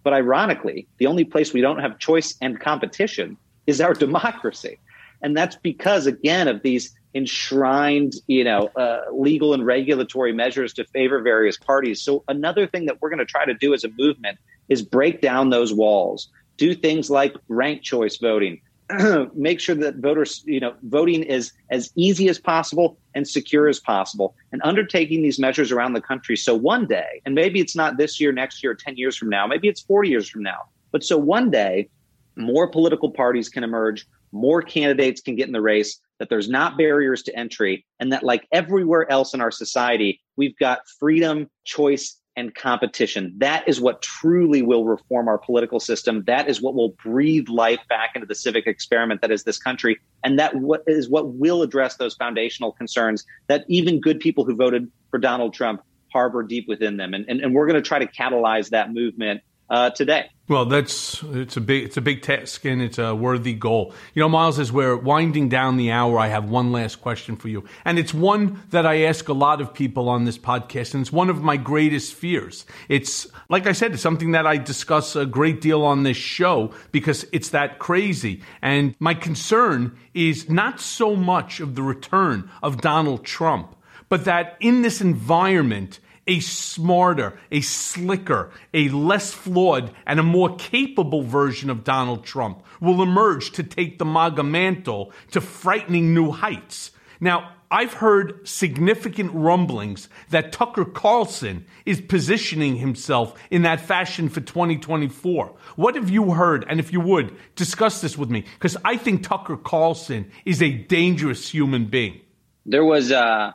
But 0.03 0.13
ironically, 0.13 0.89
the 0.99 1.07
only 1.07 1.25
place 1.25 1.53
we 1.53 1.61
don't 1.61 1.79
have 1.79 1.99
choice 1.99 2.35
and 2.41 2.61
competition 2.61 3.37
is 3.67 3.81
our 3.81 3.95
democracy. 4.07 4.79
And 5.23 5.37
that's 5.37 5.57
because, 5.57 6.07
again, 6.07 6.49
of 6.49 6.63
these 6.63 6.95
enshrined, 7.15 8.15
you 8.27 8.45
know, 8.45 8.71
uh, 8.77 9.01
legal 9.13 9.55
and 9.55 9.65
regulatory 9.65 10.33
measures 10.33 10.73
to 10.75 10.85
favor 10.85 11.21
various 11.21 11.57
parties. 11.57 12.03
So 12.03 12.23
another 12.29 12.67
thing 12.67 12.87
that 12.87 13.01
we're 13.01 13.11
going 13.11 13.19
to 13.19 13.25
try 13.25 13.45
to 13.45 13.55
do 13.55 13.75
as 13.75 13.85
a 13.85 13.89
movement 13.99 14.39
is 14.69 14.83
break 14.83 15.21
down 15.21 15.51
those 15.51 15.73
walls, 15.73 16.29
do 16.57 16.75
things 16.75 17.11
like 17.11 17.35
rank 17.49 17.83
choice 17.83 18.19
voting, 18.19 18.61
make 19.35 19.61
sure 19.61 19.75
that 19.75 19.97
voters, 19.97 20.43
you 20.47 20.61
know, 20.61 20.75
voting 20.85 21.23
is 21.23 21.53
as 21.71 21.93
easy 21.95 22.29
as 22.29 22.39
possible 22.39 22.99
and 23.15 23.29
secure 23.29 23.69
as 23.69 23.81
possible, 23.81 24.35
and 24.53 24.63
undertaking 24.65 25.23
these 25.23 25.39
measures 25.39 25.71
around 25.71 25.93
the 25.93 26.01
country. 26.01 26.37
So 26.37 26.55
one 26.55 26.87
day, 26.87 27.21
and 27.27 27.35
maybe 27.35 27.61
it's 27.61 27.77
not 27.77 27.97
this 27.97 28.21
year, 28.21 28.33
next 28.33 28.63
year, 28.63 28.75
10 28.75 28.97
years 28.97 29.17
from 29.17 29.29
now, 29.29 29.47
maybe 29.47 29.69
it's 29.69 29.81
40 29.81 30.09
years 30.09 30.29
from 30.29 30.43
now, 30.43 30.69
but 30.91 31.05
so 31.05 31.19
one 31.19 31.51
day, 31.51 31.89
more 32.37 32.69
political 32.69 33.11
parties 33.11 33.49
can 33.49 33.65
emerge, 33.65 34.07
more 34.33 34.63
candidates 34.63 35.21
can 35.21 35.35
get 35.37 35.47
in 35.47 35.53
the 35.53 35.61
race, 35.61 36.01
that 36.19 36.29
there's 36.29 36.49
not 36.49 36.77
barriers 36.77 37.23
to 37.25 37.37
entry, 37.37 37.85
and 38.01 38.13
that, 38.13 38.23
like 38.23 38.47
everywhere 38.53 39.11
else 39.11 39.35
in 39.35 39.41
our 39.41 39.51
society, 39.51 40.21
we've 40.37 40.57
got 40.59 40.81
freedom, 40.99 41.49
choice, 41.65 42.18
and 42.39 42.55
competition. 42.55 43.35
That 43.39 43.67
is 43.67 43.81
what 43.81 44.01
truly 44.01 44.63
will 44.63 44.85
reform 44.85 45.27
our 45.27 45.39
political 45.39 45.81
system. 45.81 46.23
That 46.29 46.49
is 46.49 46.63
what 46.63 46.75
will 46.77 46.91
breathe 46.91 47.49
life 47.49 47.81
back 47.89 48.13
into 48.15 48.27
the 48.27 48.35
civic 48.37 48.69
experiment 48.69 49.23
that 49.23 49.33
is 49.33 49.43
this 49.43 49.59
country. 49.59 49.99
And 50.23 50.39
that 50.39 50.55
is 50.87 51.09
what 51.09 51.35
will 51.35 51.63
address 51.63 51.97
those 51.97 52.15
foundational 52.15 52.71
concerns 52.71 53.25
that 53.49 53.65
even 53.67 54.01
good 54.01 54.21
people 54.21 54.45
who 54.45 54.55
voted 54.55 54.89
for 55.11 55.19
Donald 55.19 55.53
Trump 55.53 55.83
harbor 56.13 56.45
deep 56.45 56.69
within 56.69 56.97
them. 56.97 57.13
And, 57.13 57.29
and, 57.29 57.41
and 57.41 57.55
we're 57.55 57.67
going 57.67 57.83
to 57.83 57.87
try 57.87 57.99
to 57.99 58.07
catalyze 58.07 58.71
that 58.71 58.95
movement 58.95 59.43
uh, 59.69 59.91
today. 59.91 60.31
Well, 60.49 60.65
that's 60.65 61.23
it's 61.25 61.59
a 61.59 61.61
big 61.61 61.85
it's 61.85 61.99
a 61.99 62.01
big 62.01 62.23
task 62.23 62.65
and 62.65 62.81
it's 62.81 62.97
a 62.97 63.15
worthy 63.15 63.53
goal. 63.53 63.93
You 64.15 64.21
know, 64.21 64.31
Miles, 64.31 64.59
as 64.59 64.73
we're 64.73 64.97
winding 64.97 65.51
down 65.51 65.77
the 65.77 65.91
hour, 65.91 66.19
I 66.19 66.29
have 66.29 66.49
one 66.49 66.73
last 66.73 67.03
question 67.03 67.37
for 67.37 67.49
you, 67.49 67.65
and 67.85 67.99
it's 67.99 68.15
one 68.15 68.63
that 68.71 68.87
I 68.87 69.03
ask 69.03 69.29
a 69.29 69.35
lot 69.35 69.61
of 69.61 69.75
people 69.75 70.09
on 70.09 70.25
this 70.25 70.39
podcast, 70.39 70.95
and 70.95 71.03
it's 71.03 71.13
one 71.13 71.29
of 71.29 71.43
my 71.43 71.59
greatest 71.59 72.15
fears. 72.15 72.65
It's 72.89 73.27
like 73.51 73.67
I 73.67 73.73
said, 73.73 73.93
it's 73.93 74.03
something 74.03 74.33
that 74.33 74.47
I 74.47 74.57
discuss 74.57 75.17
a 75.17 75.27
great 75.27 75.61
deal 75.61 75.83
on 75.83 76.05
this 76.05 76.17
show 76.17 76.73
because 76.93 77.27
it's 77.31 77.51
that 77.51 77.79
crazy. 77.79 78.43
And 78.63 78.95
my 79.01 79.13
concern 79.13 79.99
is 80.15 80.49
not 80.49 80.81
so 80.81 81.15
much 81.15 81.61
of 81.61 81.75
the 81.75 81.83
return 81.83 82.51
of 82.63 82.81
Donald 82.81 83.23
Trump, 83.27 83.77
but 84.09 84.25
that 84.25 84.57
in 84.61 84.81
this 84.81 85.03
environment 85.03 86.01
a 86.29 86.39
smarter, 86.41 87.41
a 87.51 87.61
slicker, 87.63 88.53
a 88.73 88.89
less 88.91 89.33
flawed, 89.33 89.91
and 90.07 90.21
a 90.21 90.23
more 90.23 90.55
capable 90.57 91.23
version 91.23 91.71
of 91.71 91.83
Donald 91.83 92.25
Trump 92.25 92.63
will 92.81 93.03
emerge 93.03 93.51
to 93.53 93.65
take 93.65 93.99
the 93.99 94.05
MAGA 94.05 94.45
mantle 94.45 95.13
to 95.33 95.41
frightening 95.41 96.15
new 96.15 96.31
heights. 96.31 96.93
Now, 97.19 97.55
I've 97.71 97.95
heard 97.95 98.49
significant 98.49 99.33
rumblings 99.35 100.09
that 100.31 100.53
Tucker 100.53 100.85
Carlson 100.87 101.67
is 101.85 102.01
positioning 102.01 102.77
himself 102.77 103.39
in 103.51 103.63
that 103.63 103.81
fashion 103.81 104.29
for 104.29 104.41
2024. 104.41 105.55
What 105.77 105.95
have 105.95 106.09
you 106.09 106.31
heard? 106.31 106.65
And 106.69 106.81
if 106.81 106.93
you 106.93 107.01
would, 107.01 107.37
discuss 107.57 108.01
this 108.01 108.17
with 108.17 108.31
me, 108.31 108.45
because 108.55 108.77
I 108.85 108.97
think 108.97 109.23
Tucker 109.23 109.57
Carlson 109.57 110.31
is 110.47 110.63
a 110.63 110.71
dangerous 110.71 111.51
human 111.51 111.87
being. 111.87 112.21
There 112.65 112.85
was 112.85 113.13
uh, 113.13 113.53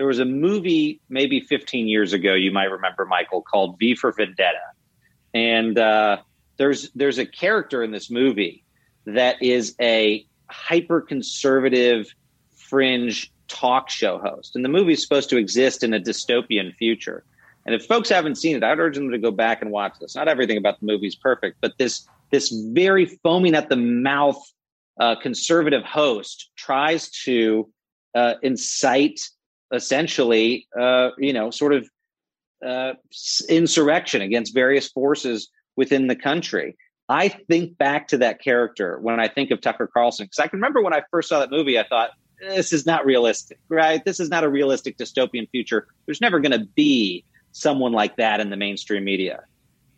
there 0.00 0.06
was 0.06 0.18
a 0.18 0.24
movie 0.24 0.98
maybe 1.10 1.40
15 1.40 1.86
years 1.86 2.14
ago 2.14 2.32
you 2.32 2.50
might 2.50 2.70
remember 2.70 3.04
michael 3.04 3.42
called 3.42 3.78
v 3.78 3.94
for 3.94 4.10
vendetta. 4.12 4.56
And 5.34 5.78
uh, 5.78 6.22
there's 6.56 6.90
there's 6.92 7.18
a 7.18 7.26
character 7.26 7.82
in 7.82 7.90
this 7.90 8.10
movie 8.10 8.64
that 9.04 9.42
is 9.42 9.76
a 9.78 10.26
hyper 10.48 11.02
conservative 11.02 12.14
fringe 12.56 13.30
talk 13.46 13.90
show 13.90 14.16
host. 14.18 14.56
And 14.56 14.64
the 14.64 14.70
movie 14.70 14.94
is 14.94 15.02
supposed 15.02 15.28
to 15.30 15.36
exist 15.36 15.84
in 15.84 15.92
a 15.92 16.00
dystopian 16.00 16.74
future. 16.76 17.22
And 17.66 17.74
if 17.74 17.84
folks 17.84 18.08
haven't 18.08 18.36
seen 18.36 18.56
it 18.56 18.64
i'd 18.64 18.78
urge 18.78 18.96
them 18.96 19.10
to 19.10 19.18
go 19.18 19.30
back 19.30 19.60
and 19.60 19.70
watch 19.70 19.98
this. 20.00 20.14
Not 20.14 20.28
everything 20.28 20.56
about 20.56 20.80
the 20.80 20.86
movie 20.86 21.08
is 21.08 21.14
perfect 21.14 21.58
but 21.60 21.76
this 21.76 22.08
this 22.30 22.48
very 22.72 23.04
foaming 23.04 23.54
at 23.54 23.68
the 23.68 23.76
mouth 23.76 24.42
uh, 24.98 25.16
conservative 25.16 25.84
host 25.84 26.48
tries 26.56 27.10
to 27.24 27.68
uh, 28.14 28.36
incite 28.42 29.20
essentially, 29.72 30.66
uh, 30.78 31.10
you 31.18 31.32
know, 31.32 31.50
sort 31.50 31.72
of 31.72 31.88
uh, 32.64 32.94
insurrection 33.48 34.22
against 34.22 34.54
various 34.54 34.88
forces 34.88 35.48
within 35.76 36.06
the 36.06 36.16
country. 36.16 36.76
I 37.08 37.28
think 37.28 37.76
back 37.76 38.08
to 38.08 38.18
that 38.18 38.40
character 38.40 38.98
when 39.00 39.18
I 39.18 39.28
think 39.28 39.50
of 39.50 39.60
Tucker 39.60 39.88
Carlson 39.92 40.26
because 40.26 40.38
I 40.38 40.46
can 40.46 40.58
remember 40.58 40.82
when 40.82 40.94
I 40.94 41.02
first 41.10 41.28
saw 41.28 41.40
that 41.40 41.50
movie, 41.50 41.78
I 41.78 41.84
thought 41.84 42.10
this 42.40 42.72
is 42.72 42.86
not 42.86 43.04
realistic, 43.04 43.58
right? 43.68 44.04
This 44.04 44.20
is 44.20 44.28
not 44.28 44.44
a 44.44 44.48
realistic 44.48 44.96
dystopian 44.96 45.48
future. 45.50 45.88
There's 46.06 46.20
never 46.20 46.40
going 46.40 46.58
to 46.58 46.66
be 46.66 47.24
someone 47.52 47.92
like 47.92 48.16
that 48.16 48.40
in 48.40 48.50
the 48.50 48.56
mainstream 48.56 49.04
media. 49.04 49.44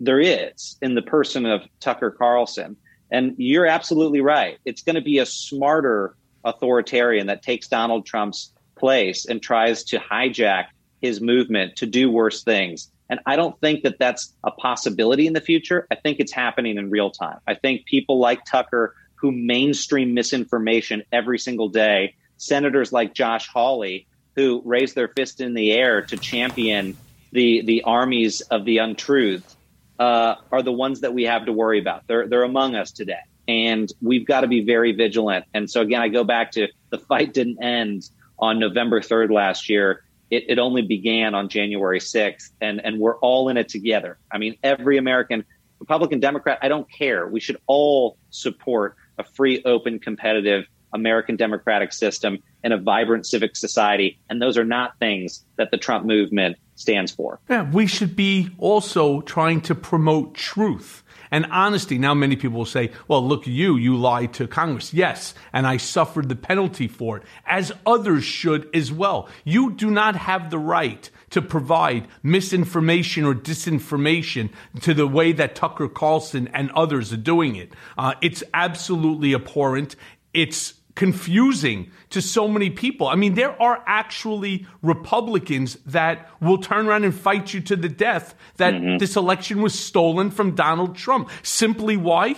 There 0.01 0.21
is 0.21 0.77
in 0.81 0.95
the 0.95 1.03
person 1.03 1.47
of 1.47 1.63
Tucker 1.81 2.11
Carlson. 2.11 2.77
And 3.11 3.35
you're 3.37 3.67
absolutely 3.67 4.23
right. 4.23 4.59
It's 4.65 4.83
going 4.83 4.95
to 4.95 5.03
be 5.03 5.19
a 5.19 5.27
smarter 5.27 6.17
authoritarian 6.45 7.27
that 7.27 7.43
takes 7.43 7.69
Donald 7.69 8.07
Trump's 8.07 8.53
place 8.83 9.27
and 9.27 9.41
tries 9.41 9.85
to 9.85 10.01
hijack 10.01 10.65
his 11.01 11.21
movement 11.21 11.77
to 11.77 11.87
do 11.87 12.11
worse 12.11 12.43
things. 12.43 12.91
And 13.09 13.21
I 13.27 13.37
don't 13.37 13.59
think 13.61 13.85
that 13.85 14.01
that's 14.01 14.35
a 14.43 14.51
possibility 14.51 15.29
in 15.29 15.35
the 15.35 15.41
future. 15.41 15.87
I 15.93 15.95
think 15.95 16.19
it's 16.19 16.33
happening 16.33 16.79
in 16.79 16.91
real 16.91 17.11
time. 17.13 17.39
I 17.47 17.55
think 17.55 17.87
people 17.87 18.19
like 18.19 18.45
Tucker 18.45 18.97
who 19.15 19.31
mainstream 19.31 20.15
misinformation 20.15 21.05
every 21.13 21.39
single 21.39 21.69
day, 21.69 22.17
senators 22.39 22.93
like 22.93 23.15
Josh 23.15 23.47
Hawley 23.47 24.09
who 24.35 24.63
raise 24.65 24.95
their 24.95 25.09
fist 25.09 25.41
in 25.41 25.55
the 25.55 25.71
air 25.71 26.03
to 26.03 26.17
champion 26.17 26.97
the 27.31 27.63
the 27.65 27.83
armies 27.83 28.41
of 28.41 28.65
the 28.65 28.79
untruth, 28.79 29.57
uh, 29.99 30.35
are 30.51 30.63
the 30.63 30.73
ones 30.73 31.03
that 31.03 31.15
we 31.15 31.25
have 31.25 31.47
to 31.47 31.53
worry 31.53 31.79
about. 31.79 32.03
They're 32.09 32.27
they're 32.27 32.43
among 32.43 32.75
us 32.75 32.91
today, 32.91 33.23
and 33.47 33.93
we've 34.01 34.27
got 34.27 34.41
to 34.41 34.49
be 34.49 34.65
very 34.65 34.93
vigilant. 34.93 35.45
And 35.55 35.71
so 35.71 35.83
again, 35.83 36.01
I 36.01 36.09
go 36.09 36.25
back 36.25 36.53
to 36.53 36.67
the 36.91 36.99
fight 36.99 37.33
didn't 37.33 37.63
end 37.63 38.09
on 38.39 38.59
November 38.59 39.01
3rd 39.01 39.31
last 39.33 39.69
year. 39.69 40.05
It, 40.31 40.45
it 40.49 40.59
only 40.59 40.83
began 40.83 41.35
on 41.35 41.49
January 41.49 42.01
6th, 42.01 42.51
and, 42.61 42.85
and 42.85 42.99
we're 42.99 43.19
all 43.19 43.49
in 43.49 43.57
it 43.57 43.69
together. 43.69 44.19
I 44.31 44.39
mean, 44.39 44.57
every 44.63 44.97
American, 44.97 45.45
Republican, 45.79 46.21
Democrat, 46.21 46.59
I 46.63 46.69
don't 46.69 46.91
care. 46.91 47.27
We 47.27 47.41
should 47.41 47.59
all 47.67 48.17
support 48.31 48.97
a 49.19 49.25
free, 49.25 49.63
open, 49.65 49.99
competitive 49.99 50.67
American 50.93 51.37
democratic 51.37 51.93
system 51.93 52.39
and 52.63 52.73
a 52.73 52.79
vibrant 52.79 53.27
civic 53.27 53.57
society. 53.57 54.19
And 54.29 54.41
those 54.41 54.57
are 54.57 54.65
not 54.65 54.99
things 54.99 55.45
that 55.57 55.71
the 55.71 55.77
Trump 55.77 56.05
movement 56.05 56.57
stands 56.77 57.13
for. 57.13 57.41
Yeah, 57.49 57.71
we 57.71 57.87
should 57.87 58.17
be 58.17 58.51
also 58.59 59.21
trying 59.23 59.61
to 59.63 59.75
promote 59.75 60.35
truth 60.35 61.02
and 61.33 61.47
honesty. 61.47 61.99
Now, 61.99 62.15
many 62.15 62.37
people 62.37 62.59
will 62.59 62.67
say, 62.67 62.93
well, 63.09 63.27
look, 63.27 63.49
you, 63.49 63.77
you 63.77 63.97
lied 63.97 64.35
to 64.35 64.47
Congress. 64.47 64.95
Yes, 64.95 65.35
and 65.53 65.67
I 65.67 65.79
suffered 65.79 66.29
the 66.29 66.37
penalty 66.37 66.87
for 66.87 67.17
it, 67.17 67.25
as 67.47 67.73
others 67.85 68.23
should 68.23 68.73
as 68.73 68.93
well. 68.93 69.29
You 69.43 69.73
do 69.73 69.91
not 69.91 70.15
have 70.15 70.51
the 70.51 70.59
right 70.59 71.11
to 71.31 71.43
provide 71.43 72.07
misinformation 72.23 73.25
or 73.25 73.35
disinformation 73.35 74.51
to 74.83 74.95
the 74.95 75.07
way 75.07 75.33
that 75.33 75.55
Tucker 75.55 75.89
Carlson 75.89 76.49
and 76.53 76.71
others 76.73 77.13
are 77.13 77.17
doing 77.17 77.57
it. 77.57 77.73
Uh, 77.97 78.15
it's 78.21 78.45
absolutely 78.53 79.35
abhorrent. 79.35 79.97
It's 80.35 80.75
confusing 80.95 81.91
to 82.11 82.21
so 82.21 82.47
many 82.49 82.71
people. 82.71 83.09
I 83.09 83.15
mean, 83.15 83.35
there 83.35 83.61
are 83.61 83.83
actually 83.87 84.67
Republicans 84.83 85.77
that 85.87 86.29
will 86.41 86.59
turn 86.59 86.87
around 86.87 87.05
and 87.05 87.15
fight 87.15 87.55
you 87.55 87.61
to 87.63 87.77
the 87.77 87.89
death 87.89 88.35
that 88.57 88.75
mm-hmm. 88.75 88.99
this 88.99 89.17
election 89.17 89.63
was 89.63 89.79
stolen 89.79 90.31
from 90.31 90.55
Donald 90.55 90.97
Trump. 90.97 91.31
Simply 91.43 91.97
why? 91.97 92.37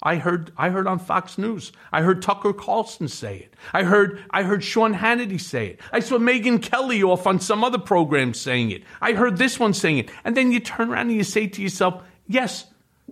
I 0.00 0.16
heard 0.16 0.52
I 0.56 0.70
heard 0.70 0.86
on 0.86 1.00
Fox 1.00 1.38
News. 1.38 1.72
I 1.92 2.02
heard 2.02 2.22
Tucker 2.22 2.52
Carlson 2.52 3.08
say 3.08 3.38
it. 3.38 3.54
I 3.72 3.82
heard 3.82 4.22
I 4.30 4.44
heard 4.44 4.62
Sean 4.62 4.94
Hannity 4.94 5.40
say 5.40 5.70
it. 5.70 5.80
I 5.92 5.98
saw 5.98 6.18
Megyn 6.18 6.62
Kelly 6.62 7.02
off 7.02 7.26
on 7.26 7.40
some 7.40 7.64
other 7.64 7.78
program 7.78 8.32
saying 8.32 8.70
it. 8.70 8.84
I 9.00 9.14
heard 9.14 9.38
this 9.38 9.58
one 9.58 9.74
saying 9.74 9.98
it. 9.98 10.10
And 10.24 10.36
then 10.36 10.52
you 10.52 10.60
turn 10.60 10.90
around 10.90 11.08
and 11.08 11.16
you 11.16 11.24
say 11.24 11.48
to 11.48 11.62
yourself, 11.62 12.04
yes, 12.28 12.66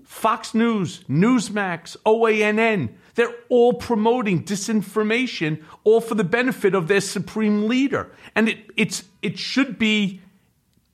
Fox 0.04 0.54
News, 0.54 1.02
Newsmax, 1.08 1.96
OANN, 2.06 2.90
they're 3.16 3.34
all 3.48 3.74
promoting 3.74 4.44
disinformation, 4.44 5.62
all 5.84 6.01
for 6.01 6.14
the 6.14 6.24
benefit 6.24 6.74
of 6.74 6.86
their 6.88 7.01
supreme 7.01 7.66
leader. 7.66 8.10
And 8.34 8.48
it, 8.48 8.59
it's, 8.76 9.05
it 9.22 9.38
should 9.38 9.78
be 9.78 10.22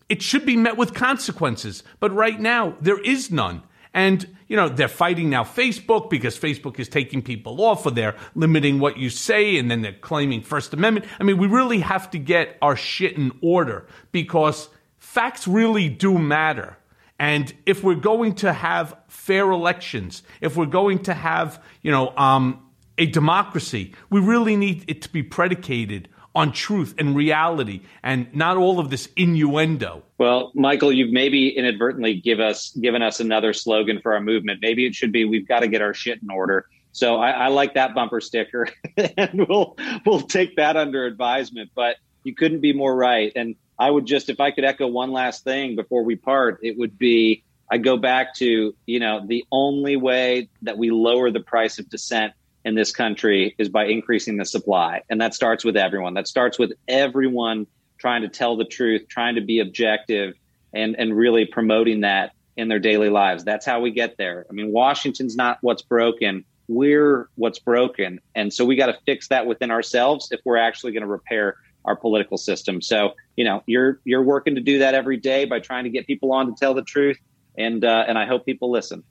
it 0.08 0.20
should 0.20 0.44
be 0.44 0.56
met 0.56 0.76
with 0.76 0.92
consequences. 0.92 1.82
But 1.98 2.12
right 2.12 2.38
now, 2.38 2.76
there 2.82 3.00
is 3.00 3.30
none. 3.30 3.62
And, 3.94 4.26
you 4.46 4.56
know, 4.56 4.68
they're 4.68 4.86
fighting 4.86 5.30
now 5.30 5.42
Facebook 5.42 6.10
because 6.10 6.38
Facebook 6.38 6.78
is 6.78 6.86
taking 6.86 7.22
people 7.22 7.62
off 7.62 7.86
or 7.86 7.92
they're 7.92 8.16
limiting 8.34 8.78
what 8.78 8.98
you 8.98 9.08
say 9.08 9.56
and 9.56 9.70
then 9.70 9.80
they're 9.80 9.94
claiming 9.94 10.42
First 10.42 10.74
Amendment. 10.74 11.06
I 11.18 11.24
mean, 11.24 11.38
we 11.38 11.46
really 11.46 11.78
have 11.80 12.10
to 12.10 12.18
get 12.18 12.58
our 12.60 12.76
shit 12.76 13.16
in 13.16 13.32
order 13.40 13.86
because 14.12 14.68
facts 14.98 15.48
really 15.48 15.88
do 15.88 16.18
matter. 16.18 16.76
And 17.22 17.54
if 17.66 17.84
we're 17.84 17.94
going 17.94 18.34
to 18.36 18.52
have 18.52 18.96
fair 19.06 19.48
elections, 19.48 20.24
if 20.40 20.56
we're 20.56 20.66
going 20.66 21.04
to 21.04 21.14
have, 21.14 21.62
you 21.80 21.92
know, 21.92 22.12
um, 22.16 22.68
a 22.98 23.06
democracy, 23.06 23.94
we 24.10 24.18
really 24.18 24.56
need 24.56 24.84
it 24.88 25.02
to 25.02 25.08
be 25.08 25.22
predicated 25.22 26.08
on 26.34 26.50
truth 26.50 26.96
and 26.98 27.14
reality 27.14 27.82
and 28.02 28.26
not 28.34 28.56
all 28.56 28.80
of 28.80 28.90
this 28.90 29.08
innuendo. 29.14 30.02
Well, 30.18 30.50
Michael, 30.56 30.92
you've 30.92 31.12
maybe 31.12 31.50
inadvertently 31.50 32.20
give 32.20 32.40
us 32.40 32.70
given 32.70 33.02
us 33.02 33.20
another 33.20 33.52
slogan 33.52 34.00
for 34.00 34.14
our 34.14 34.20
movement. 34.20 34.58
Maybe 34.60 34.84
it 34.84 34.96
should 34.96 35.12
be 35.12 35.24
we've 35.24 35.46
got 35.46 35.60
to 35.60 35.68
get 35.68 35.80
our 35.80 35.94
shit 35.94 36.20
in 36.20 36.28
order. 36.28 36.66
So 36.90 37.18
I, 37.18 37.30
I 37.30 37.48
like 37.48 37.74
that 37.74 37.94
bumper 37.94 38.20
sticker 38.20 38.68
and 39.16 39.46
we'll 39.48 39.76
we'll 40.04 40.22
take 40.22 40.56
that 40.56 40.76
under 40.76 41.06
advisement. 41.06 41.70
But 41.76 41.98
you 42.24 42.34
couldn't 42.34 42.62
be 42.62 42.72
more 42.72 42.96
right. 42.96 43.30
And 43.36 43.54
I 43.78 43.90
would 43.90 44.06
just, 44.06 44.28
if 44.28 44.40
I 44.40 44.50
could 44.50 44.64
echo 44.64 44.86
one 44.86 45.12
last 45.12 45.44
thing 45.44 45.76
before 45.76 46.04
we 46.04 46.16
part, 46.16 46.60
it 46.62 46.78
would 46.78 46.98
be 46.98 47.44
I 47.72 47.78
go 47.78 47.96
back 47.96 48.34
to, 48.34 48.74
you 48.84 49.00
know, 49.00 49.26
the 49.26 49.46
only 49.50 49.96
way 49.96 50.50
that 50.60 50.76
we 50.76 50.90
lower 50.90 51.30
the 51.30 51.40
price 51.40 51.78
of 51.78 51.88
dissent 51.88 52.34
in 52.66 52.74
this 52.74 52.92
country 52.92 53.54
is 53.58 53.70
by 53.70 53.86
increasing 53.86 54.36
the 54.36 54.44
supply. 54.44 55.00
And 55.08 55.20
that 55.22 55.34
starts 55.34 55.64
with 55.64 55.76
everyone. 55.76 56.12
That 56.12 56.28
starts 56.28 56.58
with 56.58 56.72
everyone 56.86 57.66
trying 57.96 58.22
to 58.22 58.28
tell 58.28 58.56
the 58.56 58.66
truth, 58.66 59.08
trying 59.08 59.36
to 59.36 59.40
be 59.40 59.60
objective, 59.60 60.34
and, 60.74 60.96
and 60.98 61.16
really 61.16 61.46
promoting 61.46 62.02
that 62.02 62.32
in 62.58 62.68
their 62.68 62.78
daily 62.78 63.08
lives. 63.08 63.42
That's 63.42 63.64
how 63.64 63.80
we 63.80 63.90
get 63.90 64.18
there. 64.18 64.44
I 64.50 64.52
mean, 64.52 64.70
Washington's 64.70 65.34
not 65.34 65.56
what's 65.62 65.82
broken. 65.82 66.44
We're 66.68 67.30
what's 67.36 67.58
broken. 67.58 68.20
And 68.34 68.52
so 68.52 68.66
we 68.66 68.76
got 68.76 68.86
to 68.86 68.98
fix 69.06 69.28
that 69.28 69.46
within 69.46 69.70
ourselves 69.70 70.28
if 70.30 70.40
we're 70.44 70.58
actually 70.58 70.92
going 70.92 71.04
to 71.04 71.08
repair 71.08 71.56
our 71.84 71.96
political 71.96 72.38
system. 72.38 72.80
So, 72.80 73.12
you 73.36 73.44
know, 73.44 73.62
you're 73.66 74.00
you're 74.04 74.22
working 74.22 74.54
to 74.54 74.60
do 74.60 74.78
that 74.80 74.94
every 74.94 75.16
day 75.16 75.44
by 75.44 75.60
trying 75.60 75.84
to 75.84 75.90
get 75.90 76.06
people 76.06 76.32
on 76.32 76.46
to 76.46 76.54
tell 76.58 76.74
the 76.74 76.82
truth, 76.82 77.18
and 77.56 77.84
uh, 77.84 78.04
and 78.06 78.18
I 78.18 78.26
hope 78.26 78.44
people 78.44 78.70
listen. 78.70 79.02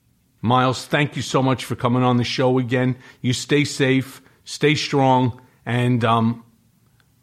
Miles, 0.41 0.85
thank 0.85 1.15
you 1.15 1.21
so 1.21 1.43
much 1.43 1.65
for 1.65 1.75
coming 1.75 2.03
on 2.03 2.17
the 2.17 2.23
show 2.23 2.57
again. 2.57 2.97
You 3.21 3.33
stay 3.33 3.63
safe, 3.63 4.21
stay 4.43 4.75
strong, 4.75 5.41
and 5.65 6.03
um, 6.03 6.43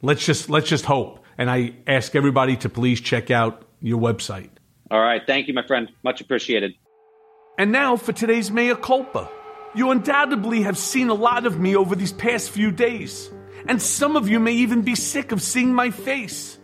let's 0.02 0.24
just 0.24 0.48
let's 0.48 0.68
just 0.68 0.84
hope. 0.84 1.24
And 1.36 1.50
I 1.50 1.74
ask 1.86 2.14
everybody 2.14 2.56
to 2.58 2.68
please 2.68 3.00
check 3.00 3.30
out 3.30 3.64
your 3.80 3.98
website. 3.98 4.50
All 4.90 5.00
right. 5.00 5.22
Thank 5.26 5.48
you, 5.48 5.54
my 5.54 5.66
friend. 5.66 5.88
Much 6.02 6.20
appreciated. 6.20 6.74
And 7.58 7.72
now 7.72 7.96
for 7.96 8.12
today's 8.12 8.50
mea 8.50 8.74
culpa. 8.74 9.28
You 9.74 9.90
undoubtedly 9.90 10.62
have 10.62 10.78
seen 10.78 11.08
a 11.08 11.14
lot 11.14 11.44
of 11.44 11.60
me 11.60 11.76
over 11.76 11.94
these 11.94 12.12
past 12.12 12.50
few 12.50 12.70
days, 12.70 13.30
and 13.66 13.80
some 13.80 14.16
of 14.16 14.28
you 14.28 14.40
may 14.40 14.52
even 14.52 14.82
be 14.82 14.94
sick 14.94 15.32
of 15.32 15.42
seeing 15.42 15.74
my 15.74 15.90
face. 15.90 16.58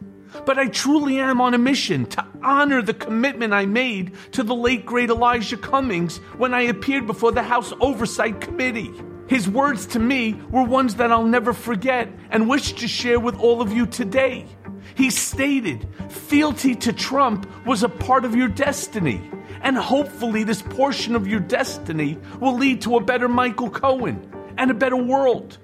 But 0.47 0.59
I 0.59 0.67
truly 0.67 1.19
am 1.19 1.41
on 1.41 1.55
a 1.55 1.59
mission 1.59 2.07
to 2.07 2.27
honor 2.43 2.83
the 2.83 2.95
commitment 2.95 3.53
I 3.53 3.67
made 3.67 4.15
to 4.33 4.43
the 4.43 4.55
late 4.55 4.85
great 4.85 5.11
Elijah 5.11 5.57
Cummings 5.57 6.19
when 6.37 6.53
I 6.53 6.63
appeared 6.63 7.07
before 7.07 7.33
the 7.33 7.43
House 7.43 7.73
Oversight 7.81 8.41
Committee. 8.41 8.91
His 9.27 9.49
words 9.49 9.87
to 9.89 9.99
me 9.99 10.35
were 10.51 10.65
ones 10.65 10.97
that 10.97 11.11
I'll 11.11 11.25
never 11.25 11.53
forget 11.53 12.09
and 12.31 12.49
wish 12.49 12.73
to 12.75 12.89
share 12.89 13.19
with 13.19 13.39
all 13.39 13.63
of 13.63 13.73
you 13.73 13.87
today. 13.87 14.47
He 14.95 15.11
stated, 15.11 15.89
Fealty 16.11 16.75
to 16.77 16.93
Trump 16.93 17.49
was 17.65 17.83
a 17.83 17.89
part 17.89 18.25
of 18.25 18.37
your 18.37 18.49
destiny, 18.49 19.21
and 19.63 19.79
hopefully, 19.79 20.45
this 20.45 20.61
portion 20.61 21.17
of 21.17 21.27
your 21.27 21.41
destiny 21.41 22.19
will 22.39 22.55
lead 22.55 22.83
to 22.83 22.97
a 22.97 23.03
better 23.03 23.29
Michael 23.29 23.71
Cohen 23.71 24.31
and 24.59 24.71
a 24.71 24.75
better 24.75 24.97
world. 24.97 25.59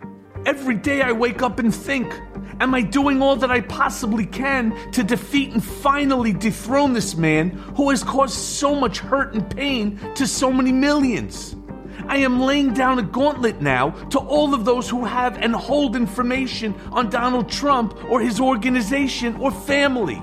Every 0.46 0.74
day 0.74 1.02
I 1.02 1.12
wake 1.12 1.42
up 1.42 1.58
and 1.58 1.74
think, 1.74 2.12
Am 2.60 2.74
I 2.74 2.82
doing 2.82 3.22
all 3.22 3.36
that 3.36 3.50
I 3.50 3.60
possibly 3.60 4.26
can 4.26 4.74
to 4.92 5.02
defeat 5.02 5.52
and 5.52 5.64
finally 5.64 6.32
dethrone 6.32 6.92
this 6.92 7.14
man 7.14 7.50
who 7.50 7.88
has 7.88 8.02
caused 8.02 8.34
so 8.34 8.74
much 8.74 8.98
hurt 8.98 9.34
and 9.34 9.48
pain 9.56 9.98
to 10.14 10.26
so 10.26 10.52
many 10.52 10.70
millions? 10.70 11.56
I 12.06 12.18
am 12.18 12.40
laying 12.40 12.74
down 12.74 12.98
a 12.98 13.02
gauntlet 13.02 13.62
now 13.62 13.90
to 14.10 14.18
all 14.18 14.52
of 14.52 14.64
those 14.64 14.90
who 14.90 15.04
have 15.04 15.38
and 15.38 15.54
hold 15.54 15.96
information 15.96 16.74
on 16.92 17.08
Donald 17.08 17.48
Trump 17.48 17.96
or 18.10 18.20
his 18.20 18.40
organization 18.40 19.36
or 19.36 19.50
family. 19.50 20.20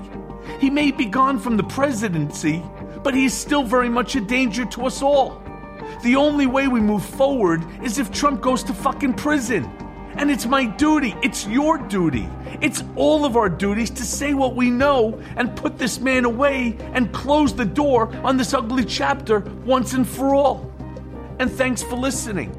He 0.60 0.70
may 0.70 0.90
be 0.90 1.06
gone 1.06 1.38
from 1.38 1.56
the 1.56 1.64
presidency, 1.64 2.62
but 3.02 3.14
he 3.14 3.24
is 3.24 3.34
still 3.34 3.64
very 3.64 3.88
much 3.88 4.16
a 4.16 4.20
danger 4.20 4.64
to 4.66 4.86
us 4.86 5.02
all. 5.02 5.42
The 6.02 6.16
only 6.16 6.46
way 6.46 6.68
we 6.68 6.80
move 6.80 7.04
forward 7.04 7.64
is 7.82 7.98
if 7.98 8.12
Trump 8.12 8.40
goes 8.40 8.62
to 8.64 8.74
fucking 8.74 9.14
prison. 9.14 9.68
And 10.18 10.32
it's 10.32 10.46
my 10.46 10.64
duty, 10.66 11.14
it's 11.22 11.46
your 11.46 11.78
duty, 11.78 12.28
it's 12.60 12.82
all 12.96 13.24
of 13.24 13.36
our 13.36 13.48
duties 13.48 13.88
to 13.90 14.02
say 14.02 14.34
what 14.34 14.56
we 14.56 14.68
know 14.68 15.22
and 15.36 15.54
put 15.54 15.78
this 15.78 16.00
man 16.00 16.24
away 16.24 16.76
and 16.92 17.12
close 17.12 17.54
the 17.54 17.64
door 17.64 18.12
on 18.24 18.36
this 18.36 18.52
ugly 18.52 18.84
chapter 18.84 19.38
once 19.64 19.92
and 19.92 20.06
for 20.06 20.34
all. 20.34 20.72
And 21.38 21.48
thanks 21.48 21.84
for 21.84 21.94
listening. 21.94 22.52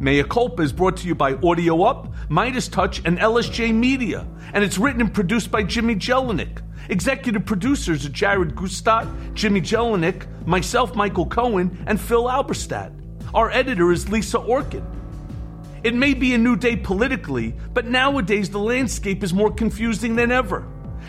Mea 0.00 0.24
Culpa 0.24 0.62
is 0.62 0.72
brought 0.72 0.96
to 0.96 1.06
you 1.06 1.14
by 1.14 1.34
Audio 1.34 1.82
Up, 1.84 2.12
Midas 2.28 2.66
Touch, 2.66 3.00
and 3.04 3.18
LSJ 3.18 3.72
Media, 3.72 4.26
and 4.52 4.64
it's 4.64 4.78
written 4.78 5.00
and 5.00 5.14
produced 5.14 5.52
by 5.52 5.62
Jimmy 5.62 5.94
Jelinek. 5.94 6.60
Executive 6.88 7.46
producers 7.46 8.04
are 8.04 8.10
Jared 8.10 8.56
Gustat, 8.56 9.06
Jimmy 9.34 9.60
Jelinek, 9.60 10.26
myself, 10.44 10.96
Michael 10.96 11.26
Cohen, 11.26 11.84
and 11.86 12.00
Phil 12.00 12.24
Alberstadt. 12.24 12.92
Our 13.32 13.48
editor 13.52 13.92
is 13.92 14.08
Lisa 14.08 14.38
Orkin. 14.38 14.95
It 15.82 15.94
may 15.94 16.14
be 16.14 16.34
a 16.34 16.38
new 16.38 16.56
day 16.56 16.76
politically, 16.76 17.54
but 17.72 17.86
nowadays 17.86 18.50
the 18.50 18.58
landscape 18.58 19.22
is 19.22 19.32
more 19.32 19.52
confusing 19.52 20.16
than 20.16 20.32
ever. 20.32 20.66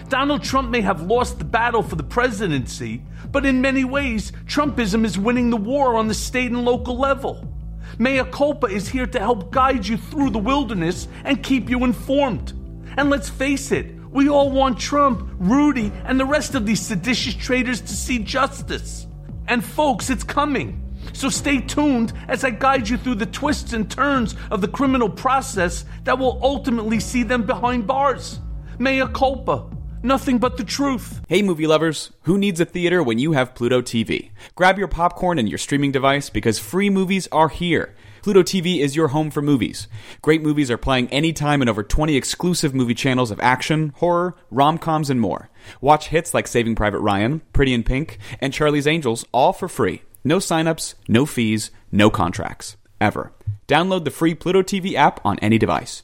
Donald 0.10 0.44
Trump 0.44 0.70
may 0.70 0.82
have 0.82 1.02
lost 1.02 1.40
the 1.40 1.46
battle 1.46 1.84
for 1.84 1.96
the 1.96 2.04
presidency, 2.04 3.02
but 3.32 3.46
in 3.46 3.62
many 3.62 3.84
ways, 3.84 4.32
Trumpism 4.46 5.04
is 5.04 5.18
winning 5.18 5.50
the 5.50 5.58
war 5.58 5.96
on 5.96 6.08
the 6.08 6.14
state 6.14 6.52
and 6.52 6.64
local 6.64 6.98
level. 6.98 7.54
Mea 8.00 8.24
Culpa 8.26 8.68
is 8.68 8.88
here 8.88 9.08
to 9.08 9.20
help 9.20 9.52
guide 9.52 9.88
you 9.88 9.98
through 9.98 10.30
the 10.30 10.40
wilderness 10.40 11.08
and 11.24 11.44
keep 11.44 11.70
you 11.70 11.84
informed. 11.84 12.54
And 12.98 13.10
let's 13.10 13.30
face 13.30 13.72
it, 13.72 13.96
we 14.12 14.30
all 14.30 14.52
want 14.52 14.80
Trump, 14.80 15.30
Rudy, 15.40 15.92
and 16.06 16.20
the 16.20 16.26
rest 16.26 16.56
of 16.56 16.66
these 16.66 16.82
seditious 16.82 17.36
traitors 17.36 17.82
to 17.82 17.94
see 17.94 18.20
justice. 18.20 19.08
And 19.48 19.64
folks, 19.64 20.10
it's 20.10 20.24
coming. 20.24 20.87
So 21.14 21.30
stay 21.30 21.62
tuned 21.62 22.14
as 22.28 22.44
I 22.44 22.52
guide 22.52 22.90
you 22.90 22.98
through 22.98 23.16
the 23.16 23.26
twists 23.26 23.74
and 23.74 23.90
turns 23.90 24.36
of 24.52 24.62
the 24.62 24.68
criminal 24.68 25.10
process 25.10 25.86
that 26.04 26.20
will 26.20 26.40
ultimately 26.42 27.00
see 27.00 27.24
them 27.24 27.44
behind 27.44 27.88
bars. 27.88 28.40
Mea 28.80 29.08
culpa. 29.14 29.70
Nothing 30.04 30.38
but 30.38 30.58
the 30.58 30.64
truth. 30.64 31.22
Hey, 31.28 31.42
movie 31.42 31.66
lovers, 31.66 32.12
who 32.22 32.38
needs 32.38 32.60
a 32.60 32.66
theater 32.66 33.02
when 33.02 33.18
you 33.18 33.32
have 33.32 33.56
Pluto 33.56 33.82
TV? 33.82 34.30
Grab 34.56 34.78
your 34.78 34.88
popcorn 34.88 35.40
and 35.40 35.50
your 35.50 35.58
streaming 35.58 35.92
device 35.92 36.30
because 36.30 36.60
free 36.60 36.90
movies 36.90 37.28
are 37.32 37.50
here. 37.50 37.96
Pluto 38.22 38.44
TV 38.44 38.80
is 38.80 38.96
your 38.96 39.10
home 39.10 39.32
for 39.32 39.42
movies. 39.42 39.88
Great 40.22 40.44
movies 40.44 40.70
are 40.70 40.78
playing 40.78 41.08
anytime 41.10 41.62
in 41.62 41.70
over 41.70 41.82
20 41.82 42.16
exclusive 42.16 42.76
movie 42.76 42.94
channels 42.94 43.32
of 43.32 43.40
action, 43.40 43.94
horror, 43.98 44.36
rom 44.52 44.78
coms, 44.78 45.10
and 45.10 45.20
more. 45.20 45.50
Watch 45.82 46.10
hits 46.10 46.34
like 46.34 46.48
Saving 46.48 46.76
Private 46.76 47.00
Ryan, 47.00 47.42
Pretty 47.52 47.74
in 47.74 47.84
Pink, 47.84 48.20
and 48.40 48.54
Charlie's 48.54 48.88
Angels 48.88 49.26
all 49.32 49.52
for 49.52 49.68
free. 49.68 50.04
No 50.28 50.40
signups, 50.40 50.96
no 51.08 51.26
fees, 51.26 51.72
no 51.90 52.10
contracts. 52.10 52.76
Ever. 53.00 53.32
Download 53.70 54.04
the 54.04 54.12
free 54.12 54.36
Pluto 54.36 54.62
TV 54.62 54.94
app 54.94 55.26
on 55.26 55.40
any 55.40 55.58
device. 55.58 56.04